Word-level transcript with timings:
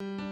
you 0.00 0.27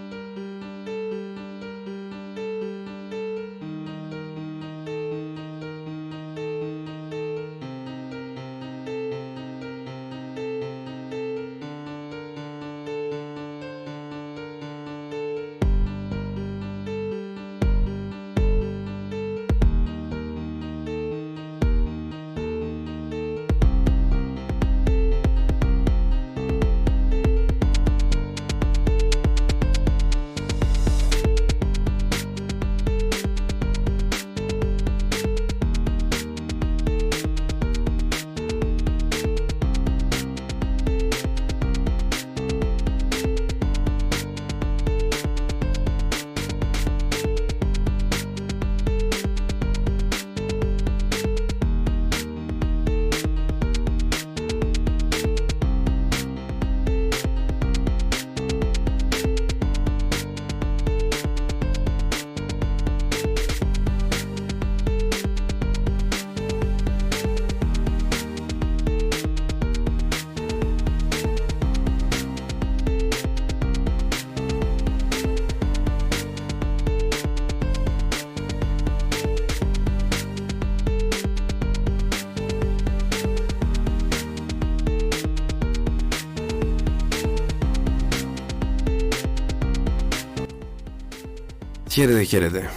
Χαίρετε, 91.97 92.22
χαίρετε. 92.22 92.70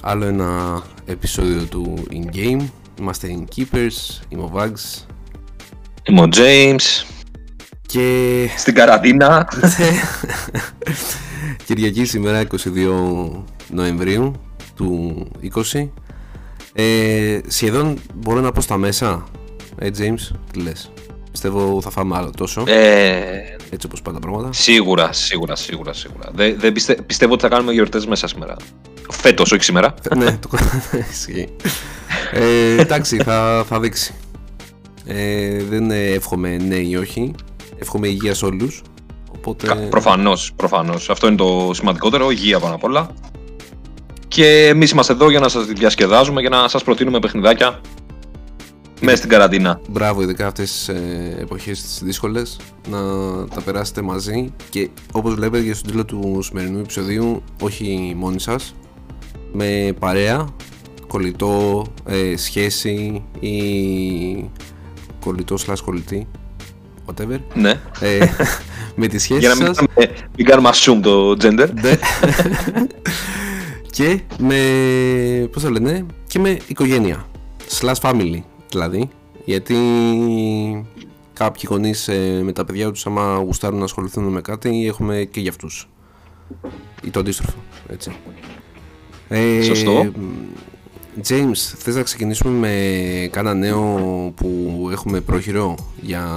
Άλλο 0.00 0.24
ένα 0.24 0.82
επεισόδιο 1.06 1.64
του 1.64 2.04
In 2.10 2.36
Game. 2.36 2.60
Είμαστε 3.00 3.28
In 3.38 3.56
Keepers. 3.56 4.22
Είμαι 4.28 4.42
ο 4.42 4.52
Vags. 4.54 5.04
Είμαι 6.02 6.20
ο 6.20 6.28
James. 6.34 7.06
Και. 7.86 8.48
Στην 8.56 8.74
καραντίνα. 8.74 9.48
Κυριακή 11.66 12.04
σήμερα 12.04 12.42
22 12.50 13.30
Νοεμβρίου 13.70 14.32
του 14.74 15.16
20. 15.72 15.88
Ε, 16.72 17.38
σχεδόν 17.46 17.98
μπορώ 18.14 18.40
να 18.40 18.52
πω 18.52 18.60
στα 18.60 18.76
μέσα. 18.76 19.24
Ε, 19.78 19.88
James, 19.98 20.36
τι 20.52 20.60
λες; 20.60 20.92
Πιστεύω 21.30 21.80
θα 21.80 21.90
φάμε 21.90 22.16
άλλο 22.16 22.30
τόσο. 22.30 22.64
Ε, 22.66 23.33
έτσι 23.74 23.86
όπως 23.86 24.02
πάνε 24.02 24.18
τα 24.20 24.26
πράγματα. 24.26 24.52
Σίγουρα, 24.52 25.12
σίγουρα, 25.12 25.56
σίγουρα. 25.56 25.92
σίγουρα. 25.92 26.30
Δεν, 26.34 26.54
δεν 26.58 26.72
πιστε, 26.72 26.94
πιστεύω 26.94 27.32
ότι 27.32 27.42
θα 27.42 27.48
κάνουμε 27.48 27.72
γιορτές 27.72 28.06
μέσα 28.06 28.26
σήμερα. 28.26 28.56
Φέτος, 29.10 29.52
όχι 29.52 29.62
σήμερα. 29.62 29.94
ναι, 30.16 30.38
το 30.38 30.48
ισχύει. 31.12 31.48
ε, 32.32 32.80
εντάξει, 32.80 33.16
θα, 33.16 33.64
θα 33.68 33.80
δείξει. 33.80 34.14
Ε, 35.06 35.62
δεν 35.62 35.90
εύχομαι 35.90 36.56
ναι 36.56 36.76
ή 36.76 36.96
όχι. 36.96 37.34
Εύχομαι 37.78 38.08
υγεία 38.08 38.34
σε 38.34 38.44
όλους. 38.44 38.82
Οπότε... 39.36 39.74
Προφανώς, 39.90 40.52
προφανώς. 40.56 41.10
Αυτό 41.10 41.26
είναι 41.26 41.36
το 41.36 41.70
σημαντικότερο. 41.74 42.30
Υγεία 42.30 42.58
πάνω 42.60 42.74
απ' 42.74 42.84
όλα. 42.84 43.10
Και 44.28 44.66
εμείς 44.66 44.90
είμαστε 44.90 45.12
εδώ 45.12 45.30
για 45.30 45.40
να 45.40 45.48
σας 45.48 45.64
διασκεδάζουμε 45.66 46.42
και 46.42 46.48
να 46.48 46.68
σας 46.68 46.82
προτείνουμε 46.84 47.18
παιχνιδάκια 47.18 47.80
μέσα 49.04 49.16
στην 49.16 49.28
καραντίνα. 49.28 49.80
Μπράβο, 49.88 50.22
ειδικά 50.22 50.46
αυτές 50.46 50.84
τι 50.86 50.92
ε, 50.92 51.40
εποχές 51.40 51.82
τις 51.82 52.00
δύσκολες 52.02 52.56
να 52.88 52.98
τα 53.46 53.60
περάσετε 53.64 54.02
μαζί 54.02 54.52
και 54.70 54.88
όπως 55.12 55.34
βλέπετε 55.34 55.64
και 55.64 55.74
στον 55.74 55.86
τίτλο 55.86 56.04
του 56.04 56.38
σημερινού 56.42 56.78
επεισοδίου, 56.78 57.42
όχι 57.60 58.14
μόνοι 58.16 58.40
σας, 58.40 58.74
με 59.52 59.94
παρέα, 59.98 60.48
κολλητό, 61.06 61.86
ε, 62.06 62.36
σχέση 62.36 63.22
ή 63.40 63.54
κολλητό 65.24 65.56
slash 65.66 65.78
κολλητή, 65.84 66.26
whatever. 67.06 67.38
Ναι. 67.54 67.80
Ε, 68.00 68.18
με 68.96 69.06
τη 69.06 69.18
σχέση 69.18 69.40
Για 69.40 69.48
να 69.48 69.54
μην, 69.54 69.74
σας... 69.74 69.84
μην 70.36 70.46
κάνουμε 70.46 70.70
assume 70.72 71.00
το 71.02 71.30
gender. 71.30 71.68
Ναι. 71.82 71.98
και 73.96 74.20
με, 74.38 74.58
πώς 75.52 75.62
θα 75.62 75.70
λένε, 75.70 76.06
και 76.26 76.38
με 76.38 76.56
οικογένεια, 76.66 77.26
slash 77.80 78.10
family 78.10 78.40
δηλαδή, 78.78 79.08
γιατί 79.44 79.76
κάποιοι 81.32 81.62
γονείς 81.68 82.08
ε, 82.08 82.40
με 82.42 82.52
τα 82.52 82.64
παιδιά 82.64 82.90
τους, 82.90 83.06
άμα 83.06 83.36
γουστάρουν 83.36 83.78
να 83.78 83.84
ασχοληθούν 83.84 84.24
με 84.24 84.40
κάτι, 84.40 84.86
έχουμε 84.86 85.28
και 85.30 85.40
για 85.40 85.50
αυτούς. 85.50 85.88
Ή 87.04 87.10
το 87.10 87.20
αντίστροφο. 87.20 87.58
Έτσι. 87.88 88.16
Ε, 89.28 89.62
Σωστό. 89.62 90.12
James, 91.28 91.56
θες 91.78 91.94
να 91.94 92.02
ξεκινήσουμε 92.02 92.52
με 92.58 93.28
κάνα 93.28 93.54
νέο 93.54 93.82
που 94.36 94.88
έχουμε 94.92 95.20
πρόχειρο 95.20 95.74
για 96.00 96.28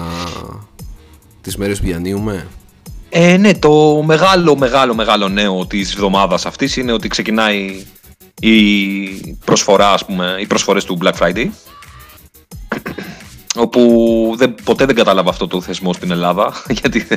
τις 1.41 1.57
μέρες 1.57 1.79
που 1.79 1.85
διανύουμε; 1.85 2.47
Ε, 3.09 3.37
ναι, 3.37 3.53
το 3.53 4.03
μεγάλο, 4.05 4.57
μεγάλο, 4.57 4.95
μεγάλο 4.95 5.27
νέο 5.27 5.65
της 5.65 5.93
εβδομάδας 5.93 6.45
αυτής 6.45 6.77
είναι 6.77 6.91
ότι 6.91 7.07
ξεκινάει 7.07 7.85
η 8.39 9.37
προσφορά, 9.45 9.93
ας 9.93 10.05
πούμε, 10.05 10.35
οι 10.39 10.47
προσφορές 10.47 10.85
του 10.85 10.97
Black 11.01 11.13
Friday 11.19 11.49
όπου 13.55 14.33
δεν, 14.37 14.55
ποτέ 14.63 14.85
δεν 14.85 14.95
κατάλαβα 14.95 15.29
αυτό 15.29 15.47
το 15.47 15.61
θεσμό 15.61 15.93
στην 15.93 16.11
Ελλάδα 16.11 16.53
γιατί, 16.81 17.07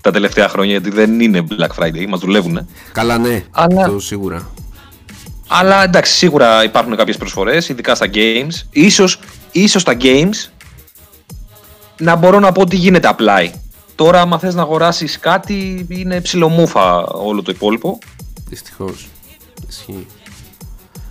τα 0.00 0.10
τελευταία 0.10 0.48
χρόνια 0.48 0.70
γιατί 0.70 0.90
δεν 0.90 1.20
είναι 1.20 1.44
Black 1.50 1.82
Friday, 1.82 2.06
μας 2.08 2.20
δουλεύουν. 2.20 2.68
Καλά 2.92 3.18
ναι, 3.18 3.44
Αλλά... 3.50 3.86
το 3.86 4.00
σίγουρα. 4.00 4.50
Αλλά 5.52 5.82
εντάξει, 5.82 6.12
σίγουρα 6.12 6.64
υπάρχουν 6.64 6.96
κάποιες 6.96 7.16
προσφορές, 7.16 7.68
ειδικά 7.68 7.94
στα 7.94 8.06
games. 8.14 8.66
Ίσως, 8.70 9.20
ίσως 9.52 9.82
στα 9.82 9.96
games 10.00 10.50
να 11.98 12.16
μπορώ 12.16 12.38
να 12.38 12.52
πω 12.52 12.60
ότι 12.60 12.76
γίνεται 12.76 13.08
απλά. 13.08 13.50
Τώρα, 13.94 14.20
άμα 14.20 14.38
θες 14.38 14.54
να 14.54 14.62
αγοράσεις 14.62 15.18
κάτι, 15.18 15.86
είναι 15.88 16.20
ψιλομούφα 16.20 17.04
όλο 17.06 17.42
το 17.42 17.52
υπόλοιπο. 17.54 17.98
Δυστυχώς. 18.48 19.08
Ισχύει. 19.68 20.06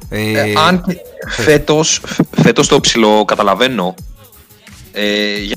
Ε, 0.10 0.54
αν 0.58 0.84
φέτος, 1.28 2.02
φέτος 2.32 2.68
το 2.68 2.80
ψηλό 2.80 3.26
καταλαβαίνω 3.26 3.96
ε, 4.92 5.38
για... 5.38 5.56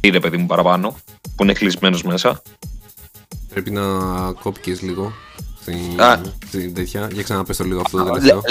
είναι 0.00 0.20
παιδί 0.20 0.36
μου 0.36 0.46
παραπάνω 0.46 0.96
που 1.36 1.42
είναι 1.42 1.52
κλεισμένος 1.52 2.02
μέσα 2.02 2.42
Πρέπει 3.48 3.70
να 3.70 3.82
κόπηκες 4.32 4.82
λίγο 4.82 5.12
στην, 5.60 6.00
Α, 6.02 6.20
στην 6.46 6.74
τέτοια. 6.74 7.08
Για 7.12 7.22
ξαναπες 7.22 7.56
το 7.56 7.64
λίγο 7.64 7.80
αυτό 7.80 7.98
το 7.98 8.04
τελευταίο. 8.04 8.42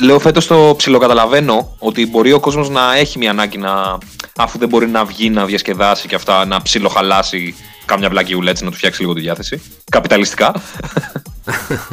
Λέω 0.00 0.18
φέτος 0.18 0.46
το 0.46 0.74
ψιλοκαταλαβαίνω 0.76 1.76
ότι 1.78 2.06
μπορεί 2.06 2.32
ο 2.32 2.40
κόσμος 2.40 2.68
να 2.68 2.96
έχει 2.96 3.18
μια 3.18 3.30
ανάγκη 3.30 3.58
να, 3.58 3.98
αφού 4.36 4.58
δεν 4.58 4.68
μπορεί 4.68 4.86
να 4.86 5.04
βγει 5.04 5.30
να 5.30 5.44
διασκεδάσει 5.44 6.08
και 6.08 6.14
αυτά, 6.14 6.44
να 6.44 6.62
ψιλοχαλάσει 6.62 7.54
κάμια 7.86 8.08
βλακιούλα 8.08 8.50
έτσι 8.50 8.64
να 8.64 8.70
του 8.70 8.76
φτιάξει 8.76 9.00
λίγο 9.00 9.12
τη 9.12 9.20
διάθεση. 9.20 9.60
Καπιταλιστικά. 9.90 10.54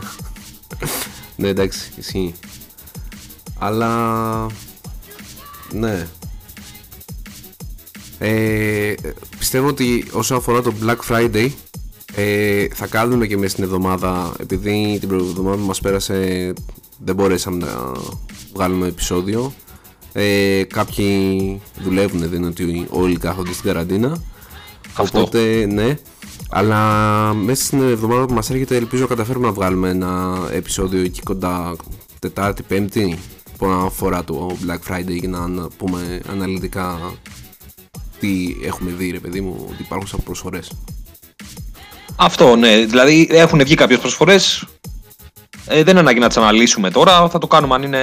ναι, 1.35 1.47
εντάξει, 1.47 1.91
ισχύει. 1.95 2.33
Αλλά. 3.59 4.47
Ναι. 5.71 6.07
Ε, 8.19 8.93
πιστεύω 9.37 9.67
ότι 9.67 10.05
όσον 10.11 10.37
αφορά 10.37 10.61
το 10.61 10.73
Black 10.83 10.97
Friday 11.09 11.49
ε, 12.15 12.67
θα 12.73 12.87
κάνουμε 12.87 13.27
και 13.27 13.37
μέσα 13.37 13.49
στην 13.49 13.63
εβδομάδα 13.63 14.33
επειδή 14.39 14.97
την 14.99 15.07
προηγούμενη 15.07 15.29
εβδομάδα 15.29 15.61
που 15.61 15.67
μας 15.67 15.79
πέρασε 15.79 16.53
δεν 16.97 17.15
μπορέσαμε 17.15 17.65
να 17.65 17.91
βγάλουμε 18.53 18.87
επεισόδιο 18.87 19.53
ε, 20.13 20.63
κάποιοι 20.63 21.61
δουλεύουν 21.81 22.19
δεν 22.19 22.33
είναι 22.33 22.47
ότι 22.47 22.87
όλοι 22.89 23.17
κάθονται 23.17 23.53
στην 23.53 23.65
καραντίνα 23.65 24.21
Αυτό. 24.93 25.21
οπότε 25.21 25.65
ναι 25.65 25.97
αλλά 26.49 26.79
μέσα 27.33 27.63
στην 27.63 27.81
εβδομάδα 27.81 28.25
που 28.25 28.33
μας 28.33 28.49
έρχεται 28.49 28.75
ελπίζω 28.75 29.01
να 29.01 29.07
καταφέρουμε 29.07 29.45
να 29.45 29.53
βγάλουμε 29.53 29.89
ένα 29.89 30.39
επεισόδιο 30.51 31.01
εκεί 31.01 31.21
κοντά 31.21 31.75
Τετάρτη, 32.19 32.63
Πέμπτη 32.63 33.19
που 33.57 33.65
αφορά 33.65 34.23
το 34.23 34.57
Black 34.67 34.91
Friday 34.91 35.19
για 35.19 35.29
να 35.29 35.67
πούμε 35.77 36.21
αναλυτικά 36.31 36.99
τι 38.19 38.55
έχουμε 38.63 38.91
δει, 38.91 39.11
ρε 39.11 39.19
παιδί 39.19 39.41
μου, 39.41 39.67
ότι 39.71 39.81
υπάρχουν 39.81 40.07
σαν 40.07 40.23
προσφορές. 40.23 40.71
Αυτό, 42.15 42.55
ναι. 42.55 42.85
Δηλαδή 42.85 43.27
έχουν 43.31 43.63
βγει 43.63 43.75
κάποιες 43.75 43.99
προσφορές. 43.99 44.65
Ε, 45.67 45.75
δεν 45.75 45.87
είναι 45.87 45.99
ανάγκη 45.99 46.19
να 46.19 46.27
τις 46.27 46.37
αναλύσουμε 46.37 46.91
τώρα. 46.91 47.29
Θα 47.29 47.37
το 47.39 47.47
κάνουμε 47.47 47.75
αν 47.75 47.83
είναι 47.83 48.01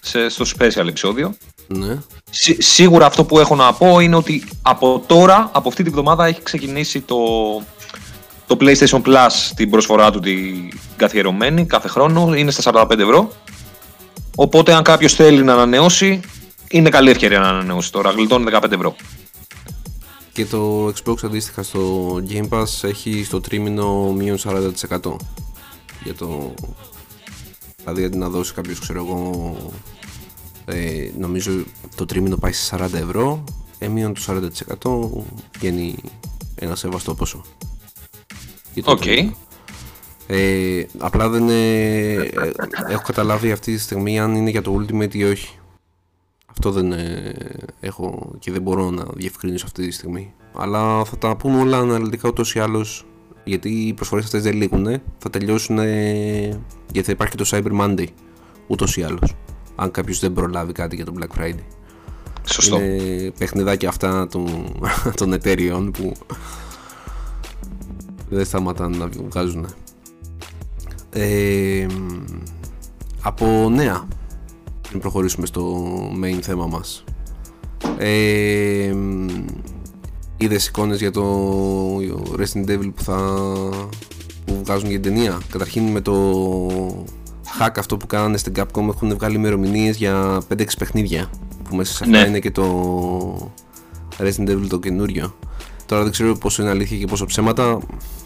σε, 0.00 0.28
στο 0.28 0.44
special 0.56 0.86
επεισόδιο. 0.88 1.34
Ναι. 1.66 1.98
Σί- 2.30 2.62
σίγουρα 2.62 3.06
αυτό 3.06 3.24
που 3.24 3.38
έχω 3.38 3.54
να 3.54 3.72
πω 3.72 4.00
είναι 4.00 4.16
ότι 4.16 4.44
από 4.62 5.02
τώρα, 5.06 5.50
από 5.52 5.68
αυτή 5.68 5.82
τη 5.82 5.90
βδομάδα, 5.90 6.26
έχει 6.26 6.42
ξεκινήσει 6.42 7.00
το, 7.00 7.16
το 8.46 8.56
PlayStation 8.60 9.02
Plus 9.02 9.30
την 9.56 9.70
προσφορά 9.70 10.10
του 10.10 10.20
την 10.20 10.72
καθιερωμένη 10.96 11.66
κάθε 11.66 11.88
χρόνο. 11.88 12.34
Είναι 12.34 12.50
στα 12.50 12.86
45 12.90 12.98
ευρώ. 12.98 13.32
Οπότε, 14.36 14.74
αν 14.74 14.82
κάποιος 14.82 15.14
θέλει 15.14 15.42
να 15.42 15.52
ανανεώσει, 15.52 16.20
είναι 16.70 16.88
καλή 16.88 17.10
ευκαιρία 17.10 17.38
να 17.38 17.48
ανανεώσει 17.48 17.92
τώρα. 17.92 18.10
Γλιτώνει 18.10 18.44
15 18.52 18.72
ευρώ. 18.72 18.96
Και 20.32 20.44
το 20.44 20.86
Xbox 20.86 21.14
αντίστοιχα 21.24 21.62
στο 21.62 22.14
Game 22.28 22.48
Pass 22.48 22.64
έχει 22.82 23.24
στο 23.24 23.40
τρίμηνο 23.40 24.12
μείον 24.12 24.38
40% 24.44 25.16
για 26.04 26.14
το... 26.18 26.54
Δηλαδή 27.76 28.04
αντί 28.04 28.16
να 28.16 28.28
δώσει 28.28 28.52
κάποιος 28.52 28.78
ξέρω 28.78 28.98
εγώ 28.98 29.56
ε, 30.64 31.10
νομίζω 31.18 31.50
το 31.94 32.06
τρίμηνο 32.06 32.36
πάει 32.36 32.52
σε 32.52 32.76
40 32.78 32.92
ευρώ 32.94 33.44
ε, 33.78 33.88
μείον 33.88 34.14
το 34.14 34.50
40% 34.82 35.58
βγαίνει 35.58 35.94
ένα 36.54 36.74
σεβαστό 36.74 37.14
ποσό. 37.14 37.44
Για 38.74 38.82
το 38.82 38.90
Οκ. 38.90 39.00
τρίμηνο. 39.00 39.36
Ε, 40.34 40.86
απλά 40.98 41.28
δεν 41.28 41.48
ε, 41.48 42.12
ε, 42.12 42.30
έχω 42.88 43.02
καταλάβει 43.02 43.52
αυτή 43.52 43.74
τη 43.74 43.80
στιγμή 43.80 44.20
αν 44.20 44.34
είναι 44.34 44.50
για 44.50 44.62
το 44.62 44.80
Ultimate 44.80 45.14
ή 45.14 45.24
όχι. 45.24 45.58
Αυτό 46.46 46.70
δεν 46.70 46.92
ε, 46.92 47.34
έχω 47.80 48.32
και 48.38 48.52
δεν 48.52 48.62
μπορώ 48.62 48.90
να 48.90 49.04
διευκρινίσω 49.14 49.66
αυτή 49.66 49.86
τη 49.86 49.92
στιγμή. 49.92 50.34
Αλλά 50.54 51.04
θα 51.04 51.18
τα 51.18 51.36
πούμε 51.36 51.60
όλα 51.60 51.78
αναλυτικά 51.78 52.28
ούτως 52.28 52.54
ή 52.54 52.58
άλλως 52.58 53.06
γιατί 53.44 53.68
οι 53.68 53.92
προσφορές 53.92 54.24
αυτές 54.24 54.42
δεν 54.42 54.54
λήγουν. 54.54 55.00
Θα 55.18 55.30
τελειώσουν 55.30 55.78
γιατί 56.92 57.02
θα 57.02 57.12
υπάρχει 57.12 57.36
και 57.36 57.44
το 57.44 57.48
Cyber 57.50 57.80
Monday 57.80 58.06
ούτως 58.66 58.96
ή 58.96 59.02
άλλως. 59.02 59.34
Αν 59.82 59.90
κάποιος 59.90 60.18
δεν 60.18 60.32
προλάβει 60.32 60.72
κάτι 60.72 60.96
για 60.96 61.04
το 61.04 61.12
Black 61.18 61.40
Friday. 61.40 61.64
Σωστό. 62.44 62.80
Είναι 62.80 63.30
παιχνιδάκια 63.38 63.88
αυτά 63.88 64.26
των, 64.26 64.74
των 65.18 65.32
εταιριών 65.32 65.90
που 65.90 66.12
δεν 68.28 68.44
σταματάνε 68.44 68.96
να 68.96 69.08
βγάζουν. 69.28 69.66
Ε, 71.10 71.86
από 73.22 73.70
νέα 73.70 74.08
πριν 74.88 75.00
προχωρήσουμε 75.00 75.46
στο 75.46 75.84
main 76.22 76.38
θέμα 76.40 76.66
μας 76.66 77.04
ε, 77.98 78.94
είδες 80.36 80.66
εικόνες 80.66 80.98
για 80.98 81.10
το 81.10 81.96
Resident 82.36 82.68
Evil 82.68 82.92
που 82.94 83.02
θα 83.02 83.18
που 84.44 84.60
βγάζουν 84.64 84.90
για 84.90 85.00
την 85.00 85.14
ταινία; 85.14 85.40
Καταρχήν 85.50 85.82
με 85.84 86.00
το 86.00 86.14
hack 87.60 87.70
αυτό 87.78 87.96
που 87.96 88.06
κάνανε 88.06 88.36
στην 88.36 88.52
Capcom 88.56 88.88
έχουν 88.88 89.14
βγάλει 89.14 89.36
ημερομηνίες 89.36 89.96
για 89.96 90.42
5-6 90.56 90.64
παιχνίδια 90.78 91.30
που 91.68 91.76
μέσα 91.76 91.92
σε 91.94 92.04
αυτά 92.04 92.20
Ναι. 92.20 92.26
είναι 92.28 92.38
και 92.38 92.50
το 92.50 93.52
Resident 94.18 94.48
Evil 94.48 94.66
το 94.68 94.78
καινούριο 94.78 95.36
τώρα 95.86 96.02
δεν 96.02 96.12
ξέρω 96.12 96.34
πόσο 96.36 96.62
είναι 96.62 96.70
αλήθεια 96.70 96.98
και 96.98 97.06
πόσο 97.06 97.24
ψέματα 97.26 97.78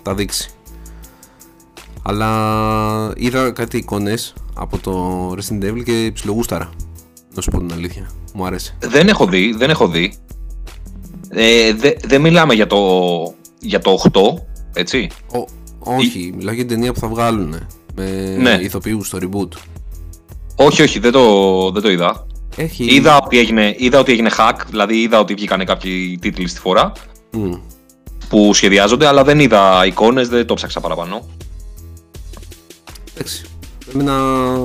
θα 0.03 0.15
δείξει 0.15 0.51
αλλά 2.03 3.13
είδα 3.17 3.51
κάτι 3.51 3.77
εικόνες 3.77 4.35
από 4.55 4.79
το 4.79 5.31
Resident 5.33 5.65
Evil 5.65 5.83
και 5.85 6.11
ψιλογούσταρα 6.15 6.71
να 7.35 7.43
σου 7.43 7.51
πω 7.51 7.59
την 7.59 7.73
αλήθεια 7.73 8.11
μου 8.35 8.47
άρεσε 8.47 8.77
Δεν 8.81 9.09
έχω 9.09 9.27
δει, 9.27 9.55
δεν 9.59 9.71
έχω 9.71 9.89
δει. 9.89 10.15
Ε, 11.29 11.73
δε- 11.75 11.93
δεν 12.07 12.21
μιλάμε 12.21 12.55
για 12.55 12.67
το, 12.67 12.79
για 13.61 13.79
το 13.81 13.97
8, 14.13 14.21
έτσι. 14.73 15.09
Ω, 15.35 15.45
όχι, 15.79 16.33
μιλάω 16.37 16.55
για 16.55 16.65
την 16.67 16.75
ταινία 16.75 16.93
που 16.93 17.01
θα 17.01 17.09
βγάλουν 17.09 17.67
με 17.97 18.37
Ναι. 18.39 18.59
ηθοποιούς 18.63 19.07
στο 19.07 19.19
reboot 19.23 19.49
Όχι, 20.57 20.83
όχι, 20.83 20.99
δεν 20.99 21.13
το, 21.13 21.71
δεν 21.71 21.83
το 21.83 21.91
είδα. 21.91 22.27
έχει 22.57 22.85
Είδα 22.85 23.21
ότι, 23.25 23.39
έγινε, 23.39 23.75
είδα 23.79 23.99
ότι 23.99 24.13
έγινε 24.13 24.31
hack, 24.39 24.55
δηλαδή 24.69 25.01
είδα 25.01 25.19
ότι 25.21 25.35
βγήκαν 25.35 25.65
κάποιοι 25.65 26.19
τίτλοι 26.21 26.49
στη 26.49 26.61
φορά 26.61 26.93
Μμ. 27.33 27.53
που 28.29 28.55
σχεδιάζονται, 28.55 29.07
αλλά 29.07 29.25
δεν 29.25 29.41
είδα 29.41 29.87
εικόνες, 29.87 30.29
δεν 30.29 30.47
το 30.47 30.55
ψάξα 30.55 30.81
παραπάνω. 30.81 31.27
Εντάξει. 33.15 33.45
Εμένα 33.95 34.13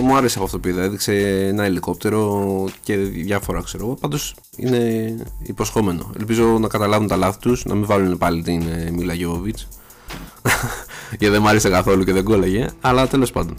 μου 0.02 0.16
άρεσε 0.16 0.36
από 0.38 0.46
αυτό 0.46 0.60
που 0.60 0.68
είδα. 0.68 0.82
Έδειξε 0.84 1.14
ένα 1.48 1.64
ελικόπτερο 1.64 2.66
και 2.84 2.96
διάφορα 2.96 3.62
ξέρω 3.62 3.86
εγώ. 3.86 3.94
Πάντως 3.94 4.36
είναι 4.58 5.16
υποσχόμενο. 5.44 6.12
Ελπίζω 6.20 6.58
να 6.60 6.68
καταλάβουν 6.68 7.08
τα 7.08 7.16
λάθη 7.16 7.40
τους, 7.40 7.66
να 7.66 7.76
μην 7.76 7.86
βάλουν 7.86 8.18
πάλι 8.18 8.42
την 8.42 8.62
ε, 8.62 8.92
Μίλα 8.92 9.14
Γιώβιτς. 9.14 9.68
Γιατί 11.20 11.28
δεν 11.28 11.42
μ' 11.42 11.48
άρεσε 11.48 11.70
καθόλου 11.70 12.04
και 12.04 12.14
δεν 12.14 12.24
κόλλαγε. 12.24 12.66
Αλλά 12.82 13.08
τέλος 13.08 13.32
πάντων. 13.32 13.58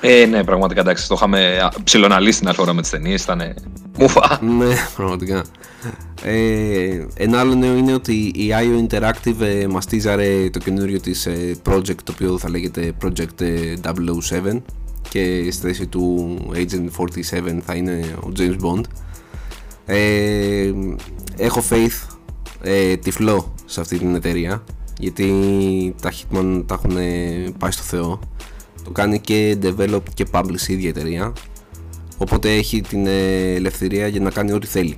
Ε, 0.00 0.26
ναι, 0.26 0.44
πραγματικά 0.44 0.80
εντάξει, 0.80 1.08
το 1.08 1.14
είχαμε 1.14 1.58
α, 1.58 1.72
ψιλοναλύσει 1.84 2.38
την 2.38 2.48
άλλη 2.48 2.56
φορά 2.56 2.72
με 2.72 2.80
τις 2.80 2.90
ταινίες, 2.90 3.22
ήταν 3.22 3.54
μουφα. 3.98 4.40
ναι, 4.58 4.74
πραγματικά. 4.96 5.44
Ε, 6.22 7.06
ένα 7.14 7.40
άλλο 7.40 7.54
νέο 7.54 7.76
είναι 7.76 7.94
ότι 7.94 8.12
η 8.14 8.54
IO 8.60 8.88
Interactive 8.88 9.40
ε, 9.40 9.66
μας 9.66 9.86
τίζαρε 9.86 10.50
το 10.50 10.58
καινούριο 10.58 11.00
της 11.00 11.26
ε, 11.26 11.56
project 11.68 12.02
το 12.04 12.12
οποίο 12.12 12.38
θα 12.38 12.50
λέγεται 12.50 12.92
Project 13.04 13.40
ε, 13.40 13.74
007 13.82 14.60
και 15.08 15.48
στη 15.50 15.66
θέση 15.66 15.86
του 15.86 16.36
Agent 16.54 17.04
47 17.38 17.58
θα 17.64 17.74
είναι 17.74 18.16
ο 18.20 18.32
James 18.38 18.56
Bond. 18.60 18.82
Ε, 19.86 20.72
έχω 21.36 21.62
faith 21.70 22.16
ε, 22.62 22.96
τυφλό 22.96 23.54
σε 23.64 23.80
αυτή 23.80 23.98
την 23.98 24.14
εταιρεία 24.14 24.64
γιατί 25.02 25.94
τα 26.00 26.12
Hitman 26.12 26.62
τα 26.66 26.74
έχουν 26.74 26.94
πάει 27.58 27.70
στο 27.70 27.82
Θεό. 27.82 28.20
Το 28.84 28.90
κάνει 28.90 29.20
και 29.20 29.58
develop 29.62 30.02
και 30.14 30.26
publish 30.32 30.68
η 30.68 30.72
ίδια 30.72 30.88
εταιρεία 30.88 31.32
οπότε 32.18 32.54
έχει 32.54 32.80
την 32.80 33.06
ε, 33.06 33.52
ελευθερία 33.54 34.06
για 34.06 34.20
να 34.20 34.30
κάνει 34.30 34.52
ό,τι 34.52 34.66
θέλει 34.66 34.96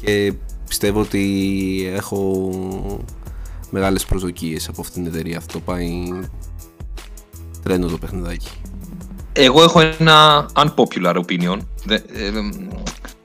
και 0.00 0.32
πιστεύω 0.68 1.00
ότι 1.00 1.92
έχω 1.94 2.50
μεγάλες 3.70 4.04
προσδοκίες 4.04 4.68
από 4.68 4.80
αυτήν 4.80 5.02
την 5.02 5.12
εταιρεία 5.12 5.36
αυτό 5.36 5.60
πάει 5.60 6.08
τρένο 7.62 7.88
το 7.88 7.98
παιχνιδάκι 7.98 8.50
Εγώ 9.32 9.62
έχω 9.62 9.80
ένα 9.80 10.48
unpopular 10.54 11.14
opinion. 11.14 11.58
Δεν 11.84 12.02
ε, 12.14 12.30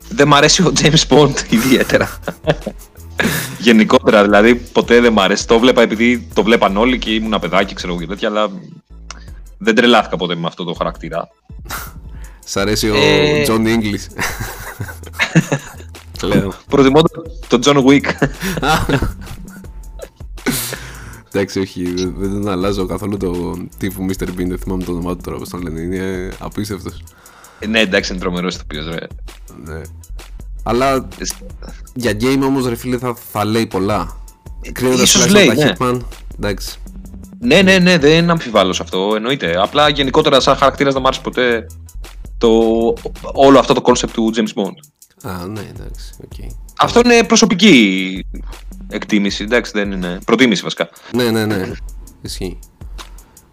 δεν 0.09 0.27
μ' 0.27 0.33
αρέσει 0.33 0.61
ο 0.61 0.73
James 0.79 1.07
Bond 1.07 1.33
ιδιαίτερα. 1.49 2.19
Γενικότερα, 3.59 4.23
δηλαδή, 4.23 4.55
ποτέ 4.55 4.99
δεν 5.01 5.13
μ' 5.13 5.19
αρέσει. 5.19 5.47
Το 5.47 5.59
βλέπα 5.59 5.81
επειδή 5.81 6.27
το 6.33 6.43
βλέπαν 6.43 6.77
όλοι 6.77 6.97
και 6.99 7.13
ήμουν 7.13 7.39
παιδάκι, 7.39 7.73
ξέρω 7.73 7.91
εγώ 7.93 8.01
και 8.01 8.07
τέτοια, 8.07 8.27
αλλά 8.29 8.51
δεν 9.57 9.75
τρελάθηκα 9.75 10.15
ποτέ 10.17 10.35
με 10.35 10.47
αυτό 10.47 10.63
το 10.63 10.73
χαρακτήρα. 10.73 11.29
Σ' 12.45 12.57
αρέσει 12.57 12.89
ο 12.89 12.95
Ε. 12.95 13.45
John 13.47 13.65
English 13.77 14.05
Λέω 16.23 16.53
Προτιμώ 16.69 17.01
το- 17.01 17.23
τον 17.47 17.61
John 17.63 17.85
Wick. 17.85 18.11
Εντάξει, 21.31 21.59
όχι, 21.59 21.83
δεν 21.93 22.13
δεν 22.17 22.31
τον 22.31 22.49
αλλάζω 22.49 22.85
καθόλου 22.85 23.17
το 23.17 23.57
τύπου 23.77 24.05
Mr. 24.09 24.23
Bean. 24.23 24.47
Δεν 24.47 24.57
θυμάμαι 24.57 24.83
το 24.83 24.91
όνομά 24.91 25.15
του 25.15 25.21
τώρα, 25.23 25.37
πώς 25.37 25.49
τον 25.49 25.61
λένε. 25.61 25.79
Είναι 25.81 26.29
απίστευτος. 26.39 27.03
Ε, 27.59 27.67
ναι, 27.67 27.79
εντάξει, 27.79 28.11
είναι 28.11 28.21
τρομερός 28.21 28.55
ηθοποιός, 28.55 28.85
ρε. 28.85 29.07
Ναι. 29.65 29.81
Αλλά 30.63 31.07
για 31.93 32.11
game 32.19 32.41
όμως 32.43 32.67
ρε 32.67 32.75
φίλε 32.75 32.97
θα, 32.97 33.15
θα 33.31 33.45
λέει 33.45 33.65
πολλά. 33.65 34.17
Κρίνοντας 34.71 35.01
ίσως 35.01 35.25
τουλάχιστον 35.25 35.57
λέει, 35.57 35.73
τα 35.73 35.85
ναι. 35.85 35.97
Hitman, 35.99 36.01
εντάξει. 36.35 36.77
Ναι, 37.39 37.61
ναι, 37.61 37.77
ναι, 37.77 37.97
δεν 37.97 38.29
αμφιβάλλω 38.29 38.73
σε 38.73 38.83
αυτό, 38.83 39.13
εννοείται. 39.15 39.61
Απλά 39.61 39.89
γενικότερα, 39.89 40.39
σαν 40.39 40.55
χαρακτήρας, 40.55 40.93
δεν 40.93 41.01
μ' 41.01 41.05
άρεσε 41.05 41.21
ποτέ 41.21 41.65
το, 42.37 42.49
όλο 43.33 43.59
αυτό 43.59 43.73
το 43.73 43.81
concept 43.85 44.09
του 44.13 44.33
James 44.35 44.61
Bond. 44.61 44.75
Α, 45.29 45.47
ναι, 45.47 45.59
εντάξει, 45.59 46.13
οκ. 46.23 46.51
Αυτό 46.77 47.01
είναι 47.05 47.23
προσωπική 47.23 48.25
εκτίμηση, 48.89 49.43
εντάξει, 49.43 49.71
δεν 49.75 49.91
είναι. 49.91 50.19
Προτίμηση 50.25 50.61
βασικά. 50.63 50.89
Ναι, 51.13 51.31
ναι, 51.31 51.45
ναι. 51.45 51.71
Ισχύει. 52.21 52.59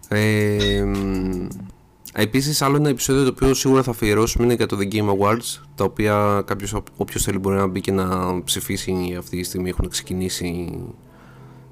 Ε, 0.07 0.83
μ, 0.83 1.47
επίσης 2.13 2.61
άλλο 2.61 2.75
ένα 2.75 2.89
επεισόδιο 2.89 3.23
το 3.23 3.29
οποίο 3.29 3.53
σίγουρα 3.53 3.83
θα 3.83 3.91
αφιερώσουμε 3.91 4.43
είναι 4.45 4.53
για 4.53 4.65
το 4.65 4.77
The 4.79 4.93
Game 4.93 5.09
Awards 5.17 5.61
τα 5.75 5.83
οποία 5.83 6.43
κάποιος 6.45 6.75
όποιος 6.97 7.23
θέλει 7.23 7.37
μπορεί 7.37 7.55
να 7.55 7.67
μπει 7.67 7.81
και 7.81 7.91
να 7.91 8.43
ψηφίσει 8.43 9.15
αυτή 9.17 9.37
τη 9.37 9.43
στιγμή 9.43 9.69
έχουν 9.69 9.89
ξεκινήσει 9.89 10.79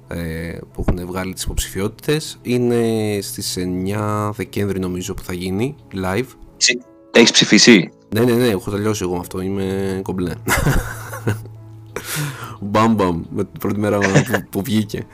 ε, 0.08 0.58
που 0.72 0.84
έχουν 0.88 1.06
βγάλει 1.06 1.32
τις 1.32 1.42
υποψηφιότητες 1.42 2.38
είναι 2.42 3.18
στις 3.20 3.58
9 3.86 4.30
Δεκέμβρη 4.34 4.78
νομίζω 4.78 5.14
που 5.14 5.22
θα 5.22 5.32
γίνει 5.32 5.74
live 5.94 6.28
Έχεις 7.12 7.30
ψηφίσει; 7.30 7.90
ναι, 8.08 8.20
ναι, 8.20 8.32
ναι, 8.32 8.46
έχω 8.46 8.70
τελειώσει 8.70 9.02
εγώ 9.02 9.12
με 9.12 9.18
αυτό. 9.18 9.40
Είμαι 9.40 10.00
κομπλέ. 10.02 10.32
Μπαμ 12.60 12.94
μπαμ 12.94 13.22
με 13.30 13.44
την 13.44 13.58
πρώτη 13.60 13.78
μέρα 13.78 13.98
που, 13.98 14.06
που 14.50 14.62
βγήκε. 14.62 15.06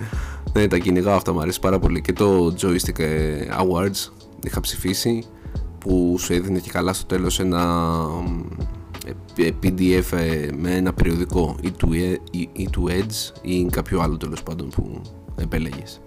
Ναι, 0.52 0.66
τα 0.66 0.78
κυνηγάω 0.78 1.16
αυτά 1.16 1.32
μου 1.32 1.40
αρέσει 1.40 1.60
πάρα 1.60 1.78
πολύ. 1.78 2.00
Και 2.00 2.12
το 2.12 2.54
Joystick 2.60 2.98
ε, 2.98 3.48
Awards 4.46 4.50
είχα 4.50 4.60
ψηφίσει 4.60 5.24
που 5.78 6.16
σου 6.18 6.32
έδινε 6.32 6.58
και 6.58 6.70
καλά 6.70 6.92
στο 6.92 7.06
τέλος 7.06 7.40
ένα, 7.40 7.96
ε, 9.36 9.50
PDF 9.62 10.12
ε, 10.12 10.50
με 10.58 10.74
ένα 10.74 10.92
περιοδικό 10.92 11.56
ή 11.62 11.70
του, 11.70 11.92
ή, 12.30 12.48
ή 12.52 12.68
του 12.70 12.88
Edge 12.90 13.40
ή 13.42 13.64
κάποιο 13.64 14.00
άλλο 14.00 14.16
τέλος 14.16 14.42
πάντων 14.42 14.68
που 14.68 15.00
επέλεγες. 15.36 16.00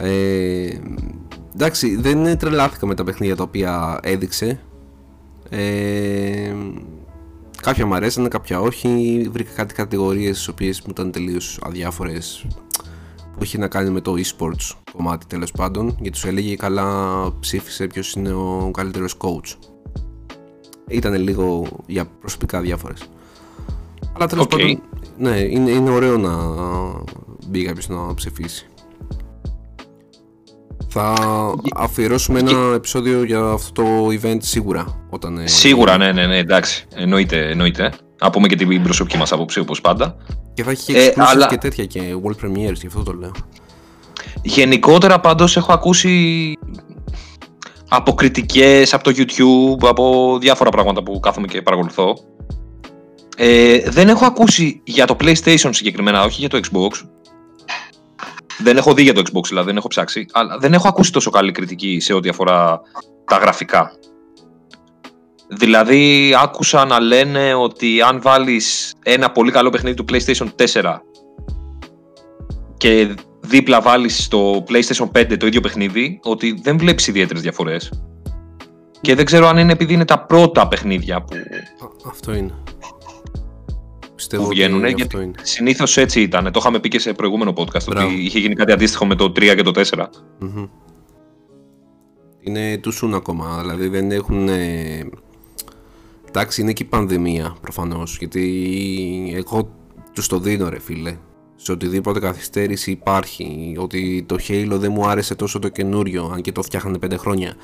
Ε, 0.00 0.78
εντάξει, 1.54 1.96
δεν 1.96 2.38
τρελάθηκα 2.38 2.86
με 2.86 2.94
τα 2.94 3.04
παιχνίδια 3.04 3.36
τα 3.36 3.42
οποία 3.42 3.98
έδειξε. 4.02 4.60
Ε, 5.48 6.54
κάποια 7.62 7.86
μου 7.86 7.94
αρέσανε, 7.94 8.28
κάποια 8.28 8.60
όχι. 8.60 9.22
Βρήκα 9.32 9.52
κάτι 9.52 9.74
κατηγορίες 9.74 10.36
τις 10.36 10.48
οποίες 10.48 10.80
μου 10.80 10.88
ήταν 10.90 11.10
τελείως 11.10 11.58
αδιάφορες 11.62 12.46
που 13.36 13.44
είχε 13.44 13.58
να 13.58 13.68
κάνει 13.68 13.90
με 13.90 14.00
το 14.00 14.14
e-sports 14.16 14.76
κομμάτι 14.92 15.26
τέλος 15.26 15.52
πάντων 15.52 15.86
γιατί 15.88 16.10
τους 16.10 16.24
έλεγε 16.24 16.56
καλά 16.56 17.32
ψήφισε 17.40 17.86
ποιος 17.86 18.12
είναι 18.12 18.32
ο 18.32 18.70
καλύτερος 18.72 19.16
coach. 19.18 19.56
Ήταν 20.88 21.14
λίγο 21.14 21.66
για 21.86 22.04
προσωπικά 22.20 22.60
διάφορες. 22.60 23.08
Αλλά 24.16 24.26
τέλος 24.26 24.46
πάντων, 24.46 24.82
ναι, 25.18 25.38
είναι, 25.38 25.70
είναι 25.70 25.90
ωραίο 25.90 26.18
να 26.18 26.36
μπει 27.46 27.64
κάποιος 27.64 27.88
να 27.88 28.14
ψηφίσει. 28.14 28.68
Θα 30.88 31.14
αφιερώσουμε 31.74 32.38
ένα 32.38 32.74
επεισόδιο 32.74 33.24
για 33.24 33.40
αυτό 33.40 33.82
το 33.82 34.06
event 34.08 34.38
σίγουρα. 34.38 35.06
Όταν, 35.10 35.38
ε, 35.38 35.46
σίγουρα, 35.46 35.96
ναι, 35.96 36.12
ναι, 36.12 36.26
ναι, 36.26 36.36
εντάξει. 36.36 36.86
Εννοείται, 36.94 37.50
εννοείται. 37.50 37.92
Να 38.24 38.30
πούμε 38.30 38.48
και 38.48 38.56
την 38.56 38.82
προσωπική 38.82 39.16
μας 39.16 39.32
άποψη, 39.32 39.60
όπως 39.60 39.80
πάντα. 39.80 40.16
Και 40.54 40.62
θα 40.62 40.70
έχει 40.70 40.92
και 40.92 40.98
ε, 40.98 41.12
αλλά... 41.16 41.46
και 41.46 41.56
τέτοια 41.56 41.84
και 41.84 42.00
world 42.24 42.44
premieres, 42.44 42.74
γι' 42.74 42.86
αυτό 42.86 43.02
το 43.02 43.12
λέω. 43.12 43.32
Γενικότερα 44.42 45.20
πάντως 45.20 45.56
έχω 45.56 45.72
ακούσει 45.72 46.52
από 47.88 48.14
κριτικές, 48.14 48.94
από 48.94 49.04
το 49.04 49.12
YouTube, 49.16 49.88
από 49.88 50.36
διάφορα 50.40 50.70
πράγματα 50.70 51.02
που 51.02 51.20
κάθομαι 51.20 51.46
και 51.46 51.62
παρακολουθώ. 51.62 52.18
Ε, 53.36 53.78
δεν 53.90 54.08
έχω 54.08 54.26
ακούσει 54.26 54.80
για 54.84 55.06
το 55.06 55.16
PlayStation 55.20 55.70
συγκεκριμένα, 55.70 56.22
όχι 56.24 56.40
για 56.40 56.48
το 56.48 56.60
Xbox. 56.62 57.08
Δεν 58.58 58.76
έχω 58.76 58.94
δει 58.94 59.02
για 59.02 59.14
το 59.14 59.22
Xbox, 59.24 59.42
δηλαδή 59.48 59.66
δεν 59.66 59.76
έχω 59.76 59.88
ψάξει. 59.88 60.26
Αλλά 60.32 60.58
δεν 60.58 60.72
έχω 60.74 60.88
ακούσει 60.88 61.12
τόσο 61.12 61.30
καλή 61.30 61.52
κριτική 61.52 62.00
σε 62.00 62.12
ό,τι 62.12 62.28
αφορά 62.28 62.80
τα 63.24 63.36
γραφικά. 63.36 63.92
Δηλαδή 65.58 66.34
άκουσα 66.42 66.84
να 66.84 67.00
λένε 67.00 67.54
ότι 67.54 68.00
αν 68.00 68.20
βάλεις 68.22 68.94
ένα 69.02 69.30
πολύ 69.30 69.50
καλό 69.50 69.70
παιχνίδι 69.70 69.96
του 69.96 70.04
PlayStation 70.08 70.46
4 70.82 70.98
και 72.76 73.14
δίπλα 73.40 73.80
βάλεις 73.80 74.24
στο 74.24 74.64
PlayStation 74.68 75.10
5 75.18 75.36
το 75.38 75.46
ίδιο 75.46 75.60
παιχνίδι, 75.60 76.20
ότι 76.22 76.60
δεν 76.62 76.78
βλέπεις 76.78 77.06
ιδιαίτερες 77.06 77.42
διαφορές. 77.42 78.02
Και 79.00 79.14
δεν 79.14 79.24
ξέρω 79.24 79.46
αν 79.46 79.58
είναι 79.58 79.72
επειδή 79.72 79.92
είναι 79.92 80.04
τα 80.04 80.24
πρώτα 80.24 80.68
παιχνίδια 80.68 81.22
που... 81.22 81.36
Αυτό 82.06 82.34
είναι. 82.34 82.54
Πιστεύω 84.14 84.42
που 84.42 84.48
βγαίνουν. 84.48 84.86
Γιατί 84.86 85.30
συνήθως 85.42 85.96
έτσι 85.96 86.20
ήταν. 86.20 86.44
Το 86.52 86.58
είχαμε 86.58 86.80
πει 86.80 86.88
και 86.88 86.98
σε 86.98 87.12
προηγούμενο 87.12 87.52
podcast. 87.56 87.86
Ότι 87.88 88.04
είχε 88.18 88.38
γίνει 88.38 88.54
κάτι 88.54 88.72
αντίστοιχο 88.72 89.06
με 89.06 89.14
το 89.14 89.24
3 89.24 89.54
και 89.56 89.62
το 89.62 89.72
4. 89.74 90.04
mm 90.42 90.68
Είναι 92.40 92.78
του 92.78 92.90
σουν 92.90 93.14
ακόμα. 93.14 93.58
Δηλαδή 93.60 93.88
δεν 93.88 94.10
έχουν. 94.10 94.48
Εντάξει, 96.36 96.60
είναι 96.60 96.72
και 96.72 96.82
η 96.82 96.86
πανδημία 96.86 97.56
προφανώς. 97.60 98.16
Γιατί 98.18 99.34
εγώ 99.36 99.70
τους 100.12 100.26
το 100.26 100.38
δίνω, 100.38 100.68
ρε 100.68 100.78
φίλε. 100.78 101.16
Σε 101.56 101.72
οτιδήποτε 101.72 102.20
καθυστέρηση 102.20 102.90
υπάρχει. 102.90 103.76
Ότι 103.78 104.24
το 104.28 104.36
Halo 104.48 104.70
δεν 104.70 104.92
μου 104.92 105.06
άρεσε 105.06 105.34
τόσο 105.34 105.58
το 105.58 105.68
καινούριο, 105.68 106.30
αν 106.34 106.40
και 106.40 106.52
το 106.52 106.62
φτιάχνανε 106.62 106.98
5 107.06 107.14
χρόνια. 107.16 107.54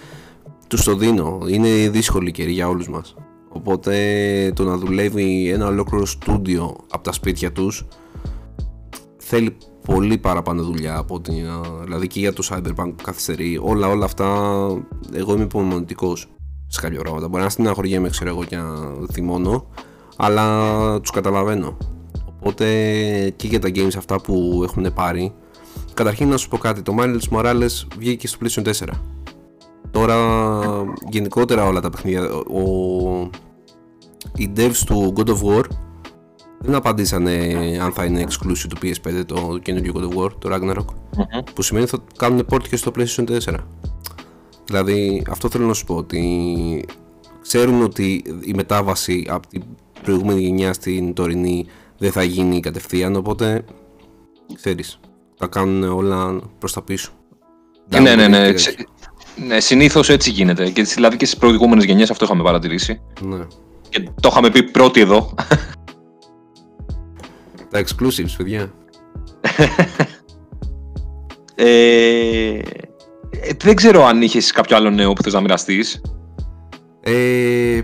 Τους 0.69 0.85
το 0.85 0.97
δίνω. 0.97 1.41
Είναι 1.49 1.89
δύσκολη 1.89 2.31
καιρή 2.31 2.53
για 2.53 2.69
όλους 2.69 2.89
μας. 2.89 3.15
Οπότε 3.49 4.53
το 4.55 4.65
να 4.65 4.77
δουλεύει 4.77 5.49
ένα 5.49 5.67
ολόκληρο 5.67 6.07
στούντιο 6.07 6.77
από 6.91 7.05
τα 7.05 7.13
σπίτια 7.13 7.53
τους 7.53 7.87
θέλει 9.17 9.57
πολύ 9.87 10.19
παραπάνω 10.19 10.63
δουλειά 10.63 10.97
από 10.97 11.15
ότι 11.15 11.45
δηλαδή 11.85 12.07
και 12.07 12.19
για 12.21 12.33
το 12.33 12.49
Cyberpunk 12.51 12.93
που 12.97 13.03
καθυστερεί 13.03 13.59
όλα 13.63 13.89
όλα 13.89 14.05
αυτά 14.05 14.27
εγώ 15.13 15.35
είμαι 15.35 15.43
υπομονητικός 15.43 16.29
σε 16.71 16.81
κάποια 16.81 17.01
πράγματα. 17.01 17.29
Μπορεί 17.29 17.43
να 17.43 17.49
στεναχωριέμαι 17.49 18.09
ξέρω 18.09 18.31
εγώ 18.31 18.45
και 18.45 18.57
να 18.57 18.65
θυμώνω 19.13 19.67
αλλά 20.17 21.01
τους 21.01 21.11
καταλαβαίνω. 21.11 21.77
Οπότε 22.39 22.67
και 23.37 23.47
για 23.47 23.61
τα 23.61 23.69
games 23.75 23.97
αυτά 23.97 24.21
που 24.21 24.61
έχουν 24.63 24.93
πάρει 24.95 25.33
καταρχήν 25.95 26.29
να 26.29 26.37
σου 26.37 26.49
πω 26.49 26.59
κάτι. 26.59 26.83
Το 26.83 26.95
Miles 26.99 27.37
Morales 27.37 27.87
βγήκε 27.99 28.27
στο 28.27 28.39
PlayStation 28.43 28.63
4 28.63 28.73
Τώρα 29.91 30.17
γενικότερα 31.09 31.67
όλα 31.67 31.81
τα 31.81 31.91
παιχνίδια, 31.91 32.23
ο, 32.33 32.61
οι 34.37 34.53
devs 34.57 34.77
του 34.87 35.13
God 35.17 35.29
of 35.29 35.43
War 35.43 35.65
δεν 36.59 36.75
απαντήσανε 36.75 37.57
αν 37.83 37.93
θα 37.93 38.05
είναι 38.05 38.27
exclusive 38.29 38.69
του 38.69 38.77
PS5 38.83 39.25
το 39.27 39.59
καινούργιο 39.63 39.93
God 39.97 40.03
of 40.03 40.25
War, 40.25 40.31
το 40.39 40.49
Ragnarok, 40.53 40.85
που 41.55 41.63
σημαίνει 41.63 41.85
ότι 41.93 41.97
θα 41.97 42.03
κάνουν 42.17 42.47
port 42.51 42.69
και 42.69 42.77
στο 42.77 42.91
PlayStation 42.97 43.41
4. 43.45 43.55
Δηλαδή 44.71 45.23
αυτό 45.31 45.49
θέλω 45.49 45.67
να 45.67 45.75
σου 45.75 45.85
πω 45.85 45.95
ότι 45.95 46.85
ξέρουν 47.43 47.83
ότι 47.83 48.25
η 48.41 48.53
μετάβαση 48.55 49.27
από 49.29 49.47
την 49.49 49.63
προηγούμενη 50.03 50.41
γενιά 50.41 50.73
στην 50.73 51.15
τωρινή 51.15 51.67
δεν 51.99 52.13
θα 52.13 52.23
γίνει 52.23 52.61
κατευθείαν, 52.61 53.17
οπότε 53.17 53.65
ξέρεις, 54.55 55.01
θα 55.39 55.47
κάνουν 55.47 55.83
όλα 55.83 56.41
προς 56.59 56.73
τα 56.73 56.83
πίσω. 56.83 57.13
Ναι, 57.89 58.15
ναι, 58.15 58.29
ναι. 58.29 58.53
Ναι, 59.47 59.61
συνήθως 59.61 60.09
έτσι 60.09 60.31
γίνεται. 60.31 60.71
Και 60.71 60.83
δηλαδή 60.83 61.17
και 61.17 61.25
στις 61.25 61.39
προηγούμενες 61.39 61.85
γενιές 61.85 62.11
αυτό 62.11 62.25
είχαμε 62.25 62.43
παρατηρήσει. 62.43 63.01
Ναι. 63.21 63.47
Και 63.89 64.09
το 64.21 64.29
είχαμε 64.31 64.51
πει 64.51 64.63
πρώτοι 64.63 65.01
εδώ. 65.01 65.35
Τα 67.71 67.83
exclusives, 67.85 68.35
παιδιά. 68.37 68.73
ε, 71.55 72.59
ε, 73.31 73.51
δεν 73.63 73.75
ξέρω 73.75 74.05
αν 74.05 74.23
είχες 74.23 74.53
κάποιο 74.53 74.77
άλλο 74.77 74.91
νέο 74.91 75.13
που 75.13 75.23
θες 75.23 75.33
να 75.33 75.41
μοιραστείς. 75.41 76.01
Ε, 77.01 77.81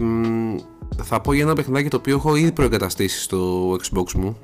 θα 1.03 1.21
πω 1.21 1.33
για 1.33 1.43
ένα 1.43 1.55
παιχνιδάκι 1.55 1.88
το 1.88 1.97
οποίο 1.97 2.17
έχω 2.17 2.37
ήδη 2.37 2.53
προεγκαταστήσει 2.53 3.23
στο 3.23 3.71
Xbox 3.73 4.12
μου 4.12 4.38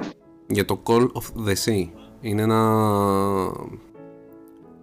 για 0.47 0.65
το 0.65 0.83
Call 0.87 1.07
of 1.07 1.47
the 1.49 1.55
Sea. 1.65 1.89
Είναι 2.21 2.43
ένα 2.43 2.83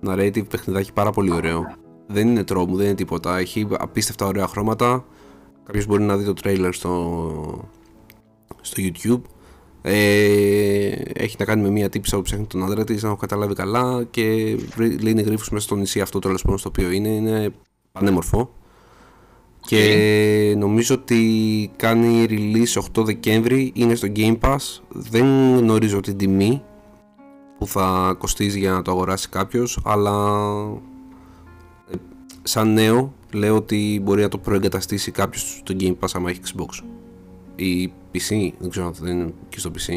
narrative 0.05 0.49
παιχνιδάκι 0.49 0.93
πάρα 0.93 1.11
πολύ 1.11 1.31
ωραίο 1.31 1.77
δεν 2.11 2.27
είναι 2.27 2.43
τρόμου, 2.43 2.75
δεν 2.75 2.85
είναι 2.85 2.95
τίποτα. 2.95 3.37
Έχει 3.37 3.67
απίστευτα 3.79 4.25
ωραία 4.25 4.47
χρώματα. 4.47 5.05
Κάποιος 5.63 5.85
μπορεί 5.85 6.03
να 6.03 6.17
δει 6.17 6.25
το 6.25 6.33
τρέιλερ 6.33 6.73
στο, 6.73 7.69
στο 8.61 8.83
YouTube. 8.83 9.21
Ε, 9.81 10.87
έχει 11.13 11.35
να 11.39 11.45
κάνει 11.45 11.61
με 11.61 11.69
μια 11.69 11.89
τύψα 11.89 12.15
που 12.15 12.21
ψάχνει 12.21 12.45
τον 12.45 12.63
άντρα 12.63 12.83
της, 12.83 13.03
αν 13.03 13.09
έχω 13.09 13.19
καταλάβει 13.19 13.53
καλά. 13.53 14.03
Και 14.11 14.23
λύνει 14.77 15.21
γρήφου 15.21 15.53
μέσα 15.53 15.65
στο 15.65 15.75
νησί 15.75 16.01
αυτό 16.01 16.19
το 16.19 16.29
πάντων 16.29 16.57
στο 16.57 16.69
οποίο 16.69 16.91
είναι. 16.91 17.09
Είναι 17.09 17.53
πανέμορφο. 17.91 18.53
Και 19.61 20.55
νομίζω 20.57 20.95
ότι 20.95 21.71
κάνει 21.75 22.25
release 22.29 22.81
8 23.01 23.03
Δεκέμβρη, 23.05 23.71
είναι 23.75 23.95
στο 23.95 24.07
Game 24.15 24.37
Pass. 24.39 24.57
Δεν 24.89 25.55
γνωρίζω 25.57 25.99
την 25.99 26.17
τιμή 26.17 26.61
που 27.57 27.67
θα 27.67 28.15
κοστίζει 28.17 28.59
για 28.59 28.71
να 28.71 28.81
το 28.81 28.91
αγοράσει 28.91 29.29
κάποιος, 29.29 29.79
αλλά 29.83 30.45
σαν 32.43 32.73
νέο 32.73 33.13
λέω 33.33 33.55
ότι 33.55 34.01
μπορεί 34.03 34.21
να 34.21 34.29
το 34.29 34.37
προεγκαταστήσει 34.37 35.11
κάποιος 35.11 35.61
στο 35.63 35.75
Game 35.79 35.95
Pass 35.99 36.09
άμα 36.13 36.29
έχει 36.29 36.39
Xbox 36.45 36.83
ή 37.59 37.93
PC, 38.13 38.51
δεν 38.59 38.69
ξέρω 38.69 38.85
αν 38.85 38.93
θα 38.93 39.09
είναι 39.09 39.33
και 39.49 39.59
στο 39.59 39.71
PC. 39.75 39.95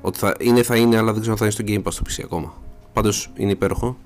Ότι 0.00 0.18
θα 0.18 0.36
είναι, 0.40 0.62
θα 0.62 0.76
είναι, 0.76 0.96
αλλά 0.96 1.12
δεν 1.12 1.20
ξέρω 1.20 1.32
αν 1.32 1.38
θα 1.38 1.44
είναι 1.44 1.52
στο 1.52 1.64
Game 1.66 1.88
Pass 1.88 1.92
στο 1.92 2.02
PC 2.08 2.22
ακόμα. 2.24 2.54
Πάντως 2.92 3.32
είναι 3.36 3.50
υπέροχο 3.50 3.96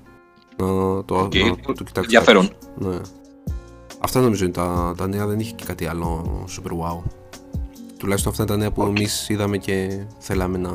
να 0.57 0.65
το, 1.05 1.23
okay. 1.25 1.43
να 1.67 1.73
το 1.73 1.83
κοιτάξω. 1.83 1.99
Ενδιαφέρον. 2.01 2.49
Ναι. 2.77 2.97
Αυτά 3.99 4.21
νομίζω 4.21 4.43
είναι 4.43 4.53
τα, 4.53 4.93
τα 4.97 5.07
νέα, 5.07 5.27
δεν 5.27 5.39
είχε 5.39 5.51
και 5.51 5.63
κάτι 5.65 5.87
άλλο 5.87 6.45
super 6.47 6.71
wow. 6.71 7.01
Τουλάχιστον 7.97 8.31
αυτά 8.31 8.43
είναι 8.43 8.51
τα 8.51 8.57
νέα 8.57 8.71
που 8.71 8.83
okay. 8.83 8.87
εμείς 8.87 9.29
είδαμε 9.29 9.57
και 9.57 10.05
θέλαμε 10.17 10.57
να, 10.57 10.71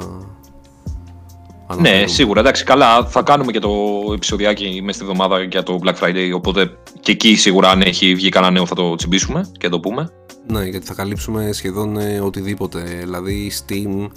ναι, 1.80 2.06
σίγουρα. 2.06 2.40
Εντάξει, 2.40 2.64
καλά. 2.64 3.06
Θα 3.06 3.22
κάνουμε 3.22 3.52
και 3.52 3.58
το 3.58 3.70
επεισοδιάκι 4.14 4.80
μέσα 4.84 4.98
στη 4.98 5.08
εβδομάδα 5.10 5.42
για 5.42 5.62
το 5.62 5.78
Black 5.84 5.94
Friday. 5.94 6.30
Οπότε 6.34 6.78
και 7.00 7.12
εκεί 7.12 7.36
σίγουρα, 7.36 7.70
αν 7.70 7.80
έχει 7.80 8.14
βγει 8.14 8.28
κανένα 8.28 8.52
νέο, 8.52 8.66
θα 8.66 8.74
το 8.74 8.94
τσιμπήσουμε 8.94 9.50
και 9.58 9.68
το 9.68 9.80
πούμε. 9.80 10.10
Ναι, 10.46 10.64
γιατί 10.64 10.86
θα 10.86 10.94
καλύψουμε 10.94 11.52
σχεδόν 11.52 11.96
ε, 11.96 12.20
οτιδήποτε. 12.20 12.80
Δηλαδή, 12.80 13.50
Steam, 13.66 14.08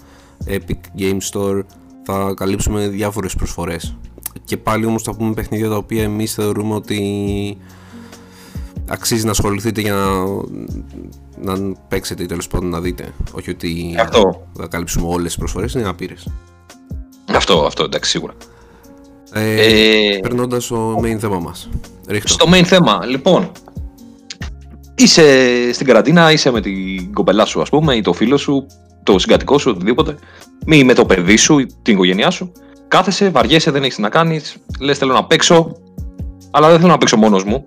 Epic 0.50 1.02
Game 1.02 1.18
Store, 1.32 1.64
θα 2.04 2.34
καλύψουμε 2.36 2.88
διάφορες 2.88 3.36
προσφορές. 3.36 3.98
Και 4.46 4.58
πάλι 4.58 4.86
όμως 4.86 5.04
θα 5.04 5.16
πούμε 5.16 5.34
παιχνίδια 5.34 5.70
τα 5.70 5.76
οποία 5.76 6.04
εμείς 6.04 6.34
θεωρούμε 6.34 6.74
ότι 6.74 7.58
αξίζει 8.88 9.26
να 9.26 9.32
ασχοληθείτε 9.32 9.82
για 9.82 9.94
να, 11.42 11.58
να 11.58 11.76
παίξετε 11.88 12.24
ή 12.24 12.26
τέλος 12.26 12.48
πάντων 12.48 12.70
να 12.70 12.82
δείτε. 12.82 13.14
Όχι 13.32 13.50
ότι 13.50 13.96
Αυτό. 14.00 14.48
θα 14.54 14.68
καλύψουμε 14.68 15.08
όλες 15.08 15.26
τις 15.26 15.38
προσφορές, 15.38 15.74
είναι 15.74 15.88
άπειρε. 15.88 16.14
Αυτό, 17.34 17.66
αυτό 17.66 17.84
εντάξει, 17.84 18.10
σίγουρα. 18.10 18.34
Ε, 19.34 20.16
ε, 20.16 20.20
Περνώντας 20.20 20.64
στο 20.64 21.00
main 21.04 21.18
θέμα 21.20 21.40
μας. 21.40 21.70
Στο 22.24 22.46
main 22.54 22.64
θέμα, 22.64 23.06
λοιπόν. 23.06 23.52
είσαι 24.96 25.24
στην 25.74 25.86
καραντίνα, 25.86 26.32
είσαι 26.32 26.52
με 26.52 26.62
την 26.62 27.14
κοπελά 27.14 27.46
σου, 27.46 27.62
ας 27.62 27.70
πούμε, 27.70 27.96
ή 27.96 28.02
το 28.02 28.14
φίλο 28.14 28.38
σου, 28.38 28.66
το 29.04 29.20
συγκατοικό 29.20 29.58
σου, 29.58 29.72
οτιδήποτε, 29.76 30.16
ή 30.66 30.84
με 30.84 30.94
το 30.94 31.06
παιδί 31.06 31.36
σου, 31.36 31.60
ή 31.60 31.66
την 31.82 31.94
οικογένειά 31.94 32.30
σου. 32.30 32.52
Κάθεσαι, 32.88 33.30
βαριέσαι, 33.30 33.72
δεν 33.72 33.84
έχεις 33.84 33.98
να 33.98 34.10
κάνεις, 34.10 34.56
λες 34.80 34.98
θέλω 34.98 35.14
να 35.14 35.26
παίξω, 35.26 35.72
αλλά 36.52 36.70
δεν 36.70 36.80
θέλω 36.80 36.92
να 36.92 36.98
παίξω 36.98 37.18
μόνος 37.18 37.44
μου. 37.44 37.66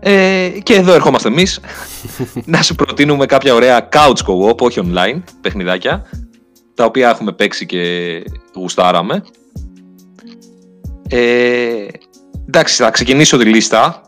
Ε, 0.00 0.48
και 0.62 0.74
εδώ 0.74 0.92
ερχόμαστε 0.92 1.28
εμείς 1.28 1.60
να 2.44 2.62
σου 2.62 2.74
προτείνουμε 2.74 3.26
κάποια 3.26 3.54
ωραία 3.54 3.88
couch 3.92 4.24
co-op, 4.26 4.58
όχι 4.58 4.80
online, 4.84 5.22
παιχνιδάκια, 5.40 6.04
τα 6.80 6.86
οποία 6.86 7.08
έχουμε 7.08 7.32
παίξει 7.32 7.66
και 7.66 8.22
γουστάραμε. 8.54 9.22
Ε, 11.08 11.86
εντάξει, 12.46 12.82
θα 12.82 12.90
ξεκινήσω 12.90 13.36
τη 13.36 13.44
λίστα 13.44 14.02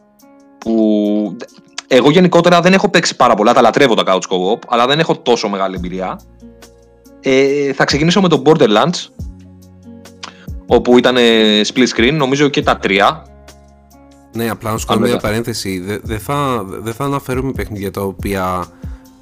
που 0.58 1.36
εγώ 1.86 2.10
γενικότερα 2.10 2.60
δεν 2.60 2.72
έχω 2.72 2.88
παίξει 2.88 3.16
πάρα 3.16 3.34
πολλά, 3.34 3.52
τα 3.52 3.60
λατρεύω 3.60 3.94
τα 3.94 4.02
couch 4.06 4.20
co-op, 4.30 4.58
αλλά 4.68 4.86
δεν 4.86 4.98
έχω 4.98 5.18
τόσο 5.18 5.48
μεγάλη 5.48 5.76
εμπειρία. 5.76 6.20
Ε, 7.20 7.72
θα 7.72 7.84
ξεκινήσω 7.84 8.20
με 8.20 8.28
το 8.28 8.42
Borderlands, 8.46 9.08
όπου 10.66 10.98
ήταν 10.98 11.16
split 11.66 11.88
screen, 11.96 12.12
νομίζω 12.12 12.48
και 12.48 12.62
τα 12.62 12.76
τρία. 12.76 13.26
Ναι, 14.32 14.50
απλά 14.50 14.72
να 14.72 14.78
σου 14.78 14.86
κάνω 14.86 15.00
μια 15.00 15.16
παρένθεση. 15.16 15.78
Δεν 15.78 16.00
δε 16.02 16.18
θα, 16.18 16.64
δε 16.68 16.92
θα 16.92 17.04
αναφέρουμε 17.04 17.52
παιχνίδια 17.52 17.90
τα 17.90 18.00
οποία 18.00 18.64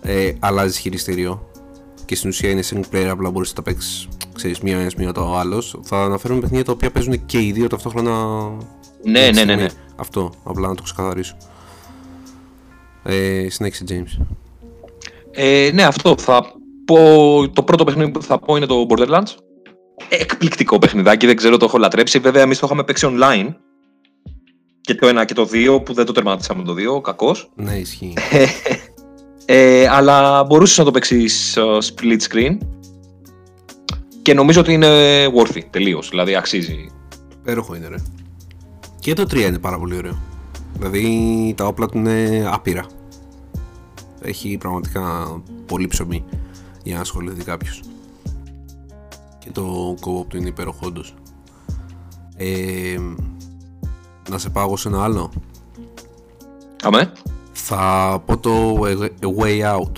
ε, 0.02 0.32
αλλάζει 0.38 0.80
χειριστήριο 0.80 1.49
και 2.10 2.16
στην 2.16 2.28
ουσία 2.28 2.50
είναι 2.50 2.62
single 2.70 2.94
player, 2.94 3.08
απλά 3.10 3.30
μπορείς 3.30 3.48
να 3.48 3.54
τα 3.54 3.62
παίξεις 3.62 4.08
μία 4.62 4.78
ένας 4.78 4.94
μία 4.94 5.12
το 5.12 5.36
άλλος. 5.36 5.80
Θα 5.82 6.04
αναφέρουμε 6.04 6.40
παιχνίδια 6.40 6.64
τα 6.64 6.72
οποία 6.72 6.90
παίζουν 6.90 7.26
και 7.26 7.40
οι 7.40 7.52
δύο 7.52 7.66
ταυτόχρονα. 7.66 8.10
Ναι, 9.02 9.30
ναι, 9.30 9.44
ναι, 9.44 9.54
ναι. 9.54 9.66
Αυτό, 9.96 10.32
απλά 10.44 10.68
να 10.68 10.74
το 10.74 10.82
ξεκαθαρίσω. 10.82 11.36
Ε, 13.02 13.46
συνέχισε, 13.48 13.84
James. 13.88 14.24
Ε, 15.30 15.70
ναι, 15.74 15.82
αυτό. 15.82 16.14
Θα 16.18 16.52
πω, 16.84 16.96
το 17.52 17.62
πρώτο 17.62 17.84
παιχνίδι 17.84 18.10
που 18.10 18.22
θα 18.22 18.38
πω 18.38 18.56
είναι 18.56 18.66
το 18.66 18.86
Borderlands. 18.88 19.34
Εκπληκτικό 20.08 20.78
παιχνιδάκι, 20.78 21.26
δεν 21.26 21.36
ξέρω, 21.36 21.56
το 21.56 21.64
έχω 21.64 21.78
λατρέψει. 21.78 22.18
Βέβαια, 22.18 22.42
εμείς 22.42 22.58
το 22.58 22.66
είχαμε 22.66 22.84
παίξει 22.84 23.08
online. 23.10 23.54
Και 24.80 24.94
το 24.94 25.06
ένα 25.06 25.24
και 25.24 25.34
το 25.34 25.44
δύο, 25.44 25.80
που 25.80 25.92
δεν 25.92 26.04
το 26.04 26.12
τερματίσαμε 26.12 26.62
το 26.62 26.72
δύο, 26.72 27.00
κακός. 27.00 27.50
Ναι, 27.54 27.74
ισχύει. 27.74 28.14
ε, 29.52 29.88
αλλά 29.88 30.44
μπορούσες 30.44 30.78
να 30.78 30.84
το 30.84 30.90
παίξεις 30.90 31.58
split 31.58 32.18
screen. 32.28 32.58
Και 34.22 34.34
νομίζω 34.34 34.60
ότι 34.60 34.72
είναι 34.72 35.26
worthy 35.26 35.62
τελείως. 35.70 36.08
Δηλαδή 36.08 36.36
αξίζει. 36.36 36.90
Πέροχο 37.44 37.74
είναι, 37.74 37.88
ρε. 37.88 37.96
Και 38.98 39.12
το 39.12 39.22
3 39.22 39.34
είναι 39.34 39.58
πάρα 39.58 39.78
πολύ 39.78 39.96
ωραίο. 39.96 40.18
Δηλαδή 40.72 41.54
τα 41.56 41.66
όπλα 41.66 41.86
του 41.86 41.98
είναι 41.98 42.48
άπειρα. 42.52 42.86
Έχει 44.22 44.56
πραγματικά 44.56 45.26
πολύ 45.66 45.86
ψωμί 45.86 46.24
για 46.82 46.94
να 46.94 47.00
ασχοληθεί 47.00 47.44
κάποιος. 47.44 47.82
Και 49.38 49.50
το 49.52 49.94
co 50.00 50.26
του 50.28 50.36
είναι 50.36 50.48
υπέροχο 50.48 50.80
όντως. 50.82 51.14
Ε, 52.36 52.98
να 54.30 54.38
σε 54.38 54.50
πάω 54.50 54.76
σε 54.76 54.88
ένα 54.88 55.02
άλλο. 55.02 55.32
Αμέ. 56.82 57.12
Θα 57.62 58.22
πω 58.26 58.38
το 58.38 58.80
Way 59.38 59.76
Out. 59.76 59.92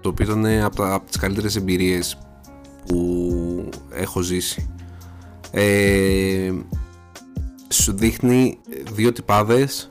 Το 0.00 0.08
οποίο 0.08 0.24
ήταν 0.24 0.46
από, 0.46 0.84
από 0.84 1.06
τις 1.06 1.16
καλύτερες 1.16 1.56
εμπειρίες 1.56 2.18
που 2.86 3.68
έχω 3.90 4.20
ζήσει. 4.20 4.70
Ε, 5.50 6.52
σου 7.68 7.92
δείχνει 7.92 8.58
δύο 8.92 9.12
τυπάδες 9.12 9.88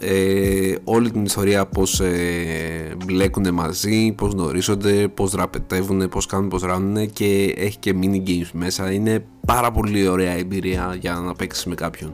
ε, 0.00 0.74
όλη 0.84 1.10
την 1.10 1.24
ιστορία 1.24 1.66
πως 1.66 2.00
ε, 2.00 2.96
μπλέκουν 3.04 3.54
μαζί, 3.54 4.12
πως 4.12 4.32
γνωρίζονται, 4.32 5.08
πως 5.08 5.30
δραπετεύουν, 5.30 6.08
πως 6.08 6.26
κάνουν, 6.26 6.48
πως 6.48 6.62
ράνουν 6.62 7.12
και 7.12 7.54
έχει 7.56 7.78
και 7.78 7.94
mini 8.02 8.28
games 8.28 8.50
μέσα. 8.52 8.92
Είναι 8.92 9.24
πάρα 9.46 9.70
πολύ 9.70 10.08
ωραία 10.08 10.32
εμπειρία 10.32 10.96
για 11.00 11.12
να 11.12 11.34
παίξεις 11.34 11.64
με 11.64 11.74
κάποιον. 11.74 12.12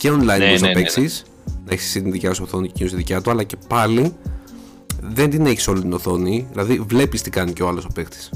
Και 0.00 0.10
online 0.10 0.24
ναι, 0.24 0.38
μπορείς 0.38 0.60
ναι, 0.60 0.68
να 0.68 0.74
παίξει, 0.74 1.00
ναι, 1.00 1.06
ναι. 1.06 1.52
να 1.64 1.72
έχεις 1.72 1.92
την 1.92 2.12
δικιά 2.12 2.34
σου 2.34 2.42
οθόνη 2.46 2.66
και 2.66 2.72
εκείνος 2.74 2.92
τη 2.92 2.98
δικιά 2.98 3.20
του, 3.20 3.30
αλλά 3.30 3.42
και 3.42 3.56
πάλι 3.68 4.16
δεν 5.00 5.30
την 5.30 5.46
έχεις 5.46 5.68
όλη 5.68 5.80
την 5.80 5.92
οθόνη, 5.92 6.46
δηλαδή 6.50 6.84
βλέπεις 6.86 7.22
τι 7.22 7.30
κάνει 7.30 7.52
και 7.52 7.62
ο 7.62 7.68
άλλος 7.68 7.84
ο 7.84 7.88
παίκτης. 7.94 8.30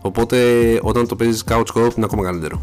Οπότε 0.00 0.38
όταν 0.82 1.06
το 1.06 1.16
παίζεις 1.16 1.44
couch 1.48 1.64
co 1.74 1.90
είναι 1.96 2.04
ακόμα 2.04 2.24
καλύτερο. 2.24 2.60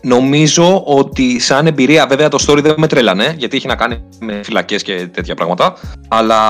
Νομίζω 0.00 0.82
ότι 0.84 1.38
σαν 1.38 1.66
εμπειρία, 1.66 2.06
βέβαια 2.06 2.28
το 2.28 2.44
story 2.48 2.62
δεν 2.62 2.74
με 2.78 2.86
τρέλανε, 2.86 3.34
γιατί 3.38 3.56
έχει 3.56 3.66
να 3.66 3.76
κάνει 3.76 4.02
με 4.20 4.40
φυλακές 4.42 4.82
και 4.82 5.06
τέτοια 5.06 5.34
πράγματα. 5.34 5.74
Αλλά 6.08 6.40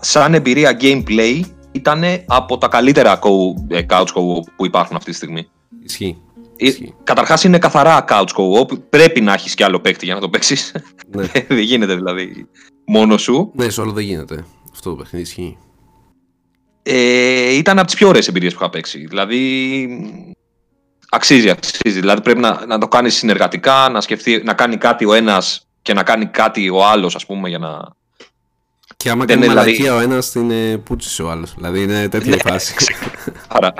σαν 0.00 0.34
εμπειρία 0.34 0.76
gameplay 0.80 1.40
ήταν 1.72 2.02
από 2.26 2.58
τα 2.58 2.68
καλύτερα 2.68 3.18
ε, 3.68 3.80
couch 3.88 4.06
co 4.06 4.42
που 4.56 4.64
υπάρχουν 4.64 4.96
αυτή 4.96 5.10
τη 5.10 5.16
στιγμή. 5.16 5.48
Ισχύει. 5.84 6.18
Ε, 6.56 6.70
Καταρχάς 7.04 7.44
είναι 7.44 7.58
καθαρά 7.58 8.04
couch 8.08 8.28
co 8.36 8.78
Πρέπει 8.90 9.20
να 9.20 9.32
έχεις 9.32 9.54
κι 9.54 9.62
άλλο 9.62 9.80
παίκτη 9.80 10.04
για 10.04 10.14
να 10.14 10.20
το 10.20 10.28
παίξεις. 10.28 10.74
Ναι. 11.08 11.26
δεν 11.48 11.58
γίνεται 11.58 11.94
δηλαδή 11.94 12.46
μόνος 12.86 13.22
σου. 13.22 13.52
Ναι, 13.54 13.68
σε 13.68 13.80
όλο 13.80 13.92
δεν 13.92 14.04
γίνεται. 14.04 14.44
Αυτό 14.72 14.90
το 14.90 14.96
παιχνίδι 14.96 15.24
ισχύει. 15.24 15.58
Ε, 16.82 17.54
ήταν 17.54 17.78
από 17.78 17.86
τις 17.86 17.96
πιο 17.96 18.08
ωραίες 18.08 18.28
εμπειρίες 18.28 18.52
που 18.52 18.58
είχα 18.60 18.70
παίξει. 18.70 19.06
Δηλαδή, 19.06 19.88
αξίζει, 21.08 21.50
αξίζει. 21.50 22.00
Δηλαδή 22.00 22.22
πρέπει 22.22 22.40
να, 22.40 22.66
να 22.66 22.78
το 22.78 22.88
κάνεις 22.88 23.14
συνεργατικά, 23.14 23.88
να, 23.88 24.00
σκεφτεί, 24.00 24.42
να 24.44 24.54
κάνει 24.54 24.76
κάτι 24.76 25.04
ο 25.04 25.14
ένας 25.14 25.66
και 25.82 25.94
να 25.94 26.02
κάνει 26.02 26.26
κάτι 26.26 26.68
ο 26.70 26.84
άλλος, 26.84 27.14
ας 27.14 27.26
πούμε, 27.26 27.48
για 27.48 27.58
να. 27.58 28.02
Και 29.04 29.10
άμα 29.10 29.24
κάνει 29.24 29.40
δηλαδή... 29.40 29.58
μαλακία 29.58 29.94
ο 29.94 30.00
ένας, 30.00 30.34
είναι 30.34 30.78
πούτσι 30.78 31.22
ο 31.22 31.30
άλλος. 31.30 31.54
Δηλαδή 31.54 31.82
είναι 31.82 32.08
τέτοια 32.08 32.30
ναι, 32.30 32.50
φάση. 32.50 32.74
Άρα, 33.48 33.72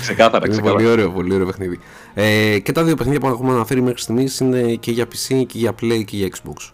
ξεκάθαρα. 0.00 0.46
Είναι 0.46 0.60
πολύ 0.62 0.86
ωραίο, 0.86 1.10
πολύ 1.10 1.34
ωραίο 1.34 1.46
παιχνίδι. 1.46 1.78
Ε, 2.14 2.58
και 2.58 2.72
τα 2.72 2.84
δύο 2.84 2.94
παιχνίδια 2.94 3.20
που 3.20 3.26
έχουμε 3.26 3.52
αναφέρει 3.52 3.82
μέχρι 3.82 4.00
στιγμής 4.00 4.38
είναι 4.38 4.74
και 4.74 4.90
για 4.90 5.04
PC 5.04 5.44
και 5.46 5.58
για 5.58 5.72
Play 5.80 6.02
και 6.04 6.16
για 6.16 6.28
Xbox. 6.30 6.72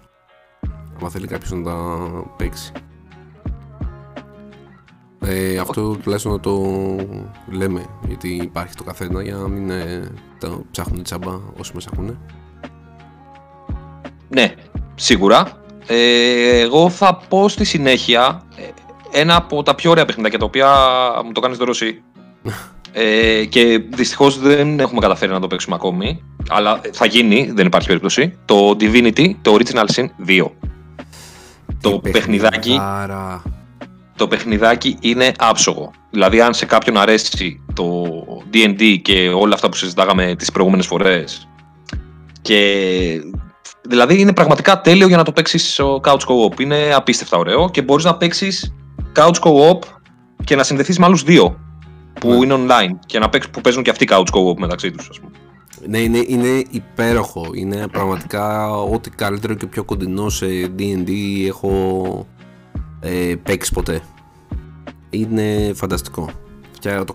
Αν 1.02 1.10
θέλει 1.10 1.26
κάποιος 1.26 1.50
να 1.50 1.62
τα 1.62 2.08
παίξει. 2.36 2.72
Ε, 5.20 5.58
αυτό 5.58 5.96
τουλάχιστον 5.96 6.32
να 6.32 6.40
το 6.40 6.60
λέμε 7.50 7.86
γιατί 8.06 8.28
υπάρχει 8.28 8.74
το 8.74 8.84
καθένα 8.84 9.22
για 9.22 9.34
να 9.34 9.48
μην 9.48 9.70
ε, 9.70 10.10
το 10.38 10.64
ψάχνουν 10.70 11.02
τσάμπα 11.02 11.40
όσοι 11.58 11.70
μας 11.74 11.86
ακούνε. 11.86 12.18
Ναι, 14.28 14.54
σίγουρα. 14.94 15.66
Ε, 15.90 16.60
εγώ 16.60 16.90
θα 16.90 17.14
πω 17.28 17.48
στη 17.48 17.64
συνέχεια 17.64 18.42
ε, 18.56 18.62
ένα 19.20 19.36
από 19.36 19.62
τα 19.62 19.74
πιο 19.74 19.90
ωραία 19.90 20.04
παιχνίδια 20.04 20.38
τα 20.38 20.44
οποία 20.44 20.68
μου 21.24 21.32
το 21.32 21.40
κάνεις 21.40 21.58
δωροσί. 21.58 22.02
ε, 22.92 23.44
και 23.44 23.80
δυστυχώς 23.90 24.38
δεν 24.38 24.80
έχουμε 24.80 25.00
καταφέρει 25.00 25.32
να 25.32 25.40
το 25.40 25.46
παίξουμε 25.46 25.74
ακόμη. 25.74 26.24
Αλλά 26.48 26.80
θα 26.92 27.06
γίνει, 27.06 27.50
δεν 27.54 27.66
υπάρχει 27.66 27.86
περίπτωση. 27.86 28.38
Το 28.44 28.76
Divinity, 28.80 29.34
το 29.42 29.56
Original 29.58 29.86
Sin 29.94 30.06
2. 30.26 30.46
Το 31.80 31.98
παιχνιδάκι 31.98 32.80
το 34.18 34.28
παιχνιδάκι 34.28 34.96
είναι 35.00 35.32
άψογο. 35.38 35.90
Δηλαδή, 36.10 36.40
αν 36.40 36.54
σε 36.54 36.66
κάποιον 36.66 36.96
αρέσει 36.96 37.60
το 37.74 38.04
DD 38.52 38.96
και 39.02 39.28
όλα 39.28 39.54
αυτά 39.54 39.68
που 39.68 39.76
συζητάγαμε 39.76 40.34
τις 40.38 40.52
προηγούμενες 40.52 40.86
φορές 40.86 41.48
και 42.42 43.20
δηλαδή 43.88 44.20
είναι 44.20 44.32
πραγματικά 44.32 44.80
τέλειο 44.80 45.08
για 45.08 45.16
να 45.16 45.22
το 45.22 45.32
παίξεις 45.32 45.78
ο 45.78 46.00
couch 46.04 46.18
co-op. 46.18 46.60
Είναι 46.60 46.94
απίστευτα 46.94 47.36
ωραίο 47.36 47.70
και 47.70 47.82
μπορείς 47.82 48.04
να 48.04 48.16
παίξεις 48.16 48.74
couch 49.16 49.40
co-op 49.40 49.78
και 50.44 50.56
να 50.56 50.62
συνδεθείς 50.62 50.98
με 50.98 51.04
άλλους 51.04 51.22
δύο 51.22 51.58
που 52.20 52.28
ναι. 52.28 52.36
είναι 52.36 52.54
online 52.54 52.98
και 53.06 53.18
να 53.18 53.28
παίξουν, 53.28 53.50
που 53.52 53.60
παίζουν 53.60 53.82
και 53.82 53.90
αυτοί 53.90 54.08
couch 54.10 54.26
co-op 54.32 54.56
μεταξύ 54.58 54.90
τους 54.90 55.08
ας 55.08 55.20
πούμε. 55.20 55.32
Ναι, 55.86 55.98
είναι, 55.98 56.24
είναι 56.26 56.64
υπέροχο. 56.70 57.50
Είναι 57.52 57.88
πραγματικά 57.88 58.70
ό,τι 58.80 59.10
καλύτερο 59.10 59.54
και 59.54 59.66
πιο 59.66 59.84
κοντινό 59.84 60.28
σε 60.28 60.46
D&D 60.78 61.10
έχω 61.46 62.26
ε, 63.00 63.34
παίξει 63.42 63.72
ποτέ. 63.72 64.00
Είναι 65.10 65.72
φανταστικό. 65.74 66.30
Και 66.78 67.00
το 67.06 67.14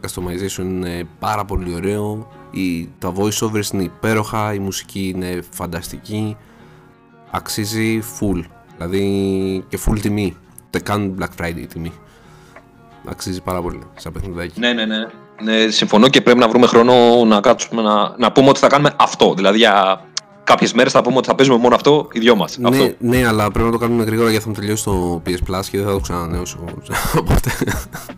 customization 0.00 0.58
είναι 0.58 1.08
πάρα 1.18 1.44
πολύ 1.44 1.74
ωραίο. 1.74 2.28
Η, 2.54 2.88
τα 2.98 3.12
voiceovers 3.16 3.72
είναι 3.72 3.82
υπέροχα, 3.82 4.54
η 4.54 4.58
μουσική 4.58 5.12
είναι 5.14 5.42
φανταστική. 5.50 6.36
Αξίζει 7.30 8.02
full. 8.20 8.42
Δηλαδή 8.76 9.64
και 9.68 9.78
full 9.86 9.98
τιμή. 10.00 10.36
Δεν 10.70 10.82
κάνουν 10.82 11.16
Black 11.20 11.42
Friday 11.42 11.64
τιμή. 11.68 11.92
Αξίζει 13.06 13.40
πάρα 13.40 13.62
πολύ 13.62 13.82
σαν 13.94 14.12
παιχνιδάκι. 14.12 14.60
Ναι, 14.60 14.72
ναι, 14.72 14.84
ναι. 14.84 15.06
Ναι, 15.42 15.70
συμφωνώ 15.70 16.08
και 16.08 16.20
πρέπει 16.20 16.38
να 16.38 16.48
βρούμε 16.48 16.66
χρόνο 16.66 17.24
να 17.24 17.40
κάτσουμε 17.40 17.82
να, 17.82 18.14
να 18.18 18.32
πούμε 18.32 18.48
ότι 18.48 18.58
θα 18.58 18.66
κάνουμε 18.66 18.94
αυτό. 18.96 19.34
Δηλαδή 19.34 19.58
για 19.58 20.04
κάποιες 20.44 20.72
μέρες 20.72 20.92
θα 20.92 21.02
πούμε 21.02 21.16
ότι 21.16 21.26
θα 21.26 21.34
παίζουμε 21.34 21.58
μόνο 21.58 21.74
αυτό 21.74 22.08
οι 22.12 22.18
δυο 22.18 22.36
μας. 22.36 22.58
Ναι, 22.58 22.94
ναι, 22.98 23.26
αλλά 23.26 23.50
πρέπει 23.50 23.66
να 23.66 23.72
το 23.72 23.78
κάνουμε 23.78 24.04
γρήγορα 24.04 24.30
γιατί 24.30 24.44
θα 24.44 24.50
μου 24.50 24.56
τελειώσει 24.56 24.84
το 24.84 25.22
PS 25.26 25.30
Plus 25.30 25.64
και 25.70 25.78
δεν 25.78 25.86
θα 25.86 25.92
το 25.92 26.00
ξανανέωσω. 26.00 26.64
Οπότε. 27.20 27.50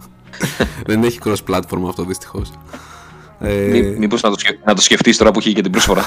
δεν 0.86 1.02
έχει 1.02 1.18
cross 1.24 1.50
platform 1.50 1.88
αυτό 1.88 2.04
δυστυχώς. 2.04 2.50
Ε... 3.40 3.94
Μήπως 3.98 4.22
να 4.22 4.30
το, 4.30 4.38
σκεφ... 4.38 4.56
να 4.64 4.74
το 4.74 4.80
σκεφτείς 4.80 5.16
τώρα 5.16 5.30
που 5.30 5.38
έχει 5.38 5.52
και 5.52 5.62
την 5.62 5.70
πρόσφορα. 5.70 6.04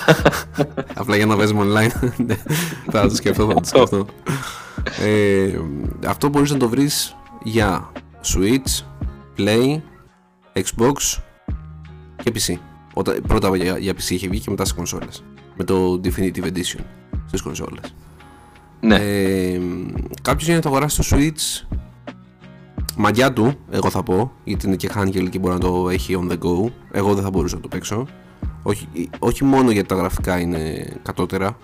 Απλά 0.99 1.15
για 1.15 1.25
να 1.25 1.37
παίζουμε 1.37 1.65
online. 1.65 2.09
Ναι, 2.25 2.35
θα 2.91 3.07
το 3.07 3.15
σκεφτώ, 3.15 3.47
θα 3.47 3.53
το 3.53 3.65
σκεφτώ. 3.65 4.05
ε, 5.05 5.59
αυτό 6.07 6.29
μπορείς 6.29 6.51
να 6.51 6.57
το 6.57 6.69
βρεις 6.69 7.15
για 7.43 7.91
Switch, 8.23 8.83
Play, 9.37 9.79
Xbox 10.53 11.19
και 12.23 12.31
PC. 12.35 12.53
Όταν, 12.93 13.21
πρώτα 13.27 13.57
για, 13.57 13.77
για 13.77 13.93
PC 13.93 14.09
είχε 14.09 14.27
βγει 14.27 14.39
και 14.39 14.49
μετά 14.49 14.65
σε 14.65 14.73
κονσόλες. 14.73 15.23
Με 15.55 15.63
το 15.63 16.01
Definitive 16.03 16.43
Edition 16.43 16.79
στις 17.25 17.41
κονσόλες. 17.41 17.93
Ναι. 18.79 18.95
Ε, 18.95 19.59
Κάποιος 20.21 20.45
για 20.45 20.55
να 20.55 20.61
το 20.61 20.69
αγοράσει 20.69 21.03
στο 21.03 21.17
Switch, 21.17 21.67
μαγιά 23.01 23.33
του, 23.33 23.53
εγώ 23.69 23.89
θα 23.89 24.03
πω, 24.03 24.31
γιατί 24.43 24.67
είναι 24.67 24.75
και 24.75 24.89
handheld 24.95 25.29
και 25.29 25.39
μπορεί 25.39 25.53
να 25.53 25.59
το 25.59 25.89
έχει 25.89 26.17
on 26.19 26.31
the 26.31 26.37
go. 26.37 26.71
Εγώ 26.91 27.13
δεν 27.13 27.23
θα 27.23 27.29
μπορούσα 27.29 27.55
να 27.55 27.61
το 27.61 27.67
παίξω. 27.67 28.07
Όχι, 28.63 29.09
όχι 29.19 29.43
μόνο 29.43 29.71
γιατί 29.71 29.87
τα 29.87 29.95
γραφικά 29.95 30.39
είναι 30.39 30.93
κατώτερα 31.03 31.57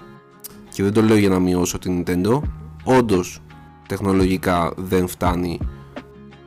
και 0.74 0.84
δεν 0.84 0.94
το 0.94 1.02
λέω 1.02 1.18
για 1.18 1.30
να 1.30 1.40
μειώσω 1.40 1.80
την 1.80 2.04
Nintendo. 2.04 2.42
Όντως, 2.84 3.42
τεχνολογικά 3.88 4.74
δεν 4.78 5.08
φτάνει 5.08 5.60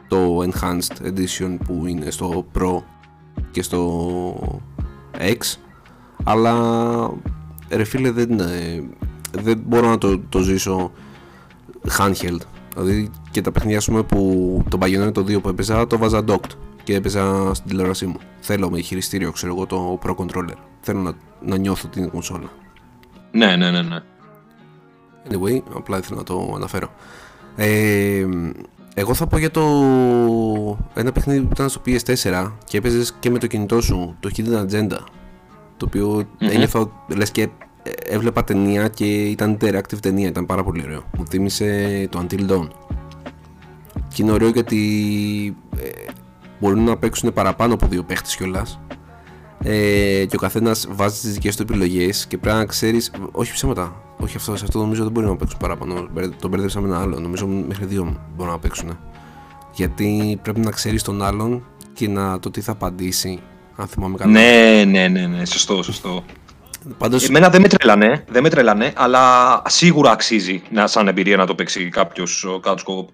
το 0.08 0.38
Enhanced 0.42 1.06
Edition 1.06 1.56
που 1.64 1.86
είναι 1.86 2.10
στο 2.10 2.46
Pro 2.58 2.82
και 3.50 3.62
στο 3.62 4.60
X 5.18 5.56
αλλά 6.24 6.54
ρε 7.68 7.84
φίλε 7.84 8.10
δεν, 8.10 8.40
ε, 8.40 8.82
δεν 9.30 9.62
μπορώ 9.66 9.88
να 9.88 9.98
το, 9.98 10.18
το 10.18 10.40
ζήσω 10.40 10.92
handheld 11.98 12.40
δηλαδή 12.82 13.10
και 13.30 13.40
τα 13.40 13.52
παιχνίδια 13.52 13.82
πούμε, 13.84 14.02
που 14.02 14.62
το 14.68 14.78
Bayonetta 14.80 15.12
το 15.12 15.20
2 15.20 15.42
που 15.42 15.48
έπαιζα 15.48 15.86
το 15.86 15.98
βάζα 15.98 16.24
docked 16.26 16.50
και 16.84 16.94
έπαιζα 16.94 17.54
στην 17.54 17.68
τηλεόρασή 17.68 18.06
μου 18.06 18.16
θέλω 18.40 18.70
με 18.70 18.80
χειριστήριο 18.80 19.32
ξέρω 19.32 19.54
εγώ 19.54 19.66
το 19.66 19.98
Pro 20.02 20.14
Controller 20.14 20.56
θέλω 20.80 21.00
να, 21.00 21.12
να 21.40 21.56
νιώθω 21.56 21.88
την 21.88 22.10
κονσόλα 22.10 22.50
Ναι, 23.30 23.56
ναι, 23.56 23.70
ναι, 23.70 23.82
ναι. 23.82 23.98
Anyway, 25.28 25.62
απλά 25.74 25.98
ήθελα 25.98 26.16
να 26.16 26.24
το 26.24 26.52
αναφέρω. 26.56 26.90
Ε, 27.56 28.26
εγώ 28.94 29.14
θα 29.14 29.26
πω 29.26 29.38
για 29.38 29.50
το 29.50 29.62
ένα 30.94 31.12
παιχνίδι 31.12 31.40
που 31.40 31.48
ήταν 31.52 31.68
στο 31.68 31.80
PS4 31.86 32.52
και 32.64 32.76
έπαιζες 32.76 33.14
και 33.20 33.30
με 33.30 33.38
το 33.38 33.46
κινητό 33.46 33.80
σου, 33.80 34.16
το 34.20 34.30
Hidden 34.36 34.66
Agenda. 34.66 34.98
Το 35.76 35.86
οποίο 35.86 36.08
Μμμ. 36.08 36.48
ένιωθα 36.50 36.90
λες 37.16 37.30
και 37.30 37.42
ε, 37.42 37.48
έβλεπα 38.06 38.44
ταινία 38.44 38.88
και 38.88 39.04
ήταν 39.22 39.56
interactive 39.60 39.98
ταινία, 40.02 40.28
ήταν 40.28 40.46
πάρα 40.46 40.64
πολύ 40.64 40.82
ωραίο. 40.84 41.02
Μου 41.18 41.26
θύμισε 41.26 42.08
το 42.10 42.26
Until 42.28 42.50
Dawn. 42.50 42.68
Και 44.14 44.22
είναι 44.22 44.32
ωραίο 44.32 44.48
γιατί 44.48 45.56
ε, 45.76 45.88
μπορούν 46.60 46.84
να 46.84 46.96
παίξουν 46.96 47.32
παραπάνω 47.32 47.74
από 47.74 47.86
δύο 47.86 48.02
παίχτες 48.02 48.36
κιόλας 48.36 48.80
ε, 49.62 50.24
και 50.28 50.36
ο 50.36 50.38
καθένας 50.38 50.86
βάζει 50.90 51.20
τις 51.20 51.32
δικές 51.32 51.56
του 51.56 51.62
επιλογές 51.62 52.26
και 52.26 52.38
πρέπει 52.38 52.56
να 52.56 52.64
ξέρεις. 52.64 53.10
Όχι 53.32 53.52
ψέματα. 53.52 54.02
Όχι 54.20 54.36
αυτό, 54.36 54.56
σε 54.56 54.64
αυτό 54.64 54.78
νομίζω 54.78 55.02
δεν 55.02 55.12
μπορεί 55.12 55.26
να 55.26 55.36
παίξουν 55.36 55.58
παραπάνω. 55.58 56.08
Μπερδε- 56.12 56.40
Τον 56.40 56.50
μπέρδεψα 56.50 56.80
με 56.80 56.86
ένα 56.88 57.00
άλλο. 57.00 57.20
Νομίζω 57.20 57.46
μέχρι 57.46 57.84
δύο 57.84 58.16
μπορούν 58.36 58.52
να 58.52 58.58
παίξουν. 58.58 58.98
Γιατί 59.74 60.38
πρέπει 60.42 60.60
να 60.60 60.70
ξέρεις 60.70 61.02
τον 61.02 61.22
άλλον 61.22 61.64
και 61.92 62.08
να 62.08 62.38
το 62.38 62.50
τι 62.50 62.60
θα 62.60 62.72
απαντήσει. 62.72 63.38
Αν 63.76 63.86
θυμάμαι 63.86 64.16
καλά. 64.16 64.30
Ναι, 64.32 64.84
ναι, 64.86 65.08
ναι, 65.08 65.26
ναι, 65.26 65.44
σωστό, 65.44 65.82
σωστό. 65.82 66.24
Πάντως, 66.98 67.28
Εμένα 67.28 67.50
δεν 67.50 67.60
με 67.60 67.68
τρελάνε, 67.68 68.24
δεν 68.28 68.42
με 68.42 68.48
τρελάνε, 68.48 68.92
αλλά 68.96 69.62
σίγουρα 69.66 70.10
αξίζει 70.10 70.62
να, 70.70 70.86
σαν 70.86 71.08
εμπειρία 71.08 71.36
να 71.36 71.46
το 71.46 71.54
παίξει 71.54 71.88
κάποιος 71.88 72.46
couch 72.64 72.74
co-op. 72.74 73.06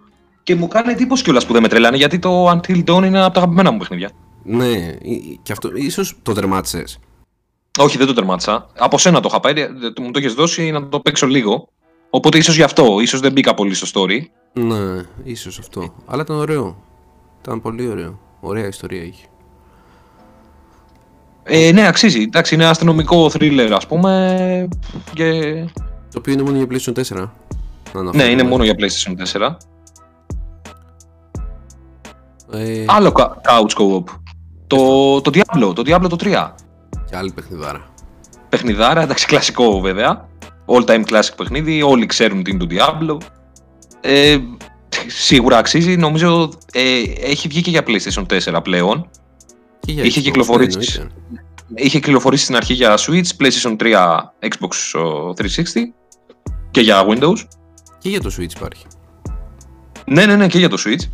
Και 0.42 0.54
μου 0.54 0.68
κάνει 0.68 0.92
εντύπωση 0.92 1.22
κιόλας 1.22 1.46
που 1.46 1.52
δεν 1.52 1.62
με 1.62 1.68
τρελάνε, 1.68 1.96
γιατί 1.96 2.18
το 2.18 2.50
Until 2.50 2.84
Dawn 2.84 2.96
είναι 2.96 3.06
ένα 3.06 3.24
από 3.24 3.34
τα 3.34 3.40
αγαπημένα 3.40 3.70
μου 3.70 3.78
παιχνίδια. 3.78 4.10
ναι, 4.42 4.72
ε, 4.72 4.98
και 5.42 5.52
αυτό 5.52 5.70
ίσως 5.74 6.16
το 6.22 6.32
τερμάτισες. 6.32 6.98
Όχι, 7.78 7.98
δεν 7.98 8.06
το 8.06 8.12
τερμάτισα. 8.12 8.66
Από 8.78 8.98
σένα 8.98 9.20
το 9.20 9.28
είχα 9.30 9.40
πάρει, 9.40 9.60
ε, 9.60 9.68
μου 10.00 10.10
το 10.10 10.18
έχει 10.18 10.28
δώσει 10.28 10.70
να 10.70 10.88
το 10.88 11.00
παίξω 11.00 11.26
λίγο. 11.26 11.68
Οπότε 12.10 12.38
ίσως 12.38 12.56
γι' 12.56 12.62
αυτό, 12.62 13.00
ίσως 13.00 13.20
δεν 13.20 13.32
μπήκα 13.32 13.54
πολύ 13.54 13.74
στο 13.74 14.02
story. 14.02 14.20
Ναι, 14.52 15.02
ίσως 15.24 15.58
αυτό. 15.58 15.94
Αλλά 16.06 16.22
ήταν 16.22 16.36
ωραίο. 16.36 16.76
Ήταν 17.40 17.60
πολύ 17.60 17.88
ωραίο. 17.88 18.20
Ωραία 18.40 18.66
ιστορία 18.66 19.02
έχει. 19.02 19.24
Ε, 21.44 21.72
ναι, 21.72 21.86
αξίζει. 21.86 22.20
Εντάξει, 22.22 22.54
είναι 22.54 22.64
αστυνομικό 22.64 23.26
thriller, 23.26 23.70
ας 23.76 23.86
πούμε. 23.86 24.68
Και... 25.14 25.40
Το 26.10 26.18
οποίο 26.18 26.32
είναι 26.32 26.42
μόνο 26.42 26.56
για 26.56 26.66
PlayStation 26.70 26.92
4. 26.92 27.28
Να 27.92 28.02
Ναι, 28.02 28.08
αναφέρουμε. 28.08 28.24
είναι 28.32 28.42
μόνο 28.42 28.64
για 28.64 28.74
PlayStation 28.78 29.38
4. 29.38 29.56
Ε, 32.52 32.84
Άλλο 32.86 33.12
κα- 33.12 33.40
couch 33.48 33.80
co-op. 33.82 34.04
Το, 34.66 35.20
το 35.20 35.30
Diablo, 35.34 35.74
το 35.74 35.82
Diablo 35.86 36.08
το 36.08 36.16
3. 36.20 36.50
και 37.10 37.16
άλλη 37.16 37.32
παιχνιδάρα. 37.32 37.84
Παιχνιδάρα, 38.48 39.02
εντάξει, 39.02 39.26
κλασικό 39.26 39.80
βέβαια. 39.80 40.28
All 40.66 40.84
time 40.84 41.04
classic 41.04 41.30
παιχνίδι, 41.36 41.82
όλοι 41.82 42.06
ξέρουν 42.06 42.42
τι 42.42 42.50
είναι 42.50 42.64
το 42.64 42.66
Diablo. 42.70 43.16
Ε, 44.00 44.38
σίγουρα 45.06 45.56
αξίζει, 45.58 45.96
νομίζω 45.96 46.48
ε, 46.72 46.80
έχει 47.30 47.48
βγει 47.48 47.60
και 47.60 47.70
για 47.70 47.82
PlayStation 47.86 48.26
4 48.54 48.62
πλέον. 48.62 49.08
Και 49.86 49.92
για 49.92 50.04
Είχε 50.04 50.20
Xbox, 50.20 50.22
κυκλοφορήσει. 50.22 50.78
ναι, 50.78 50.84
εννοείται. 50.84 51.14
Είχε 51.74 51.98
κυκλοφορήσει 52.00 52.42
στην 52.44 52.56
αρχή 52.56 52.74
για 52.74 52.98
Switch, 52.98 53.26
PlayStation 53.38 53.76
3, 53.76 53.92
Xbox 54.40 55.00
ο, 55.00 55.32
360 55.36 55.42
και 56.70 56.80
για 56.80 57.06
Windows. 57.08 57.36
Και 57.98 58.08
για 58.08 58.20
το 58.20 58.30
Switch 58.38 58.52
υπάρχει. 58.56 58.86
Ναι, 60.06 60.26
ναι, 60.26 60.36
ναι, 60.36 60.46
και 60.46 60.58
για 60.58 60.68
το 60.68 60.76
Switch. 60.86 61.08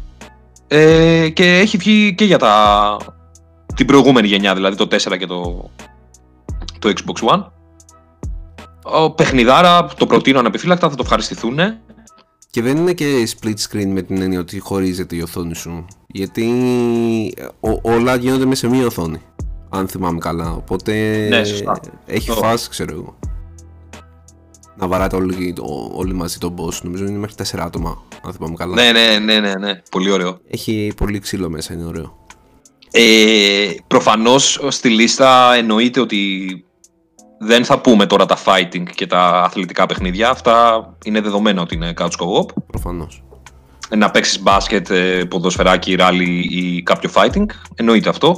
Ε, 0.69 1.29
και 1.29 1.59
έχει 1.59 1.77
βγει 1.77 2.15
και 2.15 2.25
για 2.25 2.39
τα... 2.39 2.97
την 3.75 3.87
προηγούμενη 3.87 4.27
γενιά, 4.27 4.55
δηλαδή 4.55 4.77
το 4.77 4.85
4 4.91 5.19
και 5.19 5.27
το, 5.27 5.71
το 6.79 6.93
Xbox 6.97 7.29
One. 7.35 7.45
Ο 8.83 9.11
παιχνιδάρα, 9.11 9.87
το 9.87 10.07
προτείνω 10.07 10.39
ανεπιφύλακτα, 10.39 10.89
θα 10.91 10.95
το 10.97 11.03
ευχαριστηθούν. 11.03 11.59
Και 12.51 12.63
δεν 12.63 12.77
είναι 12.77 12.93
και 12.93 13.29
split 13.41 13.55
screen 13.69 13.87
με 13.87 14.03
την 14.03 14.23
έννοια 14.23 14.41
ότι 14.41 14.59
χωρίζεται 14.59 15.17
η 15.17 15.21
οθόνη 15.21 15.55
σου. 15.55 15.87
Γιατί 16.12 16.49
ο- 17.61 17.90
όλα 17.92 18.14
γίνονται 18.16 18.44
μέσα 18.44 18.66
σε 18.68 18.75
μία 18.75 18.87
οθόνη. 18.87 19.20
Αν 19.68 19.88
θυμάμαι 19.88 20.18
καλά. 20.18 20.53
Οπότε 20.53 21.27
Ναι, 21.29 21.44
σωστά. 21.44 21.81
έχει 22.07 22.27
Το- 22.27 22.35
φάση, 22.35 22.68
ξέρω 22.68 22.92
εγώ. 22.94 23.18
Να 24.77 24.87
βαράτε 24.88 25.16
όλοι, 25.16 25.55
ο- 25.61 25.90
όλοι 25.99 26.14
μαζί 26.14 26.38
τον 26.38 26.55
boss. 26.59 26.81
Νομίζω 26.83 27.05
είναι 27.05 27.18
μέχρι 27.18 27.35
4 27.35 27.64
άτομα. 27.64 28.03
Αν 28.23 28.33
θυμάμαι 28.33 28.55
καλά. 28.55 28.75
Ναι, 28.75 28.92
ναι, 28.92 29.18
ναι, 29.18 29.40
ναι, 29.40 29.55
ναι, 29.55 29.81
πολύ 29.90 30.11
ωραίο. 30.11 30.38
Έχει 30.51 30.92
πολύ 30.96 31.18
ξύλο 31.18 31.51
μέσα, 31.51 31.75
είναι 31.75 31.85
ωραίο. 31.85 32.18
Ε, 32.92 33.70
προφανώς 33.87 34.61
στη 34.68 34.88
λίστα 34.88 35.55
εννοείται 35.55 36.01
ότι 36.01 36.49
δεν 37.38 37.64
θα 37.64 37.81
πούμε 37.81 38.07
τώρα 38.07 38.27
τα 38.27 38.38
fighting 38.44 38.83
και 38.94 39.07
τα 39.07 39.42
αθλητικά 39.42 39.87
παιχνίδια. 39.87 40.31
Αυτά 40.31 40.85
είναι 41.05 41.20
δεδομένα 41.20 41.62
ότι 41.62 41.75
είναι 41.75 41.92
couch 41.99 42.05
co-op. 42.18 42.46
Προφανώς. 42.66 43.23
Να 43.96 44.11
παίξεις 44.11 44.42
μπάσκετ, 44.42 44.90
ε, 44.90 45.24
ποδοσφαιράκι, 45.29 45.94
ράλι 45.94 46.48
ή 46.50 46.83
κάποιο 46.83 47.11
fighting. 47.14 47.44
Εννοείται 47.74 48.09
αυτό. 48.09 48.35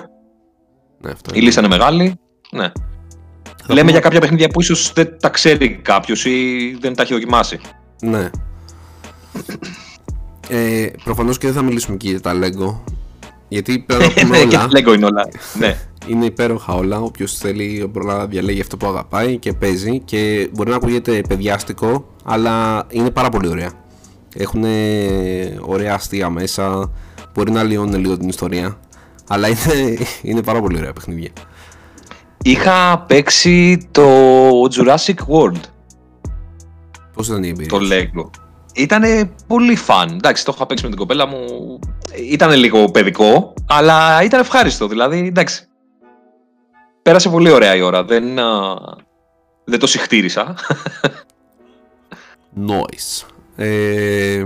Ναι, 1.00 1.10
αυτό 1.10 1.30
Η 1.34 1.40
λίστα 1.40 1.60
είναι 1.60 1.68
μεγάλη. 1.76 2.14
Ναι. 2.50 2.62
Θα 3.64 3.68
Λέμε 3.68 3.78
πούμε- 3.80 3.90
για 3.90 4.00
κάποια 4.00 4.20
παιχνίδια 4.20 4.48
που 4.48 4.60
ίσως 4.60 4.92
δεν 4.92 5.16
τα 5.20 5.28
ξέρει 5.28 5.70
κάποιος 5.82 6.24
ή 6.24 6.76
δεν 6.80 6.94
τα 6.94 7.02
έχει 7.02 7.12
δοκιμάσει. 7.12 7.58
Ναι. 8.02 8.30
Ε, 10.48 10.86
Προφανώς 11.04 11.38
και 11.38 11.46
δεν 11.46 11.56
θα 11.56 11.62
μιλήσουμε 11.62 11.96
και 11.96 12.08
για 12.08 12.20
τα 12.20 12.32
Lego. 12.34 12.74
Γιατί 13.48 13.78
πρέπει 13.78 14.02
να 14.04 14.22
πούμε 14.22 14.38
Ναι, 14.38 14.44
και 14.44 14.56
όλα. 14.56 14.68
Lego 14.72 14.94
είναι 14.94 15.04
όλα. 15.06 15.28
ναι. 15.58 15.76
Είναι 16.06 16.24
υπέροχα 16.24 16.74
όλα. 16.74 17.00
Όποιος 17.00 17.34
θέλει 17.36 17.86
μπορεί 17.90 18.06
να 18.06 18.26
διαλέγει 18.26 18.60
αυτό 18.60 18.76
που 18.76 18.86
αγαπάει 18.86 19.36
και 19.38 19.52
παίζει. 19.52 20.00
Και 20.04 20.48
μπορεί 20.52 20.70
να 20.70 20.76
ακούγεται 20.76 21.20
παιδιάστικο, 21.28 22.06
αλλά 22.24 22.86
είναι 22.90 23.10
πάρα 23.10 23.28
πολύ 23.28 23.48
ωραία. 23.48 23.70
Έχουν 24.34 24.64
ωραία 25.60 25.94
αστεία 25.94 26.30
μέσα. 26.30 26.92
Μπορεί 27.34 27.50
να 27.52 27.62
λιώνουν 27.62 28.00
λίγο 28.00 28.16
την 28.18 28.28
ιστορία. 28.28 28.78
Αλλά 29.28 29.48
είναι, 29.48 29.98
είναι 30.22 30.42
πάρα 30.42 30.60
πολύ 30.60 30.76
ωραία 30.78 30.92
παιχνίδια. 30.92 31.30
Είχα 32.44 33.04
παίξει 33.08 33.88
το 33.90 34.02
Jurassic 34.74 35.14
World, 35.28 35.60
Πώς 37.14 37.26
ήταν 37.28 37.42
η 37.42 37.48
εμπειρία. 37.48 37.78
το 37.78 37.84
σου; 37.84 37.90
Lego. 37.92 38.30
Ήταν 38.74 39.32
πολύ 39.46 39.78
fun. 39.86 40.06
Εντάξει, 40.12 40.44
το 40.44 40.52
είχα 40.54 40.66
παίξει 40.66 40.84
με 40.84 40.90
την 40.90 40.98
κοπέλα 40.98 41.26
μου. 41.26 41.38
Ήταν 42.30 42.50
λίγο 42.52 42.84
παιδικό, 42.90 43.54
αλλά 43.66 44.22
ήταν 44.22 44.40
ευχάριστο. 44.40 44.86
Δηλαδή, 44.88 45.18
εντάξει. 45.26 45.66
Πέρασε 47.02 47.28
πολύ 47.28 47.50
ωραία 47.50 47.74
η 47.74 47.80
ώρα. 47.80 48.04
Δεν, 48.04 48.38
α, 48.38 48.74
δεν 49.64 49.78
το 49.78 49.86
συχτήρισα. 49.86 50.54
Noise. 52.68 53.26
Ε, 53.56 54.44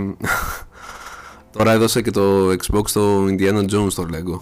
τώρα 1.57 1.73
έδωσα 1.73 2.01
και 2.01 2.11
το 2.11 2.49
Xbox 2.49 2.89
στο 2.89 3.25
Indiana 3.25 3.65
Jones 3.71 3.93
το 3.95 4.09
Lego. 4.13 4.41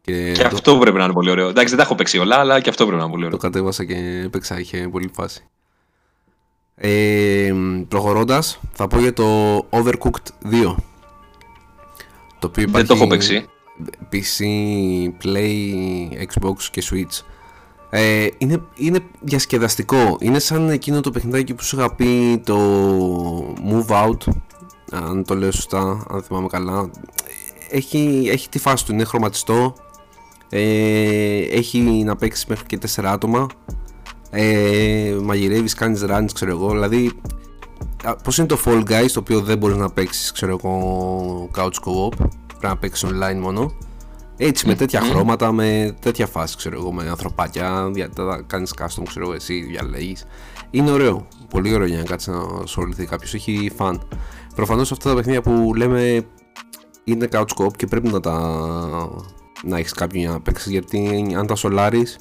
Και, 0.00 0.32
και 0.32 0.42
το, 0.42 0.50
αυτό 0.52 0.78
πρέπει 0.78 0.96
να 0.96 1.04
είναι 1.04 1.12
πολύ 1.12 1.30
ωραίο. 1.30 1.48
Εντάξει, 1.48 1.68
δεν 1.68 1.76
τα 1.76 1.82
έχω 1.82 1.94
παίξει 1.94 2.18
όλα, 2.18 2.36
αλλά 2.36 2.60
και 2.60 2.68
αυτό 2.68 2.84
πρέπει 2.86 2.98
να 2.98 3.04
είναι 3.04 3.12
πολύ 3.12 3.28
το 3.30 3.36
ωραίο. 3.36 3.50
κατέβασα 3.50 3.84
και 3.84 4.22
έπαιξα, 4.24 4.60
είχε 4.60 4.88
πολύ 4.88 5.10
φάση. 5.14 5.44
Ε, 6.76 7.52
προχωρώντας, 7.88 8.60
θα 8.72 8.86
πω 8.86 8.98
για 8.98 9.12
το 9.12 9.56
Overcooked 9.70 10.50
2. 10.50 10.74
Το 12.38 12.46
οποίο 12.46 12.68
Δεν 12.68 12.86
το 12.86 12.94
έχω 12.94 13.06
παίξει. 13.06 13.46
PC, 14.12 14.44
Play, 15.24 16.26
Xbox 16.26 16.56
και 16.70 16.82
Switch. 16.90 17.33
Ε, 17.96 18.26
είναι, 18.38 18.62
είναι 18.74 18.98
διασκεδαστικό. 19.20 20.16
Είναι 20.20 20.38
σαν 20.38 20.70
εκείνο 20.70 21.00
το 21.00 21.10
παιχνιδάκι 21.10 21.54
που 21.54 21.64
σου 21.64 21.76
είχα 21.78 21.94
πει 21.94 22.40
το 22.44 22.58
Move 23.70 23.86
Out. 23.86 24.32
Αν 24.90 25.24
το 25.24 25.34
λέω 25.34 25.52
σωστά, 25.52 26.06
αν 26.10 26.22
θυμάμαι 26.22 26.46
καλά. 26.46 26.90
Έχει, 27.70 28.28
έχει 28.32 28.48
τη 28.48 28.58
φάση 28.58 28.86
του, 28.86 28.92
είναι 28.92 29.04
χρωματιστό. 29.04 29.74
Ε, 30.48 31.38
έχει 31.38 31.80
να 31.80 32.16
παίξεις 32.16 32.46
μέχρι 32.46 32.66
και 32.66 32.78
4 32.94 33.04
άτομα. 33.04 33.46
Ε, 34.30 35.16
Μαγειρεύεις, 35.22 35.74
κάνεις 35.74 36.04
runs, 36.08 36.28
ξέρω 36.32 36.50
εγώ. 36.50 36.70
Δηλαδή, 36.70 37.12
πώς 38.22 38.38
είναι 38.38 38.46
το 38.46 38.58
Fall 38.64 38.82
Guys 38.88 39.10
το 39.12 39.20
οποίο 39.20 39.40
δεν 39.40 39.58
μπορείς 39.58 39.76
να 39.76 39.90
παίξεις, 39.90 40.32
ξέρω 40.32 40.58
εγώ, 40.62 41.50
couch 41.56 41.64
co-op. 41.84 42.16
Πρέπει 42.46 42.66
να 42.66 42.76
παίξεις 42.76 43.10
online 43.10 43.38
μόνο. 43.40 43.72
Έτσι, 44.36 44.66
με 44.66 44.74
τέτοια 44.74 45.00
χρώματα, 45.00 45.52
με 45.52 45.96
τέτοια 46.00 46.26
φάση, 46.26 46.56
ξέρω 46.56 46.76
εγώ, 46.76 46.92
με 46.92 47.08
ανθρωπάκια, 47.08 47.90
δια, 47.92 48.10
κάνεις 48.46 48.74
custom, 48.78 49.02
ξέρω 49.06 49.24
εγώ, 49.24 49.34
εσύ 49.34 49.60
διαλέγεις. 49.60 50.24
Είναι 50.70 50.90
ωραίο. 50.90 51.26
Πολύ 51.50 51.74
ωραίο 51.74 51.86
για 51.86 51.98
να 51.98 52.04
κάτσεις 52.04 52.28
να 52.28 52.38
ασχοληθεί 52.62 53.06
κάποιος. 53.06 53.34
Έχει 53.34 53.70
φαν. 53.76 54.08
Προφανώς 54.54 54.92
αυτά 54.92 55.08
τα 55.08 55.16
παιχνίδια 55.16 55.42
που 55.42 55.74
λέμε 55.74 56.26
είναι 57.04 57.28
couch 57.32 57.46
co-op 57.56 57.76
και 57.76 57.86
πρέπει 57.86 58.08
να 58.08 58.20
τα 58.20 58.38
να 59.64 59.78
έχεις 59.78 59.92
κάποιον 59.92 60.22
για 60.22 60.32
να 60.32 60.40
παίξεις 60.40 60.70
γιατί 60.70 61.34
αν 61.38 61.46
τα 61.46 61.54
σολάρεις 61.54 62.18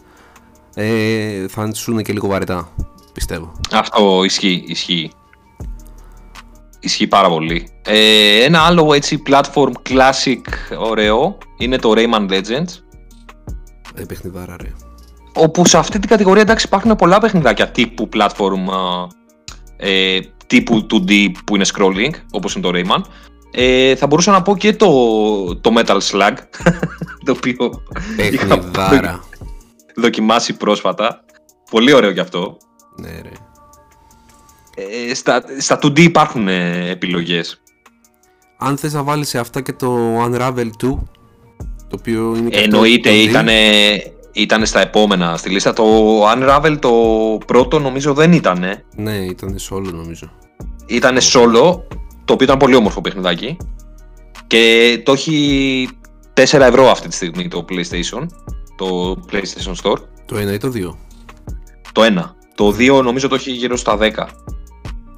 ε, 0.76 1.48
θα 1.48 1.74
σου 1.74 1.92
είναι 1.92 2.02
και 2.02 2.14
λίγο 2.14 2.28
βαρετά. 2.28 2.70
Πιστεύω. 3.14 3.52
Αυτό 3.72 4.24
ισχύει. 4.24 4.64
ισχύει. 4.68 5.12
Ισχύει 6.84 7.08
πάρα 7.08 7.28
πολύ. 7.30 7.68
Ε, 7.86 8.44
ένα 8.44 8.62
άλλο 8.62 8.94
έτσι 8.94 9.22
platform 9.30 9.72
classic 9.90 10.42
ωραίο 10.80 11.38
είναι 11.58 11.78
το 11.78 11.94
Rayman 11.96 12.30
Legends. 12.30 12.82
Ε, 13.96 14.04
παιχνιδάρα 14.08 14.56
ρε. 14.62 14.72
Όπου 15.34 15.68
σε 15.68 15.78
αυτή 15.78 16.00
την 16.00 16.10
κατηγορία 16.10 16.42
εντάξει 16.42 16.66
υπάρχουν 16.68 16.96
πολλά 16.96 17.20
παιχνιδάκια 17.20 17.72
τύπου 17.72 18.10
platform 18.14 18.66
ε, 19.78 20.20
τύπου 20.48 20.88
2D 20.92 21.32
που 21.46 21.56
είναι 21.56 21.66
scrolling 21.74 22.12
όπως 22.32 22.56
είναι 22.56 22.72
το 22.72 22.72
Rayman. 22.74 23.02
Ε, 23.52 23.96
θα 23.96 24.08
μπορούσα 24.08 24.32
να 24.32 24.42
πω 24.42 24.58
και 24.58 24.74
το, 24.74 24.90
το 25.56 25.74
Metal 25.78 25.98
Slug 26.12 26.34
το 27.26 27.32
οποίο 27.32 27.84
Παιχνιδάρα. 28.16 29.24
δοκιμάσει 29.96 30.54
πρόσφατα. 30.54 31.24
Πολύ 31.72 31.94
ωραίο 31.94 32.10
γι' 32.10 32.20
αυτό. 32.20 32.58
Ναι 33.02 33.10
ρε. 33.10 33.30
Ε, 34.76 35.14
στα, 35.14 35.44
στα 35.58 35.80
2D 35.84 36.00
υπάρχουν 36.00 36.48
ε, 36.48 36.90
επιλογές. 36.90 37.62
Αν 38.58 38.78
θες 38.78 38.94
να 38.94 39.04
βάλεις 39.04 39.30
σε 39.30 39.40
αυτά 39.40 39.62
και 39.62 39.74
το 39.74 40.20
Unravel 40.24 40.66
2 40.66 40.72
το 41.94 42.00
οποίο 42.00 42.36
είναι 42.38 42.50
και 42.50 42.60
Εννοείται, 42.60 43.10
αυτό 43.10 43.22
2D, 43.22 43.28
ήταν, 43.30 43.48
ήταν 44.32 44.66
στα 44.66 44.82
επόμενα 44.82 45.38
στη 45.38 45.50
λίστα. 45.50 45.74
Το 45.74 45.86
Unravel 46.32 46.78
το 46.80 46.92
πρώτο 47.46 47.80
νομίζω 47.80 48.14
δεν 48.14 48.32
ήταν. 48.32 48.66
Ναι, 48.96 49.16
ήταν 49.16 49.56
solo 49.70 49.92
νομίζω. 49.94 50.32
Ήταν 50.86 51.18
solo, 51.18 51.80
το 52.26 52.34
οποίο 52.34 52.46
ήταν 52.46 52.58
πολύ 52.58 52.76
όμορφο 52.76 53.02
παιχνιδάκι. 53.02 53.58
Και 54.48 55.02
το 55.06 55.12
έχει 55.12 55.90
4 56.34 56.60
ευρώ 56.60 56.90
αυτή 56.90 57.08
τη 57.08 57.16
στιγμή 57.16 57.48
το 57.48 57.66
PlayStation. 57.70 58.26
Το 58.78 59.18
PlayStation 59.32 59.74
Store. 59.84 59.98
Το 60.26 60.38
ένα 60.38 60.54
ή 60.54 60.58
το 60.58 60.70
δύο. 60.70 60.98
Το 61.92 62.04
ένα. 62.04 62.36
Το 62.56 62.68
2 62.68 63.02
νομίζω 63.04 63.28
το 63.28 63.36
έχει 63.36 63.52
γύρω 63.52 63.78
στα 63.78 63.98
10. 64.02 64.10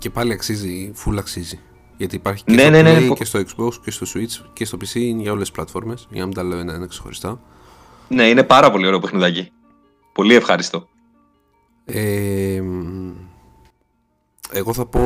Και 0.06 0.12
πάλι 0.12 0.34
αξίζει, 0.34 0.94
full 1.06 1.16
αξίζει. 1.18 1.60
Γιατί 1.98 2.16
υπάρχει 2.16 2.44
και 2.44 2.54
Ναι, 2.54 2.62
στο 2.62 2.70
ναι, 2.72 2.82
ναι, 2.82 2.98
Play 2.98 3.08
πο- 3.08 3.16
και 3.16 3.26
στο 3.26 3.40
Xbox 3.40 3.74
και 3.84 3.92
στο 3.92 4.06
Switch 4.14 4.46
και 4.54 4.66
στο 4.66 4.78
PC 4.82 4.94
είναι 4.96 5.22
για 5.22 5.32
όλες 5.32 5.44
τις 5.48 5.52
πλατφόρμες. 5.56 6.08
Για 6.10 6.20
να 6.20 6.26
μην 6.26 6.36
τα 6.36 6.44
λέω 6.44 6.60
ένα-ένα 6.60 6.88
ξεχωριστά. 6.88 7.40
Ναι, 8.08 8.28
είναι 8.30 8.44
πάρα 8.44 8.72
πολύ 8.72 8.88
ωραίο 8.88 9.00
παιχνιδάκι. 9.00 9.52
Πολύ 10.14 10.36
ευχάριστο. 10.36 10.88
Ε, 11.86 12.62
μ, 12.62 13.12
εγώ 14.52 14.74
θα 14.74 14.86
πω 14.86 15.02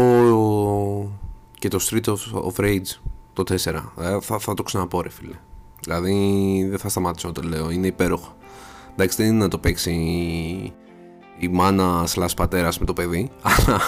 και 1.60 1.68
το 1.68 1.80
Street 1.90 2.06
of, 2.06 2.18
of 2.54 2.62
Rage 2.66 3.00
το 3.34 3.44
4. 3.44 3.56
Ε, 4.00 4.20
θα, 4.22 4.40
θα 4.40 4.54
το 4.54 4.64
ξαναπώ 4.64 5.02
ρε 5.02 5.10
φίλε. 5.10 5.36
Δηλαδή 5.84 6.66
δεν 6.70 6.80
θα 6.80 6.90
σταματήσω 6.90 7.28
να 7.28 7.34
το 7.34 7.42
λέω. 7.42 7.70
Είναι 7.70 7.88
υπέροχο. 7.88 8.36
Εντάξει 8.92 9.18
δεν 9.24 9.28
είναι 9.32 9.44
να 9.44 9.48
το 9.48 9.58
παίξει 9.58 10.74
η, 11.40 11.46
η 11.46 11.48
μάνα 11.48 12.06
σλάς 12.06 12.34
πατέρας 12.34 12.80
με 12.80 12.86
το 12.86 12.94
παιδί. 12.94 13.30
Αλλά 13.42 13.82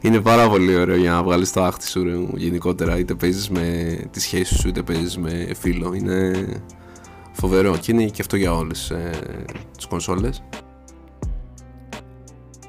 είναι 0.00 0.20
πάρα 0.20 0.48
πολύ 0.48 0.76
ωραίο 0.76 0.96
για 0.96 1.10
να 1.10 1.22
βγάλεις 1.22 1.52
το 1.52 1.62
άχτη 1.62 1.88
σου 1.88 2.04
ρε, 2.04 2.12
γενικότερα. 2.34 2.98
Είτε 2.98 3.14
παίζεις 3.14 3.48
με 3.48 3.96
τη 4.10 4.20
σχέση 4.20 4.54
σου 4.54 4.68
είτε 4.68 4.82
παίζεις 4.82 5.18
με 5.18 5.48
φίλο. 5.60 5.94
Είναι 5.94 6.46
φοβερό 7.32 7.76
και 7.76 7.92
είναι 7.92 8.04
και 8.04 8.20
αυτό 8.20 8.36
για 8.36 8.54
όλες 8.54 8.90
ε, 8.90 9.10
τις 9.76 9.86
κονσόλες. 9.86 10.42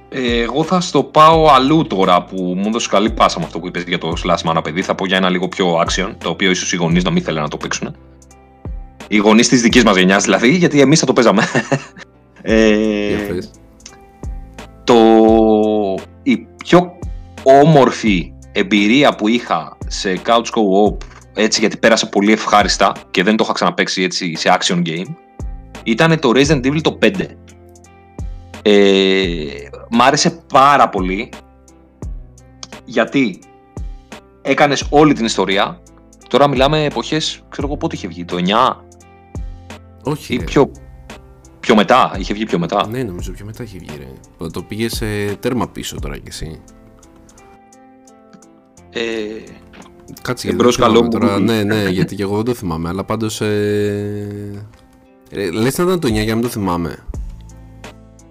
Ε, 0.10 0.42
Εγώ 0.42 0.64
θα 0.64 0.82
στο 0.82 1.04
πάω 1.04 1.48
αλλού 1.48 1.88
τώρα 1.88 2.24
που 2.24 2.54
μου 2.58 2.64
έδωσε 2.68 2.90
καλή 2.90 3.12
πάσα 3.12 3.40
με 3.40 3.46
αυτό 3.46 3.60
που 3.60 3.68
είπες 3.68 3.84
για 3.84 3.98
το 3.98 4.14
Slash 4.24 4.52
Mana 4.52 4.64
παιδί. 4.64 4.82
Θα 4.82 4.96
πω 4.96 5.06
για 5.06 5.18
ένα 5.18 5.30
λίγο 5.30 5.48
πιο 5.48 5.82
action, 5.82 6.16
το 6.18 6.30
οποίο 6.30 6.50
ίσως 6.50 6.74
οι 6.74 6.76
γονείς 6.76 7.04
να 7.04 7.12
μην 7.12 7.24
θέλουν 7.24 7.42
να 7.42 7.48
το 7.48 7.58
παίξουν. 7.58 7.96
Οι 9.08 9.18
γονείς 9.18 9.48
της 9.48 9.62
δικής 9.62 9.84
μας 9.84 9.96
γενιάς 9.96 10.24
δηλαδή, 10.24 10.56
γιατί 10.56 10.82
εμείς 10.82 11.00
θα 11.00 11.06
το 11.06 11.14
παίζαμε. 11.14 11.44
Ε, 12.50 13.08
Για 13.08 13.28
πες. 13.28 13.52
το, 14.84 14.96
η 16.24 16.38
πιο 16.64 16.98
όμορφη 17.44 18.34
εμπειρία 18.52 19.16
που 19.16 19.28
είχα 19.28 19.78
σε 19.88 20.22
Couch 20.26 20.46
Co-op 20.46 20.98
έτσι 21.34 21.60
γιατί 21.60 21.78
πέρασε 21.78 22.06
πολύ 22.06 22.32
ευχάριστα 22.32 22.92
και 23.12 23.24
δεν 23.24 23.36
το 23.36 23.44
είχα 23.44 23.54
ξαναπαίξει 23.54 24.04
έτσι 24.04 24.36
σε 24.36 24.58
action 24.60 24.82
game 24.88 25.16
ήταν 25.84 26.20
το 26.20 26.32
Resident 26.36 26.66
Evil 26.66 26.82
το 26.82 26.98
5 27.02 27.12
ε, 28.62 29.46
μ' 29.90 30.02
άρεσε 30.02 30.44
πάρα 30.54 30.90
πολύ 30.90 31.30
γιατί 32.86 33.40
έκανες 34.42 34.88
όλη 34.90 35.14
την 35.14 35.26
ιστορία 35.26 35.82
τώρα 36.28 36.48
μιλάμε 36.48 36.84
εποχές 36.84 37.44
ξέρω 37.50 37.68
εγώ 37.68 37.78
πότε 37.78 37.96
είχε 37.96 38.08
βγει 38.08 38.26
το 38.26 38.38
9 38.38 38.76
Όχι. 40.04 40.34
ή 40.34 40.38
ρε. 40.38 40.44
πιο, 40.44 40.72
πιο 41.68 41.76
μετά 41.76 42.12
είχε 42.18 42.34
βγει 42.34 42.46
πιο 42.46 42.60
μετά 42.60 42.88
Ναι, 42.88 43.04
νομίζω 43.04 43.32
πιο 43.32 43.46
μετά 43.46 43.64
έχει 43.64 43.78
βγει. 43.78 43.98
Ρε. 43.98 44.48
Το 44.50 44.64
πήγε 44.64 44.90
σε 44.90 45.06
τέρμα 45.40 45.68
πίσω 45.70 46.00
τώρα 46.00 46.18
κι 46.18 46.28
εσύ. 46.28 46.60
ε, 48.90 49.02
Κάτσε 50.22 50.50
Εμπρός 50.50 50.78
δεν 50.78 50.86
θυμάμαι 50.88 50.94
καλό 50.94 51.04
μου 51.04 51.10
τώρα. 51.20 51.38
Google. 51.38 51.42
ναι, 51.42 51.64
ναι, 51.64 51.90
γιατί 51.90 52.16
και 52.16 52.24
εγώ 52.24 52.36
δεν 52.36 52.46
το 52.46 52.54
θυμάμαι. 52.54 52.90
Αλλά 52.90 53.04
πάντως. 53.04 53.42
Ε... 53.42 54.66
Ε, 55.32 55.52
λες 55.52 55.78
να 55.78 55.84
ήταν 55.84 56.00
το 56.00 56.08
9 56.08 56.12
για 56.12 56.26
να 56.26 56.34
μην 56.34 56.42
το 56.42 56.48
θυμάμαι. 56.50 56.98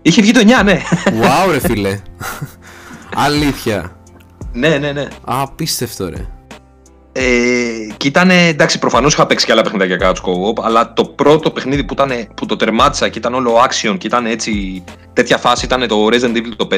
είχε 0.03 0.23
βγει 0.23 0.33
το 0.33 0.41
9 0.61 0.65
ναι 0.65 0.81
Wow, 1.05 1.51
ρε 1.53 1.59
φίλε. 1.59 2.01
Αλήθεια. 3.27 3.97
ναι 4.53 4.79
ναι 4.79 4.93
ναι 4.93 5.09
Απίστευτο, 5.25 6.09
ρε. 6.09 6.27
Ε, 7.19 7.93
και 7.97 8.09
ήταν, 8.09 8.31
εντάξει, 8.31 8.79
προφανώς 8.79 9.13
είχα 9.13 9.27
παίξει 9.27 9.47
και 9.47 9.53
άλλα 9.53 9.63
παιχνίδια 9.63 9.97
για 9.97 10.11
couch 10.11 10.15
co-op, 10.15 10.63
αλλά 10.65 10.93
το 10.93 11.05
πρώτο 11.05 11.51
παιχνίδι 11.51 11.85
που, 11.85 11.93
ήταν, 11.93 12.11
που 12.35 12.47
το 12.47 12.57
τερμάτισα 12.57 13.09
και 13.09 13.19
ήταν 13.19 13.35
όλο 13.35 13.55
action 13.55 13.97
και 13.99 14.07
ήταν 14.07 14.27
έτσι, 14.27 14.85
τέτοια 15.13 15.37
φάση 15.37 15.65
ήταν 15.65 15.89
το 15.89 16.07
Resident 16.07 16.37
Evil 16.37 16.53
το 16.57 16.69
5. 16.73 16.77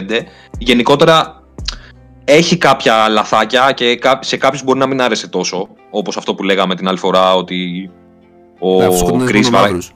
Γενικότερα 0.59 1.43
έχει 2.25 2.57
κάποια 2.57 3.09
λαθάκια 3.09 3.73
και 3.73 3.97
κά- 3.97 4.25
σε 4.25 4.37
κάποιους 4.37 4.63
μπορεί 4.65 4.79
να 4.79 4.87
μην 4.87 5.01
άρεσε 5.01 5.29
τόσο, 5.29 5.69
όπως 5.91 6.17
αυτό 6.17 6.35
που 6.35 6.43
λέγαμε 6.43 6.75
την 6.75 6.89
άλλη 6.89 6.99
φορά 6.99 7.35
ότι 7.35 7.91
ο 8.59 8.77
Ναι, 8.79 8.85
αφού 8.85 8.97
σκοτώνεις 8.99 9.31
Chris 9.31 9.43
μόνο 9.43 9.51
βάρα... 9.51 9.63
μαύρους. 9.67 9.93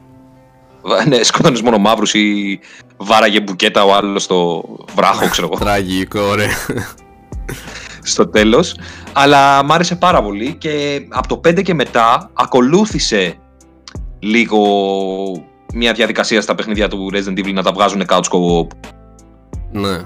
ναι, 1.09 1.23
σκότωνες 1.23 1.61
μόνο 1.63 1.79
μαύρους 1.79 2.15
ή 2.15 2.61
βάραγε 2.97 3.41
μπουκέτα 3.41 3.85
ο 3.85 3.95
άλλος 3.95 4.23
στο 4.23 4.65
βράχο, 4.95 5.29
ξέρω 5.29 5.49
εγώ 5.53 5.65
Τραγικό, 5.65 6.35
ρε. 6.35 6.47
στο 8.03 8.29
τέλος 8.29 8.77
αλλά 9.13 9.63
μ' 9.65 9.73
άρεσε 9.73 9.97
πάρα 9.97 10.23
πολύ 10.23 10.55
και 10.55 11.07
από 11.09 11.29
το 11.29 11.41
5 11.49 11.63
και 11.63 11.75
μετά 11.75 12.31
ακολούθησε 12.33 13.35
λίγο 14.19 14.59
μια 15.75 15.93
διαδικασία 15.93 16.41
στα 16.41 16.55
παιχνίδια 16.55 16.89
του 16.89 17.11
Resident 17.13 17.39
Evil 17.39 17.53
να 17.53 17.63
τα 17.63 17.73
βγάζουν 17.73 18.05
couch 18.09 18.23
co-op. 18.31 18.67
ναι. 19.73 19.99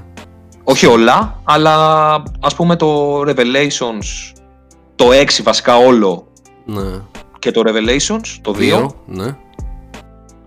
Όχι 0.64 0.86
όλα, 0.86 1.40
αλλά 1.44 1.74
ας 2.40 2.54
πούμε 2.54 2.76
το 2.76 3.20
Revelations, 3.20 4.34
το 4.94 5.08
6 5.12 5.42
βασικά 5.42 5.76
όλο 5.76 6.26
Ναι. 6.64 7.00
και 7.38 7.50
το 7.50 7.62
Revelations, 7.66 8.38
το 8.40 8.50
2, 8.50 8.54
Δύο, 8.54 8.94
Ναι. 9.06 9.36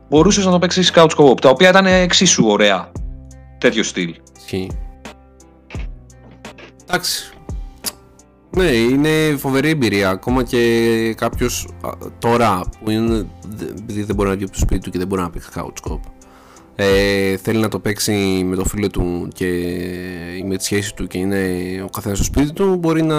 μπορούσες 0.10 0.46
να 0.46 0.52
το 0.52 0.60
παίξεις 0.60 0.92
couch 0.96 1.10
co-op, 1.18 1.40
τα 1.42 1.50
οποία 1.50 1.70
ήταν 1.70 1.86
εξίσου 1.86 2.46
ωραία. 2.48 2.92
Τέτοιο 3.58 3.84
στυλ. 3.84 4.16
Ισχύει. 4.38 4.70
Εντάξει. 6.90 7.32
Ναι, 8.56 8.64
είναι 8.72 9.36
φοβερή 9.38 9.70
εμπειρία. 9.70 10.10
Ακόμα 10.10 10.44
και 10.44 11.14
κάποιος 11.18 11.68
τώρα 12.20 12.62
που 12.84 12.90
είναι. 12.90 13.28
δε- 13.48 13.66
επειδή 13.66 14.04
δεν 14.04 14.16
μπορεί 14.16 14.30
να 14.30 14.36
βγει 14.36 14.44
από 14.44 14.54
το 14.54 14.60
σπίτι 14.60 14.82
του 14.82 14.90
και 14.90 14.98
δεν 14.98 15.08
μπορεί 15.08 15.22
να 15.22 15.30
παίξει 15.30 15.50
couch 15.56 15.90
co-op, 15.92 16.00
ε, 16.76 17.38
θέλει 17.38 17.60
να 17.60 17.68
το 17.68 17.80
παίξει 17.80 18.44
με 18.46 18.56
το 18.56 18.66
φίλο 18.66 18.88
του 18.90 19.28
και 19.34 19.46
ή 20.38 20.44
με 20.48 20.58
τη 20.58 20.64
σχέση 20.64 20.94
του 20.96 21.08
και 21.08 21.18
είναι 21.18 21.46
ο 21.84 21.90
καθένας 21.90 22.18
στο 22.18 22.26
σπίτι 22.26 22.54
του, 22.54 22.76
μπορεί 22.76 23.04
να 23.04 23.16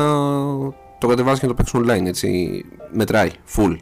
το 0.99 1.07
κατεβάσει 1.07 1.41
και 1.41 1.47
να 1.47 1.55
το 1.55 1.63
παίξει 1.63 1.81
online. 1.85 2.07
Έτσι. 2.07 2.65
Μετράει. 2.93 3.31
Full. 3.57 3.77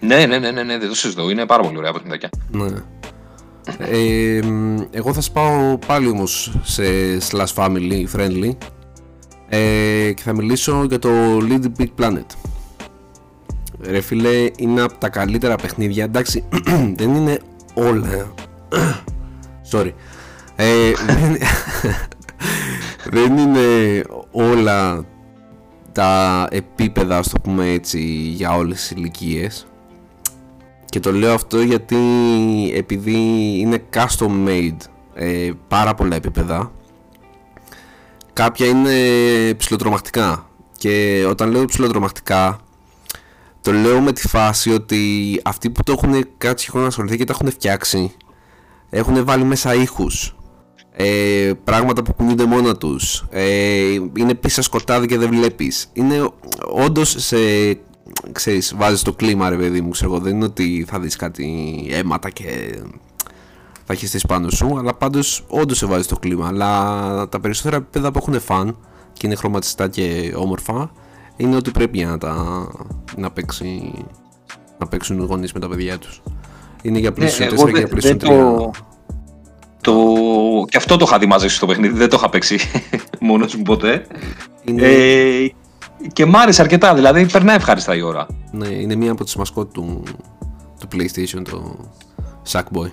Ναι, 0.00 0.26
ναι, 0.26 0.38
ναι, 0.38 0.50
ναι, 0.50 0.62
ναι, 0.62 0.78
δεν 0.78 0.88
το 0.88 0.94
συζητώ. 0.94 1.30
Είναι 1.30 1.46
πάρα 1.46 1.62
πολύ 1.62 1.76
ωραία 1.78 1.92
παιχνιδάκια. 1.92 2.28
Ναι. 2.50 2.66
Ε, 3.78 4.40
εγώ 4.90 5.12
θα 5.12 5.20
σπάω 5.20 5.78
πάλι 5.86 6.08
όμως 6.08 6.56
σε 6.62 6.82
slash 7.30 7.54
family 7.54 8.04
friendly 8.16 8.50
ε, 9.48 10.12
και 10.12 10.22
θα 10.22 10.34
μιλήσω 10.34 10.84
για 10.84 10.98
το 10.98 11.08
Little 11.38 11.80
Big 11.80 11.88
Planet. 12.00 12.26
Ρε 13.80 14.00
φίλε, 14.00 14.50
είναι 14.56 14.80
από 14.82 14.94
τα 14.98 15.08
καλύτερα 15.08 15.56
παιχνίδια. 15.56 16.04
Εντάξει, 16.04 16.44
δεν 16.98 17.14
είναι 17.14 17.38
όλα. 17.74 18.34
Sorry. 19.72 19.92
Ε, 20.56 20.92
δεν, 21.06 21.36
δεν 23.10 23.36
είναι 23.36 24.02
όλα 24.30 25.04
τα 25.92 26.46
επίπεδα, 26.50 27.22
στο 27.22 27.32
το 27.32 27.40
πούμε 27.40 27.68
έτσι, 27.68 28.00
για 28.10 28.56
όλες 28.56 28.76
τις 28.76 28.90
ηλικίες. 28.90 29.66
Και 30.84 31.00
το 31.00 31.12
λέω 31.12 31.34
αυτό 31.34 31.60
γιατί 31.60 31.96
επειδή 32.74 33.18
είναι 33.58 33.82
custom 33.94 34.48
made 34.48 34.76
ε, 35.14 35.50
πάρα 35.68 35.94
πολλά 35.94 36.16
επίπεδα 36.16 36.72
κάποια 38.36 38.66
είναι 38.66 39.54
ψηλοτρομακτικά. 39.54 40.50
Και 40.78 41.24
όταν 41.28 41.50
λέω 41.50 41.64
ψηλοτρομακτικά 41.64 42.58
το 43.62 43.72
λέω 43.72 44.00
με 44.00 44.12
τη 44.12 44.28
φάση 44.28 44.72
ότι 44.72 45.40
αυτοί 45.44 45.70
που 45.70 45.82
το 45.82 45.92
έχουν 45.92 46.26
κάτσει 46.38 46.64
και 46.64 46.72
έχουν 46.74 46.86
ασχοληθεί 46.86 47.16
και 47.16 47.24
τα 47.24 47.32
έχουν 47.32 47.50
φτιάξει 47.50 48.12
έχουν 48.90 49.24
βάλει 49.24 49.44
μέσα 49.44 49.74
ήχους 49.74 50.36
ε, 50.92 51.52
πράγματα 51.64 52.02
που 52.02 52.12
κουνούνται 52.12 52.44
μόνα 52.44 52.76
τους 52.76 53.24
ε, 53.30 53.92
είναι 54.16 54.34
πίσω 54.34 54.62
σκοτάδι 54.62 55.06
και 55.06 55.18
δεν 55.18 55.28
βλέπεις. 55.28 55.90
Είναι 55.92 56.30
όντως 56.72 57.14
σε 57.18 57.36
ξέρεις 58.32 58.74
βάζεις 58.76 59.02
το 59.02 59.12
κλίμα 59.12 59.48
ρε 59.48 59.56
παιδί 59.56 59.80
μου 59.80 59.90
ξέρω, 59.90 60.18
δεν 60.18 60.34
είναι 60.34 60.44
ότι 60.44 60.84
θα 60.88 61.00
δεις 61.00 61.16
κάτι 61.16 61.86
αίματα 61.90 62.30
και 62.30 62.78
θα 63.86 63.92
έχεις 63.92 64.26
πάνω 64.26 64.50
σου, 64.50 64.78
αλλά 64.78 64.94
πάντως 64.94 65.44
όντως 65.48 65.78
σε 65.78 65.86
βάζει 65.86 66.08
το 66.08 66.16
κλίμα. 66.16 66.46
Αλλά 66.46 67.28
τα 67.28 67.40
περισσότερα 67.40 67.76
επίπεδα 67.76 68.10
που 68.10 68.18
έχουν 68.18 68.40
φαν 68.40 68.76
και 69.12 69.26
είναι 69.26 69.34
χρωματιστά 69.34 69.88
και 69.88 70.32
όμορφα 70.36 70.90
είναι 71.36 71.56
ότι 71.56 71.70
πρέπει 71.70 72.04
να, 72.04 72.18
τα, 72.18 72.66
να, 73.16 73.30
παίξει, 73.30 73.92
να 74.78 74.86
παίξουν 74.86 75.18
οι 75.18 75.24
γονείς 75.24 75.52
με 75.52 75.60
τα 75.60 75.68
παιδιά 75.68 75.98
τους. 75.98 76.22
Είναι 76.82 76.98
για 76.98 77.10
PlayStation 77.10 77.38
ναι, 77.38 77.62
4 77.62 77.72
και 77.72 77.78
για 77.78 77.88
PlayStation 77.90 78.14
3. 78.14 78.18
Το... 78.18 78.70
Το... 79.80 79.94
Και 80.68 80.76
αυτό 80.76 80.96
το 80.96 81.04
είχα 81.08 81.18
δει 81.18 81.26
μαζί 81.26 81.48
στο 81.48 81.66
παιχνίδι, 81.66 81.96
δεν 81.96 82.08
το 82.08 82.16
είχα 82.18 82.28
παίξει 82.28 82.58
μόνος 83.20 83.54
μου 83.54 83.62
ποτέ. 83.62 84.06
Είναι... 84.64 84.82
Ε, 84.82 85.50
και 86.12 86.26
μ' 86.26 86.36
άρεσε 86.36 86.62
αρκετά, 86.62 86.94
δηλαδή 86.94 87.26
περνάει 87.26 87.56
ευχάριστα 87.56 87.94
η 87.94 88.00
ώρα. 88.00 88.26
Ναι, 88.50 88.66
είναι 88.66 88.94
μία 88.94 89.12
από 89.12 89.24
τις 89.24 89.36
μασκότ 89.36 89.72
του, 89.72 90.02
του 90.78 90.88
PlayStation, 90.92 91.42
το 91.50 91.76
Sackboy. 92.50 92.90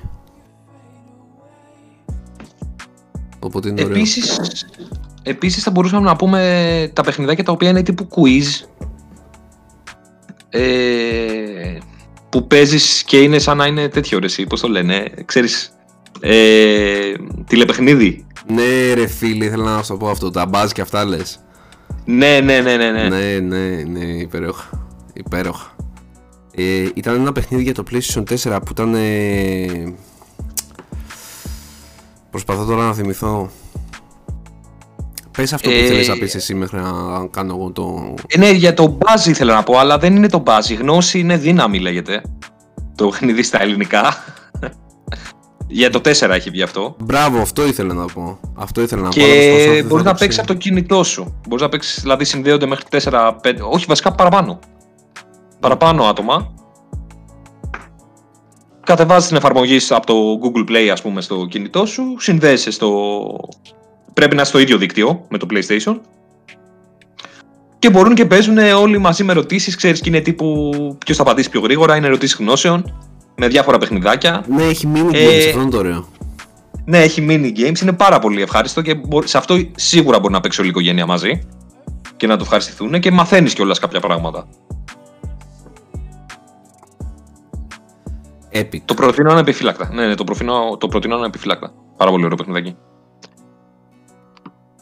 Οπότε 3.43 3.69
είναι 3.69 3.83
ωραίο. 3.83 3.95
Επίσης, 3.95 4.39
επίσης 5.23 5.63
θα 5.63 5.71
μπορούσαμε 5.71 6.05
να 6.05 6.15
πούμε 6.15 6.91
τα 6.93 7.03
παιχνιδάκια 7.03 7.43
τα 7.43 7.51
οποία 7.51 7.69
είναι 7.69 7.83
τύπου 7.83 8.07
quiz 8.15 8.67
ε, 10.49 11.77
που 12.29 12.47
παίζεις 12.47 13.03
και 13.03 13.17
είναι 13.17 13.39
σαν 13.39 13.57
να 13.57 13.65
είναι 13.65 13.87
τέτοιο 13.87 14.19
ρε 14.19 14.25
εσύ, 14.25 14.45
πώς 14.45 14.61
το 14.61 14.67
λένε, 14.67 15.11
ξέρεις, 15.25 15.73
ε, 16.19 17.13
τηλεπαιχνίδι. 17.47 18.25
Ναι 18.47 18.93
ρε 18.93 19.07
φίλε, 19.07 19.45
ήθελα 19.45 19.75
να 19.75 19.83
σου 19.83 19.91
το 19.91 19.97
πω 19.97 20.09
αυτό, 20.09 20.31
τα 20.31 20.45
μπάζ 20.45 20.71
και 20.71 20.81
αυτά 20.81 21.05
λες. 21.05 21.39
Ναι, 22.05 22.39
ναι, 22.39 22.59
ναι, 22.59 22.75
ναι. 22.75 22.91
Ναι, 22.91 23.07
ναι, 23.09 23.39
ναι, 23.39 23.83
ναι 23.87 24.05
υπέροχα. 24.05 24.87
υπέροχα. 25.13 25.75
Ε, 26.55 26.89
ήταν 26.93 27.15
ένα 27.15 27.31
παιχνίδι 27.31 27.63
για 27.63 27.73
το 27.73 27.83
PlayStation 27.91 28.23
4 28.43 28.59
που 28.65 28.71
ήταν... 28.71 28.93
Ε, 28.95 29.93
Προσπαθώ 32.33 32.65
τώρα 32.65 32.83
να 32.83 32.93
θυμηθώ. 32.93 33.49
Πες 35.31 35.53
αυτό 35.53 35.69
που 35.69 35.75
ε... 35.75 35.85
θέλεις 35.85 36.07
να 36.07 36.17
πεις 36.17 36.35
εσύ 36.35 36.53
μέχρι 36.53 36.79
να 36.79 36.91
κάνω 37.31 37.55
εγώ 37.55 37.71
το... 37.71 38.13
Ε, 38.27 38.37
ναι, 38.37 38.49
για 38.49 38.73
το 38.73 38.97
buzz 38.99 39.27
ήθελα 39.27 39.53
να 39.53 39.63
πω, 39.63 39.77
αλλά 39.77 39.97
δεν 39.97 40.15
είναι 40.15 40.29
το 40.29 40.43
buzz. 40.45 40.69
Η 40.69 40.73
γνώση 40.73 41.19
είναι 41.19 41.37
δύναμη 41.37 41.79
λέγεται. 41.79 42.21
Το 42.95 43.07
παιχνίδι 43.07 43.43
στα 43.43 43.61
ελληνικά. 43.61 44.15
για 45.67 45.89
το 45.89 45.99
4 45.99 46.29
έχει 46.29 46.49
βγει 46.49 46.61
αυτό. 46.61 46.95
Μπράβο, 46.99 47.41
αυτό 47.41 47.67
ήθελα 47.67 47.93
να 47.93 48.05
πω. 48.05 48.39
Αυτό 48.55 48.81
ήθελα 48.81 49.01
να 49.01 49.09
και 49.09 49.21
πω. 49.21 49.27
Και 49.27 49.83
μπορείς 49.83 50.05
να 50.05 50.13
παίξεις 50.13 50.39
από 50.39 50.47
το 50.47 50.53
κινητό 50.53 51.03
σου. 51.03 51.39
Μπορείς 51.47 51.63
να 51.63 51.69
παίξεις, 51.69 52.01
δηλαδή 52.01 52.25
συνδέονται 52.25 52.65
μέχρι 52.65 52.85
4, 52.91 53.31
5, 53.43 53.53
όχι 53.69 53.85
βασικά 53.87 54.11
παραπάνω. 54.11 54.59
Παραπάνω 55.59 56.03
άτομα 56.03 56.53
κατεβάζεις 58.83 59.27
την 59.27 59.37
εφαρμογή 59.37 59.77
από 59.89 60.05
το 60.05 60.39
Google 60.43 60.71
Play 60.71 60.87
ας 60.91 61.01
πούμε 61.01 61.21
στο 61.21 61.45
κινητό 61.49 61.85
σου, 61.85 62.15
συνδέεσαι 62.17 62.71
στο... 62.71 63.09
πρέπει 64.13 64.35
να 64.35 64.41
είσαι 64.41 64.49
στο 64.49 64.59
ίδιο 64.59 64.77
δίκτυο 64.77 65.25
με 65.29 65.37
το 65.37 65.47
PlayStation 65.49 65.99
και 67.83 67.89
μπορούν 67.89 68.13
και 68.15 68.25
παίζουν 68.25 68.57
όλοι 68.57 68.97
μαζί 68.97 69.23
με 69.23 69.31
ερωτήσεις. 69.31 69.75
Ξέρεις 69.75 70.01
και 70.01 70.09
είναι 70.09 70.19
τύπου 70.19 70.71
ποιος 71.05 71.17
θα 71.17 71.23
απαντήσει 71.23 71.49
πιο 71.49 71.61
γρήγορα. 71.61 71.95
Είναι 71.95 72.07
ερωτήσεις 72.07 72.37
γνώσεων 72.37 72.93
με 73.35 73.47
διάφορα 73.47 73.77
παιχνιδάκια. 73.77 74.43
Ναι, 74.47 74.63
έχει 74.63 74.91
mini 74.95 75.11
games, 75.11 75.13
ε, 75.13 75.45
αυτό 75.47 75.61
είναι 75.61 75.69
το 75.69 75.77
ωραίο. 75.77 76.07
Ναι, 76.85 77.01
έχει 77.01 77.25
mini 77.29 77.59
games. 77.59 77.81
Είναι 77.81 77.93
πάρα 77.93 78.19
πολύ 78.19 78.41
ευχάριστο 78.41 78.81
και 78.81 78.95
σε 79.23 79.37
αυτό 79.37 79.55
σίγουρα 79.75 80.19
μπορεί 80.19 80.33
να 80.33 80.39
παίξει 80.39 80.59
όλη 80.59 80.69
η 80.69 80.71
οικογένεια 80.71 81.05
μαζί 81.05 81.39
και 82.17 82.27
να 82.27 82.37
το 82.37 82.43
ευχαριστηθούν 82.43 82.99
και 82.99 83.11
μαθαίνεις 83.11 83.53
κιόλας 83.53 83.79
κάποια 83.79 83.99
πράγματα. 83.99 84.47
Epic. 88.53 88.79
Το 88.85 88.93
προτείνω 88.93 89.31
ανεπιφύλακτα. 89.31 89.89
Ναι, 89.93 90.07
ναι, 90.07 90.15
το, 90.15 90.23
προφινώ, 90.23 90.77
το 90.77 90.87
προτείνω 90.87 91.15
ανεπιφύλακτα. 91.15 91.73
Πάρα 91.97 92.11
πολύ 92.11 92.25
ωραίο 92.25 92.37
παιχνιδάκι. 92.37 92.75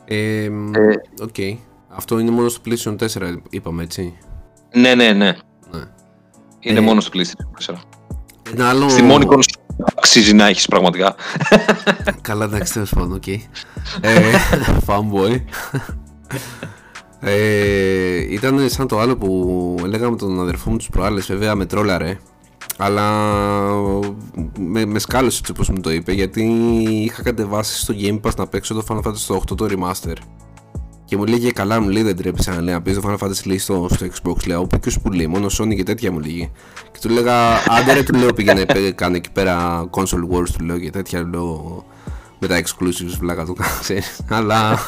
Ε, 0.05 0.43
ε, 0.43 0.49
okay. 1.21 1.57
Αυτό 1.89 2.19
είναι 2.19 2.31
μόνο 2.31 2.49
στο 2.49 2.61
PlayStation 2.65 2.95
4, 2.95 3.35
είπαμε 3.49 3.83
έτσι. 3.83 4.17
Ναι, 4.73 4.95
ναι, 4.95 5.11
ναι. 5.11 5.35
ναι. 5.71 5.83
Είναι 6.59 6.79
ε, 6.79 6.81
μόνο 6.81 7.01
στο 7.01 7.11
PlayStation 7.13 7.73
4. 7.73 7.75
Ένα 8.53 8.69
άλλο... 8.69 8.89
Στη 8.89 9.01
μόνη 9.01 9.25
κονσόλα 9.25 9.61
αξίζει 9.95 10.33
να 10.33 10.47
έχεις 10.47 10.67
πραγματικά. 10.67 11.15
Καλά, 12.21 12.45
εντάξει, 12.45 12.73
τέλος 12.73 12.93
πάντων, 12.93 13.13
οκ. 13.13 13.27
Ε, 13.27 13.41
fanboy. 14.87 15.41
Ε, 17.19 18.33
ήταν 18.33 18.69
σαν 18.69 18.87
το 18.87 18.99
άλλο 18.99 19.17
που 19.17 19.75
έλεγαμε 19.83 20.15
τον 20.15 20.41
αδερφό 20.41 20.69
μου 20.69 20.77
τους 20.77 20.89
προάλλες, 20.89 21.25
βέβαια 21.25 21.55
με 21.55 21.65
τρόλαρε 21.65 22.19
αλλά 22.83 23.11
με, 24.59 24.85
με 24.85 24.99
σκάλωσε 24.99 25.39
έτσι 25.39 25.51
όπως 25.51 25.69
μου 25.69 25.79
το 25.79 25.91
είπε 25.91 26.11
γιατί 26.11 26.43
είχα 26.87 27.23
κατεβάσει 27.23 27.79
στο 27.79 27.93
Game 27.97 28.19
Pass 28.21 28.35
να 28.37 28.47
παίξω 28.47 28.73
το 28.73 28.83
Final 28.87 29.01
Fantasy 29.01 29.37
8 29.37 29.41
το 29.57 29.67
Remaster. 29.69 30.15
Και 31.05 31.17
μου 31.17 31.25
λέγε 31.25 31.51
καλά 31.51 31.81
μου 31.81 31.89
λέει 31.89 32.03
δεν 32.03 32.15
τρέπεσαι 32.15 32.51
να 32.51 32.61
λέει 32.61 32.73
να 32.73 32.81
το 32.81 33.01
Final 33.03 33.17
Fantasy 33.27 33.45
λέει 33.45 33.57
στο, 33.57 33.87
στο 33.91 34.05
Xbox 34.05 34.47
λέω 34.47 34.67
που 34.67 34.79
και 34.79 34.99
που 35.03 35.11
λέει 35.11 35.27
μόνο 35.27 35.47
Sony 35.59 35.75
και 35.75 35.83
τέτοια 35.83 36.11
μου 36.11 36.19
λέγει 36.19 36.51
και 36.91 36.99
του 37.01 37.09
λέγα 37.09 37.53
άντε 37.53 37.93
ρε 37.93 38.03
του 38.03 38.17
λέω 38.17 38.33
πήγαινε 38.33 38.65
κάνει 38.95 39.17
εκεί 39.17 39.31
πέρα 39.31 39.85
console 39.89 40.35
wars 40.35 40.49
του 40.57 40.65
λέω 40.65 40.79
και 40.79 40.89
τέτοια 40.89 41.27
λέω 41.27 41.83
με 42.39 42.47
τα 42.47 42.61
exclusives 42.61 43.17
βλάκα 43.19 43.45
του 43.45 43.57
ξέρεις. 43.79 44.21
Αλλά 44.29 44.79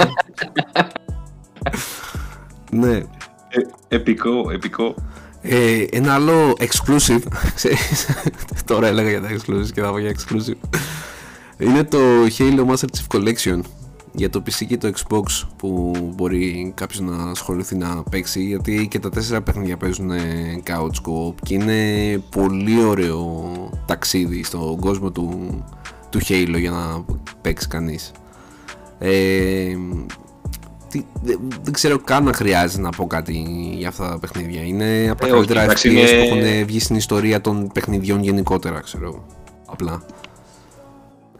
ναι. 2.81 2.95
Ε, 2.95 3.05
επικό, 3.87 4.51
επικό 4.51 4.95
ε, 5.45 5.85
ένα 5.91 6.13
άλλο 6.13 6.55
exclusive, 6.59 7.21
τώρα 8.65 8.87
έλεγα 8.87 9.09
για 9.09 9.21
τα 9.21 9.29
exclusive 9.29 9.71
και 9.73 9.81
θα 9.81 9.89
πω 9.89 9.99
για 9.99 10.15
exclusive, 10.15 10.79
είναι 11.57 11.83
το 11.83 11.97
Halo 12.37 12.65
Master 12.65 12.85
Chief 12.85 13.17
Collection 13.17 13.59
για 14.15 14.29
το 14.29 14.43
PC 14.45 14.65
και 14.67 14.77
το 14.77 14.91
Xbox 14.95 15.23
που 15.57 15.93
μπορεί 16.15 16.73
κάποιος 16.75 16.99
να 16.99 17.29
ασχοληθεί 17.29 17.75
να 17.75 18.03
παίξει 18.03 18.43
γιατί 18.43 18.87
και 18.87 18.99
τα 18.99 19.09
τέσσερα 19.09 19.41
παιχνίδια 19.41 19.77
παίζουν 19.77 20.11
couch 20.65 21.09
co 21.09 21.33
και 21.43 21.53
είναι 21.53 22.17
πολύ 22.29 22.83
ωραίο 22.83 23.53
ταξίδι 23.85 24.43
στον 24.43 24.79
κόσμο 24.79 25.11
του, 25.11 25.63
του 26.09 26.19
Halo 26.27 26.55
για 26.59 26.71
να 26.71 27.05
παίξει 27.41 27.67
κανείς. 27.67 28.11
Ε, 28.99 29.75
τι, 30.93 31.05
δεν, 31.61 31.73
ξέρω 31.73 31.99
καν 31.99 32.23
να 32.23 32.33
χρειάζεται 32.33 32.81
να 32.81 32.89
πω 32.89 33.07
κάτι 33.07 33.45
για 33.77 33.87
αυτά 33.87 34.09
τα 34.09 34.19
παιχνίδια. 34.19 34.61
Είναι 34.61 35.09
από 35.09 35.21
τα 35.21 35.27
ε, 35.27 35.29
καλύτερα 35.29 35.65
FPS 35.65 35.83
είναι... 35.83 36.01
που 36.01 36.35
έχουν 36.35 36.65
βγει 36.65 36.79
στην 36.79 36.95
ιστορία 36.95 37.41
των 37.41 37.71
παιχνιδιών 37.73 38.23
γενικότερα, 38.23 38.79
ξέρω. 38.79 39.25
Απλά. 39.65 40.05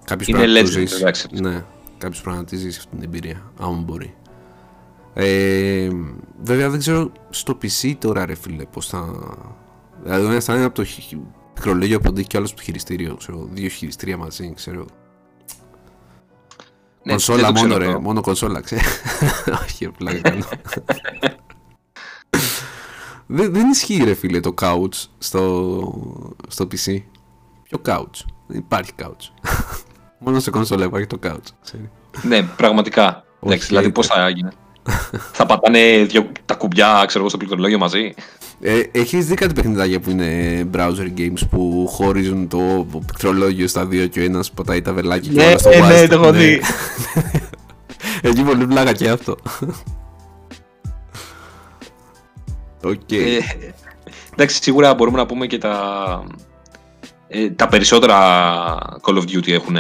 Κάποιος 0.06 0.28
είναι 0.28 0.62
legend, 0.62 1.42
Ναι, 1.42 1.64
κάποιος 1.98 2.22
πρέπει 2.22 2.38
να 2.38 2.44
τη 2.44 2.56
ζήσει 2.56 2.78
αυτή 2.78 2.96
την 2.96 3.04
εμπειρία, 3.04 3.52
άμα 3.60 3.82
μπορεί. 3.86 4.14
Ε, 5.14 5.90
βέβαια 6.44 6.70
δεν 6.70 6.80
ξέρω 6.80 7.12
στο 7.30 7.58
PC 7.62 7.94
τώρα 8.00 8.26
ρε 8.26 8.36
φίλε 8.36 8.66
πώς 8.66 8.88
θα... 8.88 9.10
Δηλαδή 10.04 10.36
ο 10.36 10.42
θα 10.42 10.56
είναι 10.56 10.64
από 10.64 10.76
το 10.76 10.86
μικρολόγιο 11.56 12.00
που 12.00 12.10
αντέχει 12.10 12.28
και 12.28 12.38
άλλος 12.38 12.50
από 12.50 12.60
το 12.60 12.66
χειριστήριο, 12.66 13.16
ξέρω, 13.16 13.50
δύο 13.54 13.70
χειριστήρια 13.70 14.18
μαζί, 14.18 14.54
ξέρω. 14.56 14.86
Ναι, 17.04 17.12
κονσόλα 17.12 17.52
μόνο 17.52 17.78
ρε, 17.78 17.98
μόνο 17.98 18.22
κονσόλα 18.22 18.62
ξέρει. 18.62 18.82
Όχι, 19.64 19.86
απλά 19.86 20.14
κάνω. 20.14 20.46
δεν, 23.26 23.54
δεν 23.54 23.70
ισχύει 23.70 24.04
ρε 24.04 24.14
φίλε 24.14 24.40
το 24.40 24.54
couch 24.62 25.08
στο, 25.18 26.24
στο 26.48 26.68
PC. 26.72 27.02
Ποιο 27.64 27.82
couch; 27.86 28.26
Δεν 28.48 28.58
υπάρχει 28.58 28.92
couch. 29.02 29.52
Μόνο 30.24 30.40
σε 30.40 30.50
κονσόλα 30.52 30.86
υπάρχει 30.86 31.08
το 31.08 31.20
couch. 31.24 31.48
Ξέρει. 31.64 31.90
Ναι, 32.22 32.44
πραγματικά. 32.44 33.24
Εντάξει, 33.40 33.68
δηλαδή 33.68 33.92
πώς 33.92 34.08
θα 34.08 34.26
έγινε. 34.26 34.52
Θα 35.32 35.46
πατάνε 35.46 36.04
δύο, 36.04 36.32
τα 36.46 36.56
κουμπιά, 36.56 37.04
ξέρω 37.08 37.20
εγώ, 37.20 37.30
στο 37.30 37.38
πληκτρολόγιο 37.38 37.78
μαζί. 37.78 38.14
Ε, 38.62 38.82
έχεις 38.92 39.26
δει 39.26 39.36
κάτι 39.36 39.54
παιχνιδάκια 39.54 40.00
που 40.00 40.10
είναι 40.10 40.30
browser 40.74 41.20
games 41.20 41.48
που 41.50 41.88
χωρίζουν 41.92 42.48
το 42.48 42.86
πληκτρολόγιο 42.90 43.68
στα 43.68 43.86
δύο 43.86 44.08
και 44.08 44.20
ο 44.20 44.24
ένας 44.24 44.52
πατάει 44.52 44.82
τα 44.82 44.94
βελάκια 44.94 45.32
και 45.32 45.38
Ναι, 45.40 45.46
όλα 45.48 45.58
στο 45.58 45.70
ε, 45.70 45.80
ναι, 45.80 46.04
WASD. 46.04 46.08
το 46.10 46.16
έχω 46.16 46.32
δει. 46.32 46.62
Έχει 48.22 48.42
πολύ 48.44 48.68
πλάκα 48.68 48.94
και 48.94 49.10
αυτό. 49.10 49.38
Οκ. 52.84 53.12
Ε, 53.12 53.40
εντάξει, 54.34 54.62
σίγουρα 54.62 54.94
μπορούμε 54.94 55.18
να 55.18 55.26
πούμε 55.26 55.48
και 55.48 55.58
τα. 55.58 56.24
ε, 57.28 57.50
τα 57.50 57.68
περισσότερα 57.68 58.18
Call 59.02 59.18
of 59.18 59.22
Duty 59.22 59.52
έχουν 59.52 59.78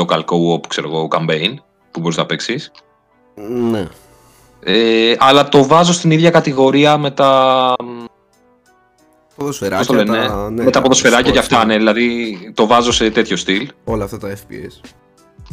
local 0.00 0.18
co-op, 0.24 0.66
ξέρω 0.68 0.88
εγώ, 0.88 1.08
campaign 1.10 1.54
που 1.90 2.00
μπορείς 2.00 2.16
να 2.16 2.26
παίξεις. 2.26 2.70
Ναι. 3.70 3.86
Ε, 4.62 5.14
αλλά 5.18 5.48
το 5.48 5.66
βάζω 5.66 5.92
στην 5.92 6.10
ίδια 6.10 6.30
κατηγορία 6.30 6.98
με 6.98 7.10
τα, 7.10 7.74
Ποδοσφαιράκια. 9.36 9.78
πώς 9.78 9.86
το 9.86 9.94
λένε, 10.04 10.26
τα, 10.26 10.50
ναι, 10.50 10.62
με 10.64 10.70
τα 10.70 10.82
ποδοσφαιράκια 10.82 11.30
και 11.32 11.38
sports, 11.38 11.42
αυτά, 11.42 11.64
ναι, 11.64 11.76
δηλαδή 11.76 12.36
το 12.54 12.66
βάζω 12.66 12.92
σε 12.92 13.10
τέτοιο 13.10 13.36
στυλ. 13.36 13.68
Όλα 13.84 14.04
αυτά 14.04 14.18
τα 14.18 14.28
FPS. 14.34 14.90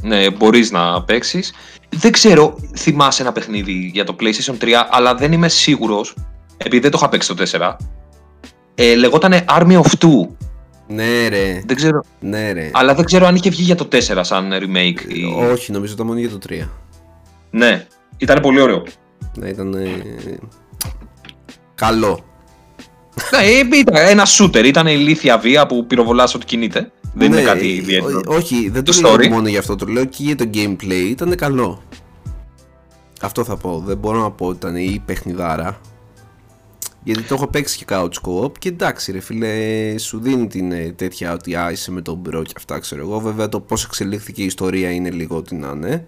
Ναι, 0.02 0.30
μπορείς 0.30 0.72
να 0.72 1.04
παίξεις. 1.04 1.54
Δεν 1.90 2.12
ξέρω, 2.12 2.56
θυμάσαι 2.78 3.22
ένα 3.22 3.32
παιχνίδι 3.32 3.90
για 3.94 4.04
το 4.04 4.16
PlayStation 4.20 4.58
3, 4.64 4.68
αλλά 4.90 5.16
δεν 5.16 5.32
είμαι 5.32 5.48
σίγουρος, 5.50 6.16
επειδή 6.58 6.80
δεν 6.80 6.92
το 6.92 6.98
είχα 7.00 7.10
παίξει 7.10 7.28
το 7.28 7.44
4. 7.52 7.76
Ε, 8.76 8.96
λεγότανε 8.96 9.46
Army 9.50 9.82
of 9.82 9.86
Two. 10.00 10.28
Ναι 10.88 11.28
ρε. 11.28 11.62
Δεν 11.66 11.76
ξέρω, 11.76 12.02
Ναι 12.20 12.52
ρε. 12.52 12.70
αλλά 12.74 12.94
δεν 12.96 13.06
ξέρω 13.06 13.26
αν 13.26 13.36
είχε 13.36 13.50
βγει 13.50 13.64
για 13.64 13.76
το 13.76 13.88
4 13.92 13.98
σαν 14.22 14.52
remake. 14.54 15.00
ή- 15.08 15.26
Όχι, 15.52 15.72
νομίζω 15.72 15.94
ήταν 15.94 16.06
μόνο 16.06 16.20
για 16.20 16.30
το 16.30 16.38
3. 16.50 16.68
Ναι, 17.50 17.88
ήταν 18.18 18.42
πολύ 18.42 18.62
ωραίο. 18.62 18.84
Ναι, 19.38 19.50
ήταν. 19.50 19.74
ε, 19.74 19.88
Καλό. 21.76 22.20
ναι, 23.32 23.46
ε, 23.48 23.78
ήταν 23.80 23.96
ένα 23.96 24.24
shooter, 24.38 24.64
ήταν 24.66 24.88
ηλίθια 24.88 25.38
βία 25.38 25.66
που 25.66 25.86
πυροβολάς 25.88 26.36
ό,τι 26.36 26.46
κινείται. 26.46 26.92
Δεν 27.14 27.30
Ναι, 27.30 27.36
είναι 27.40 27.46
κάτι 27.46 27.66
ε, 27.70 27.74
ιδιαίτερο. 27.74 28.22
ό- 28.28 28.34
Όχι, 28.36 28.70
δεν 28.70 28.84
το, 28.84 28.92
Το 28.94 29.02
λέω 29.02 29.14
story. 29.14 29.28
μόνο 29.30 29.48
για 29.48 29.60
αυτό. 29.60 29.76
Το 29.76 29.86
λέω 29.86 30.06
και 30.06 30.24
για 30.24 30.36
το 30.36 30.50
gameplay. 30.54 31.06
Ήταν 31.10 31.36
καλό. 31.36 31.82
Αυτό 33.22 33.44
θα 33.44 33.58
πω. 33.58 33.84
Δεν 33.86 33.98
μπορώ 33.98 34.20
να 34.22 34.32
πω 34.32 34.46
ότι 34.46 34.56
ήταν 34.58 34.76
η 34.76 35.02
παιχνιδάρα. 35.06 35.80
Γιατί 37.04 37.22
το 37.22 37.34
έχω 37.36 37.48
παίξει 37.48 37.78
και 37.78 37.86
couch 37.90 38.10
co-op 38.28 38.52
και 38.60 38.70
εντάξει 38.70 39.12
ρε 39.12 39.20
φίλε 39.20 39.54
σου 39.98 40.20
δίνει 40.20 40.48
την 40.48 40.72
ε, 40.72 40.92
τέτοια 40.96 41.34
ότι 41.34 41.56
α, 41.56 41.72
είσαι 41.72 41.92
με 41.92 42.02
τον 42.02 42.16
bro 42.18 42.44
και 42.44 42.54
αυτά 42.58 42.80
ξέρω 42.80 43.02
εγώ 43.02 43.20
βέβαια 43.20 43.50
το 43.50 43.60
πως 43.60 43.84
εξελίχθηκε 43.86 44.42
η 44.42 44.46
ιστορία 44.46 44.92
είναι 44.92 45.10
λίγο 45.12 45.36
ό,τι 45.38 45.56
να 45.56 45.72
είναι 45.76 46.08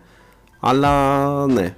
αλλά 0.59 1.45
ναι 1.47 1.75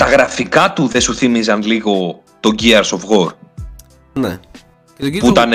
Τα 0.00 0.06
γραφικά 0.06 0.72
του 0.72 0.86
δεν 0.86 1.00
σου 1.00 1.14
θύμιζαν 1.14 1.62
λίγο 1.62 2.22
το 2.40 2.50
Gears 2.60 2.82
of 2.82 2.98
War; 2.98 3.28
ναι 4.12 4.40
και 4.96 5.10
το 5.10 5.18
Που 5.18 5.26
ήταν. 5.26 5.50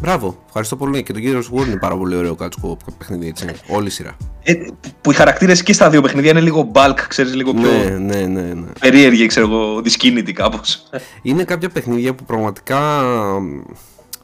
Μπράβο, 0.00 0.42
ευχαριστώ 0.46 0.76
πολύ. 0.76 1.02
Και 1.02 1.12
το 1.12 1.20
Gears 1.22 1.56
of 1.56 1.60
War 1.60 1.66
είναι 1.66 1.76
πάρα 1.76 1.96
πολύ 1.96 2.16
ωραίο 2.16 2.36
couch 2.38 2.48
co-op 2.62 2.76
παιχνίδι 2.98 3.28
έτσι. 3.28 3.46
Όλη 3.68 3.86
η 3.86 3.90
σειρά. 3.90 4.16
Ε, 4.42 4.54
που 5.00 5.10
οι 5.10 5.14
χαρακτήρες 5.14 5.62
και 5.62 5.72
στα 5.72 5.90
δύο 5.90 6.00
παιχνίδια 6.02 6.30
είναι 6.30 6.40
λίγο 6.40 6.70
bulk, 6.74 6.94
ξέρεις, 7.08 7.34
λίγο 7.34 7.54
πιο 7.54 7.70
Ναι, 7.70 7.84
ναι, 7.98 8.26
ναι, 8.26 8.40
ναι. 8.40 8.66
περίεργοι, 8.80 9.26
ξέρω 9.26 9.46
εγώ, 9.46 9.80
δυσκίνητοι 9.80 10.32
κάπως. 10.32 10.82
Είναι 11.22 11.44
κάποια 11.44 11.68
παιχνίδια 11.68 12.14
που 12.14 12.24
πραγματικά. 12.24 13.02
μ, 13.40 13.60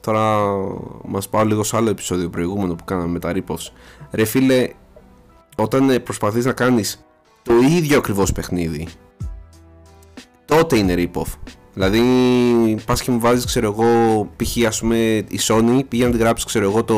Τώρα 0.01 0.39
μας 1.05 1.29
πάω 1.29 1.45
λίγο 1.45 1.63
σε 1.63 1.77
άλλο 1.77 1.91
επεισόδιο 1.91 2.29
προηγούμενο 2.29 2.75
που 2.75 2.85
κάναμε 2.85 3.09
με 3.09 3.19
τα 3.19 3.33
Ripoffs. 3.35 3.71
Ρε 4.11 4.25
φίλε, 4.25 4.69
όταν 5.57 5.91
ε, 5.91 5.99
προσπαθείς 5.99 6.45
να 6.45 6.53
κάνεις 6.53 7.05
το 7.43 7.53
ίδιο 7.77 7.99
ακριβώς 7.99 8.33
παιχνίδι, 8.33 8.89
τότε 10.45 10.77
είναι 10.77 10.95
rip-off. 10.97 11.33
Δηλαδή, 11.75 12.01
πας 12.85 13.03
και 13.03 13.11
μου 13.11 13.19
βάζεις, 13.21 13.45
ξέρω 13.45 13.67
εγώ, 13.67 14.29
π.χ. 14.37 14.67
ας 14.67 14.81
πούμε 14.81 14.97
η 15.17 15.41
Sony 15.41 15.81
πήγε 15.89 16.05
να 16.05 16.11
την 16.11 16.21
γράψει, 16.21 16.47
ξέρω 16.47 16.65
εγώ, 16.71 16.85
το, 16.85 16.97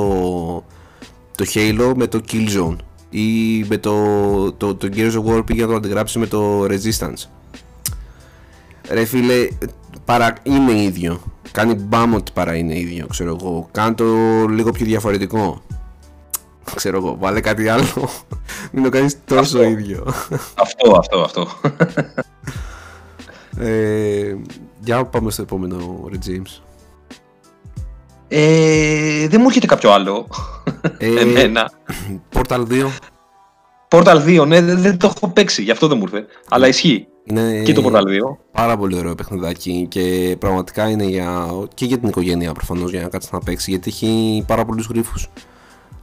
το 1.36 1.44
Halo 1.54 1.92
με 1.96 2.06
το 2.06 2.20
Killzone 2.32 2.76
ή 3.10 3.58
με 3.68 3.76
το, 3.76 4.52
το, 4.52 4.74
το 4.74 4.88
Gears 4.96 5.12
of 5.12 5.24
War 5.24 5.46
πήγε 5.46 5.62
να 5.62 5.68
το 5.68 5.74
αντιγράψει 5.74 6.18
με 6.18 6.26
το 6.26 6.64
Resistance. 6.64 7.28
Ρε 8.90 9.04
φίλε, 9.04 9.48
παρά 10.04 10.32
είναι 10.42 10.82
ίδιο. 10.82 11.20
Κάνει 11.52 11.74
μπαμ 11.74 12.14
ότι 12.14 12.32
παρά 12.34 12.54
είναι 12.56 12.78
ίδιο, 12.78 13.06
ξέρω 13.06 13.36
εγώ. 13.40 13.68
Κάνε 13.72 13.94
το 13.94 14.04
λίγο 14.48 14.70
πιο 14.70 14.86
διαφορετικό. 14.86 15.62
Ξέρω 16.74 16.96
εγώ, 16.96 17.16
βάλε 17.20 17.40
κάτι 17.40 17.68
άλλο. 17.68 18.08
Μην 18.72 18.82
το 18.82 18.88
κάνεις 18.88 19.16
τόσο 19.24 19.58
Αυτό. 19.58 19.62
ίδιο. 19.62 20.04
αυτό, 20.54 20.96
αυτό, 20.98 21.20
αυτό. 21.20 21.48
Ε, 23.58 24.36
για 24.80 25.04
πάμε 25.04 25.30
στο 25.30 25.42
επόμενο, 25.42 26.08
ρε 26.10 26.18
James. 26.26 26.60
Ε, 28.28 29.28
δεν 29.28 29.40
μου 29.40 29.46
έρχεται 29.46 29.66
κάποιο 29.66 29.92
άλλο. 29.92 30.28
Ε, 30.98 31.20
Εμένα. 31.20 31.70
Portal 32.32 32.66
2 32.68 32.86
Portal 33.88 34.40
2, 34.40 34.46
ναι, 34.46 34.60
δεν, 34.60 34.80
δεν 34.80 34.98
το 34.98 35.12
έχω 35.16 35.28
παίξει, 35.28 35.62
γι' 35.62 35.70
αυτό 35.70 35.86
δεν 35.86 35.96
μου 35.96 36.02
ήρθε. 36.02 36.26
Αλλά 36.48 36.68
ισχύει. 36.68 37.06
είναι 37.24 37.62
Και 37.62 37.72
το 37.72 37.82
Portal 37.86 38.02
2. 38.02 38.36
πάρα 38.52 38.76
πολύ 38.76 38.98
ωραίο 38.98 39.14
παιχνιδάκι 39.14 39.86
και 39.90 40.36
πραγματικά 40.38 40.88
είναι 40.88 41.04
για, 41.04 41.46
και 41.74 41.84
για 41.84 41.98
την 41.98 42.08
οικογένεια 42.08 42.52
προφανώς 42.52 42.90
για 42.90 43.00
να 43.02 43.08
κάτσεις 43.08 43.32
να 43.32 43.38
παίξεις 43.38 43.68
γιατί 43.68 43.88
έχει 43.88 44.44
πάρα 44.46 44.64
πολλούς 44.64 44.86
γρίφους. 44.86 45.28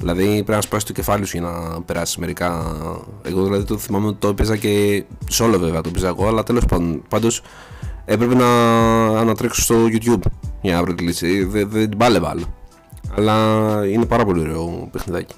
Δηλαδή 0.04 0.26
πρέπει 0.26 0.52
να 0.52 0.62
σπάσει 0.62 0.86
το 0.86 0.94
κεφάλι 0.94 1.26
σου 1.26 1.38
για 1.38 1.48
να 1.48 1.82
περάσεις 1.82 2.18
μερικά. 2.18 2.76
Εγώ 3.22 3.44
δηλαδή 3.44 3.64
το 3.64 3.78
θυμάμαι 3.78 4.08
ότι 4.08 4.18
το 4.20 4.28
έπαιζα 4.28 4.58
και 4.58 5.04
solo 5.32 5.56
βέβαια 5.60 5.82
το 5.82 5.90
έπαιζα 5.90 6.08
εγώ, 6.08 6.28
αλλά 6.28 6.44
τέλος 6.44 6.66
πάντων. 6.66 7.04
Πάντως 7.10 7.42
έπρεπε 8.06 8.36
να 8.36 8.48
ανατρέξω 9.20 9.62
στο 9.62 9.76
YouTube 9.86 10.32
για 10.62 10.76
να 10.76 10.84
βρω 10.84 10.94
τη 10.94 11.04
λύση. 11.04 11.44
Δεν, 11.44 11.70
δεν 11.70 11.90
την 11.90 11.98
πάλευα 11.98 12.30
άλλο. 12.30 12.54
Αλλά 13.18 13.36
είναι 13.88 14.06
πάρα 14.06 14.26
πολύ 14.26 14.40
ωραίο 14.40 14.90
παιχνιδάκι. 14.92 15.36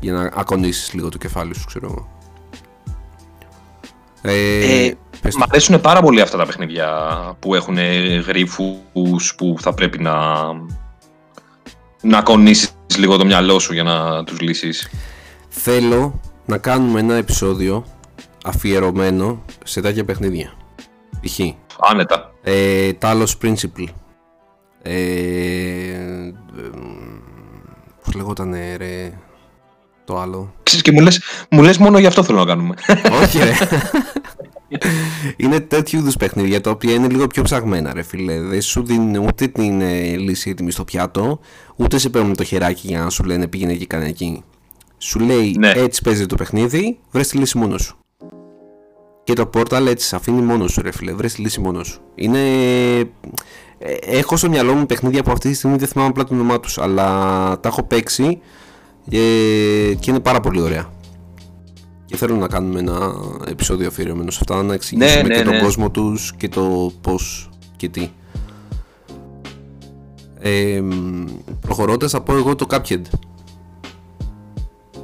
Για 0.00 0.12
να 0.12 0.30
ακονίσεις 0.34 0.92
λίγο 0.92 1.08
το 1.08 1.18
κεφάλι 1.18 1.54
σου, 1.54 1.64
ξέρω 1.66 1.86
εγώ. 1.86 2.08
Ε, 4.22 4.84
Ε, 4.86 4.94
πες 5.20 5.36
Μ' 5.36 5.42
αρέσουν 5.42 5.80
πάρα 5.80 6.00
πολύ 6.00 6.20
αυτά 6.20 6.36
τα 6.36 6.46
παιχνίδια 6.46 6.88
που 7.38 7.54
έχουν 7.54 7.76
γρίφους 8.26 9.34
που 9.36 9.56
θα 9.58 9.74
πρέπει 9.74 9.98
να, 9.98 10.14
να 12.02 12.22
κονίσεις 12.22 12.75
λίγο 12.98 13.16
το 13.16 13.24
μυαλό 13.24 13.58
σου 13.58 13.72
για 13.72 13.82
να 13.82 14.24
τους 14.24 14.40
λύσεις. 14.40 14.88
Θέλω 15.48 16.20
να 16.46 16.58
κάνουμε 16.58 17.00
ένα 17.00 17.14
επεισόδιο 17.14 17.84
αφιερωμένο 18.44 19.44
σε 19.64 19.80
τέτοια 19.80 20.04
παιχνίδια. 20.04 20.52
Π.χ. 21.20 21.38
Άνετα. 21.78 22.32
Ε, 22.42 22.90
Talos 23.00 23.32
Principle. 23.42 23.86
Ε, 24.82 24.92
ε, 24.92 26.24
πώς 28.04 28.14
λεγόταν 28.14 28.54
ρε 28.76 29.12
το 30.04 30.18
άλλο. 30.18 30.54
Ξέρεις, 30.62 30.84
και 30.84 30.92
μου 30.92 31.00
λες, 31.00 31.20
μου 31.50 31.62
λες 31.62 31.78
μόνο 31.78 31.98
γι' 31.98 32.06
αυτό 32.06 32.22
θέλω 32.22 32.38
να 32.38 32.44
κάνουμε. 32.44 32.74
Όχι 33.22 33.38
ρε. 33.38 33.52
είναι 35.36 35.60
τέτοιου 35.60 35.98
είδους 35.98 36.16
παιχνίδια 36.16 36.60
τα 36.60 36.70
οποία 36.70 36.94
είναι 36.94 37.08
λίγο 37.08 37.26
πιο 37.26 37.42
ψαγμένα 37.42 37.92
ρε 37.92 38.02
φίλε. 38.02 38.40
Δεν 38.40 38.62
σου 38.62 38.82
δίνουν 38.84 39.16
ούτε 39.16 39.46
την 39.46 39.80
ε, 39.80 40.16
λύση 40.16 40.50
έτοιμη 40.50 40.70
στο 40.70 40.84
πιάτο, 40.84 41.40
ούτε 41.76 41.98
σε 41.98 42.08
παίρνουν 42.08 42.36
το 42.36 42.44
χεράκι 42.44 42.86
για 42.86 43.00
να 43.00 43.10
σου 43.10 43.24
λένε 43.24 43.46
πήγαινε 43.46 43.72
εκεί 43.72 43.86
κάνε 43.86 44.06
εκεί. 44.06 44.42
Σου 44.98 45.18
λέει 45.18 45.54
Ναι. 45.58 45.70
έτσι 45.70 46.02
παίζει 46.02 46.26
το 46.26 46.34
παιχνίδι, 46.36 46.98
βρες 47.10 47.28
τη 47.28 47.36
λύση 47.38 47.58
μόνος 47.58 47.82
σου. 47.82 47.96
Και 49.24 49.32
το 49.32 49.50
Portal 49.54 49.86
έτσι 49.86 50.06
σε 50.06 50.16
αφήνει 50.16 50.40
μόνος 50.40 50.72
σου 50.72 50.82
ρε 50.82 50.92
φίλε, 50.92 51.12
βρες 51.12 51.32
τη 51.34 51.40
λύση 51.40 51.60
μόνος 51.60 51.86
σου. 51.86 52.00
Είναι... 52.14 52.38
ε, 53.78 53.92
Έχω 54.06 54.36
στο 54.36 54.48
μυαλό 54.48 54.74
μου 54.74 54.86
παιχνίδια 54.86 55.22
που 55.22 55.30
αυτή 55.30 55.48
τη 55.48 55.54
στιγμή 55.54 55.76
δεν 55.76 55.88
θυμάμαι 55.88 56.08
απλά 56.08 56.24
το 56.24 56.34
όνομά 56.34 56.60
τους, 56.60 56.78
αλλά 56.78 57.04
τα 57.60 57.68
έχω 57.68 57.82
παίξει 57.82 58.40
ε, 59.10 59.18
και 60.00 60.10
είναι 60.10 60.20
πάρα 60.20 60.40
πολύ 60.40 60.60
ωραία. 60.60 60.90
Και 62.06 62.16
θέλω 62.16 62.36
να 62.36 62.48
κάνουμε 62.48 62.78
ένα 62.78 63.12
επεισόδιο 63.48 63.86
αφιερωμένο 63.86 64.30
σε 64.30 64.38
αυτά, 64.40 64.62
να 64.62 64.74
εξηγήσουμε 64.74 65.22
ναι, 65.22 65.36
και 65.36 65.42
τον 65.42 65.54
ναι. 65.54 65.60
κόσμο 65.60 65.90
τους 65.90 66.34
και 66.36 66.48
το 66.48 66.92
πώς 67.00 67.50
και 67.76 67.88
τι. 67.88 68.10
Ε, 70.38 70.82
προχωρώντας 71.60 72.10
θα 72.10 72.20
πω 72.20 72.36
εγώ 72.36 72.54
το 72.54 72.66
Cuphead 72.70 73.02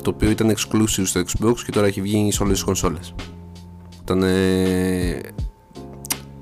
το 0.03 0.11
οποίο 0.11 0.31
ήταν 0.31 0.55
exclusive 0.57 1.03
στο 1.05 1.21
Xbox 1.21 1.55
και 1.65 1.71
τώρα 1.73 1.87
έχει 1.87 2.01
βγει 2.01 2.33
σε 2.33 2.43
όλες 2.43 2.55
τις 2.55 2.65
κονσόλες. 2.65 3.15
Ήταν, 4.03 4.23
ε, 4.23 5.21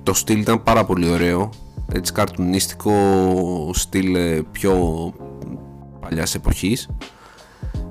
το 0.03 0.15
στυλ 0.15 0.41
ήταν 0.41 0.63
πάρα 0.63 0.85
πολύ 0.85 1.09
ωραίο, 1.11 1.51
έτσι 1.93 2.13
καρτουνίστικο 2.13 2.93
στυλ 3.75 4.15
ε, 4.15 4.43
πιο 4.53 4.75
παλιάς 6.01 6.35
εποχής. 6.35 6.89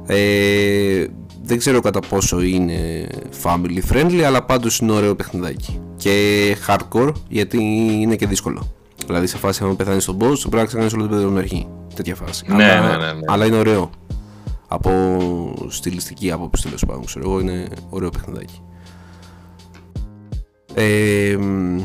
Ε, 0.06 1.06
δεν 1.50 1.58
ξέρω 1.58 1.80
κατά 1.80 2.00
πόσο 2.00 2.41
είναι 2.41 3.08
family 3.43 3.80
friendly 3.91 4.22
αλλά 4.26 4.43
πάντως 4.43 4.80
είναι 4.80 4.91
ωραίο 4.91 5.16
παιχνιδάκι 5.16 5.80
και 5.97 6.56
hardcore 6.68 7.12
γιατί 7.28 7.58
είναι 8.02 8.16
και 8.16 8.28
δύσκολο 8.28 8.72
δηλαδή 9.06 9.28
σε 9.28 9.38
φάση 9.38 9.64
αν 9.64 9.76
πεθάνεις 9.76 10.04
στον 10.04 10.16
boss 10.16 10.38
το 10.38 10.50
πρέπει 10.50 10.56
να 10.56 10.66
ξεκάνεις 10.66 10.93
όλο 10.93 11.04
το 11.04 11.10
παιδί 11.10 11.22
από 11.22 11.30
την 11.32 11.39
αρχή 11.39 11.68
τέτοια 11.95 12.16
φάση. 12.16 12.45
Ναι, 12.47 12.72
αλλά, 12.72 12.97
ναι, 12.97 13.06
ναι, 13.06 13.14
ναι. 13.14 13.20
αλλά 13.28 13.45
είναι 13.45 13.58
ωραίο. 13.58 13.89
Από 14.68 14.91
στιλιστική 15.68 16.32
άποψη 16.32 16.64
τέλος 16.64 16.86
πάντων, 16.86 17.06
ξέρω 17.06 17.30
εγώ, 17.30 17.39
είναι 17.39 17.68
ωραίο 17.89 18.10
παιχνιδάκι. 18.10 18.62
Ε, 20.74 21.38
μ, 21.39 21.82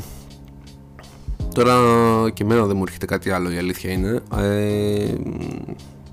τώρα 1.54 1.74
και 2.30 2.42
εμένα 2.42 2.64
δεν 2.64 2.76
μου 2.76 2.82
έρχεται 2.86 3.06
κάτι 3.06 3.30
άλλο, 3.30 3.50
η 3.50 3.56
αλήθεια 3.56 3.92
είναι. 3.92 4.22
Ε, 4.36 5.12
μ, 5.24 5.62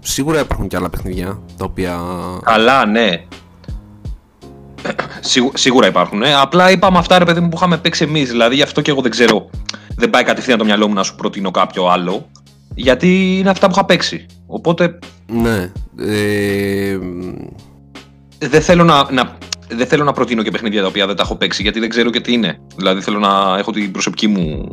σίγουρα 0.02 0.40
υπάρχουν 0.40 0.68
και 0.68 0.76
άλλα 0.76 0.90
παιχνίδια 0.90 1.40
τα 1.58 1.66
οποία. 1.66 2.00
Καλά, 2.44 2.86
ναι. 2.86 3.10
Σίγου- 5.20 5.58
σίγουρα 5.58 5.88
υπάρχουν. 5.88 6.24
Ε. 6.24 6.34
Απλά 6.36 6.72
είπαμε 6.72 6.98
αυτά 6.98 7.18
ρε 7.20 7.26
παιδί 7.26 7.40
μου 7.40 7.50
που 7.50 7.56
είχαμε 7.58 7.78
παίξει 7.78 8.04
εμείς. 8.04 8.30
Δηλαδή 8.30 8.56
γι' 8.56 8.62
αυτό 8.62 8.82
και 8.82 8.92
εγώ 8.92 9.02
δεν 9.02 9.12
ξέρω. 9.12 9.50
Δεν 9.96 10.10
πάει 10.10 10.24
κατευθείαν 10.24 10.58
το 10.58 10.66
μυαλό 10.66 10.88
μου 10.88 10.94
να 10.94 11.04
σου 11.04 11.16
προτείνω 11.16 11.52
κάποιο 11.52 11.86
άλλο. 11.88 12.30
Γιατί 12.76 13.38
είναι 13.40 13.50
αυτά 13.50 13.66
που 13.68 13.72
είχα 13.76 13.86
παίξει. 13.86 14.26
Οπότε 14.48 15.00
Ναι. 15.28 15.72
Ε, 16.00 16.98
μ, 17.02 17.34
δεν 18.38 18.62
θέλω 18.62 18.84
να, 18.84 19.12
να, 19.12 19.38
δεν 19.70 19.88
θέλω 19.88 20.04
να 20.04 20.12
προτείνω 20.14 20.44
και 20.44 20.52
παιχνίδια 20.52 20.82
τα 20.82 20.88
οποία 20.88 21.08
δεν 21.08 21.16
τα 21.16 21.24
έχω 21.24 21.36
παίξει 21.36 21.62
γιατί 21.62 21.80
δεν 21.80 21.90
ξέρω 21.90 22.10
και 22.10 22.22
τι 22.22 22.34
είναι. 22.34 22.58
Δηλαδή 22.76 23.02
θέλω 23.02 23.20
να 23.20 23.58
έχω 23.58 23.72
την 23.72 23.92
προσωπική 23.92 24.28
μου 24.28 24.68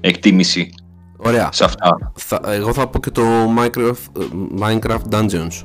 εκτίμηση 0.00 0.74
ωραία. 1.16 1.48
σε 1.52 1.64
αυτά. 1.64 2.12
Θα, 2.14 2.40
εγώ 2.44 2.72
θα 2.72 2.86
πω 2.88 2.98
και 2.98 3.10
το 3.10 3.22
Minecraft, 3.58 4.20
ε, 4.20 4.24
Minecraft 4.60 5.08
Dungeons. 5.10 5.62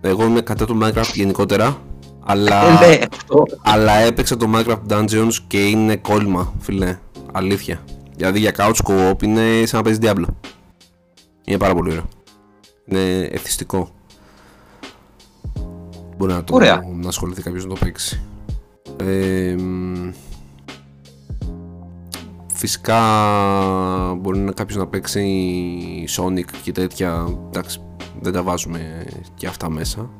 Εγώ 0.00 0.24
είμαι 0.24 0.40
κατά 0.40 0.64
του 0.66 0.78
Minecraft 0.82 1.12
γενικότερα, 1.14 1.76
αλλά, 2.24 2.82
Ε, 2.84 2.86
ναι, 2.88 2.98
αυτό. 3.12 3.44
αλλά 3.62 3.92
έπαιξα 3.92 4.36
το 4.36 4.46
Minecraft 4.54 4.82
Dungeons 4.92 5.34
και 5.46 5.68
είναι 5.68 5.96
κόλλημα, 5.96 6.52
φιλέ. 6.58 6.98
Αλήθεια. 7.32 7.80
Δηλαδή 8.16 8.38
για 8.38 8.52
couch 8.56 8.76
co-op 8.84 9.22
είναι 9.22 9.66
σαν 9.66 9.78
να 9.78 9.82
παίζεις 9.82 10.00
Diablo. 10.02 10.26
Είναι 11.44 11.58
πάρα 11.58 11.74
πολύ 11.74 11.90
ωραίο. 11.90 12.04
Είναι 12.84 13.20
εθιστικό. 13.32 13.88
Μπορεί 16.16 16.32
να 16.32 16.44
το 16.44 16.54
Ωραία. 16.54 16.82
να 17.00 17.08
ασχοληθεί 17.08 17.42
κάποιος 17.42 17.62
να 17.66 17.74
το 17.74 17.76
παίξει. 17.84 18.22
Ε, 18.96 19.54
μ, 19.58 20.10
φυσικά 22.62 23.00
μπορεί 24.18 24.38
να 24.38 24.52
κάποιος 24.52 24.78
να 24.78 24.86
παίξει 24.86 25.24
Sonic 26.16 26.44
και 26.62 26.72
τέτοια. 26.72 27.38
Εντάξει, 27.46 27.80
δεν 28.20 28.32
τα 28.32 28.42
βάζουμε 28.42 29.06
και 29.34 29.46
αυτά 29.46 29.70
μέσα. 29.70 30.10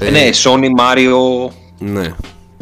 Ε, 0.00 0.10
ναι, 0.10 0.28
Sony, 0.44 0.68
Mario, 0.78 1.50
Ναι, 1.78 2.14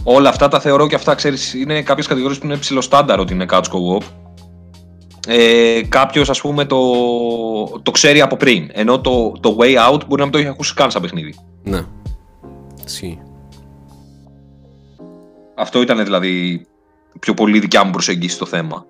όλα 0.02 0.28
αυτά 0.28 0.48
τα 0.48 0.60
θεωρώ 0.60 0.86
και 0.86 0.94
αυτά, 0.94 1.14
ξέρεις, 1.14 1.54
είναι 1.54 1.82
κάποιες 1.82 2.06
κατηγορίες 2.06 2.38
που 2.38 2.46
είναι 2.46 2.56
ψηλό 2.56 2.80
στάνταρ 2.80 3.20
ότι 3.20 3.32
είναι 3.34 3.46
couch 3.50 3.62
co-op. 3.62 4.02
Ε, 5.28 5.80
κάποιος 5.88 6.30
ας 6.30 6.40
πούμε 6.40 6.64
το, 6.64 6.80
το 7.82 7.90
ξέρει 7.90 8.20
από 8.20 8.36
πριν, 8.36 8.70
ενώ 8.72 9.00
το, 9.00 9.32
το 9.40 9.56
Way 9.58 9.90
Out 9.90 10.00
μπορεί 10.06 10.20
να 10.20 10.22
μην 10.22 10.30
το 10.30 10.38
έχει 10.38 10.48
ακούσει 10.48 10.74
καν 10.74 10.90
σαν 10.90 11.02
παιχνίδι. 11.02 11.34
ναι. 11.62 11.80
Ισχύει. 12.86 13.18
Αυτό 15.56 15.80
ήταν 15.80 16.04
δηλαδή 16.04 16.66
πιο 17.18 17.34
πολύ 17.34 17.58
δικιά 17.58 17.84
μου 17.84 17.90
προσέγγιση 17.90 18.34
στο 18.34 18.46
θέμα. 18.46 18.86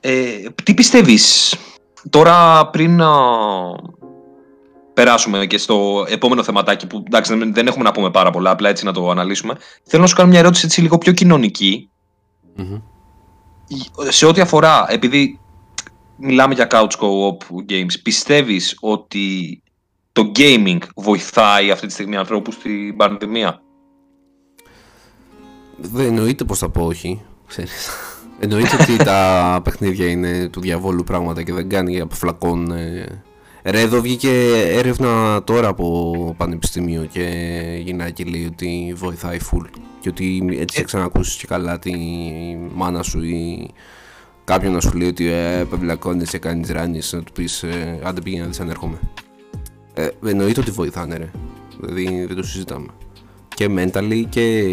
Ε, 0.00 0.26
τι 0.64 0.74
πιστεύεις; 0.74 1.54
Τώρα 2.10 2.66
πριν 2.66 2.96
να 2.96 3.08
περάσουμε 4.94 5.46
και 5.46 5.58
στο 5.58 6.06
επόμενο 6.08 6.42
θεματάκι 6.42 6.86
που 6.86 7.02
εντάξει 7.06 7.36
δεν, 7.36 7.54
δεν 7.54 7.66
έχουμε 7.66 7.84
να 7.84 7.92
πούμε 7.92 8.10
πάρα 8.10 8.30
πολλά 8.30 8.50
απλά 8.50 8.68
έτσι 8.68 8.84
να 8.84 8.92
το 8.92 9.10
αναλύσουμε 9.10 9.54
θέλω 9.84 10.02
να 10.02 10.08
σου 10.08 10.14
κάνω 10.14 10.28
μια 10.28 10.38
ερώτηση 10.38 10.66
έτσι 10.66 10.80
λίγο 10.80 10.98
πιο 10.98 11.12
κοινωνική 11.12 11.90
Μμμ. 12.54 12.80
σε 14.08 14.26
ό,τι 14.26 14.40
αφορά 14.40 14.86
επειδή 14.88 15.40
μιλάμε 16.16 16.54
για 16.54 16.66
couch 16.70 16.90
co-op 17.00 17.54
games 17.70 18.02
πιστεύεις 18.02 18.76
ότι 18.80 19.62
το 20.12 20.32
gaming 20.34 20.78
βοηθάει 20.94 21.70
αυτή 21.70 21.86
τη 21.86 21.92
στιγμή 21.92 22.16
ανθρώπους 22.16 22.54
στην 22.54 22.96
πανδημία; 22.96 23.62
Δεν 25.80 26.06
εννοείται 26.06 26.44
πως 26.44 26.58
θα 26.58 26.68
πω 26.68 26.84
όχι. 26.84 27.20
Ξέρεις. 27.46 27.88
Εννοείται 28.40 28.76
ότι 28.80 28.96
τα 28.96 29.60
παιχνίδια 29.64 30.06
είναι 30.06 30.48
του 30.48 30.60
διαβόλου 30.60 31.04
πράγματα 31.04 31.42
και 31.42 31.52
δεν 31.52 31.68
κάνει 31.68 32.00
από 32.00 32.14
φλακών. 32.14 32.72
ε. 32.72 33.22
Ρε, 33.64 33.80
εδώ 33.80 34.00
βγήκε 34.00 34.30
έρευνα 34.66 35.42
τώρα 35.44 35.68
από 35.68 36.34
πανεπιστήμιο 36.36 37.04
και 37.12 37.22
γυρνάει 37.84 38.12
και 38.12 38.24
λέει 38.24 38.44
ότι 38.44 38.92
βοηθάει 38.96 39.38
full. 39.50 39.66
Και 40.00 40.08
ότι 40.08 40.56
έτσι 40.58 40.78
θα 40.78 40.84
ξανακούσεις 40.84 41.36
και 41.36 41.46
καλά 41.46 41.78
τη 41.78 41.92
μάνα 42.74 43.02
σου 43.02 43.22
ή 43.22 43.70
κάποιον 44.44 44.72
να 44.72 44.80
σου 44.80 44.92
λέει 44.96 45.08
ότι 45.08 45.26
ε, 45.26 45.64
πευλακώνεσαι, 45.70 46.38
κάνεις 46.38 46.70
ράνεις, 46.70 47.12
να 47.12 47.22
του 47.22 47.32
πεις 47.32 47.62
ε, 47.62 48.00
άντε 48.02 48.20
πήγαινε 48.20 48.42
να 48.42 48.48
δεις 48.48 48.60
αν 48.60 48.68
έρχομαι. 48.68 48.98
Ε, 49.94 50.08
εννοείται 50.26 50.60
ότι 50.60 50.70
βοηθάνε 50.70 51.16
ρε. 51.16 51.30
Δηλαδή 51.80 52.24
δεν 52.26 52.36
το 52.36 52.42
συζητάμε. 52.42 52.86
Και 53.54 53.68
mentally 53.76 54.24
και 54.28 54.64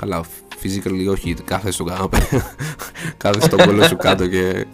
καλά 0.00 0.24
physically 0.62 1.10
όχι 1.10 1.34
κάθε 1.44 1.70
στον 1.70 1.86
καναπέ 1.86 2.26
κάθε 3.24 3.40
στον 3.40 3.58
κόλλο 3.58 3.82
σου 3.84 3.96
κάτω 3.96 4.26
και 4.26 4.66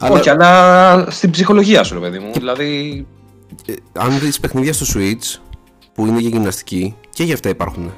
Όχι, 0.00 0.30
αλλά 0.30 1.06
στην 1.10 1.30
ψυχολογία 1.30 1.82
σου, 1.82 1.94
ρε 1.94 2.00
παιδί 2.00 2.18
μου. 2.18 2.30
Δηλαδή. 2.34 3.06
ε, 3.66 3.72
αν 3.92 4.18
δεις 4.18 4.40
παιχνίδια 4.40 4.72
στο 4.72 4.86
Switch 4.94 5.38
που 5.94 6.06
είναι 6.06 6.18
για 6.20 6.28
γυμναστική 6.28 6.94
και 7.12 7.24
για 7.24 7.34
αυτά 7.34 7.48
υπάρχουν 7.48 7.92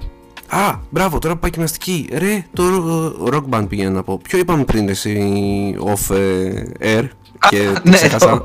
Α, 0.48 0.74
μπράβο, 0.90 1.18
τώρα 1.18 1.34
που 1.34 1.40
πάει 1.40 1.50
γυμναστική. 1.54 2.08
Ρε, 2.12 2.44
το 2.52 2.62
ro- 2.64 3.34
rock 3.34 3.42
band 3.50 3.68
πήγαινα 3.68 3.90
να 3.90 4.02
πω. 4.02 4.18
Ποιο 4.22 4.38
είπαμε 4.38 4.64
πριν 4.64 4.88
εσύ 4.88 5.76
off 5.84 6.14
ε, 6.14 6.62
air; 6.80 7.08
Και 7.49 7.72
το 7.74 7.80
ναι, 7.84 7.97
ξέχασα. 7.97 8.43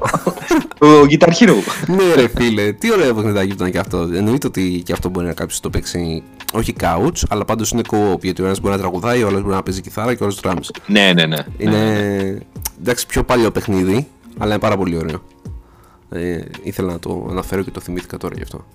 το 0.77 0.87
Guitar 1.09 1.29
Hero. 1.29 1.53
ναι, 1.87 2.13
ρε 2.15 2.27
φίλε, 2.27 2.71
τι 2.71 2.91
ωραίο 2.91 3.13
παιχνιδάκι 3.13 3.51
ήταν 3.51 3.71
και 3.71 3.79
αυτό. 3.79 3.97
Εννοείται 4.13 4.47
ότι 4.47 4.81
και 4.85 4.93
αυτό 4.93 5.09
μπορεί 5.09 5.25
να 5.25 5.33
κάποιο 5.33 5.57
το 5.61 5.69
παίξει. 5.69 6.23
Όχι 6.53 6.73
couch, 6.79 7.23
αλλά 7.29 7.45
πάντως 7.45 7.71
είναι 7.71 7.81
co-op. 7.91 8.21
Γιατί 8.21 8.41
ο 8.41 8.45
ένας 8.45 8.59
μπορεί 8.59 8.73
να 8.73 8.79
τραγουδάει, 8.79 9.23
ο 9.23 9.27
άλλος 9.27 9.41
μπορεί 9.41 9.53
να 9.55 9.63
παίζει 9.63 9.81
κιθάρα 9.81 10.13
και 10.13 10.23
ο 10.23 10.25
άλλος 10.25 10.39
drums. 10.43 10.79
ναι, 10.87 11.13
ναι, 11.13 11.25
ναι. 11.25 11.45
Είναι 11.57 12.41
εντάξει 12.79 13.05
πιο 13.05 13.23
παλιό 13.23 13.51
παιχνίδι, 13.51 14.07
αλλά 14.37 14.51
είναι 14.51 14.61
πάρα 14.61 14.77
πολύ 14.77 14.97
ωραίο. 14.97 15.21
Ε, 16.09 16.39
ήθελα 16.63 16.91
να 16.91 16.99
το 16.99 17.27
αναφέρω 17.29 17.63
και 17.63 17.71
το 17.71 17.79
θυμήθηκα 17.79 18.17
τώρα 18.17 18.33
γι' 18.37 18.43
αυτό. 18.43 18.65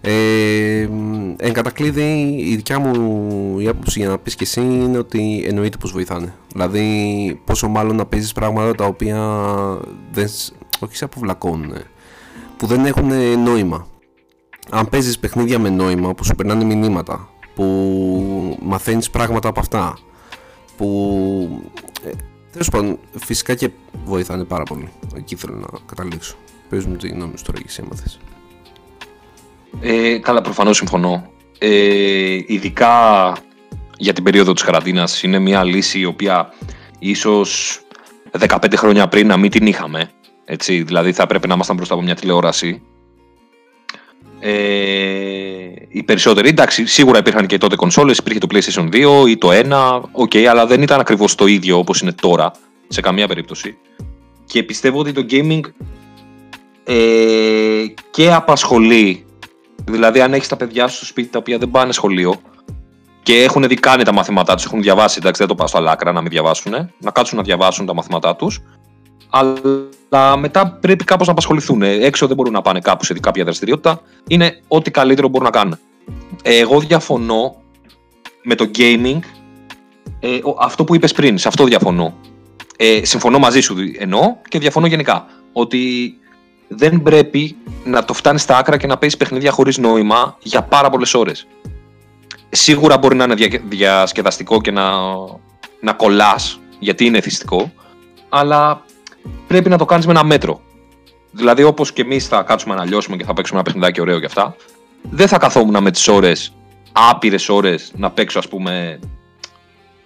Ε, 0.00 0.86
μ, 0.90 1.34
εν 1.36 1.52
κατακλείδη, 1.52 2.36
η 2.38 2.56
δικιά 2.56 2.78
μου 2.78 3.58
η 3.58 3.68
άποψη 3.68 3.98
για 3.98 4.08
να 4.08 4.18
πεις 4.18 4.34
και 4.34 4.44
εσύ 4.44 4.60
είναι 4.60 4.98
ότι 4.98 5.44
εννοείται 5.48 5.76
πως 5.76 5.92
βοηθάνε. 5.92 6.34
Δηλαδή, 6.52 7.40
πόσο 7.44 7.68
μάλλον 7.68 7.96
να 7.96 8.06
παίζεις 8.06 8.32
πράγματα 8.32 8.74
τα 8.74 8.84
οποία 8.84 9.18
δεν, 10.12 10.28
σ- 10.28 10.52
όχι 10.80 10.96
σε 10.96 11.04
αποβλακώνουν, 11.04 11.72
που 12.56 12.66
δεν 12.66 12.84
έχουν 12.84 13.12
νόημα. 13.42 13.86
Αν 14.70 14.88
παίζεις 14.88 15.18
παιχνίδια 15.18 15.58
με 15.58 15.68
νόημα, 15.68 16.14
που 16.14 16.24
σου 16.24 16.34
περνάνε 16.34 16.64
μηνύματα, 16.64 17.28
που 17.54 18.58
μαθαίνεις 18.62 19.10
πράγματα 19.10 19.48
από 19.48 19.60
αυτά, 19.60 19.98
που 20.76 21.62
ε, 22.04 22.10
τέλος 22.52 22.68
πάντων 22.68 22.98
φυσικά 23.24 23.54
και 23.54 23.70
βοηθάνε 24.04 24.44
πάρα 24.44 24.62
πολύ. 24.62 24.88
Εκεί 25.16 25.36
θέλω 25.36 25.56
να 25.56 25.66
καταλήξω. 25.86 26.36
Πες 26.68 26.84
μου 26.84 26.96
τι 26.96 27.08
γνώμη 27.08 27.32
σου 27.36 27.44
τώρα 27.44 27.58
και 27.58 27.64
εσύ 27.68 27.82
έμαθες. 27.84 28.18
Ε, 29.80 30.18
καλά, 30.18 30.40
προφανώς 30.40 30.76
συμφωνώ. 30.76 31.30
Ε, 31.58 32.40
ειδικά 32.46 33.32
για 33.96 34.12
την 34.12 34.24
περίοδο 34.24 34.52
της 34.52 34.62
καραντίνας 34.62 35.22
είναι 35.22 35.38
μια 35.38 35.64
λύση 35.64 35.98
η 35.98 36.04
οποία 36.04 36.52
ίσως 36.98 37.80
15 38.38 38.76
χρόνια 38.76 39.08
πριν 39.08 39.26
να 39.26 39.36
μην 39.36 39.50
την 39.50 39.66
είχαμε. 39.66 40.10
Έτσι, 40.44 40.82
δηλαδή 40.82 41.12
θα 41.12 41.22
έπρεπε 41.22 41.46
να 41.46 41.54
ήμασταν 41.54 41.76
μπροστά 41.76 41.94
από 41.94 42.02
μια 42.02 42.14
τηλεόραση. 42.14 42.82
Ε, 44.40 44.50
οι 45.88 46.02
περισσότεροι, 46.02 46.48
εντάξει, 46.48 46.86
σίγουρα 46.86 47.18
υπήρχαν 47.18 47.46
και 47.46 47.58
τότε 47.58 47.76
κονσόλες, 47.76 48.18
υπήρχε 48.18 48.38
το 48.38 48.46
PlayStation 48.50 48.88
2 49.24 49.28
ή 49.28 49.36
το 49.36 49.48
1, 49.52 50.00
οκ, 50.12 50.36
αλλά 50.50 50.66
δεν 50.66 50.82
ήταν 50.82 51.00
ακριβώς 51.00 51.34
το 51.34 51.46
ίδιο 51.46 51.78
όπως 51.78 52.00
είναι 52.00 52.12
τώρα, 52.12 52.52
σε 52.88 53.00
καμία 53.00 53.26
περίπτωση. 53.26 53.76
Και 54.44 54.62
πιστεύω 54.62 54.98
ότι 54.98 55.12
το 55.12 55.26
gaming 55.30 55.60
ε, 56.84 57.84
και 58.10 58.32
απασχολεί 58.32 59.24
Δηλαδή, 59.90 60.20
αν 60.20 60.32
έχεις 60.34 60.48
τα 60.48 60.56
παιδιά 60.56 60.88
σου 60.88 60.96
στο 60.96 61.04
σπίτι 61.04 61.28
τα 61.28 61.38
οποία 61.38 61.58
δεν 61.58 61.70
πάνε 61.70 61.92
σχολείο 61.92 62.34
και 63.22 63.42
έχουν 63.42 63.62
δει 63.68 63.74
κάνει 63.74 64.02
τα 64.02 64.12
μαθήματά 64.12 64.54
τους, 64.54 64.64
έχουν 64.64 64.82
διαβάσει, 64.82 65.16
εντάξει, 65.20 65.38
δεν 65.40 65.48
το 65.48 65.54
πάω 65.54 65.66
στα 65.66 65.80
λάκρα 65.80 66.12
να 66.12 66.20
μην 66.20 66.30
διαβάσουν, 66.30 66.72
να 66.98 67.10
κάτσουν 67.10 67.36
να 67.38 67.42
διαβάσουν 67.44 67.86
τα 67.86 67.94
μαθήματά 67.94 68.36
τους. 68.36 68.60
Αλλά 69.30 70.36
μετά 70.36 70.78
πρέπει 70.80 71.04
κάπως 71.04 71.26
να 71.26 71.32
απασχοληθούν. 71.32 71.82
Έξω 71.82 72.26
δεν 72.26 72.36
μπορούν 72.36 72.52
να 72.52 72.62
πάνε 72.62 72.80
κάπου 72.80 73.04
σε 73.04 73.14
κάποια 73.20 73.44
δραστηριότητα. 73.44 74.00
Είναι 74.28 74.60
ό,τι 74.68 74.90
καλύτερο 74.90 75.28
μπορούν 75.28 75.46
να 75.46 75.52
κάνουν. 75.52 75.78
Ε, 76.42 76.58
Εγώ 76.58 76.80
διαφωνώ 76.80 77.62
με 78.42 78.54
το 78.54 78.70
gaming. 78.78 79.18
Ε, 80.20 80.34
ο- 80.42 80.56
αυτό 80.60 80.84
που 80.84 80.94
είπες 80.94 81.12
πριν, 81.12 81.38
σε 81.38 81.48
αυτό 81.48 81.64
διαφωνώ. 81.64 82.16
Ε, 82.76 83.04
συμφωνώ 83.04 83.38
μαζί 83.38 83.60
σου 83.60 83.76
εννοώ 83.98 84.36
και 84.48 84.58
διαφωνώ 84.58 84.86
γενικά. 84.86 85.26
Ότι 85.52 86.14
δεν 86.68 87.02
πρέπει 87.02 87.56
να 87.84 88.04
το 88.04 88.12
φτάνεις 88.12 88.42
στα 88.42 88.56
άκρα 88.56 88.76
και 88.76 88.86
να 88.86 88.98
παίζεις 88.98 89.18
παιχνίδια 89.18 89.50
χωρίς 89.50 89.78
νόημα 89.78 90.36
για 90.42 90.62
πάρα 90.62 90.90
πολλές 90.90 91.14
ώρες. 91.14 91.46
Σίγουρα 92.50 92.98
μπορεί 92.98 93.16
να 93.16 93.24
είναι 93.24 93.34
δια- 93.34 93.62
διασκεδαστικό 93.68 94.60
και 94.60 94.70
να, 94.70 94.90
να 95.80 95.92
κολλάς, 95.96 96.60
γιατί 96.78 97.04
είναι 97.04 97.18
εθιστικό. 97.18 97.72
αλλά 98.28 98.82
πρέπει 99.46 99.68
να 99.68 99.78
το 99.78 99.84
κάνεις 99.84 100.06
με 100.06 100.12
ένα 100.12 100.24
μέτρο. 100.24 100.60
Δηλαδή, 101.30 101.62
όπως 101.62 101.92
και 101.92 102.02
εμείς 102.02 102.26
θα 102.26 102.42
κάτσουμε 102.42 102.74
να 102.74 102.84
λιώσουμε 102.84 103.16
και 103.16 103.24
θα 103.24 103.32
παίξουμε 103.34 103.58
ένα 103.58 103.68
παιχνιδάκι 103.68 104.00
ωραίο 104.00 104.18
και 104.20 104.26
αυτά, 104.26 104.56
δεν 105.10 105.28
θα 105.28 105.38
καθόμουν 105.38 105.82
με 105.82 105.90
τις 105.90 106.08
ώρες, 106.08 106.52
άπειρες 106.92 107.48
ώρες, 107.48 107.92
να 107.96 108.10
παίξω, 108.10 108.38
ας 108.38 108.48
πούμε. 108.48 108.98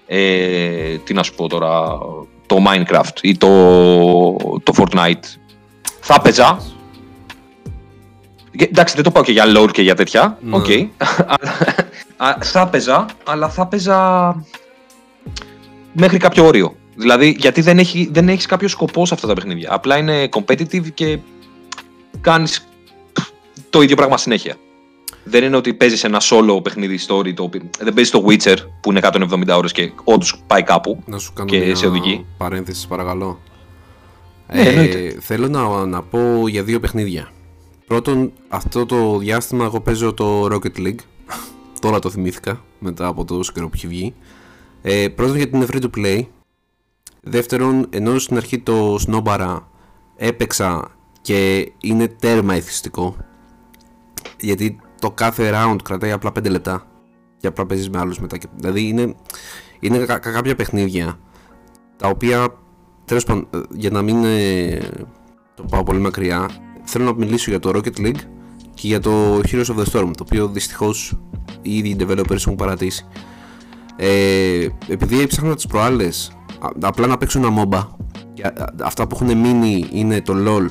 Ε, 0.07 0.97
τι 1.05 1.15
να 1.15 1.23
σου 1.23 1.35
πω 1.35 1.49
τώρα, 1.49 1.99
το 2.47 2.57
Minecraft 2.67 3.21
ή 3.21 3.37
το, 3.37 3.49
το 4.63 4.73
Fortnite. 4.77 5.25
Θα 6.01 6.21
παίζα. 6.21 6.63
Εντάξει, 8.57 8.95
δεν 8.95 9.05
το 9.05 9.11
πάω 9.11 9.23
και 9.23 9.33
για 9.33 9.45
LOL 9.57 9.69
και 9.73 9.83
για 9.83 9.95
τέτοια. 9.95 10.39
Ναι. 10.41 10.57
Οκ. 10.57 10.67
θα 12.41 12.69
παίζα, 12.69 13.07
αλλά 13.25 13.49
θα 13.49 13.67
παίζα 13.67 14.35
μέχρι 15.93 16.19
κάποιο 16.19 16.47
όριο. 16.47 16.75
Δηλαδή, 16.97 17.37
γιατί 17.39 17.61
δεν 17.61 17.79
έχει, 17.79 18.09
δεν 18.13 18.29
έχεις 18.29 18.47
κάποιο 18.47 18.69
σκοπό 18.69 19.07
σε 19.07 19.15
αυτά 19.15 19.27
τα 19.27 19.35
παιχνίδια. 19.35 19.73
Απλά 19.73 19.97
είναι 19.97 20.29
competitive 20.33 20.93
και 20.95 21.19
κάνεις 22.21 22.69
το 23.71 23.83
ίδιο 23.83 23.97
πράγμα 23.97 24.17
συνέχεια. 24.17 24.55
Δεν 25.25 25.45
είναι 25.45 25.57
ότι 25.57 25.75
παίζεις 25.75 26.05
ένα 26.05 26.21
solo 26.23 26.63
παιχνίδι 26.63 26.99
story, 27.09 27.35
το 27.35 27.43
οποίο, 27.43 27.61
δεν 27.79 27.95
παίζεις 27.95 28.13
το 28.13 28.25
Witcher 28.29 28.57
που 28.81 28.91
είναι 28.91 29.01
170 29.03 29.57
ώρες 29.57 29.73
και 29.73 29.93
όντως 30.05 30.43
πάει 30.47 30.63
κάπου. 30.63 31.03
Να 31.07 31.19
σου 31.19 31.33
κάνω 31.33 31.49
Και 31.49 31.59
μια 31.59 31.75
σε 31.75 31.87
οδηγεί. 31.87 32.27
παρένθεση, 32.37 32.89
παρακαλώ. 32.89 33.41
Ναι, 34.53 34.61
εννοείται. 34.63 35.17
θέλω 35.21 35.49
να, 35.49 35.87
να 35.87 36.03
πω 36.03 36.49
για 36.49 36.63
δύο 36.63 36.81
παιχνίδια. 36.81 37.31
Πρώτον, 37.87 38.33
αυτό 38.49 38.87
το 38.87 39.19
διάστημα 39.19 39.65
εγώ 39.65 39.81
παίζω 39.81 40.13
το 40.15 40.45
Rocket 40.45 40.77
League. 40.79 40.99
Τώρα 41.81 41.99
το 41.99 42.11
θυμήθηκα, 42.11 42.65
μετά 42.79 43.07
από 43.07 43.25
το 43.25 43.41
καιρό 43.55 43.67
που 43.67 43.73
έχει 43.75 43.87
βγει. 43.87 44.15
Ε, 44.83 45.09
πρώτον, 45.09 45.37
γιατί 45.37 45.57
είναι 45.57 45.67
free 45.73 45.83
to 45.83 45.89
play. 45.97 46.23
Δεύτερον, 47.23 47.87
ενώ 47.91 48.19
στην 48.19 48.37
αρχή 48.37 48.59
το 48.59 48.97
Snowbara 49.07 49.59
έπαιξα 50.17 50.91
και 51.21 51.71
είναι 51.81 52.09
τέρμα 52.09 52.55
εθιστικό. 52.55 53.17
Γιατί 54.41 54.79
το 55.01 55.11
κάθε 55.11 55.51
round 55.55 55.77
κρατάει 55.85 56.13
απλά 56.13 56.31
5 56.39 56.51
λεπτά. 56.51 56.87
Και 57.39 57.47
απλά 57.47 57.67
παίζεις 57.67 57.91
με 57.91 57.99
άλλους 57.99 58.19
μετά. 58.21 58.37
και- 58.39 58.47
Δηλαδή 58.57 58.89
είναι, 58.89 59.15
είναι 59.81 59.99
κα- 59.99 60.19
κα- 60.19 60.31
κάποια 60.33 60.55
παιχνίδια 60.55 61.19
τα 61.97 62.09
οποία 62.09 62.49
τέλος 63.05 63.25
πάντων 63.25 63.49
ε, 63.55 63.59
για 63.71 63.91
να 63.91 64.03
μην 64.03 64.25
ε, 64.25 64.79
το 65.55 65.63
πάω 65.71 65.83
πολύ 65.83 65.99
μακριά 66.01 66.49
θέλω 66.85 67.05
να 67.05 67.15
μιλήσω 67.15 67.51
για 67.51 67.59
το 67.59 67.71
Rocket 67.75 67.99
League 68.01 68.21
και 68.75 68.87
για 68.87 69.01
το 69.01 69.37
Heroes 69.39 69.65
of 69.65 69.77
the 69.77 69.85
Storm 69.93 70.11
το 70.17 70.25
οποίο 70.25 70.49
δυστυχώς 70.49 71.19
οι 71.63 71.77
ίδιοι 71.79 71.97
developers 72.01 72.31
έχουν 72.37 72.57
παρατήσει. 72.57 73.07
Ε, 73.97 74.67
επειδή 74.89 75.21
έψαχνα 75.21 75.55
τις 75.55 75.67
προάλλες 75.67 76.33
α- 76.61 76.71
απλά 76.81 77.07
να 77.07 77.17
παίξω 77.19 77.39
ένα 77.39 77.49
MOBA. 77.63 77.87
Και 78.35 78.43
α- 78.47 78.53
α- 78.63 78.73
αυτά 78.83 79.07
που 79.07 79.19
έχουν 79.21 79.39
μείνει 79.39 79.87
είναι 79.93 80.21
το 80.23 80.35
LOL, 80.37 80.67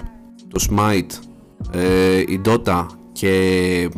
το 0.47 0.66
Smite, 0.70 1.12
ε, 1.72 2.18
η 2.20 2.41
Dota 2.45 2.86
και 3.12 3.89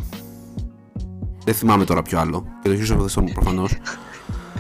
δεν 1.46 1.54
θυμάμαι 1.54 1.84
τώρα 1.86 2.02
ποιο 2.02 2.20
άλλο. 2.20 2.46
Και 2.62 2.70
το 2.70 2.76
Heroes 2.76 2.98
of 2.98 3.06
the 3.06 3.22
Storm 3.22 3.32
προφανώς 3.34 3.72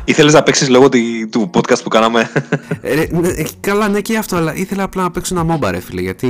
Ήθελες 0.06 0.34
να 0.34 0.44
παίξεις 0.44 0.70
λόγω 0.70 0.90
τη- 0.90 1.28
του 1.28 1.50
podcast 1.54 1.84
που 1.84 1.90
κάναμε; 1.90 2.30
Ε, 2.82 2.94
ρε, 2.96 3.08
ναι, 3.12 3.28
ε, 3.28 3.46
καλά, 3.60 3.88
ναι 3.88 4.02
και 4.02 4.18
αυτό, 4.18 4.36
αλλά 4.36 4.56
ήθελα 4.56 4.84
απλά 4.84 5.04
να 5.04 5.12
παίξω 5.12 5.40
ένα 5.40 5.56
MOBA, 5.60 5.70
ρε 5.72 5.80
φίλε. 5.80 6.02
Γιατί 6.02 6.28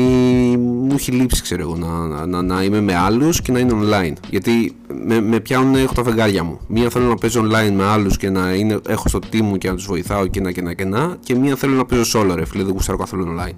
μου 0.57 0.87
έχει 0.93 1.11
λείψει, 1.11 1.41
ξέρω 1.41 1.61
εγώ, 1.61 1.75
να, 1.75 1.87
να, 2.07 2.25
να, 2.25 2.41
να 2.41 2.63
είμαι 2.63 2.81
με 2.81 2.95
άλλους 2.95 3.41
και 3.41 3.51
να 3.51 3.59
είναι 3.59 3.73
online. 3.83 4.13
Γιατί 4.29 4.75
με, 5.05 5.21
με 5.21 5.39
πιάνουν, 5.39 5.75
έχω 5.75 5.93
τα 5.93 6.03
φεγγάρια 6.03 6.43
μου. 6.43 6.59
Μία 6.67 6.89
θέλω 6.89 7.05
να 7.07 7.15
παίζω 7.15 7.41
online 7.41 7.71
με 7.75 7.83
άλλους 7.83 8.17
και 8.17 8.29
να 8.29 8.53
είναι, 8.53 8.79
έχω 8.87 9.07
στο 9.09 9.19
team 9.33 9.41
μου 9.41 9.57
και 9.57 9.69
να 9.69 9.75
τους 9.75 9.85
βοηθάω 9.85 10.27
και 10.27 10.41
να 10.41 10.51
και 10.51 10.61
να 10.61 10.73
και 10.73 10.85
να. 10.85 11.17
Και 11.23 11.35
μία 11.35 11.55
θέλω 11.55 11.73
να 11.75 11.85
παίζω 11.85 12.19
solo, 12.19 12.35
ρε 12.35 12.45
φίλε. 12.45 12.63
Δεν 12.63 12.73
γουστάρω 12.73 12.97
καθόλου 12.97 13.25
online. 13.37 13.55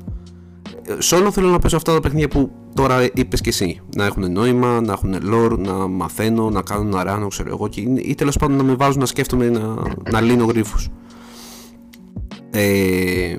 Ε, 0.88 0.94
Solo 1.02 1.28
θέλω 1.32 1.48
να 1.50 1.60
παίζω 1.60 1.76
αυτά 1.78 1.94
τα 1.94 2.00
παιχνίδια 2.00 2.28
που 2.28 2.52
τώρα 2.74 3.10
είπες 3.14 3.42
και 3.42 3.50
εσύ. 3.50 3.82
Να 3.96 4.06
έχουν 4.06 4.32
νόημα, 4.32 4.82
να 4.82 4.94
έχουν 4.94 5.16
lore, 5.32 5.58
να 5.58 5.74
μαθαίνω, 5.74 6.50
να 6.50 6.62
κάνω 6.62 6.84
να 6.84 7.04
ράνω, 7.04 7.28
ξέρω 7.28 7.50
εγώ. 7.50 7.68
Και, 7.68 7.82
είναι- 7.82 8.02
ή 8.02 8.16
τέλος 8.16 8.38
πάντων 8.38 8.58
να 8.58 8.64
με 8.64 8.74
βάζουν 8.76 9.00
να 9.00 9.06
σκέφτομαι 9.06 9.50
να, 9.50 9.76
να 10.12 10.22
λύνω 10.22 10.46
γρήφου. 10.46 10.78
Ε, 12.52 13.38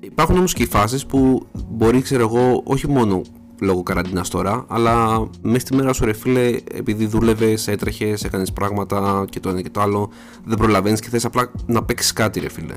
υπάρχουν 0.00 0.36
όμως 0.36 0.52
και 0.52 0.62
οι 0.62 0.66
φάσεις 0.66 1.06
που 1.06 1.46
μπορεί 1.68 2.02
ξέρω 2.02 2.22
εγώ 2.22 2.60
όχι 2.64 2.88
μόνο 2.88 3.22
λόγω 3.60 3.82
καραντίνας 3.82 4.28
τώρα 4.28 4.64
αλλά 4.68 5.24
μέσα 5.42 5.58
στη 5.66 5.74
μέρα 5.76 5.92
σου 5.92 6.04
ρε 6.04 6.12
φίλε 6.12 6.56
επειδή 6.74 7.06
δούλευες, 7.06 7.68
έτρεχες, 7.68 8.24
έκανες 8.24 8.52
πράγματα 8.52 9.24
και 9.30 9.40
το 9.40 9.48
ένα 9.48 9.60
και 9.62 9.70
το 9.70 9.80
άλλο 9.80 10.10
δεν 10.44 10.56
προλαβαίνεις 10.58 11.00
και 11.00 11.08
θες 11.08 11.24
απλά 11.24 11.50
να 11.66 11.82
παίξεις 11.84 12.12
κάτι 12.12 12.40
ρε 12.40 12.48
φίλε 12.48 12.74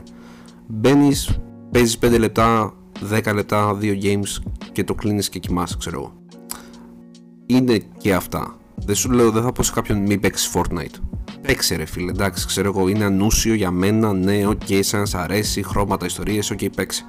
μπαίνεις, 0.68 1.40
παίζεις 1.72 1.98
5 1.98 2.18
λεπτά, 2.20 2.74
10 3.12 3.34
λεπτά, 3.34 3.78
2 3.82 3.98
games 4.04 4.44
και 4.72 4.84
το 4.84 4.96
κλείνεις 4.96 5.30
και 5.30 5.40
κοιμάσαι 5.40 5.76
ξέρω 5.80 6.00
εγώ 6.00 6.14
είναι 7.46 7.82
και 7.98 8.14
αυτά. 8.14 8.56
Δεν 8.76 8.96
σου 8.96 9.12
λέω, 9.12 9.32
δεν 9.32 9.44
θα 9.44 9.52
πω 9.52 9.64
σε 9.64 9.72
κάποιον 9.72 9.98
μην 10.00 10.20
παίξεις 10.20 10.52
Fortnite. 10.54 11.00
Παίξε 11.42 11.76
ρε 11.76 11.86
φίλε, 11.86 12.12
εντάξει, 12.12 12.46
ξέρω 12.48 12.68
εγώ, 12.76 12.88
είναι 12.88 13.04
ανούσιο 13.06 13.54
για 13.54 13.72
μένα, 13.72 14.14
ναι, 14.14 14.48
οκ, 14.48 14.62
σαν 14.80 15.00
να 15.00 15.06
σ' 15.06 15.16
αρέσει, 15.16 15.64
χρώματα, 15.64 16.06
ιστορίες, 16.06 16.52
οκ, 16.52 16.60
παίξε. 16.76 17.04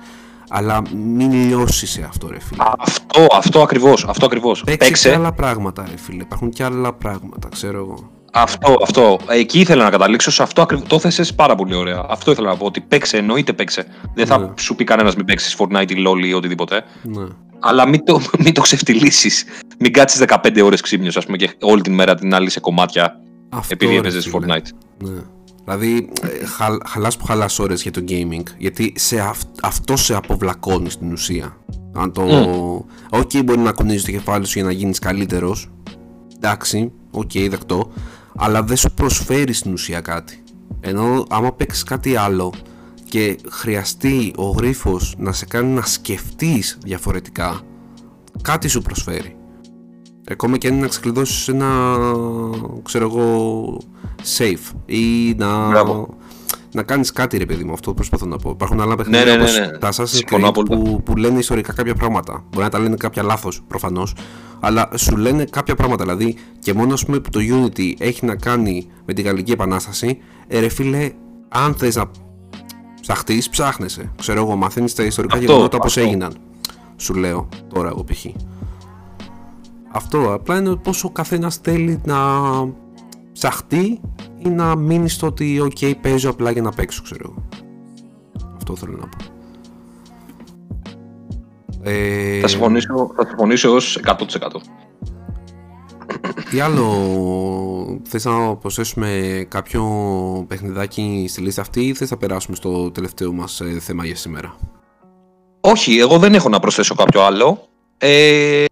Αλλά 0.49 0.83
μην 0.95 1.33
λιώσει 1.33 1.87
σε 1.87 2.03
αυτό 2.03 2.29
ρε 2.29 2.41
φίλε. 2.41 2.63
αυτό, 2.79 3.27
αυτό 3.33 3.63
ακριβώς. 3.63 4.05
Αυτό 4.05 4.27
ακριβώς. 4.27 4.63
Παίξε, 4.65 4.77
και 4.79 4.85
Παίξε. 4.85 5.15
άλλα 5.15 5.33
πράγματα 5.33 5.87
ρε 5.91 5.97
φίλε, 5.97 6.23
υπάρχουν 6.23 6.51
και 6.51 6.65
άλλα 6.65 6.93
πράγματα, 6.93 7.49
ξέρω 7.49 7.79
εγώ. 7.79 8.11
Αυτό, 8.37 8.77
αυτό. 8.83 9.19
Εκεί 9.29 9.61
ήθελα 9.61 9.85
να 9.85 9.91
καταλήξω. 9.91 10.31
Σε 10.31 10.43
αυτό 10.43 10.63
ακριβώς. 10.63 10.89
Το 10.89 10.99
θέσες 10.99 11.35
πάρα 11.35 11.55
πολύ 11.55 11.75
ωραία. 11.75 12.07
Αυτό 12.09 12.31
ήθελα 12.31 12.49
να 12.49 12.57
πω. 12.57 12.67
Ότι 12.67 12.81
παίξε, 12.81 13.17
εννοείται 13.17 13.53
παίξε. 13.53 13.87
Δεν 14.15 14.27
θα 14.27 14.39
Ναι. 14.39 14.49
σου 14.59 14.75
πει 14.75 14.85
κανένας 14.85 15.17
μην 15.17 15.25
παίξεις 15.25 15.57
Fortnite 15.59 15.91
ή 15.91 15.95
LOL 16.07 16.27
ή 16.27 16.33
οτιδήποτε. 16.33 16.85
Ναι. 17.03 17.25
Αλλά 17.61 17.89
μην 17.89 18.05
το, 18.05 18.21
μην 18.45 18.55
το 18.55 18.61
ξεφτυλίσεις. 18.61 19.45
Μην 19.79 19.93
κάτσεις 19.93 20.21
15 20.27 20.61
ώρες 20.65 20.81
ξύπνιος, 20.81 21.17
ας 21.17 21.25
πούμε, 21.25 21.37
και 21.37 21.51
όλη 21.61 21.81
την 21.81 21.95
μέρα 21.95 22.15
την 22.15 22.35
άλλη 22.35 22.51
σε 22.51 22.61
κομμάτια 22.61 23.21
Αυτό, 23.49 23.69
επειδή 23.75 23.93
ρε 23.93 23.99
έπαιζες 23.99 24.25
φίλε. 24.25 24.37
Fortnite. 24.47 24.69
Ναι. 24.99 25.21
Δηλαδή, 25.65 26.09
ε, 26.23 26.47
χα, 26.47 26.67
χαλάς 26.89 27.17
που 27.17 27.25
χαλάς 27.25 27.59
ώρες 27.59 27.83
για 27.83 27.91
το 27.91 28.05
gaming, 28.09 28.43
γιατί 28.59 28.93
σε 28.97 29.21
αυ- 29.21 29.49
αυτό 29.63 29.97
σε 29.97 30.15
αποβλακώνει 30.15 30.91
στην 30.91 31.13
ουσία. 31.13 31.57
Αν 31.95 32.13
το... 32.13 32.23
Οκ, 33.11 33.31
μπορεί 33.45 33.59
να 33.59 33.73
κουνήσεις 33.73 34.05
το 34.05 34.11
κεφάλι 34.11 34.47
σου 34.47 34.53
για 34.59 34.65
να 34.67 34.73
γίνεις 34.73 34.99
καλύτερος, 34.99 35.71
εντάξει, 36.37 36.93
οκ, 37.11 37.31
δεκτό, 37.49 37.93
αλλά 38.37 38.63
δεν 38.63 38.77
σου 38.77 38.93
προσφέρει 38.95 39.53
στην 39.53 39.73
ουσία 39.73 40.01
κάτι. 40.01 40.43
Ενώ 40.81 41.25
άμα 41.29 41.53
παίξεις 41.53 41.83
κάτι 41.83 42.17
άλλο 42.17 42.53
και 43.05 43.39
χρειαστεί 43.51 44.33
ο 44.37 44.51
γρίφος 44.51 45.15
να 45.19 45.33
σε 45.33 45.47
κάνει 45.47 45.73
να 45.73 45.83
σκεφτείς 45.83 46.79
διαφορετικά, 46.85 47.61
κάτι 48.43 48.69
σου 48.69 48.83
προσφέρει. 48.83 49.37
Ακόμα 50.31 50.57
και 50.59 50.67
αν 50.67 50.73
είναι 50.73 50.83
να 50.83 50.89
ξεκλειδώσεις 50.89 51.49
ένα, 51.49 51.97
ξέρω 52.83 53.05
εγώ, 53.05 53.79
safe 54.39 54.75
ή 54.87 55.35
να, 55.35 55.69
Μπράβο. 55.69 56.17
Να 56.77 56.83
κάνεις 56.83 57.13
κάτι 57.13 57.39
ρε 57.39 57.47
παιδί 57.47 57.65
μου, 57.65 57.73
αυτό 57.73 57.95
προσπαθώ 57.95 58.27
να 58.27 58.37
πω. 58.37 58.51
Υπάρχουν 58.51 58.81
άλλα 58.81 58.95
παιχνίδια 58.97 59.25
ναι, 59.25 59.31
ναι, 59.31 59.37
όπως 59.37 59.59
ναι. 59.59 59.79
τα 59.79 59.89
Assassin's 59.93 60.07
Συμφωνώ 60.07 60.47
Creed 60.47 60.49
απόλυτα. 60.49 60.77
που, 60.77 61.03
που 61.03 61.17
λένε 61.17 61.39
ιστορικά 61.39 61.73
κάποια 61.73 61.95
πράγματα. 61.95 62.45
Μπορεί 62.51 62.65
να 62.65 62.71
τα 62.71 62.79
λένε 62.79 62.97
κάποια 62.97 63.23
λάθος 63.23 63.63
προφανώς, 63.67 64.15
αλλά 64.61 64.89
σου 64.95 65.17
λένε 65.17 65.45
κάποια 65.45 65.75
πράγματα. 65.75 66.05
Δηλαδή 66.05 66.37
και 66.59 66.75
μόνο 66.75 66.93
ας 66.93 67.05
πούμε 67.05 67.19
που 67.21 67.31
το 67.31 67.41
Unity 67.43 67.93
έχει 67.99 68.27
να 68.27 68.37
κάνει 68.37 68.87
με 69.05 69.13
την 69.13 69.25
Γαλλική 69.25 69.53
Επανάσταση, 69.53 70.19
ε, 70.49 70.61
ρε 70.61 70.69
φίλε, 70.69 71.11
αν 71.49 71.75
θες 71.75 71.97
να 71.97 72.11
ψαχτείς, 73.01 73.49
ψάχνεσαι. 73.49 74.11
Ξέρω 74.17 74.41
εγώ, 74.41 74.57
μαθαίνεις 74.57 74.95
τα 74.95 75.03
ιστορικά 75.03 75.35
Αυτό, 75.37 75.47
γεγονότα 75.47 75.79
πώς 75.79 75.97
αυτό. 75.97 76.09
έγιναν. 76.09 76.33
Σου 76.97 77.15
λέω 77.15 77.49
τώρα 77.75 77.89
εγώ 77.89 78.05
π.χ. 78.05 78.25
Αυτό 79.93 80.33
απλά 80.33 80.59
είναι 80.59 80.77
πόσο 80.77 81.09
ο 81.09 81.11
καθένας 81.11 81.57
θέλει 81.57 82.01
να 82.05 82.17
ψαχτεί 83.37 84.01
ή 84.39 84.49
να 84.49 84.77
μείνει 84.77 85.09
στο 85.09 85.27
ότι 85.27 85.71
ok 85.71 85.93
παίζω 86.01 86.31
απλά 86.31 86.51
για 86.51 86.63
να 86.63 86.71
παίξω 86.71 87.03
ξέρω 87.03 87.21
εγώ. 87.25 87.49
Αυτό 88.57 88.77
θέλω 88.77 88.97
να 88.97 89.09
πω. 89.09 89.17
Ε, 91.83 92.41
Θα 92.41 92.49
συμφωνήσω, 92.49 93.13
θα 93.17 93.27
συμφωνήσω 93.27 93.75
ως 93.75 94.01
100%. 94.05 94.15
Τι 96.51 96.61
άλλο 96.61 98.01
θες 98.03 98.25
να 98.25 98.57
προσθέσουμε 98.57 99.45
κάποιο 99.49 99.85
παιχνιδάκι 100.49 101.27
στη 101.29 101.41
λίστα 101.41 101.61
αυτή 101.61 101.81
ή 101.81 101.95
θες 101.95 102.11
να 102.11 102.17
περάσουμε 102.17 102.57
στο 102.57 102.91
τελευταίο 102.91 103.33
μας 103.33 103.61
ε, 103.61 103.79
θέμα 103.81 104.05
για 104.05 104.17
σήμερα; 104.17 104.57
Όχι, 105.61 105.99
εγώ 105.99 106.19
δεν 106.19 106.35
έχω 106.35 106.49
να 106.49 106.61
προσθέσω 106.61 106.95
κάποιο 106.95 107.25
άλλο. 107.25 107.69
Ε, 107.99 108.65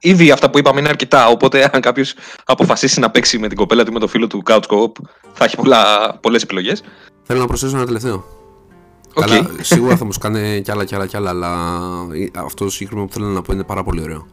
ήδη 0.00 0.30
αυτά 0.30 0.50
που 0.50 0.58
είπαμε 0.58 0.80
είναι 0.80 0.88
αρκετά. 0.88 1.28
Οπότε, 1.28 1.70
αν 1.72 1.80
κάποιος 1.80 2.14
αποφασίσει 2.44 3.00
να 3.00 3.10
παίξει 3.10 3.38
με 3.38 3.48
την 3.48 3.56
κοπέλα 3.56 3.82
του 3.84 3.90
ή 3.90 3.92
με 3.92 4.00
το 4.00 4.06
φίλο 4.06 4.26
του 4.26 4.42
Couch 4.46 4.62
Co-op, 4.68 4.92
θα 5.32 5.44
έχει 5.44 5.56
πολλές 6.20 6.42
επιλογές. 6.42 6.82
Θέλω 7.22 7.40
να 7.40 7.46
προσθέσω 7.46 7.76
ένα 7.76 7.86
τελευταίο. 7.86 8.24
Οκ. 9.14 9.26
Καλά, 9.26 9.50
σίγουρα 9.60 9.96
θα 9.96 10.04
μου 10.04 10.10
κάνει 10.20 10.60
κι 10.64 10.70
άλλα 10.70 10.84
κι 10.84 10.94
άλλα 10.94 11.06
κι 11.06 11.16
άλλα, 11.16 11.30
αλλά 11.30 11.48
ε, 12.12 12.26
αυτό 12.38 12.64
το 12.64 12.70
συγκεκριμένο 12.70 13.06
που 13.06 13.12
θέλω 13.12 13.26
να 13.26 13.42
πω 13.42 13.52
είναι 13.52 13.64
πάρα 13.64 13.82
πολύ 13.82 14.02
ωραίο. 14.02 14.26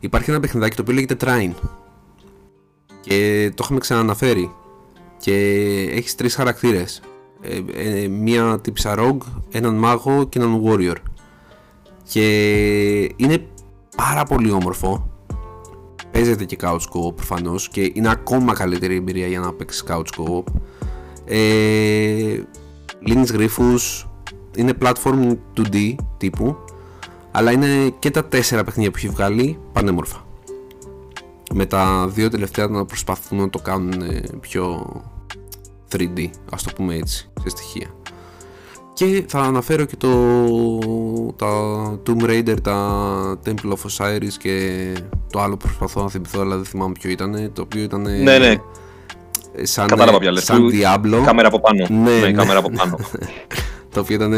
Υπάρχει 0.00 0.30
ένα 0.30 0.40
παιχνιδάκι 0.40 0.76
το 0.76 0.82
οποίο 0.82 0.94
λέγεται 0.94 1.16
Trine. 1.20 1.54
Και 3.00 3.50
το 3.54 3.62
είχαμε 3.64 3.80
ξαναναφέρει. 3.80 4.52
Και 5.18 5.34
έχεις 5.92 6.14
τρεις 6.14 6.34
χαρακτήρες. 6.34 7.00
ε, 7.74 8.08
μία 8.08 8.60
τύψα 8.60 8.94
rogue, 8.98 9.42
έναν 9.50 9.74
μάγο 9.74 10.24
και 10.24 10.38
έναν 10.38 10.62
warrior 10.64 10.96
και 12.02 12.24
είναι 13.16 13.46
πάρα 13.96 14.24
πολύ 14.24 14.50
όμορφο 14.50 15.11
παίζεται 16.12 16.44
και 16.44 16.56
couch 16.60 16.76
co-op 16.92 17.16
προφανώς 17.16 17.68
και 17.68 17.90
είναι 17.94 18.10
ακόμα 18.10 18.52
καλύτερη 18.52 18.96
εμπειρία 18.96 19.26
για 19.26 19.40
να 19.40 19.52
παίξεις 19.52 19.84
couch 19.88 20.06
co-op. 20.16 20.44
Ε, 21.24 22.42
λύνεις 23.00 23.32
γρίφους 23.32 24.08
είναι 24.56 24.72
platform 24.82 25.36
2D 25.56 25.94
τύπου 26.16 26.56
αλλά 27.30 27.52
είναι 27.52 27.94
και 27.98 28.10
τα 28.10 28.24
τέσσερα 28.24 28.64
παιχνίδια 28.64 28.90
που 28.90 28.96
έχει 28.96 29.08
βγάλει 29.08 29.58
πανέμορφα. 29.72 30.24
Με 31.54 31.66
τα 31.66 32.08
δύο 32.08 32.28
τελευταία 32.28 32.66
να 32.66 32.84
προσπαθούν 32.84 33.38
να 33.38 33.50
το 33.50 33.58
κάνουν 33.58 34.02
πιο 34.40 34.86
3D 35.92 36.28
ας 36.50 36.62
το 36.62 36.72
πούμε 36.76 36.94
έτσι 36.94 37.30
σε 37.42 37.48
στοιχεία 37.48 38.01
και 39.02 39.24
θα 39.26 39.40
αναφέρω 39.40 39.84
και 39.84 39.96
το 39.96 40.08
τα 41.36 41.48
Tomb 42.06 42.24
Raider, 42.24 42.56
τα 42.62 43.38
Temple 43.44 43.68
of 43.68 44.06
Osiris 44.06 44.32
και 44.38 44.86
το 45.30 45.40
άλλο 45.40 45.56
που 45.56 45.66
προσπαθώ 45.66 46.02
να 46.02 46.08
θυμηθώ 46.08 46.40
αλλά 46.40 46.56
δεν 46.56 46.64
θυμάμαι 46.64 46.92
ποιο 47.00 47.10
ήταν 47.10 47.50
το 47.52 47.62
οποίο 47.62 47.82
ήταν 47.82 48.00
ναι, 48.22 48.38
ναι. 48.38 48.54
σαν, 49.62 49.86
Κατάλαβα 49.86 50.40
σαν 50.40 50.70
Diablo 50.72 51.22
κάμερα 51.24 51.48
από 51.48 51.60
πάνω 51.60 51.86
ναι, 52.02 52.18
ναι, 52.18 52.32
κάμερα 52.32 52.58
από 52.58 52.70
πάνω 52.70 52.96
το 53.92 54.00
οποίο 54.00 54.16
ήταν 54.16 54.34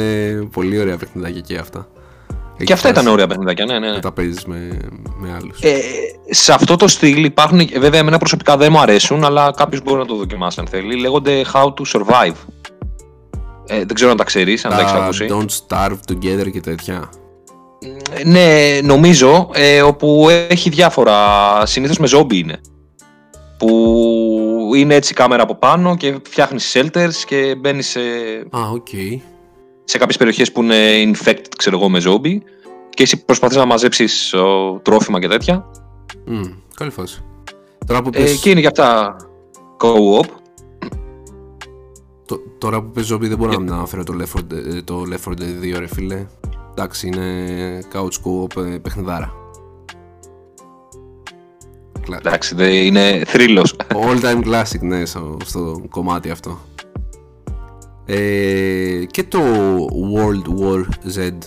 πολύ 0.53 0.81
ωραία 0.81 0.97
παιχνιδάκια 0.97 1.41
και 1.41 1.59
αυτά 1.59 1.89
και 2.65 2.73
αυτά 2.73 2.89
ήταν 2.89 3.07
ωραία 3.07 3.27
παιχνιδάκια, 3.27 3.65
ναι, 3.65 3.79
ναι. 3.79 3.91
ναι. 3.91 3.99
Τα 3.99 4.13
παίζεις 4.13 4.45
με, 4.45 4.79
με 5.17 5.33
άλλους. 5.37 5.61
Ε, 5.61 5.79
σε 6.31 6.53
αυτό 6.53 6.77
το 6.77 6.89
στυλ 6.89 7.25
υπάρχουν. 7.25 7.61
Βέβαια, 7.79 8.01
εμένα 8.01 8.19
προσωπικά 8.19 8.57
δεν 8.57 8.73
μου 8.73 8.79
αρέσουν, 8.79 9.25
αλλά 9.25 9.53
κάποιος 9.57 9.83
μπορεί 9.83 9.99
να 9.99 10.07
το 10.07 10.15
δοκιμάσει 10.15 10.61
αν 10.61 10.67
θέλει. 10.67 11.01
Λέγονται 11.01 11.45
How 11.53 11.65
to 11.65 11.83
Survive. 11.93 12.35
Ε, 13.67 13.77
δεν 13.77 13.95
ξέρω 13.95 14.11
αν 14.11 14.17
τα 14.17 14.25
ξέρεις, 14.25 14.65
αν 14.65 14.71
τα 14.71 14.81
έχεις 14.81 14.93
ακούσει. 14.93 15.27
Don't 15.31 15.47
starve 15.69 15.99
together 16.13 16.51
και 16.53 16.61
τέτοια. 16.61 17.11
Ναι, 18.25 18.79
νομίζω. 18.83 19.51
Ε, 19.55 19.83
όπου 19.83 20.27
έχει 20.49 20.71
διάφορα. 20.71 21.17
Συνήθως 21.67 21.99
με 21.99 22.07
ζόμπι 22.07 22.39
είναι. 22.39 22.61
Που 23.59 24.71
είναι 24.75 24.95
έτσι 24.95 25.15
κάμερα 25.15 25.43
από 25.43 25.55
πάνω 25.55 25.97
και 25.97 26.15
φτιάχνεις 26.29 26.77
shelters 26.77 27.15
και 27.27 27.55
μπαίνεις 27.59 27.89
σε. 27.89 28.01
Α, 28.51 28.71
OK. 28.73 28.87
Okay 28.93 29.21
σε 29.85 29.99
κάποιες 29.99 30.17
περιοχές 30.17 30.53
που 30.53 30.63
είναι 30.63 31.13
infected, 31.13 31.49
ξέρω 31.57 31.79
εγώ, 31.79 31.89
με 31.89 32.01
ζόμπι 32.01 32.43
και 32.91 33.03
εσύ 33.03 33.25
προσπαθείς 33.25 33.57
να 33.57 33.65
μαζέψεις 33.65 34.35
ο, 34.35 34.81
τρόφιμα 34.83 35.21
και 35.21 35.29
τέτοια. 35.29 35.71
Mm, 36.29 36.55
καλή 36.75 36.91
φάση. 36.91 37.25
Τώρα 37.87 38.03
που 38.03 38.11
ε, 38.13 38.19
πες... 38.19 38.41
και 38.41 38.51
είναι 38.51 38.61
για 38.61 38.69
αυτά 38.69 39.17
co-op. 39.79 40.27
Τώρα 42.59 42.83
που 42.83 42.91
πες 42.91 43.07
ζόμπι 43.07 43.29
δεν 43.29 43.39
μπορώ 43.39 43.59
να 43.59 43.75
αναφέρω 43.75 44.03
το 44.03 44.15
Left 44.21 44.39
4 44.39 44.41
Dead, 44.41 44.83
το 44.85 45.03
Left 45.11 45.31
4 45.31 45.33
Dead 45.33 45.75
2 45.75 45.79
ρε 45.79 45.87
φίλε. 45.87 46.27
Εντάξει, 46.71 47.07
είναι 47.07 47.79
couch 47.93 48.23
co-op 48.25 48.63
ε, 48.65 48.79
παιχνιδάρα. 48.79 49.33
Εντάξει, 52.19 52.55
είναι 52.87 53.23
θρύλος. 53.27 53.77
All 53.89 54.21
time 54.21 54.45
classic, 54.45 54.81
ναι, 54.81 55.05
στο, 55.05 55.37
στο 55.45 55.83
κομμάτι 55.91 56.31
αυτό. 56.31 56.59
Ε, 58.07 59.05
και 59.11 59.25
το 59.25 59.41
World 60.15 60.61
War 60.61 60.85
Z 61.17 61.39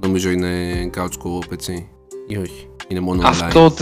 νομίζω 0.00 0.30
είναι 0.30 0.50
couch 0.96 1.26
co-op 1.26 1.52
έτσι 1.52 1.88
ή 2.26 2.36
όχι, 2.36 2.68
είναι 2.88 3.00
μόνο 3.00 3.22
online. 3.22 3.24
Αυτό 3.24 3.74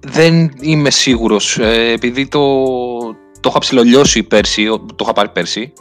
δεν 0.00 0.50
είμαι 0.60 0.90
σίγουρος 0.90 1.58
ε, 1.58 1.92
επειδή 1.92 2.28
το, 2.28 2.40
το 3.40 3.48
είχα 3.48 3.58
ψηλολιώσει 3.58 4.22
πέρσι, 4.22 4.64
το 4.66 4.96
είχα 5.02 5.12
πάρει 5.12 5.28
πέρσι 5.28 5.72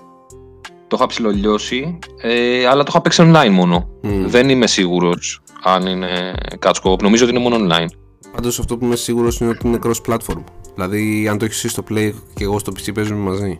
το 0.87 0.95
είχα 0.99 1.05
ψηλολιώσει 1.05 1.99
ε, 2.21 2.65
αλλά 2.67 2.83
το 2.83 2.89
είχα 2.89 3.01
παίξει 3.01 3.23
online 3.25 3.49
μόνο. 3.51 3.89
Δεν 4.25 4.49
είμαι 4.49 4.67
σίγουρος 4.67 5.41
αν 5.63 5.85
είναι 5.85 6.33
couch 6.59 6.81
co-op, 6.83 7.01
νομίζω 7.01 7.25
ότι 7.25 7.35
είναι 7.35 7.49
μόνο 7.49 7.67
online. 7.67 7.87
Πάντως 8.31 8.59
αυτό 8.59 8.77
που 8.77 8.85
είμαι 8.85 8.95
σίγουρος 8.95 9.39
είναι 9.39 9.49
ότι 9.49 9.67
είναι 9.67 9.79
cross 9.83 10.11
platform. 10.11 10.43
Δηλαδή 10.73 11.27
αν 11.27 11.37
το 11.37 11.45
έχεις 11.45 11.71
στο 11.71 11.83
play 11.89 12.11
και 12.33 12.43
εγώ 12.43 12.59
στο 12.59 12.71
PC 12.75 12.93
παίζουμε 12.93 13.29
μαζί. 13.29 13.59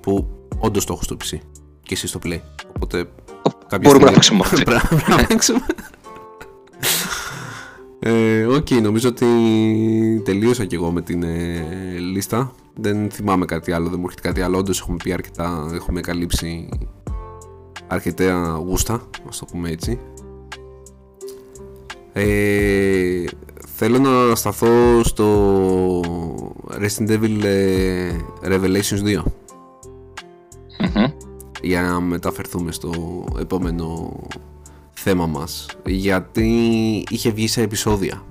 Που 0.00 0.28
Όντως 0.58 0.84
το 0.84 0.92
έχω 0.92 1.02
στο 1.02 1.16
PC. 1.22 1.38
Και 1.82 1.94
εσύ 1.94 2.06
στο 2.06 2.20
Play. 2.24 2.40
Οπότε. 2.76 3.08
Μπορούμε 3.80 4.04
να 4.04 4.12
παίξουμε 4.12 4.38
μαζί. 4.38 4.62
να 5.16 5.26
παίξουμε. 5.26 5.66
Ε, 7.98 8.44
OK, 8.44 8.66
okay, 8.70 8.80
νομίζω 8.82 9.08
ότι 9.08 9.26
τελείωσα 10.24 10.64
και 10.64 10.74
εγώ 10.74 10.90
με 10.90 11.02
την 11.02 11.22
ε, 11.22 11.64
λίστα. 11.98 12.52
Δεν 12.76 13.10
θυμάμαι 13.10 13.44
κάτι 13.44 13.72
άλλο, 13.72 13.88
δεν 13.88 13.98
μου 13.98 14.04
έρχεται 14.04 14.28
κάτι 14.28 14.40
άλλο. 14.40 14.58
Όντως 14.58 14.80
έχουμε 14.80 14.96
πει 15.04 15.12
αρκετά, 15.12 15.70
έχουμε 15.74 16.00
καλύψει 16.00 16.68
αρκετά 17.86 18.62
γούστα, 18.66 19.02
ας 19.28 19.38
το 19.38 19.44
πούμε 19.44 19.70
έτσι. 19.70 19.98
Ε, 22.12 23.24
θέλω 23.76 23.98
να 23.98 24.34
σταθώ 24.34 25.02
στο 25.04 26.00
Resident 26.70 27.08
Evil 27.08 27.42
ε, 27.44 28.10
Revelations 28.42 29.02
2 29.04 29.22
για 31.62 31.82
να 31.82 32.00
μεταφερθούμε 32.00 32.72
στο 32.72 33.24
επόμενο 33.38 34.20
θέμα 34.92 35.26
μας. 35.26 35.66
Γιατί 35.86 36.48
είχε 37.08 37.30
βγει 37.30 37.48
σε 37.48 37.62
επεισόδια. 37.62 38.22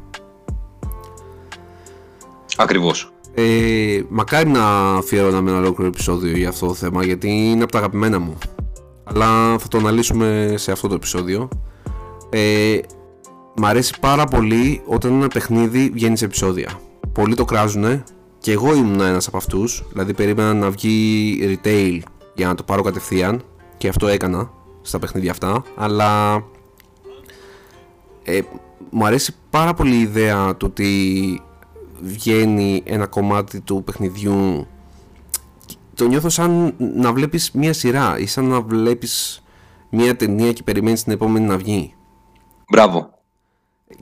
Ακριβώς 2.57 3.12
ε, 3.33 4.01
Μακάρι 4.09 4.49
να 4.49 4.93
αφιερώναμε 4.93 5.49
ένα 5.49 5.59
ολόκληρο 5.59 5.89
επεισόδιο 5.89 6.37
για 6.37 6.49
αυτό 6.49 6.67
το 6.67 6.73
θέμα 6.73 7.03
γιατί 7.05 7.27
είναι 7.27 7.63
από 7.63 7.71
τα 7.71 7.77
αγαπημένα 7.77 8.19
μου. 8.19 8.37
Αλλά 9.03 9.57
θα 9.57 9.67
το 9.67 9.77
αναλύσουμε 9.77 10.53
σε 10.57 10.71
αυτό 10.71 10.87
το 10.87 10.95
επεισόδιο. 10.95 11.49
Ε, 12.29 12.79
Μ' 13.55 13.65
αρέσει 13.65 13.99
πάρα 13.99 14.25
πολύ 14.25 14.81
όταν 14.85 15.13
ένα 15.13 15.27
παιχνίδι 15.27 15.89
βγαίνει 15.93 16.17
σε 16.17 16.25
επεισόδια. 16.25 16.79
Πολλοί 17.11 17.35
το 17.35 17.45
κράζουνε 17.45 18.03
και 18.43 18.51
εγώ 18.51 18.75
ήμουν 18.75 19.01
ένας 19.01 19.27
από 19.27 19.37
αυτούς 19.37 19.83
Δηλαδή 19.91 20.13
περίμενα 20.13 20.53
να 20.53 20.69
βγει 20.69 21.39
retail 21.41 21.99
για 22.33 22.47
να 22.47 22.55
το 22.55 22.63
πάρω 22.63 22.81
κατευθείαν 22.81 23.43
και 23.77 23.87
αυτό 23.87 24.07
έκανα 24.07 24.51
στα 24.81 24.99
παιχνίδια 24.99 25.31
αυτά 25.31 25.63
αλλά 25.75 26.43
ε, 28.23 28.39
μου 28.89 29.05
αρέσει 29.05 29.35
πάρα 29.49 29.73
πολύ 29.73 29.95
η 29.95 30.01
ιδέα 30.01 30.55
του 30.55 30.67
ότι 30.69 31.41
βγαίνει 32.03 32.81
ένα 32.85 33.07
κομμάτι 33.07 33.61
του 33.61 33.83
παιχνιδιού 33.83 34.67
το 35.95 36.07
νιώθω 36.07 36.29
σαν 36.29 36.73
να 36.77 37.13
βλέπεις 37.13 37.51
μια 37.51 37.73
σειρά 37.73 38.17
ή 38.19 38.25
σαν 38.25 38.45
να 38.45 38.61
βλέπεις 38.61 39.43
μια 39.89 40.15
ταινία 40.15 40.53
και 40.53 40.63
περιμένεις 40.63 41.03
την 41.03 41.11
επόμενη 41.11 41.45
να 41.45 41.57
βγει 41.57 41.93
Μπράβο 42.71 43.09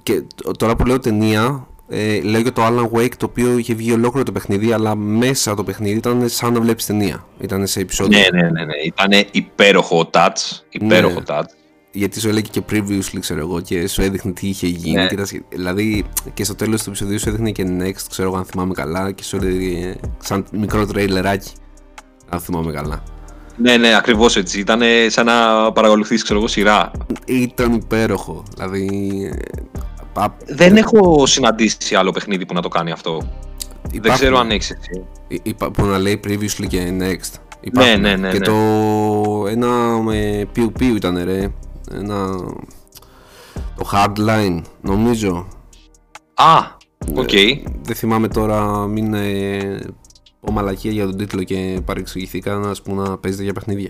και 0.03 0.23
τώρα 0.57 0.75
που 0.75 0.85
λέω 0.85 0.99
ταινία 0.99 1.67
ε, 1.93 2.21
λέω 2.21 2.41
για 2.41 2.51
το 2.53 2.65
Alan 2.65 2.97
Wake 2.97 3.15
το 3.17 3.25
οποίο 3.25 3.57
είχε 3.57 3.73
βγει 3.73 3.91
ολόκληρο 3.91 4.25
το 4.25 4.31
παιχνίδι, 4.31 4.71
αλλά 4.71 4.95
μέσα 4.95 5.55
το 5.55 5.63
παιχνίδι 5.63 5.97
ήταν 5.97 6.29
σαν 6.29 6.53
να 6.53 6.61
βλέπεις 6.61 6.85
ταινία. 6.85 7.25
Ήταν 7.39 7.67
σε 7.67 7.79
επεισόδιο. 7.79 8.19
Ναι, 8.19 8.41
ναι, 8.41 8.49
ναι. 8.49 8.65
ναι. 8.65 8.73
Ήταν 8.83 9.27
υπέροχο 9.31 10.09
touch. 10.13 10.59
Υπέροχο 10.69 11.19
ναι. 11.19 11.25
touch. 11.27 11.61
Γιατί 11.91 12.19
σου 12.19 12.29
έλεγε 12.29 12.49
και 12.51 12.61
previously, 12.71 13.17
ξέρω 13.19 13.39
εγώ, 13.39 13.61
και 13.61 13.87
σου 13.87 14.01
έδειχνε 14.01 14.31
τι 14.31 14.47
είχε 14.47 14.67
γίνει. 14.67 14.95
Ναι. 14.95 15.07
δηλαδή 15.49 16.05
και 16.33 16.43
στο 16.43 16.55
τέλος 16.55 16.83
του 16.83 16.89
επεισοδίου 16.89 17.19
σου 17.19 17.29
έδειχνε 17.29 17.51
και 17.51 17.65
next, 17.79 18.05
ξέρω 18.09 18.27
εγώ 18.27 18.37
αν 18.37 18.45
θυμάμαι 18.45 18.73
καλά, 18.73 19.11
και 19.11 19.23
σου 19.23 19.35
έδειχνε 19.35 19.95
σαν 20.17 20.45
μικρό 20.51 20.85
τρέιλεράκι. 20.85 21.51
Αν 22.29 22.39
θυμάμαι 22.39 22.71
καλά. 22.71 23.03
Ναι, 23.57 23.77
ναι, 23.77 23.95
ακριβώς 23.95 24.35
έτσι. 24.35 24.59
Ήταν 24.59 24.81
σαν 25.07 25.25
να 25.25 25.71
παρακολουθείς, 25.71 26.23
ξέρω 26.23 26.39
εγώ, 26.39 26.47
σειρά. 26.47 26.91
Ήταν 27.25 27.73
υπέροχο. 27.73 28.43
Δηλαδή, 28.53 28.99
δεν 30.45 30.77
έχω 30.77 31.25
συναντήσει 31.25 31.95
άλλο 31.95 32.11
παιχνίδι 32.11 32.45
που 32.45 32.53
να 32.53 32.61
το 32.61 32.67
κάνει 32.67 32.91
αυτό. 32.91 33.21
Δεν 34.01 34.13
ξέρω 34.13 34.37
αν 34.37 34.51
έχεις 34.51 34.71
εσύ. 34.71 35.05
Που 35.73 35.85
να 35.85 35.97
λέει 35.97 36.19
previously 36.27 36.67
και 36.67 36.93
next. 36.99 37.39
Ναι, 37.71 37.95
ναι, 37.95 38.15
ναι. 38.15 38.31
Και 38.31 38.37
ναι. 38.37 38.45
το 38.45 39.47
ένα 39.47 39.67
με 40.03 40.47
πιου 40.51 40.71
πιου 40.71 40.95
ήταν 40.95 41.23
ρε. 41.23 41.51
Ένα. 41.93 42.27
Το 43.77 43.89
hardline, 43.91 44.61
νομίζω. 44.81 45.47
Α, 46.33 46.57
OK. 47.15 47.29
Okay. 47.31 47.63
Δεν 47.81 47.95
θυμάμαι 47.95 48.27
τώρα, 48.27 48.87
μην 48.87 49.13
ε, 49.13 49.79
πω 50.39 50.51
μαλακία 50.51 50.91
για 50.91 51.05
τον 51.05 51.17
τίτλο 51.17 51.43
και 51.43 51.81
παρεξηγηθήκα 51.85 52.55
να 52.55 52.71
πούμε 52.83 53.03
να 53.03 53.17
παίζετε 53.17 53.43
για 53.43 53.53
παιχνίδια. 53.53 53.89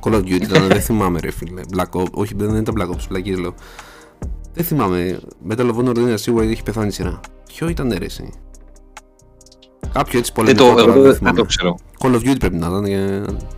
Call 0.00 0.12
of 0.12 0.18
Duty 0.20 0.42
ήταν, 0.42 0.66
δεν 0.68 0.80
θυμάμαι 0.80 1.20
ρε 1.20 1.30
φίλε. 1.30 1.60
Black 1.76 2.00
Ops, 2.00 2.10
όχι 2.10 2.34
δεν 2.36 2.54
ήταν 2.54 2.74
Black 2.78 2.94
Ops, 2.94 3.04
πλακίες 3.08 3.38
λέω. 3.38 3.54
Δεν 4.52 4.64
θυμάμαι. 4.64 5.20
Metal 5.48 5.70
of 5.70 5.76
Honor 5.76 5.94
δεν 5.94 6.02
είναι 6.02 6.16
σίγουρα 6.16 6.44
έχει 6.44 6.62
πεθάνει 6.62 6.86
η 6.86 6.90
σειρά. 6.90 7.20
Ποιο 7.46 7.68
ήταν 7.68 7.92
αίρεση. 7.92 8.30
Κάποιο 9.92 10.18
έτσι 10.18 10.32
πολύ 10.32 10.52
δεν, 10.52 10.56
το, 10.56 10.74
δεν, 10.74 11.18
δεν 11.20 11.34
το 11.34 11.44
ξέρω. 11.44 11.76
Call 11.98 12.14
of 12.14 12.18
Duty 12.18 12.36
πρέπει 12.38 12.56
να 12.56 12.66
ήταν. 12.66 12.84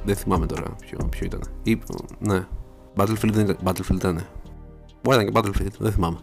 Δεν 0.04 0.16
θυμάμαι 0.16 0.46
τώρα 0.46 0.76
ποιο, 0.80 0.98
ποιο 1.10 1.26
ήταν. 1.26 1.40
Ή, 1.62 1.78
ναι. 2.18 2.46
Battlefield 2.98 3.30
δεν 3.32 3.44
ήταν. 3.48 3.56
Battlefield 3.64 3.94
ήταν. 3.94 4.26
Μπορεί 5.02 5.16
να 5.16 5.22
ήταν 5.22 5.24
και 5.24 5.40
Battlefield. 5.40 5.72
Δεν 5.78 5.92
θυμάμαι. 5.92 6.16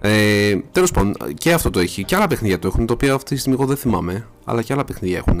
Ε, 0.00 0.56
Τέλος 0.72 0.90
πάντων, 0.90 1.14
και 1.34 1.52
αυτό 1.52 1.70
το 1.70 1.80
έχει. 1.80 2.04
Και 2.04 2.16
άλλα 2.16 2.26
παιχνίδια 2.26 2.58
το 2.58 2.66
έχουν. 2.68 2.86
Τα 2.86 2.92
οποία 2.92 3.14
αυτή 3.14 3.34
τη 3.34 3.40
στιγμή 3.40 3.58
εγώ 3.60 3.68
δεν 3.68 3.76
θυμάμαι. 3.76 4.26
Αλλά 4.44 4.62
και 4.62 4.72
άλλα 4.72 4.84
παιχνίδια 4.84 5.18
έχουν 5.18 5.40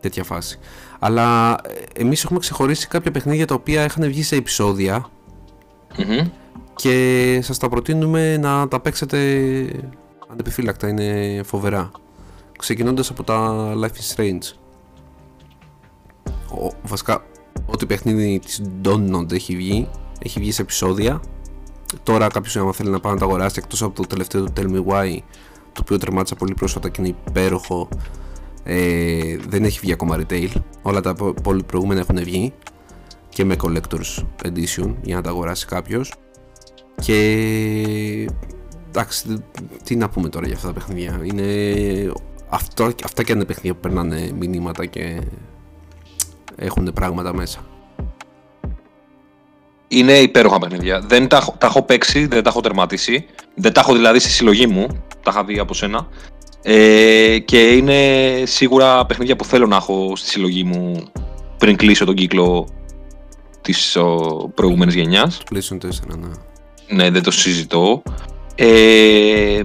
τέτοια 0.00 0.24
φάση. 0.24 0.58
Αλλά 0.98 1.58
ε, 1.94 2.00
εμείς 2.00 2.24
έχουμε 2.24 2.38
ξεχωρίσει 2.38 2.88
κάποια 2.88 3.10
παιχνίδια 3.10 3.46
τα 3.46 3.54
οποία 3.54 3.84
είχαν 3.84 4.06
βγει 4.06 4.22
σε 4.22 4.36
επεισόδια 4.36 5.06
Μμμ. 5.98 6.28
και 6.74 7.38
σας 7.42 7.58
τα 7.58 7.68
προτείνουμε 7.68 8.36
να 8.36 8.68
τα 8.68 8.80
παίξετε 8.80 9.18
ανεπιφύλακτα, 10.28 10.88
είναι 10.88 11.40
φοβερά. 11.44 11.90
Ξεκινώντας 12.58 13.10
από 13.10 13.22
τα 13.22 13.70
Life 13.76 13.84
is 13.84 14.16
Strange. 14.16 14.52
Ο, 16.50 16.70
βασικά, 16.82 17.24
ό,τι 17.66 17.86
παιχνίδι 17.86 18.40
της 18.44 18.62
Donut 18.84 19.32
έχει 19.32 19.56
βγει, 19.56 19.88
έχει 20.22 20.40
βγει 20.40 20.52
σε 20.52 20.62
επεισόδια. 20.62 21.20
Τώρα 22.02 22.28
κάποιος 22.28 22.56
άμα 22.56 22.72
θέλει 22.72 22.90
να 22.90 23.00
πάει 23.00 23.12
να 23.12 23.18
τα 23.18 23.24
αγοράσει 23.24 23.60
εκτός 23.62 23.82
από 23.82 23.94
το 23.94 24.02
τελευταίο 24.02 24.44
του 24.44 24.52
Tell 24.56 24.70
Me 24.70 24.84
Why, 24.84 25.18
το 25.72 25.80
οποίο 25.80 25.98
τερμάτισα 25.98 26.34
πολύ 26.34 26.54
πρόσφατα 26.54 26.88
και 26.88 27.00
είναι 27.00 27.14
υπέροχο, 27.28 27.88
ε, 28.64 29.36
δεν 29.48 29.64
έχει 29.64 29.78
βγει 29.80 29.92
ακόμα 29.92 30.18
retail. 30.20 30.48
Όλα 30.82 31.00
τα 31.00 31.14
πο- 31.14 31.34
πολύ 31.42 31.62
προηγούμενα 31.62 32.00
έχουν 32.00 32.16
βγει 32.24 32.52
και 33.28 33.44
με 33.44 33.56
collector's 33.62 34.24
edition 34.44 34.94
για 35.02 35.16
να 35.16 35.22
τα 35.22 35.30
αγοράσει 35.30 35.66
κάποιος. 35.66 36.12
Και 37.00 38.28
εντάξει, 38.88 39.44
τι 39.84 39.96
να 39.96 40.08
πούμε 40.08 40.28
τώρα 40.28 40.46
για 40.46 40.54
αυτά 40.54 40.66
τα 40.66 40.72
παιχνίδια. 40.72 41.20
Είναι 41.22 41.44
αυτό, 42.48 42.84
αυτά 43.04 43.22
και 43.22 43.32
αν 43.32 43.38
είναι 43.38 43.46
παιχνίδια 43.46 43.74
που 43.74 43.80
περνάνε 43.80 44.30
μηνύματα 44.38 44.86
και 44.86 45.20
έχουν 46.56 46.90
πράγματα 46.94 47.34
μέσα. 47.34 47.58
Είναι 49.88 50.12
υπέροχα 50.12 50.58
παιχνίδια. 50.58 51.00
Δεν 51.00 51.28
τα, 51.28 51.36
έχω- 51.36 51.54
τα 51.58 51.66
έχω 51.66 51.82
παίξει, 51.82 52.26
δεν 52.26 52.42
τα 52.42 52.48
έχω 52.50 52.60
τερματίσει. 52.60 53.26
Δεν 53.54 53.72
τα 53.72 53.80
έχω 53.80 53.92
δηλαδή 53.94 54.18
στη 54.18 54.30
συλλογή 54.30 54.66
μου. 54.66 54.86
Τα 55.22 55.30
είχα 55.30 55.44
δει 55.44 55.58
από 55.58 55.74
σένα. 55.74 56.08
Ε, 56.62 57.38
και 57.38 57.58
είναι 57.68 57.96
σίγουρα 58.46 59.06
παιχνίδια 59.06 59.36
που 59.36 59.44
θέλω 59.44 59.66
να 59.66 59.76
έχω 59.76 60.12
στη 60.16 60.28
συλλογή 60.28 60.64
μου 60.64 61.04
πριν 61.58 61.76
κλείσω 61.76 62.04
τον 62.04 62.14
κύκλο 62.14 62.68
της 63.60 63.96
ο, 63.96 64.16
προηγούμενης 64.54 64.94
γενιάς. 64.94 65.42
PlayStation 65.52 65.76
4, 65.86 66.16
ναι. 66.18 66.28
Ναι, 66.88 67.10
δεν 67.10 67.22
το 67.22 67.30
συζητώ. 67.30 68.02
Ε, 68.54 69.60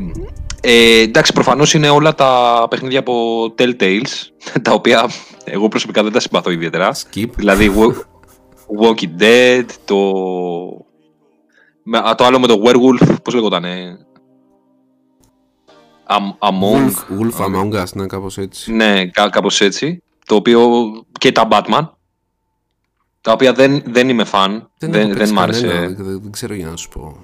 ε, 0.62 1.00
εντάξει, 1.02 1.34
προφανώς 1.34 1.74
είναι 1.74 1.90
όλα 1.90 2.16
τα 2.16 2.66
παιχνίδια 2.70 3.00
από 3.00 3.44
Telltales, 3.58 4.30
τα 4.62 4.72
οποία 4.74 5.10
εγώ 5.44 5.68
προσωπικά 5.68 6.04
δεν 6.04 6.12
τα 6.12 6.20
συμπαθώ 6.20 6.50
ιδιαίτερα. 6.52 6.92
Skip. 6.94 7.30
Δηλαδή, 7.36 7.72
Wa- 7.76 8.02
Walking 8.86 9.22
Dead, 9.22 9.66
το... 9.86 9.98
με- 11.84 11.98
α, 11.98 12.16
το 12.16 12.26
άλλο 12.26 12.40
με 12.40 12.48
το 12.48 12.62
Werewolf, 12.66 13.16
πώς 13.24 13.34
λέγονταν, 13.34 13.64
Am- 16.08 16.48
Among, 16.50 16.86
Wolf, 16.86 17.20
Wolf 17.20 17.46
Among 17.46 17.82
Us, 17.82 17.94
ναι, 17.94 18.06
κάπως 18.06 18.38
έτσι. 18.38 18.74
ναι, 18.74 19.06
κά- 19.06 19.30
κάπως 19.32 19.62
έτσι, 19.62 20.04
το 20.26 20.36
οποίο 20.36 20.70
και 21.20 21.32
τα 21.32 21.48
Batman, 21.52 21.90
τα 23.22 23.32
οποία 23.32 23.54
δεν, 23.54 23.84
δεν 23.86 24.10
είμαι 24.10 24.24
φαν, 24.24 24.70
δεν, 24.78 24.94
έχω 24.94 25.08
δεν, 25.08 25.18
παίξει 25.18 25.34
μ' 25.34 25.40
άρεσε. 25.40 25.68
κανένα, 25.68 25.88
δεν, 25.88 26.22
δεν 26.22 26.32
ξέρω 26.32 26.54
για 26.54 26.68
να 26.68 26.76
σου 26.76 26.90
πω. 26.90 27.18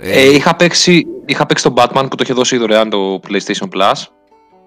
Ε, 0.00 0.34
είχα, 0.34 0.56
παίξει, 0.56 1.06
είχα 1.26 1.46
παίξει 1.46 1.64
τον 1.64 1.74
Batman 1.76 2.06
που 2.10 2.16
το 2.16 2.22
είχε 2.22 2.32
δώσει 2.32 2.56
δωρεάν 2.56 2.90
το 2.90 3.20
PlayStation 3.28 3.68
Plus 3.76 3.92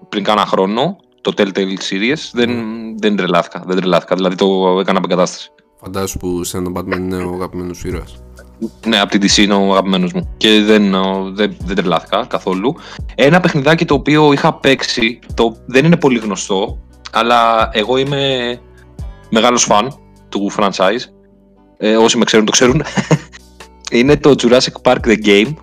πριν 0.08 0.24
κάνα 0.24 0.46
χρόνο, 0.46 0.96
το 1.20 1.32
Telltale 1.36 1.76
Series. 1.90 2.18
Δεν, 2.32 2.50
δεν 2.98 3.16
τρελάθηκα. 3.16 3.64
Δεν 3.66 3.76
τρελάθηκα. 3.76 4.14
Δηλαδή 4.14 4.34
το 4.34 4.78
έκανα 4.80 4.98
απεγκατάσταση. 4.98 5.50
Φαντάσου 5.80 6.18
που 6.18 6.44
σε 6.44 6.56
έναν 6.56 6.72
Batman 6.76 6.96
είναι 6.96 7.16
ο 7.16 7.32
αγαπημένος 7.34 7.84
ήρωας. 7.84 8.22
Ναι, 8.86 9.00
από 9.00 9.10
την 9.10 9.22
DC 9.22 9.36
είναι 9.36 9.54
ο 9.54 9.70
αγαπημένος 9.70 10.12
μου. 10.12 10.34
Και 10.36 10.60
δεν, 10.60 10.94
ο, 10.94 11.30
δεν, 11.32 11.56
δεν 11.64 11.76
τρελάθηκα 11.76 12.26
καθόλου. 12.28 12.74
Ένα 13.14 13.40
παιχνιδάκι 13.40 13.84
το 13.84 13.94
οποίο 13.94 14.32
είχα 14.32 14.54
παίξει, 14.54 15.18
το 15.34 15.56
δεν 15.66 15.84
είναι 15.84 15.96
πολύ 15.96 16.18
γνωστό, 16.18 16.78
αλλά 17.12 17.70
εγώ 17.72 17.96
είμαι 17.96 18.60
μεγάλος 19.30 19.64
φαν 19.64 19.94
του 20.28 20.52
franchise. 20.56 21.04
Ε, 21.76 21.96
όσοι 21.96 22.18
με 22.18 22.24
ξέρουν 22.24 22.46
το 22.46 22.52
ξέρουν. 22.52 22.82
είναι 23.92 24.16
το 24.16 24.34
Jurassic 24.42 24.82
Park 24.92 24.98
The 25.06 25.16
Game, 25.26 25.54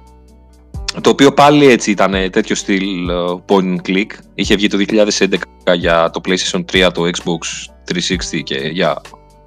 το 1.02 1.10
οποίο 1.10 1.32
πάλι 1.34 1.66
έτσι 1.66 1.92
ήταν 1.92 2.12
τέτοιο 2.32 2.56
στυλ 2.56 3.10
ε, 3.10 3.14
point 3.48 3.76
and 3.76 3.78
click. 3.88 4.06
Είχε 4.36 4.56
βγει 4.56 4.68
το 4.68 4.78
2011 4.88 5.76
για 5.76 6.10
το 6.10 6.22
PlayStation 6.28 6.64
3, 6.72 6.90
το 6.94 7.04
Xbox 7.04 7.70
360 7.94 8.42
και 8.44 8.56
για 8.56 9.02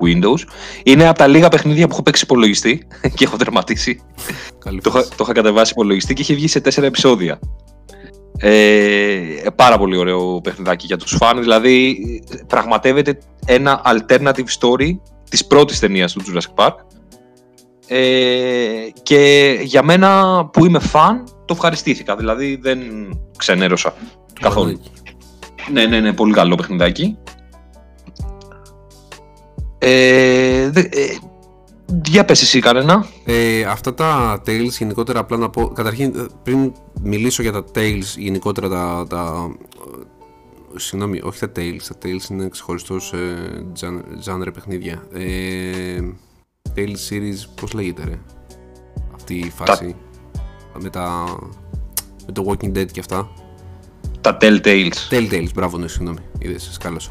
Windows. 0.04 0.38
Είναι 0.82 1.08
από 1.08 1.18
τα 1.18 1.26
λίγα 1.26 1.48
παιχνίδια 1.48 1.86
που 1.86 1.92
έχω 1.92 2.02
παίξει 2.02 2.24
υπολογιστή 2.24 2.86
και 3.16 3.24
έχω 3.24 3.36
τερματίσει. 3.36 4.00
Καλή 4.58 4.80
Το, 4.80 4.90
είχα- 4.90 4.98
φάση. 4.98 5.10
το 5.16 5.22
είχα 5.24 5.32
κατεβάσει 5.32 5.72
υπολογιστή 5.72 6.14
και 6.14 6.22
είχε 6.22 6.34
βγει 6.34 6.48
σε 6.48 6.60
τέσσερα 6.60 6.86
επεισόδια. 6.86 7.38
Ε, 8.38 9.46
πάρα 9.56 9.78
πολύ 9.78 9.96
ωραίο 9.96 10.40
παιχνιδάκι 10.40 10.86
για 10.86 10.96
τους 10.96 11.16
φαν. 11.16 11.40
Δηλαδή, 11.40 11.98
πραγματεύεται 12.46 13.18
ένα 13.46 13.80
alternative 13.84 14.46
story 14.60 14.90
της 15.30 15.46
πρώτης 15.46 15.78
ταινίας 15.78 16.12
του 16.12 16.22
Jurassic 16.26 16.64
Park. 16.64 16.74
Ε, 17.94 18.90
και 19.02 19.58
για 19.62 19.82
μένα 19.82 20.44
που 20.52 20.64
είμαι 20.64 20.78
φαν, 20.78 21.24
το 21.24 21.54
ευχαριστήθηκα. 21.54 22.16
Δηλαδή, 22.16 22.58
δεν 22.62 22.80
ξενέρωσα 23.36 23.94
καθόλου. 24.40 24.80
Ναι, 25.72 25.86
ναι, 25.86 26.00
ναι, 26.00 26.12
πολύ 26.12 26.32
καλό 26.32 26.54
παιχνιδάκι. 26.54 27.16
Ε, 29.78 30.70
δε, 30.70 30.80
ε, 30.80 31.18
για 32.04 32.24
πες 32.24 32.42
εσύ 32.42 32.60
κανένα. 32.60 33.06
Ε, 33.24 33.62
αυτά 33.62 33.94
τα 33.94 34.42
Tales 34.46 34.70
γενικότερα 34.78 35.18
απλά 35.18 35.36
να 35.36 35.50
πω. 35.50 35.68
Καταρχήν, 35.68 36.12
ε, 36.16 36.26
πριν 36.42 36.72
μιλήσω 37.02 37.42
για 37.42 37.52
τα 37.52 37.64
Tales 37.74 38.16
γενικότερα 38.16 38.68
τα. 38.68 39.06
τα 39.08 39.50
ε, 40.74 40.78
συγγνώμη, 40.78 41.20
όχι 41.22 41.38
τα 41.38 41.52
Tales. 41.56 41.82
Τα 41.88 41.96
Tales 42.02 42.30
είναι 42.30 42.48
ξεχωριστός 42.48 43.12
ε, 43.12 43.64
genre 44.24 44.52
παιχνίδια. 44.54 45.02
Ε, 45.12 46.00
Tales 46.76 47.10
series, 47.10 47.46
πώς 47.60 47.72
λέγεται 47.72 48.04
ρε; 48.04 48.18
Αυτή 49.14 49.34
η 49.34 49.52
φάση. 49.56 49.96
Με 50.80 50.90
τα. 50.90 51.24
Με 52.26 52.32
το 52.32 52.44
Walking 52.48 52.78
Dead 52.78 52.86
και 52.92 53.00
αυτά. 53.00 53.28
Τα 54.20 54.36
Telltales. 54.40 54.92
Telltales, 55.10 55.48
μπράβο, 55.54 55.78
ναι, 55.78 55.88
συγγνώμη. 55.88 56.18
Είδες, 56.38 56.68
σκάλωσα. 56.72 57.10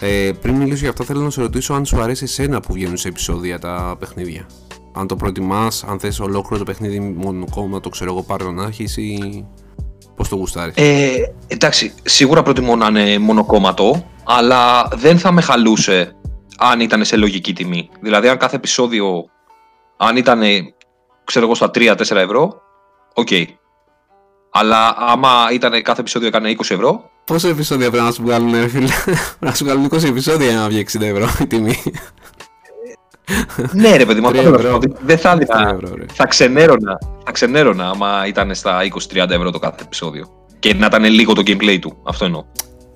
Ε, 0.00 0.30
πριν 0.40 0.54
μιλήσω 0.54 0.80
για 0.80 0.88
αυτά, 0.88 1.04
θέλω 1.04 1.20
να 1.20 1.30
σε 1.30 1.40
ρωτήσω 1.40 1.74
αν 1.74 1.84
σου 1.86 2.00
αρέσει 2.00 2.24
εσένα 2.24 2.60
που 2.60 2.72
βγαίνουν 2.72 2.96
σε 2.96 3.08
επεισόδια 3.08 3.58
τα 3.58 3.96
παιχνίδια. 3.98 4.46
Αν 4.92 5.06
το 5.06 5.16
προτιμάς, 5.16 5.84
αν 5.84 5.98
θες 5.98 6.20
ολόκληρο 6.20 6.64
το 6.64 6.70
παιχνίδι 6.70 7.00
μόνο 7.00 7.44
κόμμα, 7.50 7.80
το 7.80 7.88
ξέρω 7.88 8.10
εγώ 8.10 8.22
πάρω 8.22 8.50
να 8.50 8.64
έχεις 8.64 8.96
ή 8.96 9.44
πώς 10.16 10.28
το 10.28 10.36
γουστάρεις; 10.36 10.74
Ε, 10.76 11.08
εντάξει, 11.46 11.92
σίγουρα 12.02 12.42
προτιμώ 12.42 12.76
να 12.76 12.86
είναι 12.86 13.18
μονοκόμματο, 13.18 14.06
αλλά 14.24 14.88
δεν 14.94 15.18
θα 15.18 15.32
με 15.32 15.40
χαλούσε 15.40 16.16
αν 16.58 16.80
ήταν 16.80 17.04
σε 17.04 17.16
λογική 17.16 17.52
τιμή. 17.52 17.88
Δηλαδή, 18.00 18.28
αν 18.28 18.36
κάθε 18.36 18.56
επεισόδιο, 18.56 19.24
αν 19.96 20.16
ήταν, 20.16 20.42
ξέρω 21.24 21.44
εγώ, 21.44 21.54
στα 21.54 21.70
3-4 21.74 21.96
ευρώ, 22.16 22.60
οκ. 23.14 23.28
Αλλά 24.50 24.94
άμα 24.98 25.48
ήταν 25.52 25.82
κάθε 25.82 26.00
επεισόδιο 26.00 26.28
έκανε 26.28 26.50
20 26.50 26.60
ευρώ, 26.60 27.10
Πόσα 27.24 27.48
επεισόδια 27.48 27.90
πρέπει 27.90 28.04
να 28.04 28.12
σου 28.12 28.22
βγάλουν, 28.22 28.52
ρε 28.52 28.68
φίλε; 28.68 28.88
Πρέπει 29.04 29.18
να 29.50 29.54
σου 29.54 29.64
βγάλουν 29.64 29.88
20 29.92 30.02
επεισόδια 30.04 30.48
για 30.50 30.58
να 30.58 30.68
βγει 30.68 30.84
60 30.92 31.00
ευρώ 31.00 31.28
η 31.40 31.46
τιμή. 31.46 31.82
ναι 33.72 33.96
ρε 33.96 34.04
παιδί 34.04 34.20
μου, 34.20 34.28
αυτό 34.28 34.40
Τρία 34.40 34.42
θέλω 34.42 34.50
να 34.50 34.58
ευρώ. 34.68 34.80
σου 34.82 34.88
πω, 34.88 34.98
δεν 35.06 35.18
θα 35.18 35.36
Τρία 35.36 35.48
έδινα. 35.56 35.70
ευρώ, 35.74 35.94
ρε. 35.96 36.04
Θα 36.12 36.26
ξενέρωνα, 36.26 36.98
θα 37.24 37.32
ξενέρωνα 37.32 37.88
άμα 37.90 38.26
ήταν 38.26 38.54
στα 38.54 38.80
20-30 39.14 39.30
ευρώ 39.30 39.50
το 39.50 39.58
κάθε 39.58 39.82
επεισόδιο. 39.82 40.28
Και 40.58 40.74
να 40.74 40.86
ήταν 40.86 41.04
λίγο 41.04 41.32
το 41.32 41.42
gameplay 41.46 41.78
του. 41.80 41.96
Αυτό 42.04 42.24
εννοώ. 42.24 42.44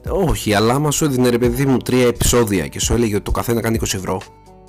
Όχι, 0.08 0.54
αλλά 0.54 0.74
άμα 0.74 0.90
σου 0.90 1.04
έδινε 1.04 1.28
ρε 1.28 1.38
παιδί 1.38 1.66
μου 1.66 1.76
τρία 1.76 2.06
επεισόδια 2.06 2.66
και 2.66 2.80
σου 2.80 2.92
έλεγε 2.94 3.14
ότι 3.14 3.24
το 3.24 3.30
καθένα 3.30 3.60
κάνει 3.60 3.78
20 3.80 3.94
ευρώ 3.94 4.20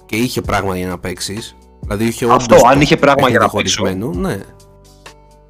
και 0.05 0.15
είχε 0.15 0.41
πράγμα 0.41 0.77
για 0.77 0.88
να 0.88 0.99
παίξεις. 0.99 1.55
Δηλαδή 1.81 2.05
είχε 2.05 2.25
Αυτό, 2.25 2.55
όντως 2.55 2.69
αν 2.69 2.75
το 2.75 2.81
είχε 2.81 2.97
πράγμα 2.97 3.29
για 3.29 3.39
να 3.39 3.45
παιχνίδι 3.45 3.63
παίξω. 3.63 3.81
χωρισμένο, 3.81 4.19
Ναι, 4.19 4.38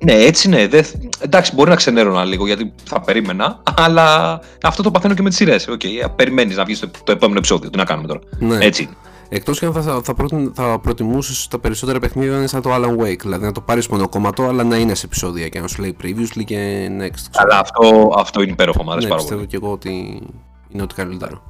Ναι, 0.03 0.13
έτσι 0.13 0.49
ναι. 0.49 0.67
Δεν... 0.67 0.85
Εντάξει, 1.19 1.55
μπορεί 1.55 1.69
να 1.69 1.75
ξενέρωνα 1.75 2.23
λίγο 2.25 2.45
γιατί 2.45 2.73
θα 2.83 3.01
περίμενα, 3.01 3.61
αλλά 3.75 4.39
αυτό 4.63 4.83
το 4.83 4.91
παθαίνω 4.91 5.13
και 5.13 5.21
με 5.21 5.29
τις 5.29 5.37
σειρές. 5.37 5.67
Okay, 5.69 6.09
Περιμένεις 6.15 6.55
να 6.55 6.63
βγεις 6.63 6.79
το, 6.79 6.89
το 7.03 7.11
επόμενο 7.11 7.37
επεισόδιο. 7.37 7.69
Τι 7.69 7.77
να 7.77 7.83
κάνουμε 7.83 8.07
τώρα. 8.07 8.19
ναι. 8.39 8.65
Έτσι. 8.65 8.89
Είναι. 9.29 9.37
Εκτός 9.37 9.59
και 9.59 9.65
αν 9.65 9.73
θα, 9.73 9.81
θα, 9.81 10.01
θα, 10.03 10.13
προτιμ, 10.13 10.51
θα 10.53 10.79
προτιμούσες 10.79 11.47
τα 11.47 11.59
περισσότερα 11.59 11.99
παιχνίδια 11.99 12.31
να 12.31 12.37
είναι 12.37 12.47
σαν 12.47 12.61
το 12.61 12.69
Alan 12.73 12.97
Wake. 13.03 13.19
Δηλαδή 13.21 13.45
να 13.45 13.51
το 13.51 13.61
πάρεις 13.61 13.87
μονοκομματό, 13.87 14.43
αλλά 14.43 14.63
να 14.63 14.77
είναι 14.77 14.95
σε 14.95 15.05
επεισόδια 15.05 15.47
και 15.49 15.59
να 15.59 15.67
σου 15.67 15.81
λέει 15.81 15.95
previously 16.03 16.43
και 16.45 16.87
next. 16.99 17.11
ξέρω. 17.11 17.31
Αλλά 17.33 17.59
αυτό, 17.59 18.13
αυτό 18.17 18.41
είναι 18.41 18.51
υπέροχο, 18.51 18.83
μου 18.83 18.91
αρέσει 18.91 19.05
ναι, 19.07 19.11
πάρα 19.11 19.21
πιστεύω 19.21 19.41
πολύ. 19.45 19.51
και 19.51 19.65
εγώ 19.65 19.71
ότι 19.71 20.21
είναι 20.69 20.81
ό,τι 20.81 20.95
καλύτερο. 20.95 21.43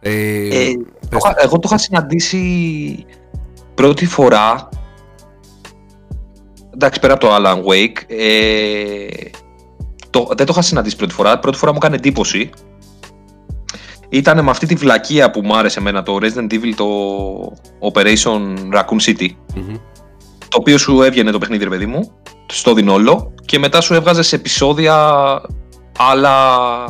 Ε, 0.00 0.10
Ε, 0.10 0.72
πες 1.08 1.08
το 1.10 1.16
είχα- 1.16 1.34
εγώ 1.42 1.54
το 1.58 1.62
είχα 1.64 1.78
συναντήσει 1.78 3.04
πρώτη 3.74 4.06
φορά. 4.06 4.68
Εντάξει, 6.74 7.00
πέρα 7.00 7.12
από 7.12 7.26
το 7.26 7.34
Alan 7.36 7.56
Wake. 7.56 8.02
Ε, 8.06 9.06
το, 10.10 10.26
δεν 10.36 10.46
το 10.46 10.52
είχα 10.52 10.62
συναντήσει 10.62 10.96
πρώτη 10.96 11.12
φορά. 11.14 11.38
Πρώτη 11.38 11.58
φορά 11.58 11.70
μου 11.72 11.78
έκανε 11.82 11.96
εντύπωση. 11.96 12.50
Ήταν 14.08 14.44
με 14.44 14.50
αυτή 14.50 14.66
τη 14.66 14.74
βλακεία 14.74 15.30
που 15.30 15.40
μου 15.44 15.56
άρεσε 15.56 15.78
εμένα 15.78 16.02
το 16.02 16.18
Resident 16.20 16.52
Evil 16.52 16.72
το 16.76 16.86
Operation 17.92 18.54
Raccoon 18.74 19.00
City. 19.06 19.28
μμμ. 19.54 19.74
το 20.38 20.58
οποίο 20.58 20.78
σου 20.78 21.02
έβγαινε 21.02 21.30
το 21.30 21.38
παιχνίδι, 21.38 21.64
ρε 21.64 21.70
παιδί 21.70 21.86
μου, 21.86 22.12
στο 22.46 22.74
δινόλο 22.74 23.34
και 23.44 23.58
μετά 23.58 23.80
σου 23.80 23.94
έβγαζες 23.94 24.26
σε 24.26 24.36
επεισόδια 24.36 24.96
άλλα, 25.98 26.84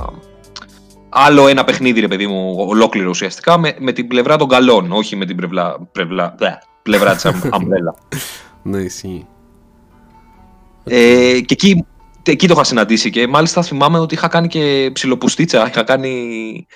άλλο 1.09 1.49
ένα 1.49 1.64
παιχνίδι, 1.64 2.01
ρε 2.01 2.09
παιδί 2.09 2.27
μου, 2.27 2.55
ολόκληρο 2.59 3.09
ουσιαστικά, 3.09 3.59
με, 3.59 3.77
με 3.79 3.93
την 3.93 4.07
πλευρά 4.07 4.37
των 4.37 4.49
καλών, 4.49 4.93
όχι 4.93 5.16
με 5.16 5.25
την 5.25 5.37
πλευρά, 5.37 5.89
πλευρά, 5.93 6.35
πλευρά 6.83 7.14
της 7.14 7.25
αμπρέλα. 7.51 7.95
ναι, 8.62 8.79
ισχύει. 8.79 9.27
Ε, 10.85 11.41
και 11.41 11.55
εκεί, 11.55 11.87
εκεί 12.23 12.47
το 12.47 12.53
είχα 12.55 12.64
συναντήσει 12.64 13.11
και 13.11 13.27
μάλιστα 13.27 13.62
θυμάμαι 13.62 13.99
ότι 13.99 14.14
είχα 14.14 14.29
κάνει 14.29 14.49
και 14.49 14.91
ψιλοπουστίτσα, 14.93 15.69
είχα 15.69 15.83
κάνει... 15.83 16.66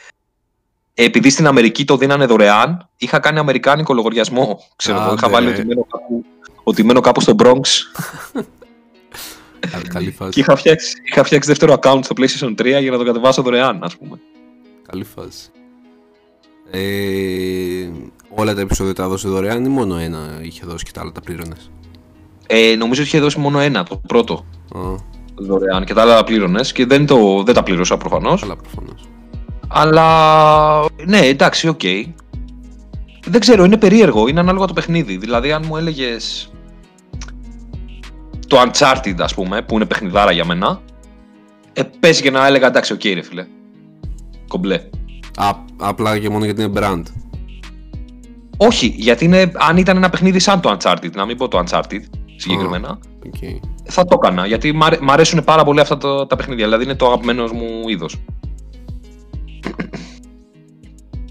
Επειδή 0.94 1.30
στην 1.30 1.46
Αμερική 1.46 1.84
το 1.84 1.96
δίνανε 1.96 2.26
δωρεάν, 2.26 2.88
είχα 2.96 3.18
κάνει 3.18 3.38
αμερικάνικο 3.38 3.94
λογαριασμό. 3.94 4.60
Ξέρω, 4.76 5.00
Άντε. 5.00 5.14
είχα 5.14 5.28
βάλει 5.28 5.48
ότι 5.48 5.64
μένω 5.66 5.86
κάπου, 5.90 6.24
ότι 6.62 6.84
μένω 6.84 7.00
κάπου 7.00 7.20
στο 7.20 7.34
Bronx. 7.38 7.60
Καλή 9.88 10.10
φάση. 10.10 10.30
Και 10.30 10.40
είχα 10.40 10.56
φτιάξει, 10.56 10.94
είχα 11.10 11.24
φτιάξει 11.24 11.48
δεύτερο 11.48 11.76
account 11.80 12.00
στο 12.02 12.14
PlayStation 12.16 12.60
3 12.60 12.80
για 12.80 12.90
να 12.90 12.98
το 12.98 13.04
κατεβάσω 13.04 13.42
δωρεάν, 13.42 13.82
ας 13.82 13.96
πούμε. 13.96 14.20
Καλή 14.88 15.04
φάση. 15.04 15.50
Ε, 16.70 17.90
όλα 18.28 18.54
τα 18.54 18.60
επεισόδια 18.60 18.94
τα 18.94 19.08
δώσει 19.08 19.28
δωρεάν 19.28 19.64
ή 19.64 19.68
μόνο 19.68 19.96
ένα 19.96 20.38
είχε 20.42 20.62
δώσει 20.66 20.84
και 20.84 20.90
τα 20.90 21.00
άλλα 21.00 21.12
τα 21.12 21.20
πλήρωνες; 21.20 21.70
Ε, 22.46 22.74
νομίζω 22.76 23.00
ότι 23.00 23.10
είχε 23.10 23.20
δώσει 23.20 23.38
μόνο 23.38 23.58
ένα, 23.58 23.84
το 23.84 24.00
πρώτο. 24.06 24.46
Oh. 24.74 24.96
Δωρεάν 25.34 25.84
και 25.84 25.94
τα 25.94 26.02
άλλα 26.02 26.16
τα 26.16 26.24
πλήρωνες 26.24 26.72
και 26.72 26.86
δεν, 26.86 27.06
το, 27.06 27.42
δεν 27.42 27.54
τα 27.54 27.62
πλήρωσα 27.62 27.96
προφανώς. 27.96 28.42
Αλλά 28.42 28.56
προφανώς. 28.56 29.11
Αλλά 29.72 30.86
ναι, 31.06 31.18
εντάξει, 31.18 31.68
OK. 31.68 31.80
Okay. 31.82 32.04
Δεν 33.26 33.40
ξέρω, 33.40 33.64
είναι 33.64 33.76
περίεργο, 33.76 34.28
είναι 34.28 34.40
ανάλογα 34.40 34.66
το 34.66 34.72
παιχνίδι. 34.72 35.16
Δηλαδή, 35.16 35.52
αν 35.52 35.62
μου 35.66 35.76
έλεγες 35.76 36.52
το 38.46 38.56
Uncharted, 38.60 39.14
ας 39.18 39.34
πούμε, 39.34 39.62
που 39.62 39.74
είναι 39.74 39.84
παιχνιδάρα 39.84 40.32
για 40.32 40.44
μένα, 40.44 40.80
ε, 41.72 41.82
πες 42.00 42.20
και 42.20 42.30
να 42.30 42.46
έλεγα 42.46 42.66
εντάξει, 42.66 42.92
OK, 42.92 43.00
okay, 43.00 43.12
ρε 43.14 43.22
φίλε. 43.22 43.46
Κομπλέ. 44.48 44.80
Α, 45.36 45.50
απλά 45.76 46.18
και 46.18 46.28
μόνο 46.28 46.44
γιατί 46.44 46.62
είναι 46.62 46.72
brand. 46.80 47.02
Όχι, 48.56 48.94
γιατί 48.96 49.24
είναι, 49.24 49.52
αν 49.54 49.76
ήταν 49.76 49.96
ένα 49.96 50.10
παιχνίδι 50.10 50.38
σαν 50.38 50.60
το 50.60 50.76
Uncharted, 50.76 51.12
να 51.14 51.24
μην 51.24 51.36
πω 51.36 51.48
το 51.48 51.62
Uncharted 51.66 52.00
συγκεκριμένα, 52.36 52.98
okay. 53.24 53.58
θα 53.84 54.04
το 54.04 54.18
έκανα. 54.22 54.46
Γιατί 54.46 54.72
μ' 55.00 55.10
αρέσουν 55.10 55.44
πάρα 55.44 55.64
πολύ 55.64 55.80
αυτά 55.80 55.98
τα, 55.98 56.26
τα 56.26 56.36
παιχνίδια. 56.36 56.64
Δηλαδή 56.64 56.84
είναι 56.84 56.94
το 56.94 57.06
αγαπημένος 57.06 57.52
μου 57.52 57.88
είδος. 57.88 58.16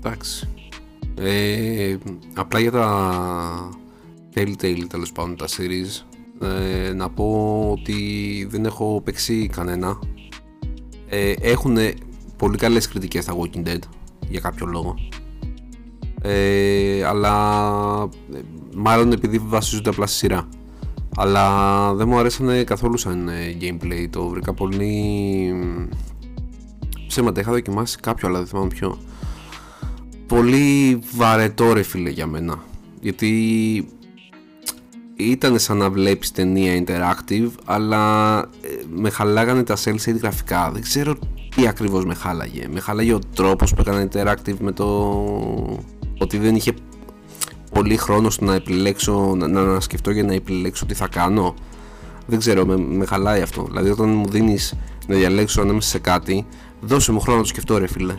Εντάξει. 0.04 0.48
Ε, 1.16 1.98
απλά 2.34 2.60
για 2.60 2.72
τα 2.72 3.70
Telltale 4.36 4.84
τέλος 4.90 5.12
πάντων 5.12 5.36
τα 5.36 5.46
series 5.48 6.06
ε, 6.42 6.94
να 6.94 7.10
πω 7.10 7.68
ότι 7.72 8.48
δεν 8.50 8.66
έχω 8.66 9.02
παίξει 9.04 9.48
κανένα. 9.48 10.00
Ε, 11.10 11.34
έχουν 11.42 11.78
πολύ 12.38 12.58
καλές 12.58 12.88
κριτικές 12.88 13.26
τα 13.26 13.36
Walking 13.38 13.68
Dead 13.68 13.80
για 14.30 14.40
κάποιο 14.40 14.66
λόγο. 14.66 14.96
Ε, 16.22 17.04
αλλά 17.04 17.36
ε, 18.34 18.40
μάλλον 18.76 19.12
επειδή 19.12 19.38
βασίζονται 19.38 19.90
απλά 19.90 20.06
στη 20.08 20.18
σειρά. 20.18 20.48
Αλλά 21.16 21.94
δεν 21.94 22.08
μου 22.08 22.18
αρέσανε 22.18 22.64
καθόλου 22.64 22.98
σαν 22.98 23.28
ε, 23.28 23.58
gameplay. 23.62 24.08
Το 24.10 24.28
βρήκα 24.28 24.54
πολύ 24.54 25.54
ψέματα. 27.08 27.40
Είχα 27.40 27.52
δοκιμάσει 27.52 27.98
κάποιο 28.00 28.28
αλλά 28.28 28.38
δεν 28.38 28.48
θυμάμαι 28.48 28.68
ποιο 28.68 28.98
πολύ 30.36 31.00
βαρετό 31.16 31.74
ρε 31.74 31.84
φίλε 31.84 32.10
για 32.10 32.28
μένα. 32.28 32.64
Γιατί 33.02 33.30
ήταν 35.16 35.60
σαν 35.60 35.78
να 35.78 35.90
βλέπεις 35.90 36.32
ταινία 36.32 36.84
interactive 36.84 37.50
αλλά 37.66 38.40
ε, 38.40 38.68
με 38.96 39.10
χαλάγανε 39.10 39.64
τα 39.64 39.78
cell 39.84 39.96
shade 40.06 40.20
γραφικά. 40.22 40.70
Δεν 40.74 40.82
ξέρω 40.82 41.16
τι 41.56 41.68
ακριβώς 41.68 42.06
με 42.06 42.14
χάλαγε. 42.14 42.68
Με 42.74 42.80
χάλαγε 42.80 43.14
ο 43.14 43.20
τρόπος 43.36 43.74
που 43.74 43.82
έκανε 43.82 44.08
interactive 44.12 44.58
με 44.60 44.72
το 44.72 44.86
ότι 46.18 46.38
δεν 46.38 46.56
είχε 46.56 46.74
πολύ 47.72 47.98
χρόνο 47.98 48.30
στο 48.30 48.46
να 48.46 48.56
επιλέξω 48.56 49.36
να, 49.36 49.48
να 49.48 49.80
σκεφτώ 49.80 50.12
για 50.12 50.24
να 50.24 50.34
επιλέξω 50.34 50.86
τι 50.86 50.94
θα 50.94 51.08
κάνω. 51.08 51.56
Δεν 52.26 52.40
ξέρω, 52.40 52.66
με, 52.66 52.78
με 52.78 53.06
χαλάει 53.06 53.42
αυτό. 53.42 53.64
Δηλαδή 53.70 53.90
όταν 53.90 54.10
μου 54.10 54.28
δίνεις 54.28 54.74
να 55.08 55.16
διαλέξω 55.16 55.62
ανάμεσα 55.62 55.90
σε 55.90 56.00
κάτι 56.00 56.46
δώσε 56.82 57.12
μου 57.12 57.20
χρόνο 57.20 57.38
να 57.38 57.44
το 57.44 57.50
σκεφτώ 57.50 57.78
ρε 57.78 57.88
φίλε 57.88 58.16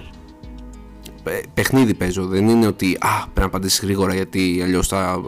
παιχνίδι 1.55 1.95
παίζω. 1.95 2.27
Δεν 2.27 2.49
είναι 2.49 2.67
ότι 2.67 2.97
α, 3.01 3.23
πρέπει 3.23 3.41
να 3.41 3.45
απαντήσεις 3.45 3.81
γρήγορα 3.81 4.15
γιατί 4.15 4.61
αλλιώς 4.63 4.89
θα 4.89 5.23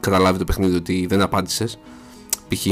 καταλάβει 0.00 0.38
το 0.38 0.44
παιχνίδι 0.44 0.76
ότι 0.76 1.06
δεν 1.08 1.20
απάντησες. 1.20 1.78
Π.χ. 2.48 2.66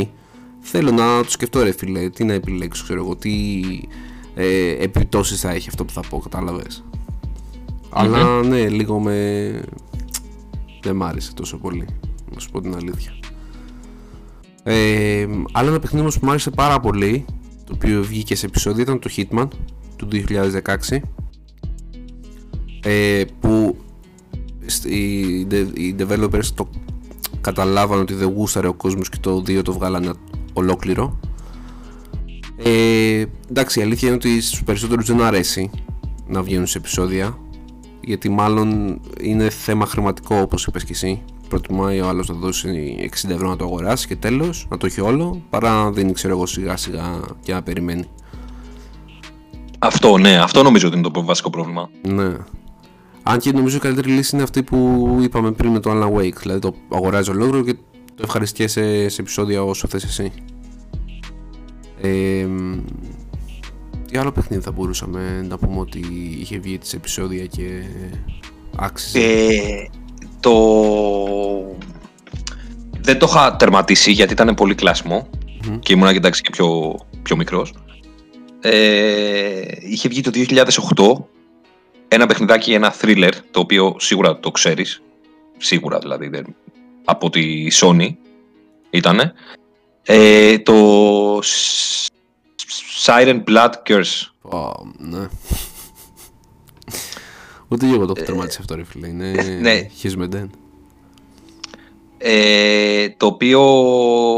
Θέλω 0.61 0.91
να 0.91 1.23
το 1.23 1.31
σκεφτώ, 1.31 1.63
ρε 1.63 1.73
φίλε, 1.73 2.11
τι 2.11 2.25
να 2.25 2.33
επιλέξω, 2.33 2.83
ξέρω 2.83 3.01
εγώ, 3.01 3.17
τι 3.17 3.61
ε, 4.35 4.71
επιπτώσεις 4.71 5.41
θα 5.41 5.51
έχει 5.51 5.69
αυτό 5.69 5.85
που 5.85 5.93
θα 5.93 6.01
πω, 6.01 6.19
κατάλαβες. 6.19 6.85
Αλλά 7.91 8.43
ναι, 8.43 8.69
λίγο 8.69 9.01
με. 9.01 9.63
Δεν 10.83 10.97
μ' 10.97 11.03
άρεσε 11.03 11.35
τόσο 11.35 11.59
πολύ, 11.59 11.87
να 12.35 12.41
σου 12.41 12.51
πω 12.51 12.61
την 12.61 12.75
αλήθεια. 12.75 13.13
Ε, 14.63 15.27
άλλο 15.53 15.69
ένα 15.69 15.79
παιχνίδι 15.79 16.07
που 16.07 16.19
μου 16.23 16.31
άρεσε 16.31 16.51
πάρα 16.51 16.81
πολύ, 16.81 17.25
το 17.65 17.73
οποίο 17.75 18.03
βγήκε 18.03 18.35
σε 18.35 18.47
επεισόδιο, 18.47 18.83
ήταν 18.83 18.99
το 18.99 19.11
Hitman 19.17 19.49
του 19.97 20.09
2016 20.11 20.99
ε, 22.83 23.25
που 23.41 23.77
οι, 24.85 25.41
οι 25.75 25.97
developers 25.99 26.45
το 26.55 26.69
καταλάβαν 27.41 28.01
ότι 28.01 28.15
δεν 28.15 28.29
γούσταρε 28.29 28.67
ο 28.69 28.75
κόσμος 28.75 29.09
και 29.09 29.17
το 29.21 29.37
2 29.37 29.63
το 29.65 29.73
βγάλανε 29.73 30.13
ολόκληρο. 30.53 31.19
Ε, 32.57 33.25
εντάξει 33.51 33.81
η 33.81 33.83
αλήθεια 33.83 34.09
είναι 34.09 34.17
ότι 34.17 34.41
στους 34.41 34.65
περισσότερους 34.65 35.07
δεν 35.07 35.23
αρέσει 35.23 35.71
να 36.27 36.43
βγαίνουν 36.43 36.67
σε 36.67 36.79
επεισόδια 36.79 37.39
γιατί 38.01 38.29
μάλλον 38.29 39.01
είναι 39.21 39.51
θέμα 39.51 39.87
χρηματικό 39.87 40.37
όπως 40.37 40.67
είπες 40.67 40.85
και 40.85 40.93
εσύ. 40.93 41.23
Προτιμάει 41.49 42.01
ο 42.01 42.09
άλλος 42.09 42.29
να 42.29 42.35
δώσει 42.35 42.97
60 43.27 43.31
ευρώ 43.31 43.49
να 43.49 43.57
το 43.57 43.65
αγοράσει 43.65 44.07
και 44.07 44.17
τέλος 44.17 44.67
να 44.71 44.77
το 44.77 44.87
έχει 44.87 45.01
όλο 45.01 45.43
παρά 45.51 45.83
να 45.83 45.91
δίνει 45.91 46.13
ξέρω 46.13 46.35
εγώ 46.35 46.47
σιγά 46.47 46.77
σιγά 46.77 47.21
και 47.43 47.53
να 47.53 47.63
περιμένει. 47.63 48.05
Αυτό 49.79 50.19
ναι, 50.19 50.37
αυτό 50.39 50.63
νομίζω 50.63 50.89
ότι 50.89 50.99
είναι 50.99 51.11
το 51.11 51.25
βασικό 51.25 51.51
πρόβλημα. 51.51 51.91
Ναι 52.03 52.35
αν 53.23 53.39
και 53.39 53.53
νομίζω 53.53 53.77
η 53.77 53.81
καλύτερη 53.81 54.11
λύση 54.11 54.35
είναι 54.35 54.45
αυτή 54.45 54.63
που 54.63 55.19
είπαμε 55.23 55.53
πριν 55.53 55.71
με 55.71 55.81
το 55.81 55.91
Alan 55.91 56.19
Wake. 56.19 56.37
Δηλαδή 56.41 56.61
το 56.61 56.75
αγοράζει 56.89 57.31
ολόκληρο 57.31 57.65
και 57.65 57.75
το 58.15 58.23
ευχαριστιέσαι 58.23 59.09
σε 59.09 59.21
επεισόδια 59.21 59.63
όσο 59.63 59.89
θες 59.89 60.05
εσύ. 60.05 60.33
Ε, 62.01 62.47
τι 64.11 64.19
άλλο 64.19 64.33
παιχνίδι 64.33 64.63
θα 64.63 64.73
μπορούσαμε 64.73 65.47
να 65.49 65.59
πούμε 65.59 65.79
ότι 65.81 66.01
είχε 66.41 66.59
βγει 66.59 66.79
σε 66.83 66.97
επεισόδια 66.97 67.47
και 67.47 67.83
άξιζε; 68.77 69.19
Ε, 69.19 69.89
το... 70.41 70.53
Δεν 73.01 73.19
το 73.19 73.27
είχα 73.31 73.57
τερματίσει 73.57 74.13
γιατί 74.13 74.33
ήταν 74.33 74.55
πολύ 74.55 74.75
και 75.79 75.93
ήμουν 75.93 76.13
κοιτάξει 76.13 76.43
και 76.43 76.51
πιο, 76.53 76.99
πιο 77.23 77.37
μικρός. 77.37 77.75
Ε, 78.61 79.61
είχε 79.81 80.09
βγει 80.09 80.21
το 80.21 80.31
2008 80.35 81.32
ένα 82.15 82.27
παιχνιδάκι, 82.27 82.73
ένα 82.73 82.95
thriller, 83.01 83.33
το 83.51 83.61
οποίο 83.61 83.97
σίγουρα 83.99 84.41
το 84.41 84.51
ξέρεις, 84.51 85.03
σίγουρα 85.59 85.99
δηλαδή, 85.99 86.31
από 87.05 87.31
τη 87.31 87.67
Sony 87.73 88.09
ήτανε, 88.91 89.33
ε, 90.03 90.59
το 90.59 91.39
Siren 93.05 93.43
Blood 93.45 93.71
Curse. 93.87 94.31
Oh, 94.51 94.73
ναι. 94.99 95.29
Ούτε 97.69 97.87
εγώ 97.87 98.07
το 98.07 98.13
έχω 98.17 98.27
τερμάτισει 98.27 98.59
αυτό 98.61 98.75
ρε 98.75 98.85
φίλε, 98.85 99.09
είναι 99.09 99.59
ναι. 99.61 99.87
His 100.03 100.49
ε, 102.19 103.09
το 103.09 103.27
οποίο 103.27 103.61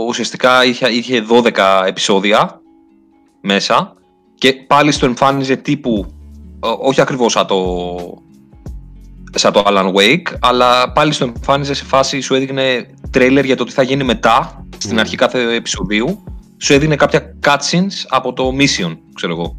ουσιαστικά 0.09 0.65
είχε, 0.65 0.89
είχε 0.89 1.27
12 1.31 1.83
επεισόδια 1.87 2.61
μέσα 3.41 3.97
και 4.35 4.53
πάλι 4.53 4.93
στο 4.93 5.07
εμφάνιζε 5.07 5.57
τύπου 5.57 6.13
όχι 6.81 7.01
ακριβώς 7.01 7.33
σαν 7.33 7.47
το, 7.47 7.67
σαν 9.35 9.53
το 9.53 9.65
Alan 9.67 9.93
Wake, 9.93 10.35
αλλά 10.41 10.93
πάλι 10.93 11.13
στο 11.13 11.25
εμφάνιζε 11.25 11.75
σε 11.75 11.85
φάση, 11.85 12.21
σου 12.21 12.35
έδειχνε 12.35 12.87
τρέιλερ 13.11 13.45
για 13.45 13.57
το 13.57 13.65
τι 13.65 13.73
θα 13.73 13.83
γίνει 13.83 14.05
μετά, 14.05 14.67
στην 14.79 14.97
mm. 14.97 15.01
αρχή 15.01 15.17
κάθε 15.17 15.55
επεισοδίου, 15.55 16.25
σου 16.59 16.73
έδινε 16.73 16.97
κάποια 16.97 17.37
cutscenes 17.45 18.05
από 18.09 18.33
το 18.33 18.53
Mission, 18.59 18.97
ξέρω 19.15 19.33
εγώ, 19.33 19.57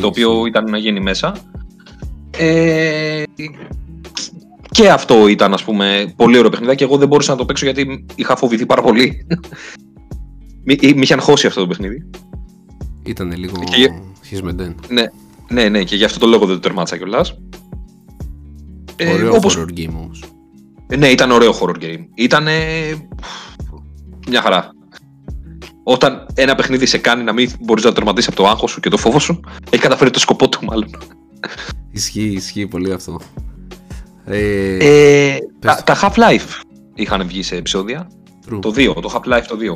το 0.00 0.06
οποίο 0.06 0.46
ήταν 0.46 0.70
να 0.70 0.78
γίνει 0.78 1.00
μέσα. 1.00 1.36
Ε, 2.36 3.22
και 4.70 4.90
αυτό 4.90 5.28
ήταν, 5.28 5.52
ας 5.52 5.64
πούμε, 5.64 6.12
πολύ 6.16 6.38
ωραίο 6.38 6.50
παιχνιδάκι 6.50 6.78
και 6.78 6.84
εγώ 6.84 6.96
δεν 6.96 7.08
μπορούσα 7.08 7.32
να 7.32 7.38
το 7.38 7.44
παίξω 7.44 7.64
γιατί 7.64 8.04
είχα 8.14 8.36
φοβηθεί 8.36 8.66
πάρα 8.66 8.82
πολύ. 8.82 9.26
Μη 10.64 10.76
είχε 10.80 11.14
αγχώσει 11.14 11.46
αυτό 11.46 11.60
το 11.60 11.66
παιχνίδι. 11.66 12.10
Ήταν 13.02 13.32
λίγο 13.36 13.54
χισμεντέν. 14.24 14.74
Ναι, 14.88 15.04
ναι, 15.52 15.68
ναι, 15.68 15.82
και 15.84 15.96
γι' 15.96 16.04
αυτό 16.04 16.18
το 16.18 16.26
λόγο 16.26 16.46
δεν 16.46 16.54
το 16.54 16.60
τερμάτισα 16.60 16.96
κιόλας. 16.96 17.38
Ε, 18.96 19.12
ωραίο 19.12 19.34
όπως... 19.34 19.56
horror 19.58 19.78
game 19.78 19.94
όμως. 19.96 20.24
Ε, 20.86 20.96
ναι, 20.96 21.08
ήταν 21.08 21.30
ωραίο 21.30 21.54
horror 21.60 21.82
game. 21.82 22.04
Ήταν 22.14 22.44
μια 24.28 24.40
χαρά. 24.42 24.70
Όταν 25.84 26.26
ένα 26.34 26.54
παιχνίδι 26.54 26.86
σε 26.86 26.98
κάνει 26.98 27.22
να 27.22 27.32
μην 27.32 27.50
μπορείς 27.60 27.84
να 27.84 27.90
το 27.90 27.94
τερματίσεις 27.96 28.28
από 28.28 28.42
το 28.42 28.48
άγχος 28.48 28.70
σου 28.70 28.80
και 28.80 28.88
το 28.88 28.96
φόβο 28.96 29.18
σου, 29.18 29.40
έχει 29.70 29.82
καταφέρει 29.82 30.10
το 30.10 30.18
σκοπό 30.18 30.48
του, 30.48 30.64
μάλλον. 30.64 30.90
Ισχύει, 31.90 32.22
ισχύει 32.32 32.66
πολύ 32.66 32.92
αυτό. 32.92 33.20
Ε, 34.24 34.76
Ε, 34.76 35.38
πες. 35.58 35.74
τα, 35.74 35.82
τα 35.84 35.98
Half-Life 36.02 36.60
είχαν 36.94 37.26
βγει 37.26 37.42
σε 37.42 37.56
επεισόδια. 37.56 38.08
true. 38.50 38.58
Το 38.60 38.68
2, 38.76 38.94
το 39.02 39.10
Half-Life 39.14 39.44
το 39.48 39.56
2. 39.60 39.74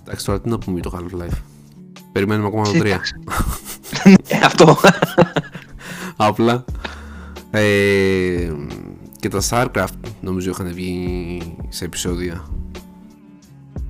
Εντάξει, 0.00 0.26
τώρα 0.26 0.40
τι 0.40 0.48
να 0.48 0.58
πούμε 0.58 0.80
για 0.80 0.90
το 0.90 0.98
Half-Life. 0.98 1.36
Περιμένουμε 2.14 2.46
ακόμα 2.46 2.64
το 2.64 2.70
3. 2.70 2.74
Εντάξει. 2.84 3.14
Ε, 4.28 4.36
αυτό. 4.44 4.76
Απλά. 6.16 6.64
Ε, 7.50 8.52
και 9.20 9.28
τα 9.28 9.40
StarCraft 9.50 9.86
νομίζω 10.20 10.50
είχαν 10.50 10.72
βγει 10.74 11.40
σε 11.68 11.84
επεισόδια. 11.84 12.44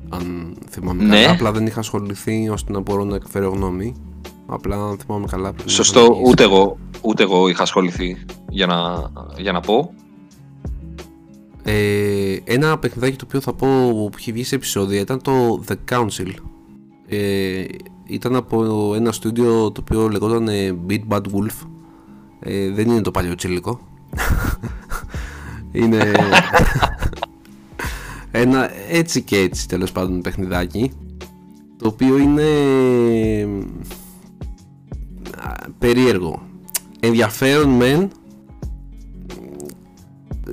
Αν 0.09 0.57
θυμάμαι 0.71 1.03
Ναι. 1.05 1.15
καλά. 1.21 1.31
Απλά 1.31 1.53
δεν 1.53 1.67
είχα 1.67 1.81
ασχοληθεί 1.81 2.49
ώστε 2.49 2.73
να 2.73 2.81
μπορώ 2.81 3.05
να 3.05 3.15
εκφέρω 3.15 3.49
γνώμη. 3.49 3.95
Απλά 4.47 4.77
αν 4.77 4.99
θυμάμαι 4.99 5.27
καλά. 5.31 5.53
πρέπει 5.53 5.69
να 5.69 5.75
Σωστό, 5.75 6.01
είχαν 6.01 6.13
βγει 6.15 6.23
σε- 6.25 6.31
ούτε 6.31 6.43
εγώ, 6.43 6.79
ούτε 7.01 7.23
εγώ 7.23 7.49
είχα 7.49 7.63
ασχοληθεί 7.63 8.17
για 8.49 8.67
να, 8.67 9.11
για 9.39 9.53
να 9.53 9.61
πω. 9.61 9.95
Ε, 11.63 12.37
ένα 12.45 12.79
παιχνιδάκι 12.79 13.17
το 13.17 13.25
οποίο 13.29 13.41
θα 13.41 13.53
πω 13.53 13.67
που 14.11 14.19
είχε 14.19 14.33
βγει 14.33 14.45
σε 14.45 14.55
επεισόδια 14.55 15.01
ήταν 15.01 15.23
το 15.23 15.63
The 15.69 15.75
Council. 15.91 16.31
Ε, 17.09 17.65
ήταν 18.07 18.37
από 18.37 18.93
ένα 18.95 19.13
στούντιο 19.13 19.71
το 19.73 19.81
οποίο 19.81 20.09
λεγόταν 20.09 20.49
ε, 20.49 20.77
Beat 20.89 21.03
Bad 21.09 21.23
Wolf. 21.23 21.67
Ε, 22.41 22.71
δεν 22.71 22.91
είναι 22.91 23.01
το 23.01 23.11
παλιό 23.11 23.35
τσίλικο. 23.35 23.81
είναι 25.73 26.13
ένα 28.31 28.71
έτσι 28.89 29.23
και 29.23 29.39
έτσι 29.39 29.69
τέλος 29.69 29.93
πάντων 29.93 30.21
παιχνιδάκι 30.21 30.93
το 31.77 31.89
οποίο 31.89 32.19
είναι 32.19 32.43
α, 35.37 35.53
περίεργο 35.79 36.43
ενδιαφέρον 37.01 37.69
μεν 37.69 38.11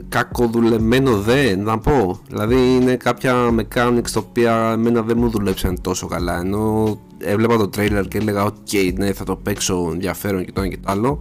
κακοδουλεμένο 0.10 1.22
δε 1.22 1.56
να 1.56 1.80
πω 1.80 2.20
δηλαδή 2.28 2.76
είναι 2.76 2.96
κάποια 2.96 3.50
mechanics 3.50 4.10
τα 4.14 4.20
οποία 4.20 4.72
εμένα 4.72 5.02
δεν 5.02 5.18
μου 5.18 5.30
δουλέψαν 5.30 5.82
τόσο 5.82 6.08
καλά 6.08 6.38
ενώ 6.40 6.98
έβλεπα 7.24 7.58
το 7.58 7.70
trailer 7.78 8.04
και 8.08 8.18
έλεγα 8.18 8.50
ok 8.50 8.94
ναι 8.96 9.14
θα 9.14 9.24
το 9.24 9.36
παίξω 9.36 9.90
ενδιαφέρον 9.94 10.46
και 10.46 10.52
το 10.52 10.62
ένα 10.62 10.70
και 10.70 10.78
το 10.78 10.92
άλλο 10.92 11.20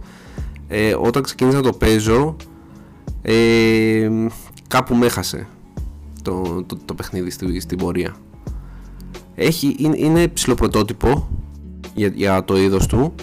ε, 0.67 0.95
όταν 0.95 1.23
ξεκίνησα 1.23 1.57
να 1.57 1.63
το 1.63 1.73
παίζω 1.73 2.35
ε, 3.21 4.09
κάπου 4.67 4.95
με 4.95 5.05
έχασε 5.05 5.47
το, 6.21 6.63
το, 6.65 6.77
το 6.85 6.93
παιχνίδι 6.93 7.29
στη, 7.29 7.59
στην 7.59 7.77
πορεία 7.77 8.15
έχει, 9.35 9.75
είναι, 9.79 9.97
είναι 9.97 10.27
ψηλοπρωτότυπο 10.27 11.29
για, 11.95 12.11
για 12.15 12.43
το 12.43 12.57
είδος 12.57 12.87
του 12.87 13.13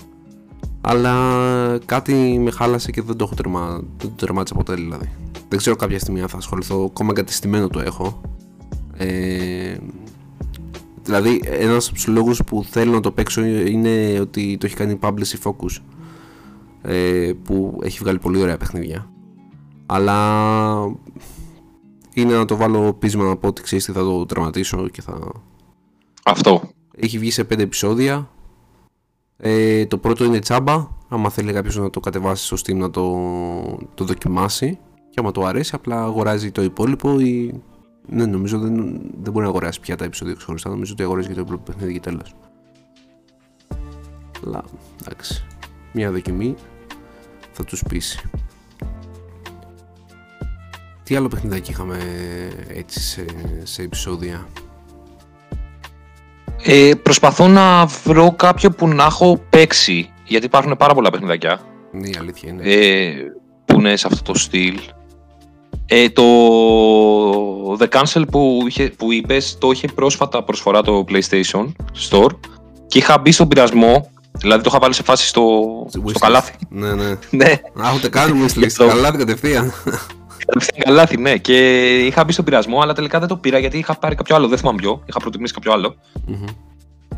αλλά 0.81 1.15
κάτι 1.87 2.39
με 2.43 2.51
χάλασε 2.51 2.91
και 2.91 3.03
δεν 3.03 3.17
το 3.17 3.25
έχω 3.25 3.35
τερμα, 3.35 3.71
δεν 3.71 4.09
το 4.09 4.15
τερμάτισα 4.17 4.55
ποτέ 4.55 4.75
δηλαδή. 4.75 5.11
Δεν 5.49 5.59
ξέρω 5.59 5.77
κάποια 5.77 5.99
στιγμή 5.99 6.21
αν 6.21 6.29
θα 6.29 6.37
ασχοληθώ, 6.37 6.85
ακόμα 6.85 7.11
εγκατεστημένο 7.11 7.69
το 7.69 7.81
έχω. 7.81 8.21
Ε, 8.97 9.77
δηλαδή 11.09 11.41
ένας 11.45 11.87
από 11.87 11.95
τους 11.95 12.07
λόγους 12.07 12.45
που 12.45 12.65
θέλω 12.65 12.93
να 12.93 13.01
το 13.01 13.13
παίξω 13.13 13.45
είναι 13.45 14.19
ότι 14.21 14.57
το 14.61 14.67
έχει 14.67 14.77
κάνει 14.77 14.99
Publish 15.03 15.35
Focus 15.43 15.83
ε, 16.83 17.33
που 17.43 17.79
έχει 17.83 17.99
βγάλει 17.99 18.19
πολύ 18.19 18.41
ωραία 18.41 18.57
παιχνίδια. 18.57 19.11
Αλλά 19.87 20.97
είναι 22.15 22.35
να 22.35 22.45
το 22.45 22.57
βάλω 22.57 22.93
πείσμα 22.93 23.25
να 23.25 23.37
πω 23.37 23.49
ότι 23.49 23.63
ξέρεις 23.63 23.85
τι 23.85 23.93
θα 23.93 24.01
το 24.01 24.27
τερματίσω 24.27 24.89
και 24.89 25.03
θα, 25.03 25.33
Αυτό. 26.25 26.63
έχει 26.97 27.19
βγει 27.19 27.31
σε 27.31 27.43
5 27.43 27.59
επεισόδια. 27.59 28.31
Ε, 29.37 29.87
το 29.87 29.99
πρώτο 29.99 30.25
είναι 30.25 30.39
τσάμπα. 30.39 30.89
Άμα 31.09 31.31
θέλει 31.31 31.53
κάποιος 31.53 31.77
να 31.77 31.91
το 31.91 32.01
κατεβάσει 32.01 32.45
στο 32.45 32.57
Steam 32.57 32.77
να 32.77 32.91
το, 32.91 33.21
το 33.95 34.05
δοκιμάσει. 34.05 34.79
Και 35.11 35.21
άμα 35.21 35.31
το 35.31 35.45
αρέσει, 35.45 35.75
απλά 35.75 36.03
αγοράζει 36.03 36.51
το 36.51 36.63
υπόλοιπο 36.63 37.21
ή. 37.21 37.63
Ναι, 38.11 38.27
νομίζω 38.27 38.59
δεν, 38.59 38.75
δεν 39.23 39.33
μπορεί 39.33 39.45
να 39.45 39.51
αγοράσει 39.51 39.81
πια 39.81 39.97
τα 39.97 40.05
επεισόδια 40.05 40.35
ξεχωριστά. 40.35 40.69
Νομίζω 40.71 40.93
ότι 40.93 41.03
αγοράζει 41.03 41.29
και 41.29 41.35
το 41.35 41.41
υπόλοιπο 41.41 41.63
παιχνίδι 41.65 41.93
και 41.93 42.01
τέλος. 42.01 42.35
Αλλά 44.47 44.65
εντάξει. 45.07 45.45
Μια 45.93 46.11
δοκιμή 46.11 46.55
θα 47.53 47.65
τους 47.65 47.83
πείσει. 47.89 48.21
Τι 51.03 51.17
άλλο 51.17 51.29
παιχνιδάκι 51.29 51.71
είχαμε 51.71 51.99
έτσι 52.69 53.01
σε, 53.01 53.25
σε 53.63 53.83
επεισόδια; 53.83 54.47
Ε, 56.63 56.91
προσπαθώ 57.03 57.49
να 57.49 57.87
βρω 57.87 58.33
κάποιο 58.37 58.71
που 58.71 58.89
να 58.89 59.05
έχω 59.05 59.41
παίξει. 59.51 60.11
Γιατί 60.25 60.47
υπάρχουν 60.47 60.77
πάρα 60.77 60.95
πολλά 60.95 61.11
παιχνιδάκια 61.11 61.61
Ναι, 61.93 62.09
η 62.09 62.17
αλήθεια 62.19 62.49
είναι. 62.51 62.63
ε, 62.65 63.13
που 63.65 63.75
είναι 63.79 63.97
σε 63.97 64.07
αυτό 64.07 64.33
το 64.33 64.39
στυλ. 64.39 64.79
Ε, 65.91 66.09
το 66.09 66.23
The 67.79 67.87
Cancel 67.89 68.23
που, 68.31 68.65
είχε, 68.67 68.93
που 68.97 69.13
είπες 69.13 69.57
το 69.59 69.71
είχε 69.71 69.89
πρόσφατα 69.95 70.43
προσφορά 70.45 70.83
το 70.83 71.05
PlayStation 71.09 71.73
Store 72.11 72.31
και 72.87 72.99
είχα 72.99 73.19
μπει 73.19 73.31
στον 73.33 73.49
πειρασμό, 73.49 74.11
δηλαδή 74.39 74.63
το 74.63 74.69
είχα 74.71 74.79
βάλει 74.79 74.95
σε 74.95 75.03
φάση 75.03 75.27
στο, 75.27 75.63
στο 75.89 76.03
Wishlist. 76.07 76.19
καλάθι. 76.21 76.53
Ναι, 76.69 76.95
ναι. 76.95 77.09
ναι, 77.31 77.51
Α, 77.83 77.93
ούτε 77.95 78.09
κάνουμε 78.09 78.47
wishlist. 78.47 78.65
Αυτό. 78.65 78.87
Καλά 78.87 79.17
κατευθείαν. 79.17 79.73
κατευθείαν 80.47 80.85
καλάθι, 80.85 81.17
ναι. 81.17 81.37
Και 81.37 81.57
είχα 81.97 82.25
μπει 82.25 82.33
στον 82.33 82.45
πειρασμό, 82.45 82.81
αλλά 82.81 82.93
τελικά 82.93 83.19
δεν 83.19 83.29
το 83.29 83.37
πήρα 83.37 83.59
γιατί 83.59 83.79
είχα 83.79 83.95
πάρει 83.99 84.15
κάποιο 84.15 84.35
άλλο, 84.37 84.49
δεν 84.49 84.59
θυμάμαι 84.59 84.79
ποιο. 84.81 85.03
Είχα 85.07 85.19
προτιμήσει 85.19 85.53
κάποιο 85.53 85.73
άλλο. 85.73 85.95
Μμμ. 86.27 86.45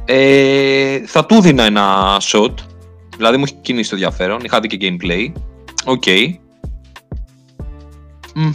Ε, 0.04 0.98
θα 1.06 1.26
του 1.26 1.40
δίνα 1.40 1.64
ένα 1.64 2.16
shot. 2.20 2.54
Δηλαδή 3.16 3.36
μου 3.36 3.44
έχει 3.46 3.54
κινήσει 3.54 3.88
το 3.90 3.94
ενδιαφέρον. 3.94 4.40
Είχα 4.42 4.60
δει 4.60 4.68
και 4.68 4.78
gameplay. 4.80 5.32
OK. 5.84 6.04
Μμ, 8.34 8.50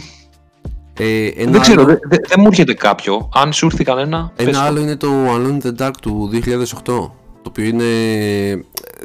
Ε, 0.98 1.26
ένα 1.26 1.50
Δεν 1.50 1.60
ξέρω, 1.60 1.80
άλλο, 1.82 1.90
δεν 1.90 1.98
δεν- 2.08 2.20
δεν 2.28 2.36
μου 2.40 2.46
έρχεται 2.46 2.74
κάποιο. 2.74 3.28
Αν 3.34 3.52
σου 3.52 3.66
έρθει 3.66 3.84
κανένα. 3.84 4.32
πες 4.36 4.46
ένα 4.46 4.58
το. 4.58 4.64
άλλο 4.64 4.80
είναι 4.80 4.96
το 4.96 5.08
Alone 5.34 5.58
in 5.62 5.66
the 5.66 5.86
Dark 5.86 5.90
του 6.02 6.28
2008. 6.32 6.82
Το 6.82 7.12
οποίο 7.48 7.64
είναι. 7.64 7.84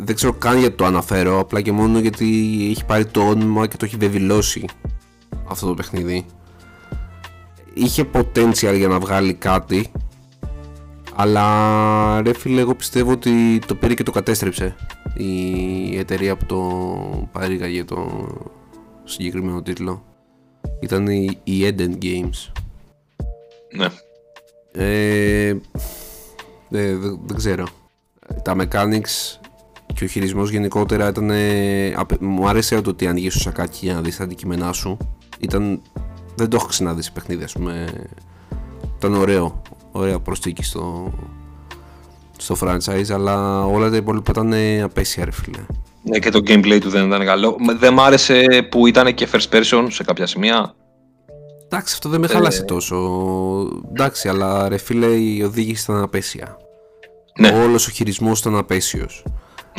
Δεν 0.04 0.16
ξέρω 0.16 0.34
καν 0.34 0.58
γιατί 0.60 0.76
το 0.76 0.86
αναφέρω. 0.86 1.40
Απλά 1.40 1.62
και 1.62 1.72
μόνο 1.72 2.00
γιατί 2.00 2.26
έχει 2.72 2.86
πάρει 2.86 3.06
το 3.06 3.22
όνομα 3.22 3.68
και 3.68 3.78
το 3.78 3.86
έχει 3.86 3.96
βεβηλώσει 4.00 4.66
αυτό 5.50 5.68
το 5.68 5.74
παιχνίδι. 5.74 6.26
Είχε 7.74 8.06
potential 8.14 8.74
για 8.78 8.88
να 8.88 9.00
βγάλει 9.00 9.34
κάτι. 9.34 9.92
Αλλά 11.16 12.22
ρε 12.22 12.34
φίλε, 12.34 12.62
εγώ 12.62 12.76
πιστεύω 12.76 13.12
ότι 13.12 13.60
το 13.68 13.76
πήρε 13.76 13.94
και 13.94 14.04
το 14.04 14.12
κατέστρεψε 14.12 14.76
η 15.14 15.98
εταιρεία 15.98 16.38
που 16.38 16.46
το 16.46 16.60
παρήγαγε 17.32 17.84
το 17.84 18.28
συγκεκριμένο 19.04 19.62
τίτλο. 19.62 20.04
Ήταν 20.80 21.08
η, 21.08 21.40
η 21.44 21.62
Eden 21.64 22.04
Games. 22.04 22.52
Ναι. 23.76 23.88
Ε, 24.72 25.48
ε, 25.48 25.56
δεν, 26.70 27.20
δεν 27.26 27.38
ξέρω. 27.38 27.68
Τα 28.44 28.56
mechanics 28.58 29.40
και 29.94 30.04
ο 30.04 30.08
χειρισμός 30.08 30.50
γενικότερα 30.50 31.08
ήταν... 31.08 31.30
ε, 31.30 31.94
απε- 31.96 32.22
μου 32.22 32.48
άρεσε 32.48 32.82
το 32.82 32.90
ότι 32.90 33.08
ανοίγεις 33.08 33.34
το 33.34 33.40
σακάκι 33.40 33.80
για 33.86 33.94
να 33.94 34.02
δεις 34.02 34.18
τα 34.18 34.24
αντικείμενά 34.24 34.74
σου. 34.74 34.98
Ήταν... 35.40 35.82
Δεν 36.36 36.50
το 36.50 36.56
έχω 36.56 36.68
ξαναδείς 36.68 37.06
σε 37.06 37.12
παιχνίδι, 37.12 37.44
ας 37.44 37.54
πούμε. 37.54 37.94
Ήταν 38.98 39.14
ωραίο. 39.14 39.62
Ωραία 39.92 40.20
προσθήκη 40.20 40.64
στο, 40.64 41.14
στο 42.38 42.56
franchise, 42.62 43.12
αλλά 43.12 43.66
όλα 43.66 43.90
τα 43.90 43.96
υπόλοιπα 43.96 44.32
ήταν 44.32 44.54
ε, 44.54 44.82
απέσια, 44.82 45.26
ρε 45.26 45.32
φίλε. 45.32 45.66
Ναι, 46.04 46.20
και 46.20 46.30
το 46.30 46.40
gameplay 46.48 46.78
του 46.82 46.90
δεν 46.90 47.06
ήταν 47.08 47.26
καλό. 47.26 47.56
Μ, 47.60 47.78
Δεν 47.80 47.94
μ' 47.94 48.00
άρεσε 48.00 48.68
που 48.72 48.88
ήταν 48.88 49.14
και 49.14 49.28
first 49.32 49.56
person 49.56 49.88
σε 49.90 50.04
κάποια 50.04 50.26
σημεία. 50.28 50.76
Εντάξει, 51.66 51.94
αυτό 51.94 52.10
δεν 52.10 52.20
με 52.20 52.28
χάλασε 52.28 52.64
τόσο. 52.64 52.98
Εντάξει, 53.90 54.30
αλλά 54.30 54.70
ρε 54.70 54.78
φίλε, 54.78 55.06
η 55.06 55.42
οδήγηση 55.42 55.92
ήταν 55.92 56.04
απέσια. 56.04 56.58
Ναι. 57.40 57.50
Όλος 57.50 57.88
ο 57.88 57.92
χειρισμός 57.92 58.40
ήταν 58.40 58.58
απέσιος. 58.58 59.24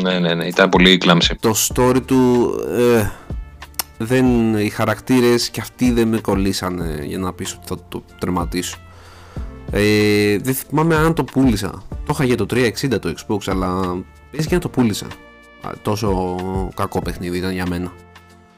Ναι, 0.00 0.18
ναι, 0.18 0.34
ναι, 0.34 0.46
ήταν 0.46 0.68
πολύ 0.68 0.98
κλάμψη. 0.98 1.36
το 1.40 1.54
story 1.68 2.02
του 2.06 2.50
ε, 2.68 3.10
δεν, 3.98 4.56
οι 4.58 4.68
χαρακτήρες 4.68 5.50
και 5.50 5.60
αυτοί 5.60 5.90
δεν 5.90 6.08
με 6.08 6.20
κολλήσανε 6.20 7.04
για 7.04 7.18
να 7.18 7.32
πεις 7.32 7.52
ότι 7.52 7.66
θα 7.66 7.76
το 7.88 8.04
τερματίσω 8.18 8.76
ε, 9.70 10.38
δεν 10.38 10.54
θυμάμαι 10.54 10.96
αν 10.96 11.14
το 11.14 11.24
πούλησα 11.24 11.70
το 11.88 12.10
είχα 12.10 12.24
για 12.24 12.36
το 12.36 12.46
360 12.50 12.70
το 13.00 13.14
Xbox 13.16 13.38
αλλά 13.46 13.80
πες 14.30 14.46
και 14.46 14.54
να 14.54 14.60
το 14.60 14.68
πούλησα 14.68 15.06
Α, 15.06 15.10
τόσο 15.82 16.36
κακό 16.74 17.02
παιχνίδι 17.02 17.36
ήταν 17.38 17.52
για 17.52 17.66
μένα. 17.68 17.92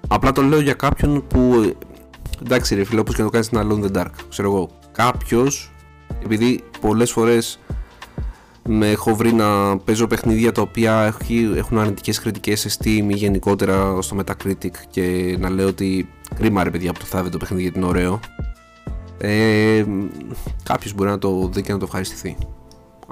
Απλά 0.09 0.33
το 0.33 0.43
λέω 0.43 0.61
για 0.61 0.75
κάποιον 0.75 1.27
που 1.27 1.63
ε, 1.65 1.73
εντάξει 2.45 2.75
ρε 2.75 2.85
φίλε 2.85 3.01
όπως 3.01 3.15
και 3.15 3.23
να 3.23 3.27
το 3.27 3.33
κάνεις 3.33 3.47
στην 3.47 3.59
Alone 3.63 3.85
in 3.85 3.91
the 3.97 4.01
Dark 4.03 4.11
ξέρω 4.29 4.51
εγώ. 4.51 4.71
Κάποιος 4.93 5.73
επειδή 6.25 6.65
πολλές 6.81 7.11
φορές 7.13 7.59
με 8.69 8.91
έχω 8.91 9.15
βρει 9.17 9.33
να 9.33 9.77
παίζω 9.79 10.07
παιχνίδια 10.07 10.53
τα 10.53 10.63
οποία 10.63 11.03
έχει- 11.03 11.53
έχουν 11.57 11.79
αρνητικές 11.79 12.21
κριτικές 12.21 12.61
σε 12.61 12.71
Steam 12.79 13.05
ή 13.09 13.15
γενικότερα 13.15 14.01
στο 14.03 14.17
Metacritic 14.25 14.71
και 14.91 15.37
να 15.41 15.51
λέω 15.51 15.67
ότι 15.67 16.09
κρίμα 16.35 16.65
ρε 16.65 16.71
παιδιά 16.71 16.93
που 16.93 16.99
το 16.99 17.05
θάβει 17.05 17.29
το 17.31 17.39
παιχνίδι 17.39 17.63
γιατί 17.63 17.79
είναι 17.79 17.87
ωραίο. 17.89 18.21
Ε, 19.19 19.85
κάποιος 20.63 20.95
μπορεί 20.95 21.11
να 21.11 21.19
το 21.19 21.49
δει 21.53 21.63
και 21.63 21.73
να 21.73 21.79
το 21.79 21.85
ευχαριστηθεί 21.85 22.37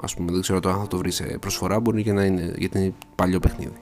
ας 0.01 0.13
πούμε 0.13 0.31
δεν 0.31 0.41
ξέρω 0.41 0.59
το 0.59 0.69
αν 0.69 0.79
θα 0.79 0.87
το 0.87 0.97
βρεις 0.97 1.15
σε 1.15 1.23
προσφορά 1.23 1.79
μπορεί 1.79 2.03
και 2.03 2.11
να 2.11 2.23
είναι 2.23 2.53
γιατί 2.57 2.77
είναι 2.77 2.93
παλιό 3.15 3.39
παιχνίδι 3.39 3.77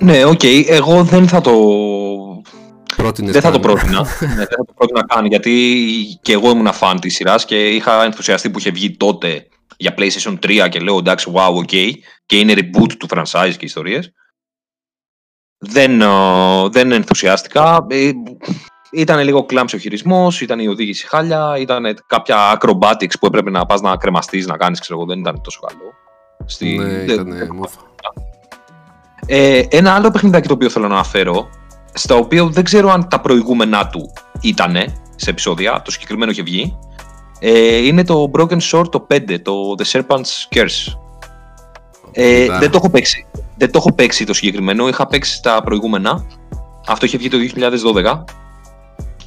Ναι, 0.00 0.24
οκ. 0.24 0.42
Εγώ 0.66 1.04
δεν 1.04 1.28
θα 1.28 1.40
το 1.40 1.52
Πρότεινες 2.96 3.32
δεν 3.32 3.42
θα 3.42 3.50
το 3.50 3.60
καν. 3.60 3.72
πρότεινα. 3.74 4.00
ναι, 4.20 4.26
δεν 4.26 4.46
θα 4.46 4.64
το 4.64 4.72
πρότεινα 4.74 5.04
καν 5.06 5.24
γιατί 5.26 5.84
και 6.22 6.32
εγώ 6.32 6.50
ήμουν 6.50 6.72
φαν 6.72 7.00
της 7.00 7.14
σειράς 7.14 7.44
και 7.44 7.68
είχα 7.68 8.04
ενθουσιαστεί 8.04 8.50
που 8.50 8.58
είχε 8.58 8.70
βγει 8.70 8.96
τότε 8.96 9.48
για 9.76 9.94
PlayStation 9.98 10.38
3 10.46 10.68
και 10.70 10.78
λέω 10.80 10.98
εντάξει, 10.98 11.32
wow, 11.34 11.54
ok. 11.64 11.90
Και 12.26 12.38
είναι 12.38 12.54
reboot 12.56 12.92
του 12.98 13.06
franchise 13.10 13.54
και 13.58 13.64
ιστορίες. 13.64 14.12
Δεν, 15.58 16.00
ε, 16.00 16.68
δεν 16.68 16.92
ενθουσιάστηκα. 16.92 17.86
Ε, 18.94 19.00
ήταν 19.00 19.18
λίγο 19.24 19.44
clumsy 19.46 19.76
ο 19.76 19.78
χειρισμός, 19.78 20.40
ήταν 20.40 20.58
η 20.58 20.68
οδήγηση 20.68 21.06
χάλια, 21.08 21.56
ήταν 21.58 21.84
κάποια 22.06 22.58
acrobatics 22.58 23.18
που 23.20 23.26
έπρεπε 23.26 23.50
να 23.50 23.66
πας 23.66 23.80
να 23.80 23.96
κρεμαστείς, 23.96 24.46
να 24.46 24.56
κάνεις, 24.56 24.80
ξέρω 24.80 24.98
εγώ, 24.98 25.08
δεν 25.08 25.18
ήταν 25.18 25.40
τόσο 25.42 25.60
καλό. 25.60 25.92
Στη... 26.46 26.76
ναι 26.78 26.84
δεν- 26.84 27.26
ήταν 27.26 27.50
μούφα 27.54 27.78
ε, 29.26 29.62
ένα 29.68 29.94
άλλο 29.94 30.10
παιχνιδάκι 30.10 30.48
το 30.48 30.54
οποίο 30.54 30.68
θέλω 30.68 30.88
να 30.88 30.94
αναφέρω, 30.94 31.48
στα 31.92 32.14
οποία 32.14 32.44
δεν 32.46 32.64
ξέρω 32.64 32.90
αν 32.90 33.08
τα 33.08 33.20
προηγούμενά 33.20 33.86
του 33.86 34.12
ήτανε 34.40 34.94
σε 35.16 35.30
επεισόδια, 35.30 35.82
το 35.84 35.90
συγκεκριμένο 35.90 36.30
είχε 36.30 36.42
βγει, 36.42 36.78
ε, 37.38 37.76
είναι 37.76 38.04
το 38.04 38.30
Broken 38.38 38.58
Sword 38.70 38.90
το 38.90 39.06
5, 39.10 39.40
το 39.42 39.74
The 39.78 39.84
Serpent's 39.92 40.56
Curse. 40.56 40.94
Ε, 42.12 42.42
Είδα. 42.42 42.58
δεν 42.58 42.70
το 42.70 42.76
έχω 42.76 42.90
παίξει. 42.90 43.26
Δεν 43.56 43.70
το 43.70 43.78
έχω 43.78 43.92
παίξει 43.92 44.24
το 44.26 44.34
συγκεκριμένο, 44.34 44.88
είχα 44.88 45.06
παίξει 45.06 45.42
τα 45.42 45.62
προηγούμενα. 45.64 46.24
Αυτό 46.86 47.06
είχε 47.06 47.16
βγει 47.16 47.28
το 47.28 47.36
2012. 47.94 48.24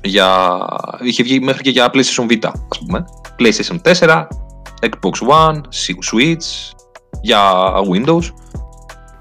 Για... 0.08 0.60
Είχε 1.02 1.24
βγει 1.24 1.40
μέχρι 1.40 1.64
και 1.64 1.70
για 1.70 1.90
PlayStation 1.94 2.32
Vita, 2.32 2.52
ας 2.70 2.80
πούμε. 2.86 3.06
PlayStation 3.40 3.94
4, 4.00 4.26
Xbox 4.82 5.28
One, 5.30 5.62
Switch, 6.12 6.76
για 7.22 7.72
Windows. 7.94 8.24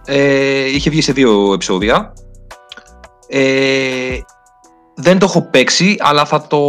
Ε, 0.07 0.71
είχε 0.71 0.91
βγει 0.91 1.01
σε 1.01 1.13
δύο 1.13 1.53
επεισόδια. 1.53 2.13
Ε, 3.29 4.19
δεν 4.95 5.19
το 5.19 5.27
έχω 5.27 5.43
παίξει, 5.43 5.97
αλλά 5.99 6.25
θα, 6.25 6.47
το, 6.47 6.61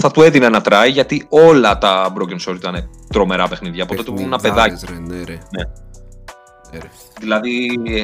θα 0.00 0.10
του 0.10 0.22
έδινα 0.22 0.46
ένα 0.46 0.62
try 0.64 0.90
γιατί 0.90 1.26
όλα 1.28 1.78
τα 1.78 2.12
Broken 2.14 2.48
Sword 2.48 2.54
ήταν 2.54 2.90
τρομερά 3.12 3.48
παιχνίδια. 3.48 3.82
Από 3.82 3.94
τότε 3.94 4.10
που 4.10 4.20
ήμουν 4.20 4.38
παιδάκι. 4.42 4.86
Παιχνιδάρες, 4.86 5.10
ρε, 5.10 5.16
ναι, 5.16 5.24
ρε. 5.24 5.38
Ναι. 5.50 5.64
Ναι, 6.72 6.78
ρε. 6.78 6.90
Δηλαδή, 7.20 7.80
ε, 7.86 8.00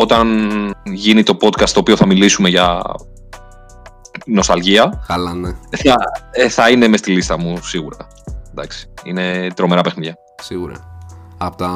όταν 0.00 0.50
γίνει 0.84 1.22
το 1.22 1.36
podcast 1.40 1.68
το 1.68 1.80
οποίο 1.80 1.96
θα 1.96 2.06
μιλήσουμε 2.06 2.48
για 2.48 2.82
νοσταλγία, 4.26 5.04
Καλά, 5.06 5.34
ναι, 5.34 5.52
θα, 5.70 5.94
ε, 6.30 6.48
θα 6.48 6.70
είναι 6.70 6.88
μες 6.88 6.98
στη 6.98 7.10
λίστα 7.10 7.38
μου 7.38 7.62
σίγουρα. 7.62 7.96
Εντάξει, 8.50 8.88
είναι 9.04 9.46
τρομερά 9.54 9.80
παιχνίδια. 9.80 10.16
σίγουρα. 10.42 10.74
Από 11.38 11.56
τα 11.56 11.70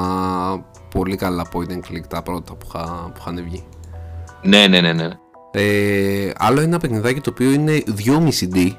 πολύ 0.94 1.16
καλά 1.16 1.46
point 1.52 1.70
and 1.70 1.92
click 1.92 2.06
τα 2.08 2.22
πρώτα 2.22 2.54
που, 2.54 2.66
είχα, 2.68 3.10
που 3.14 3.20
είχαν 3.20 3.42
βγει. 3.44 3.64
Ναι, 4.42 4.66
ναι, 4.66 4.80
ναι, 4.80 4.92
ναι. 4.92 5.08
Ε, 5.50 6.32
άλλο 6.38 6.60
ένα 6.60 6.78
παιχνιδάκι 6.78 7.20
το 7.20 7.30
οποίο 7.30 7.50
είναι 7.50 7.82
2,5D 8.04 8.70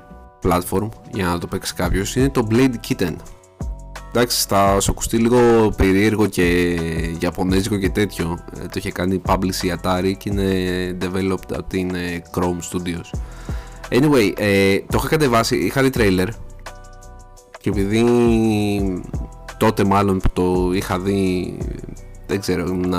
platform 0.43 0.89
για 1.11 1.25
να 1.25 1.37
το 1.37 1.47
παίξει 1.47 1.73
κάποιος 1.73 2.15
είναι 2.15 2.29
το 2.29 2.47
Blade 2.51 2.73
Kitten. 2.87 3.15
Εντάξει, 4.09 4.45
θα 4.47 4.79
σου 4.79 4.91
ακουστεί 4.91 5.17
λίγο 5.17 5.71
περίεργο 5.77 6.27
και 6.27 6.77
γιαπωνέζικο 7.19 7.77
και 7.77 7.89
τέτοιο. 7.89 8.39
Ε, 8.59 8.61
το 8.61 8.73
είχε 8.73 8.91
κάνει 8.91 9.21
publish 9.25 9.63
η 9.63 9.73
Atari 9.81 10.13
και 10.17 10.29
είναι 10.29 10.97
developed 11.01 11.53
από 11.53 11.63
την 11.63 11.95
ε, 11.95 12.21
Chrome 12.33 12.59
Studios. 12.71 13.19
Anyway, 13.89 14.33
ε, 14.37 14.77
το 14.79 14.97
είχα 14.97 15.07
κατεβάσει, 15.07 15.57
είχα 15.57 15.81
δει 15.81 15.89
trailer 15.93 16.27
και 17.61 17.69
επειδή 17.69 18.03
τότε 19.57 19.83
μάλλον 19.83 20.19
που 20.19 20.29
το 20.33 20.71
είχα 20.73 20.99
δει 20.99 21.57
δεν 22.27 22.39
ξέρω, 22.39 22.67
ήμουν 22.67 22.95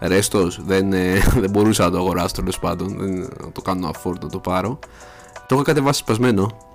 ρέστος, 0.00 0.60
δεν, 0.64 0.92
ε, 0.92 1.18
δεν 1.42 1.50
μπορούσα 1.50 1.84
να 1.84 1.90
το 1.90 1.98
αγοράσω 1.98 2.34
τέλος 2.34 2.58
πάντων, 2.58 2.96
δεν, 2.98 3.18
να 3.18 3.52
το 3.52 3.60
κάνω 3.60 3.90
afford 3.90 4.20
να 4.20 4.28
το 4.28 4.38
πάρω. 4.38 4.78
Το 5.46 5.54
είχα 5.54 5.64
κατεβάσει 5.64 5.98
σπασμένο 5.98 6.67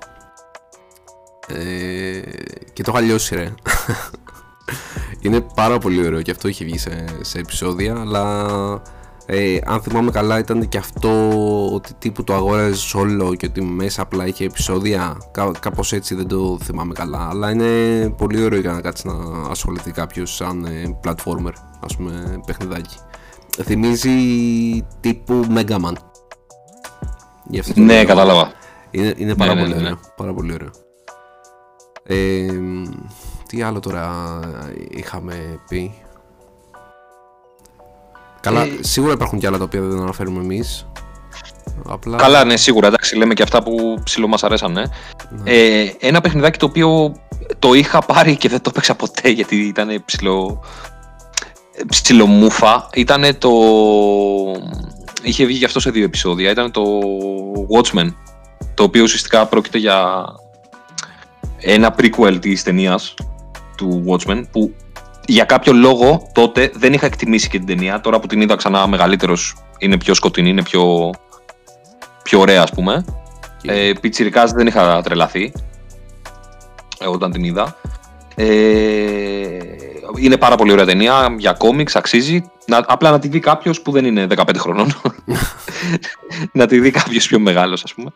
ε, 1.48 2.22
και 2.74 2.84
το 2.84 2.92
είχα 2.96 3.02
λιώσει 3.02 3.36
ρε. 3.36 3.54
Είναι 5.20 5.42
πάρα 5.56 5.78
πολύ 5.78 6.06
ωραίο 6.06 6.22
και 6.22 6.32
αυτό 6.32 6.48
είχε 6.48 6.66
βγει 6.66 6.78
σε, 6.78 7.06
σε 7.22 7.40
επεισόδια, 7.40 8.00
αλλά 8.00 8.48
ε, 9.26 9.58
αν 9.66 9.82
θυμάμαι 9.82 10.12
καλά 10.12 10.40
ήταν 10.40 10.70
και 10.70 10.78
αυτό 10.78 11.30
ότι 11.74 11.94
τύπου 12.00 12.24
το 12.24 12.34
αγόραζες 12.34 12.94
όλο 12.94 13.36
και 13.36 13.46
ότι 13.46 13.62
μέσα 13.62 14.02
απλά 14.02 14.28
είχε 14.28 14.46
επεισόδια. 14.46 15.18
Κά, 15.32 15.52
κάπως 15.60 15.94
έτσι 15.94 16.16
δεν 16.16 16.28
το 16.28 16.58
θυμάμαι 16.64 16.94
καλά. 16.94 17.28
Αλλά 17.30 17.52
είναι 17.52 18.10
πολύ 18.10 18.44
ωραίο 18.44 18.60
για 18.60 18.72
να 18.72 18.82
κάτσεις 18.82 19.06
να 19.06 19.14
ασχοληθεί 19.50 19.92
κάποιος 19.92 20.36
σαν 20.36 20.66
ε, 20.66 21.00
platformer, 21.04 21.54
ας 21.80 21.96
πούμε, 21.96 22.42
παιχνιδάκι. 22.46 22.98
Θυμίζει 23.64 24.12
τύπου 25.00 25.46
Mega 25.56 25.76
Man. 25.86 25.94
Γι' 27.50 27.60
αυτό 27.60 27.74
το 27.74 27.80
Ναι, 27.80 27.94
λέω. 27.94 28.06
κατάλαβα. 28.06 28.52
Είναι, 28.92 29.14
είναι 29.18 29.36
πάρα, 29.36 29.54
ναι, 29.54 29.62
πολύ 29.62 29.74
ναι, 29.74 29.80
ναι. 29.80 29.86
ωραίο, 29.86 30.00
πάρα 30.16 30.34
πολύ 30.34 30.54
ωραίο. 30.54 30.70
Ε, 32.04 32.46
τι 33.48 33.62
άλλο 33.62 33.80
τώρα 33.80 34.40
είχαμε 34.90 35.60
πει; 35.68 36.04
Καλά, 38.44 38.62
Ε, 38.62 38.78
σίγουρα 38.80 39.14
υπάρχουν 39.14 39.40
και 39.40 39.48
άλλα 39.48 39.58
τα 39.58 39.64
οποία 39.64 39.82
δεν 39.82 40.00
αναφέρουμε 40.00 40.40
εμείς. 40.40 40.88
Απλά... 41.88 42.18
Καλά, 42.18 42.44
ναι, 42.44 42.58
σίγουρα. 42.58 42.88
Εντάξει, 42.88 43.16
λέμε 43.16 43.34
και 43.34 43.44
αυτά 43.44 43.64
που 43.64 44.02
ψηλό 44.04 44.28
μας 44.28 44.44
αρέσανε. 44.44 44.90
Ναι. 45.30 45.52
Ε, 45.52 45.94
ένα 46.00 46.22
παιχνιδάκι 46.22 46.60
το 46.60 46.66
οποίο 46.66 47.16
το 47.60 47.74
είχα 47.74 48.00
πάρει 48.00 48.36
και 48.36 48.50
δεν 48.50 48.62
το 48.62 48.70
έπαιξα 48.74 48.96
ποτέ 48.96 49.30
γιατί 49.30 49.56
ήταν 49.56 50.04
ψηλό. 50.06 50.64
ψιλομούφα. 51.88 52.90
Ήταν 52.94 53.38
το. 53.38 53.52
Είχε 55.22 55.46
βγει 55.46 55.60
και 55.60 55.66
αυτό 55.66 55.80
σε 55.80 55.92
δύο 55.92 56.04
επεισόδια. 56.04 56.52
Ήταν 56.52 56.72
το 56.72 56.84
Watchmen. 57.76 58.14
Το 58.74 58.84
οποίο 58.84 59.04
ουσιαστικά 59.04 59.46
πρόκειται 59.46 59.78
για 59.78 60.26
ένα 61.64 61.96
prequel 61.98 62.38
της 62.42 62.64
ταινίας 62.64 63.14
του 63.78 64.04
Watchmen 64.08 64.42
που 64.52 64.74
για 65.26 65.44
κάποιο 65.44 65.74
λόγο 65.74 66.30
τότε 66.34 66.72
δεν 66.74 66.94
είχα 66.94 67.06
εκτιμήσει 67.06 67.50
και 67.50 67.58
την 67.58 67.68
ταινία. 67.68 68.02
Τώρα 68.02 68.20
που 68.20 68.28
την 68.28 68.42
είδα 68.42 68.56
ξανά 68.56 68.88
μεγαλύτερος 68.88 69.56
είναι 69.80 69.98
πιο 69.98 70.14
σκοτεινή, 70.14 70.50
είναι 70.50 70.64
πιο, 70.64 71.10
πιο 72.24 72.40
ωραία 72.40 72.62
ας 72.62 72.72
πούμε. 72.72 73.06
Και- 73.62 73.72
Ε, 73.72 73.94
πιτσιρικάς 74.02 74.52
δεν 74.52 74.68
είχα 74.68 75.02
τρελαθεί 75.02 75.52
ε, 77.00 77.08
όταν 77.08 77.32
την 77.32 77.44
είδα. 77.44 77.76
Ε, 78.36 78.46
είναι 80.18 80.38
πάρα 80.38 80.56
πολύ 80.56 80.72
ωραία 80.72 80.86
ταινία 80.86 81.36
για 81.38 81.54
κόμιξ, 81.54 81.96
αξίζει. 81.96 82.44
Να, 82.68 82.84
απλά 82.88 83.12
να 83.12 83.20
τη 83.20 83.28
δει 83.28 83.40
κάποιος 83.40 83.82
που 83.82 83.92
δεν 83.92 84.06
είναι 84.06 84.28
15 84.36 84.56
χρονών. 84.58 84.94
να 86.54 86.66
τη 86.66 86.80
δει 86.80 86.92
κάποιος 86.92 87.28
πιο 87.28 87.40
μεγάλος, 87.40 87.84
ας 87.84 87.94
πούμε. 87.94 88.10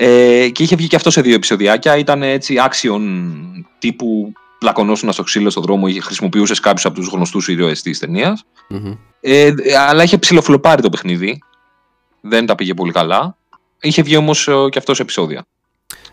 Ε, 0.00 0.48
και 0.48 0.62
είχε 0.62 0.76
βγει 0.76 0.86
και 0.86 0.96
αυτό 0.96 1.10
σε 1.10 1.20
δύο 1.20 1.34
επεισοδιάκια. 1.34 1.96
Ήταν 1.96 2.22
έτσι 2.22 2.56
action 2.68 3.00
τύπου 3.78 4.32
πλακωνόσουν 4.58 5.12
στο 5.12 5.22
ξύλο 5.22 5.50
στον 5.50 5.62
δρόμο 5.62 5.84
ή 5.88 6.00
χρησιμοποιούσες 6.00 6.60
κάποιους 6.60 6.84
από 6.84 6.94
τους 6.94 7.08
γνωστούς 7.08 7.48
ήρωε 7.48 7.72
τη 7.72 7.98
ταινίας. 7.98 8.44
Μμμ. 8.68 8.92
Ε, 9.20 9.52
αλλά 9.88 10.02
είχε 10.02 10.18
ψηλοφλοπάρει 10.18 10.82
το 10.82 10.90
παιχνίδι. 10.90 11.38
Δεν 12.20 12.46
τα 12.46 12.54
πήγε 12.54 12.74
πολύ 12.74 12.92
καλά. 12.92 13.36
Είχε 13.80 14.02
βγει 14.02 14.16
όμως 14.16 14.48
και 14.70 14.78
αυτός 14.78 14.96
σε 14.96 15.02
επεισόδια. 15.02 15.46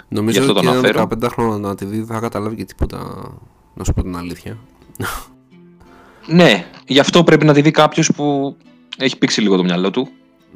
Νομίζω 0.07 0.40
αυτό 0.40 0.52
ότι 0.52 0.62
το 0.62 0.70
ένα 0.70 0.80
αναφέρω. 0.80 1.07
15 1.24 1.30
χρόνο 1.30 1.57
να 1.57 1.76
τη 1.76 1.86
δει 1.86 1.98
δεν 1.98 2.06
θα 2.06 2.20
καταλάβει 2.20 2.56
και 2.56 2.66
τίποτα. 2.66 2.98
Να 3.74 3.84
σου 3.84 3.94
πω 3.94 4.02
την 4.02 4.18
αλήθεια. 4.18 4.57
Ναι, 6.28 6.66
γι' 6.88 6.99
αυτό 6.99 7.24
πρέπει 7.24 7.45
να 7.45 7.53
τη 7.53 7.62
δει 7.62 7.72
κάποιος 7.72 8.12
που 8.16 8.57
έχει 8.98 9.18
πήξει 9.18 9.41
λίγο 9.41 9.56
το 9.56 9.64
μυαλό 9.64 9.91
του. 9.91 10.10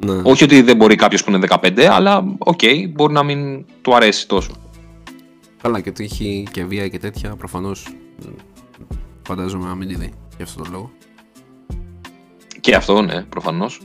Ναι. 0.06 0.20
Όχι 0.22 0.44
ότι 0.44 0.62
δεν 0.62 0.76
μπορεί 0.76 0.94
κάποιος 0.94 1.24
που 1.24 1.30
είναι 1.30 1.46
15, 1.48 1.80
αλλά 1.80 2.34
οκ, 2.38 2.60
μπορεί 2.92 3.12
να 3.12 3.22
μην 3.22 3.64
του 3.82 3.94
αρέσει 3.94 4.28
τόσο. 4.28 4.52
Καλά 5.62 5.80
και 5.80 5.88
ότι 5.88 6.04
έχει 6.04 6.46
και 6.50 6.64
βία 6.64 6.88
και 6.88 6.98
τέτοια, 6.98 7.36
προφανώς. 7.36 7.88
Φαντάζομαι 9.26 9.66
να 9.66 9.74
μην 9.74 9.88
τη 9.88 9.94
δει 9.94 10.12
γι' 10.36 10.42
αυτό 10.42 10.62
το 10.62 10.68
λόγο. 10.72 10.90
Και 12.60 12.74
αυτό, 12.74 13.02
ναι, 13.02 13.22
προφανώς. 13.22 13.80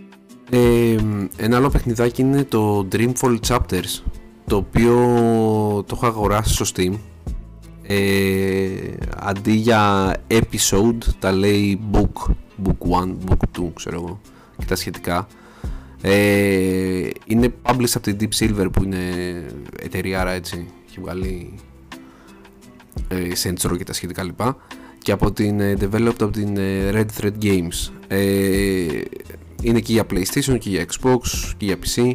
Ε, 0.50 0.96
ένα 1.38 1.58
άλλο 1.58 1.70
παιχνιδάκι 1.70 2.22
είναι 2.22 2.44
το 2.44 2.88
Dreamfall 2.92 3.38
Chapters 3.48 4.02
το 4.48 4.56
οποίο 4.56 4.96
το 5.88 5.94
έχω 5.96 6.06
αγοράσει 6.06 6.54
στο 6.54 6.66
Steam 6.76 6.94
ε, 7.88 8.68
αντί 9.18 9.52
για 9.52 10.16
episode 10.28 11.04
τα 11.20 11.32
λέει 11.32 11.80
book 11.92 12.32
book 12.66 13.02
1, 13.02 13.16
book 13.30 13.62
2 13.62 13.70
ξέρω 13.74 13.96
εγώ 13.96 14.20
και 14.58 14.66
τα 14.66 14.76
σχετικά 14.76 15.28
ε, 16.02 17.10
είναι 17.26 17.54
published 17.62 17.94
από 17.94 18.00
την 18.00 18.18
Deep 18.20 18.44
Silver 18.44 18.68
που 18.72 18.84
είναι 18.84 19.00
εταιρεία 19.80 20.28
έτσι 20.28 20.68
έχει 20.90 21.00
βγάλει 21.00 21.54
ε, 23.08 23.32
Saints 23.44 23.72
Row 23.72 23.78
και 23.78 23.84
τα 23.84 23.94
σχετικά 23.94 24.24
λοιπά 24.24 24.58
και 24.98 25.12
από 25.12 25.32
την 25.32 25.60
ε, 25.60 25.78
developed 25.80 26.22
από 26.22 26.30
την 26.32 26.58
ε, 26.58 26.90
Red 26.92 27.06
Thread 27.20 27.44
Games 27.44 27.92
ε, 28.08 28.88
είναι 29.62 29.80
και 29.80 29.94
για 29.94 30.06
PlayStation 30.10 30.58
και 30.60 30.70
για 30.70 30.86
Xbox 30.86 31.20
και 31.58 31.66
για 31.66 31.78
PC 31.84 32.12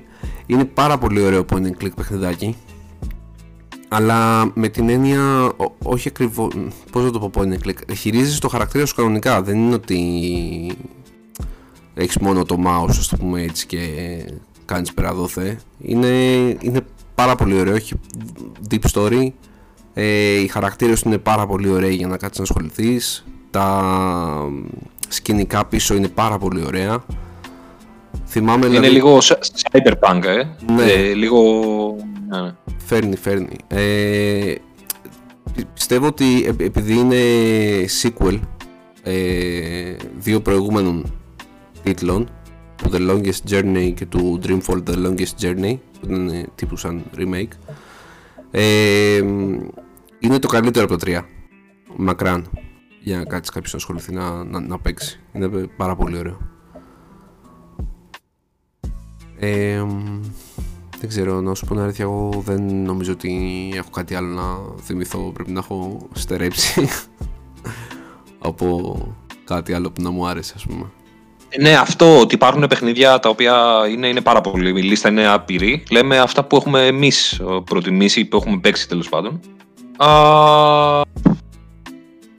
είναι 0.47 0.65
πάρα 0.65 0.99
πολύ 0.99 1.21
ωραίο 1.21 1.45
point 1.51 1.63
and 1.63 1.85
click 1.85 1.95
παιχνιδάκι 1.97 2.57
αλλά 3.93 4.51
με 4.55 4.69
την 4.69 4.89
έννοια, 4.89 5.53
όχι 5.83 6.09
ακριβώς. 6.09 6.53
Πώς 6.93 7.05
να 7.05 7.11
το 7.11 7.19
πω, 7.29 7.43
είναι 7.43 7.57
κλικ. 7.57 7.95
Χειρίζεσαι 7.95 8.41
το 8.41 8.49
χαρακτήρα 8.49 8.87
σου 8.87 8.95
κανονικά. 8.95 9.43
Δεν 9.43 9.57
είναι 9.59 9.75
ότι 9.75 9.99
έχεις 11.95 12.19
μόνο 12.19 12.45
το 12.45 12.57
mouse, 12.67 12.89
ας 12.89 13.09
το 13.09 13.17
πούμε 13.17 13.43
έτσι, 13.43 13.67
και 13.67 13.79
κάνεις 14.65 14.95
πέρα 14.95 15.15
δόθε. 15.15 15.59
Είναι, 15.79 16.09
είναι 16.61 16.81
πάρα 17.15 17.35
πολύ 17.35 17.61
ωραίο. 17.61 17.75
Έχει 17.75 17.95
deep 18.71 18.91
story. 18.93 19.29
Ε, 19.95 20.41
οι 20.41 20.47
χαρακτήρες 20.47 21.03
του 21.03 21.09
είναι 21.09 21.19
πάρα 21.19 21.47
πολύ 21.47 21.69
ωραίοι 21.69 21.95
για 21.95 22.07
να 22.07 22.17
κάτσεις 22.17 22.39
να 22.39 22.45
ασχοληθείς. 22.45 23.25
Τα 23.51 23.95
σκηνικά 25.09 25.67
πίσω 25.67 25.95
είναι 25.95 26.09
πάρα 26.09 26.39
πολύ 26.39 26.65
ωραία. 26.67 27.05
Θυμάμαι, 28.27 28.67
είναι 28.67 28.79
δηλαδή... 28.81 28.95
λίγο 28.95 29.19
cyberpunk, 29.71 30.25
ε. 30.25 30.43
Ναι. 30.73 30.83
Ε, 30.83 31.13
λίγο... 31.15 31.43
Ναι, 32.29 32.41
ναι. 32.41 32.55
Φέρνει, 32.85 33.17
φέρνει. 33.17 33.57
Ε, 33.69 34.55
πιστεύω 35.75 36.07
ότι 36.07 36.55
επειδή 36.59 36.95
είναι 36.95 37.17
sequel 38.03 38.39
ε, 39.03 39.97
δύο 40.19 40.41
προηγούμενων 40.41 41.13
τίτλων 41.83 42.29
του 42.77 42.91
The 42.93 43.11
Longest 43.11 43.51
Journey 43.51 43.93
και 43.95 44.07
του 44.07 44.41
Dreamfall 44.43 44.83
The 44.85 45.07
Longest 45.07 45.41
Journey 45.41 45.79
που 46.01 46.07
είναι 46.13 46.49
τύπου 46.55 46.77
σαν 46.77 47.03
remake 47.17 47.53
ε, 48.51 49.17
είναι 50.19 50.39
το 50.39 50.49
καλύτερο 50.49 50.85
από 50.85 50.95
τα 50.95 51.01
τρία 51.01 51.27
μακράν 51.97 52.47
για 53.01 53.19
να 53.19 53.25
κάτσεις 53.25 53.55
κάποιος 53.55 53.73
να 53.73 53.79
ασχοληθεί 53.79 54.13
να, 54.13 54.45
να, 54.45 54.61
να 54.61 54.79
παίξει 54.79 55.21
είναι 55.33 55.49
πάρα 55.77 55.97
πολύ 55.97 56.19
ωραίο 56.19 56.39
ε, 59.39 59.85
δεν 61.01 61.09
ξέρω, 61.09 61.41
να 61.41 61.55
σου 61.55 61.67
πω 61.67 61.75
την 61.75 61.83
αλήθεια, 61.83 62.05
εγώ 62.05 62.43
δεν 62.45 62.83
νομίζω 62.83 63.13
ότι 63.13 63.71
έχω 63.75 63.91
κάτι 63.91 64.15
άλλο 64.15 64.29
να 64.29 64.83
θυμηθώ. 64.83 65.31
Πρέπει 65.35 65.51
να 65.51 65.59
έχω 65.59 66.09
στερέψει 66.13 66.89
από 68.49 68.97
κάτι 69.45 69.73
άλλο 69.73 69.91
που 69.91 70.03
να 70.03 70.11
μου 70.11 70.27
άρεσε, 70.27 70.53
ας 70.57 70.67
πούμε. 70.67 70.91
Ναι, 71.59 71.77
αυτό 71.77 72.21
ότι 72.21 72.35
υπάρχουν 72.35 72.67
παιχνίδια 72.69 73.19
τα 73.19 73.29
οποία 73.29 73.87
είναι, 73.91 74.09
είναι 74.09 74.21
πάρα 74.21 74.41
πολύ. 74.41 74.69
Η 74.69 74.83
λίστα 74.83 75.09
είναι 75.09 75.27
άπειρη. 75.27 75.83
Λέμε 75.91 76.19
αυτά 76.19 76.45
που 76.45 76.57
έχουμε 76.57 76.87
εμείς 76.87 77.41
προτιμήσει, 77.65 78.25
που 78.25 78.37
έχουμε 78.37 78.59
παίξει 78.59 78.89
τέλος 78.89 79.09
πάντων. 79.09 79.41
Α, 79.97 81.03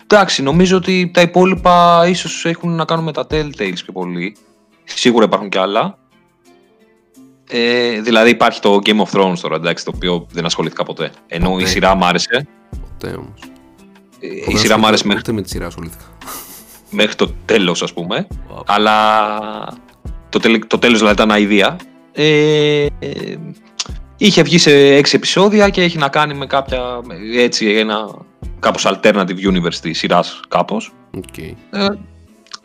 εντάξει, 0.04 0.44
νομίζω 0.44 0.78
ότι 0.78 1.12
τα 1.14 1.22
υπόλοιπα 1.22 2.08
ίσως 2.08 2.46
έχουν 2.46 2.76
να 2.76 2.86
κάνουν 2.86 3.06
με 3.06 3.12
τα 3.12 3.28
Telltales 3.30 3.82
πιο 3.84 3.94
πολύ. 3.94 4.36
Σίγουρα 4.84 5.26
υπάρχουν 5.26 5.50
κι 5.50 5.58
άλλα. 5.58 5.98
Ε, 7.50 8.02
δηλαδή 8.02 8.30
υπάρχει 8.30 8.60
το 8.60 8.80
Game 8.86 9.02
of 9.02 9.20
Thrones 9.20 9.38
τώρα, 9.42 9.56
εντάξει, 9.56 9.86
το 9.86 9.92
οποίο 9.96 10.28
δεν 10.32 10.46
ασχολήθηκα 10.46 10.84
ποτέ. 10.84 11.12
Ενώ 11.28 11.50
ποτέ. 11.50 11.64
η 11.64 11.66
σειρά 11.66 11.96
μ' 11.96 12.04
άρεσε. 12.04 12.48
Ποτέ 12.82 13.16
όμως. 13.16 13.40
Ε, 14.20 14.52
η 14.52 14.58
σειρά 14.58 14.78
μ' 14.78 14.86
άρεσε 14.86 15.08
μέχρι. 15.08 15.34
με 15.34 15.42
τη 15.42 15.50
σειρά 15.50 15.66
ασχολήθηκα. 15.66 16.04
Μέχρι 16.92 17.16
το 17.16 17.32
τέλος, 17.46 17.84
ας 17.84 17.94
πούμε. 17.94 18.28
Αλλά 18.66 19.18
το, 20.30 20.40
τέλ, 20.40 20.68
το 20.68 20.80
τέλος 20.80 20.98
δηλαδή 20.98 21.16
ήταν 21.16 21.32
αηδία. 21.32 21.76
Ε, 22.14 22.86
ε, 23.00 23.36
είχε 24.18 24.42
βγει 24.44 24.58
σε 24.58 24.72
έξι 24.72 25.16
επεισόδια 25.16 25.70
και 25.70 25.82
έχει 25.82 25.98
να 25.98 26.10
κάνει 26.10 26.34
με 26.34 26.46
κάποια. 26.46 26.82
έτσι, 27.36 27.70
ένα. 27.70 28.10
κάπως 28.60 28.86
alternative 28.88 29.52
universe 29.52 29.76
της 29.82 29.98
σειράς, 29.98 30.40
κάπως. 30.48 30.94
Okay. 31.18 31.54
Ε, 31.72 31.88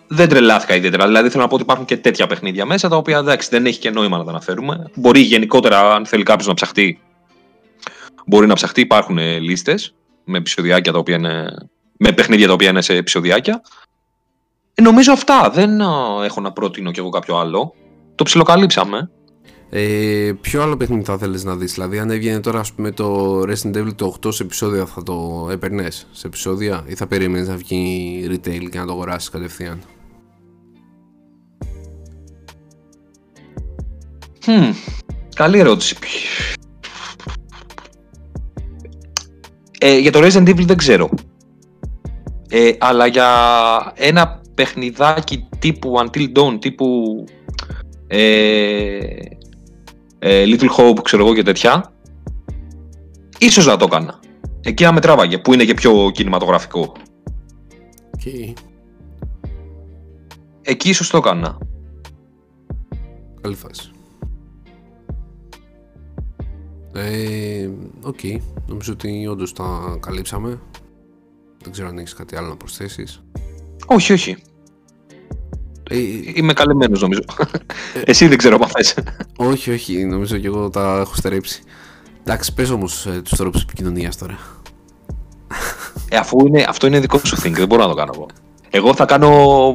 δεν 0.08 0.28
τρελάθηκα 0.28 0.74
ιδιαίτερα. 0.74 1.06
Δηλαδή 1.06 1.28
θέλω 1.28 1.42
να 1.42 1.48
πω 1.48 1.54
ότι 1.54 1.62
υπάρχουν 1.62 1.84
και 1.84 1.96
τέτοια 1.96 2.26
παιχνίδια 2.26 2.66
μέσα 2.66 2.88
τα 2.88 2.96
οποία 2.96 3.18
εντάξει, 3.18 3.48
δεν 3.50 3.66
έχει 3.66 3.78
και 3.78 3.90
νόημα 3.90 4.18
να 4.18 4.24
τα 4.24 4.30
αναφέρουμε. 4.30 4.90
Μπορεί 4.94 5.20
γενικότερα, 5.20 5.94
αν 5.94 6.06
θέλει 6.06 6.22
κάποιος 6.22 6.46
να 6.46 6.54
ψαχτεί, 6.54 7.00
μπορεί 8.26 8.46
να 8.46 8.54
ψαχτεί. 8.54 8.80
Υπάρχουν 8.80 9.18
λίστες 9.18 9.94
με 10.24 10.38
επεισοδιάκια 10.38 10.92
τα 10.92 10.98
οποία 10.98 11.16
είναι. 11.16 11.54
με 11.96 12.12
παιχνίδια 12.12 12.46
τα 12.46 12.52
οποία 12.52 12.68
είναι 12.68 12.82
σε 12.82 12.94
επεισοδιάκια. 12.94 13.62
Ε, 14.78 14.82
νομίζω 14.82 15.12
αυτά. 15.12 15.50
Δεν 15.50 15.80
έχω 16.24 16.40
να 16.40 16.52
πρότεινω 16.52 16.90
κι 16.90 16.98
εγώ 16.98 17.08
κάποιο 17.08 17.36
άλλο. 17.36 17.74
Το 18.14 18.24
ψιλοκαλύψαμε. 18.24 19.10
Ε, 19.70 20.32
ποιο 20.40 20.62
άλλο 20.62 20.76
παιχνίδι 20.76 21.04
θα 21.04 21.18
θέλεις 21.18 21.44
να 21.44 21.56
δεις, 21.56 21.72
Δηλαδή, 21.72 21.98
αν 21.98 22.10
έβγαινε 22.10 22.40
τώρα 22.40 22.60
ας 22.60 22.72
πούμε, 22.72 22.90
το 22.90 23.40
Resident 23.40 23.76
Evil 23.76 23.94
το 23.94 24.14
8 24.26 24.32
σε 24.32 24.42
επεισόδια, 24.42 24.86
θα 24.86 25.02
το 25.02 25.48
έπαιρνες 25.50 26.06
σε 26.12 26.26
επεισόδια; 26.26 26.84
Ή 26.86 26.94
θα 26.94 27.06
περίμενε 27.06 27.46
να 27.46 27.56
βγει 27.56 28.26
retail 28.30 28.68
και 28.70 28.78
να 28.78 28.86
το 28.86 28.92
αγοράσεις 28.92 29.28
κατευθείαν; 29.28 29.80
Hm, 34.46 34.72
καλή 35.34 35.58
ερώτηση. 35.58 35.96
Ε, 39.78 39.98
για 39.98 40.12
το 40.12 40.20
Resident 40.22 40.48
Evil 40.48 40.64
δεν 40.64 40.76
ξέρω. 40.76 41.10
Ε, 42.48 42.72
αλλά 42.78 43.06
για 43.06 43.28
ένα 43.94 44.40
παιχνιδάκι 44.56 45.48
τύπου 45.58 45.94
Until 45.98 46.32
Dawn, 46.36 46.58
τύπου 46.60 47.24
ε, 48.06 48.98
ε, 50.18 50.44
Little 50.46 50.70
Hope, 50.78 51.02
ξέρω 51.02 51.24
εγώ 51.24 51.34
και 51.34 51.42
τέτοια, 51.42 51.92
ίσως 53.38 53.66
να 53.66 53.76
το 53.76 53.84
έκανα. 53.84 54.20
Εκεί 54.62 54.84
να 54.84 54.92
με 54.92 55.00
τράβαγε, 55.00 55.38
που 55.38 55.52
είναι 55.54 55.64
και 55.64 55.74
πιο 55.74 56.10
κινηματογραφικό. 56.10 56.92
Okay. 58.18 58.52
Εκεί 60.62 60.88
ίσως 60.88 61.10
το 61.10 61.16
έκανα. 61.16 61.58
Καλή 63.40 63.54
φάση. 63.54 63.90
Ε, 66.92 67.70
OK, 68.02 68.18
okay. 68.22 68.36
νομίζω 68.66 68.92
ότι 68.92 69.26
όντως 69.26 69.52
τα 69.52 69.98
καλύψαμε. 70.00 70.60
Δεν 71.62 71.72
ξέρω 71.72 71.88
αν 71.88 71.98
έχεις 71.98 72.14
κάτι 72.14 72.36
άλλο 72.36 72.48
να 72.48 72.56
προσθέσεις. 72.56 73.24
Όχι, 73.86 74.12
όχι. 74.12 74.36
Ε, 75.90 75.96
Είμαι 76.34 76.52
καλυμμένος 76.52 77.00
νομίζω. 77.00 77.20
Ε, 77.94 78.00
Εσύ 78.04 78.26
δεν 78.28 78.38
ξέρω 78.38 78.58
αν 78.62 78.68
θες. 78.68 78.94
όχι, 79.36 79.70
όχι, 79.70 80.04
νομίζω 80.04 80.36
και 80.38 80.46
εγώ 80.46 80.70
τα 80.70 80.98
έχω 81.00 81.14
στερέψει. 81.14 81.62
Εντάξει, 82.24 82.54
πες 82.54 82.70
όμως 82.70 83.06
ε, 83.06 83.20
τους 83.24 83.38
τρόπους 83.38 83.62
επικοινωνίας 83.62 84.16
τώρα. 84.16 84.38
Ε, 86.08 86.16
αφού 86.16 86.46
είναι, 86.46 86.64
αυτό 86.68 86.86
είναι 86.86 87.00
δικό 87.00 87.18
σου 87.24 87.36
thing, 87.42 87.52
δεν 87.52 87.66
μπορώ 87.66 87.82
να 87.82 87.88
το 87.88 87.94
κάνω 87.94 88.12
εγώ. 88.14 88.26
Εγώ 88.70 88.94
θα 88.94 89.04
κάνω, 89.04 89.30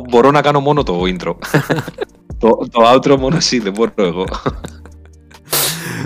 μπορώ 0.10 0.32
να 0.32 0.42
κάνω 0.42 0.60
μόνο 0.60 0.84
το 0.84 1.02
intro. 1.06 1.36
το, 2.40 2.50
το 2.72 2.94
outro 2.94 3.18
μόνο 3.20 3.36
εσύ, 3.36 3.60
δεν 3.60 3.72
μπορώ 3.74 3.92
εγώ. 3.96 4.26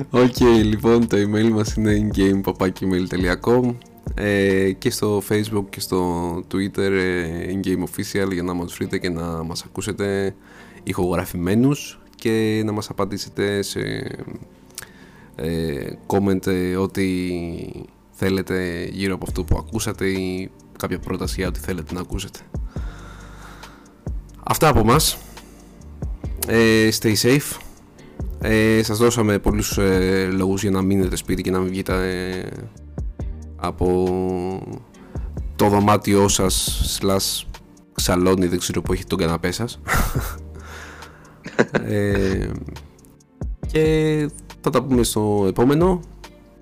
OK, 0.10 0.34
okay, 0.40 0.64
λοιπόν, 0.64 1.08
το 1.08 1.18
email 1.18 1.50
μας 1.50 1.74
είναι 1.74 2.10
ingame.gmail.com 2.14 3.76
ε, 4.14 4.72
και 4.72 4.90
στο 4.90 5.22
facebook 5.30 5.66
και 5.70 5.80
στο 5.80 6.34
twitter 6.52 6.92
ε, 6.92 7.46
ingame 7.50 7.84
official 7.84 8.32
για 8.32 8.44
να 8.44 8.54
μας 8.54 8.74
βρείτε 8.74 8.98
και 8.98 9.10
να 9.10 9.44
μας 9.44 9.64
ακούσετε 9.64 10.36
ηχογραφημένους 10.84 12.00
και 12.16 12.62
να 12.66 12.72
μας 12.72 12.90
απαντήσετε 12.90 13.62
σε 13.62 13.80
ε, 15.36 15.92
comment 16.08 16.48
ε, 16.48 16.76
ό,τι 16.76 17.30
θέλετε 18.12 18.90
γύρω 18.92 19.14
από 19.14 19.26
αυτό 19.28 19.44
που 19.44 19.58
ακούσατε 19.58 20.08
ή 20.08 20.52
κάποια 20.78 21.00
πρόταση 21.00 21.36
για 21.38 21.48
ό,τι 21.48 21.60
θέλετε 21.60 21.94
να 21.94 22.00
ακούσετε. 22.00 22.40
Αυτά 24.44 24.68
από 24.68 24.84
μας. 24.84 25.18
Ε, 26.48 26.90
stay 27.02 27.16
safe 27.16 27.60
ε, 28.48 28.84
σας 28.84 28.98
δώσαμε 28.98 29.40
πολλούς 29.40 29.78
ε, 29.78 30.30
λόγους 30.32 30.62
για 30.62 30.72
να 30.72 30.82
μείνετε 30.82 31.16
σπίτι 31.16 31.42
και 31.42 31.52
να 31.52 31.60
μην 31.60 31.70
βγείτε 31.70 31.94
ε, 31.94 32.50
από 33.66 34.06
το 35.56 35.70
δωμάτιό 35.70 36.28
σας 36.28 36.82
σλάς 36.84 37.48
σαλόνι, 37.96 38.48
δεν 38.48 38.60
ξέρω 38.60 38.82
που 38.82 38.94
έχει 38.94 39.04
τον 39.04 39.18
καναπέ 39.18 39.52
σας. 39.52 39.80
ε, 41.88 42.50
και 43.68 44.30
θα 44.62 44.70
τα 44.70 44.84
πούμε 44.84 45.04
στο 45.04 45.46
επόμενο 45.48 46.00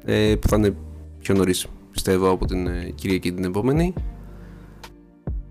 ε, 0.06 0.36
που 0.36 0.48
θα 0.48 0.56
είναι 0.56 0.76
πιο 1.20 1.36
νωρίς 1.36 1.68
πιστεύω 1.92 2.30
από 2.30 2.46
την 2.46 2.68
ε, 2.68 2.92
Κυριακή 2.96 3.34
την 3.34 3.44
επόμενη. 3.44 3.94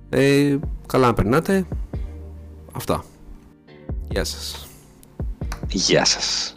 Ε, 0.08 0.56
καλά 0.86 1.06
να 1.06 1.14
περνάτε. 1.14 1.66
Αυτά. 2.72 3.04
Γεια 4.10 4.24
σας. 4.24 4.68
Γεια 5.68 6.04
σας. 6.04 6.56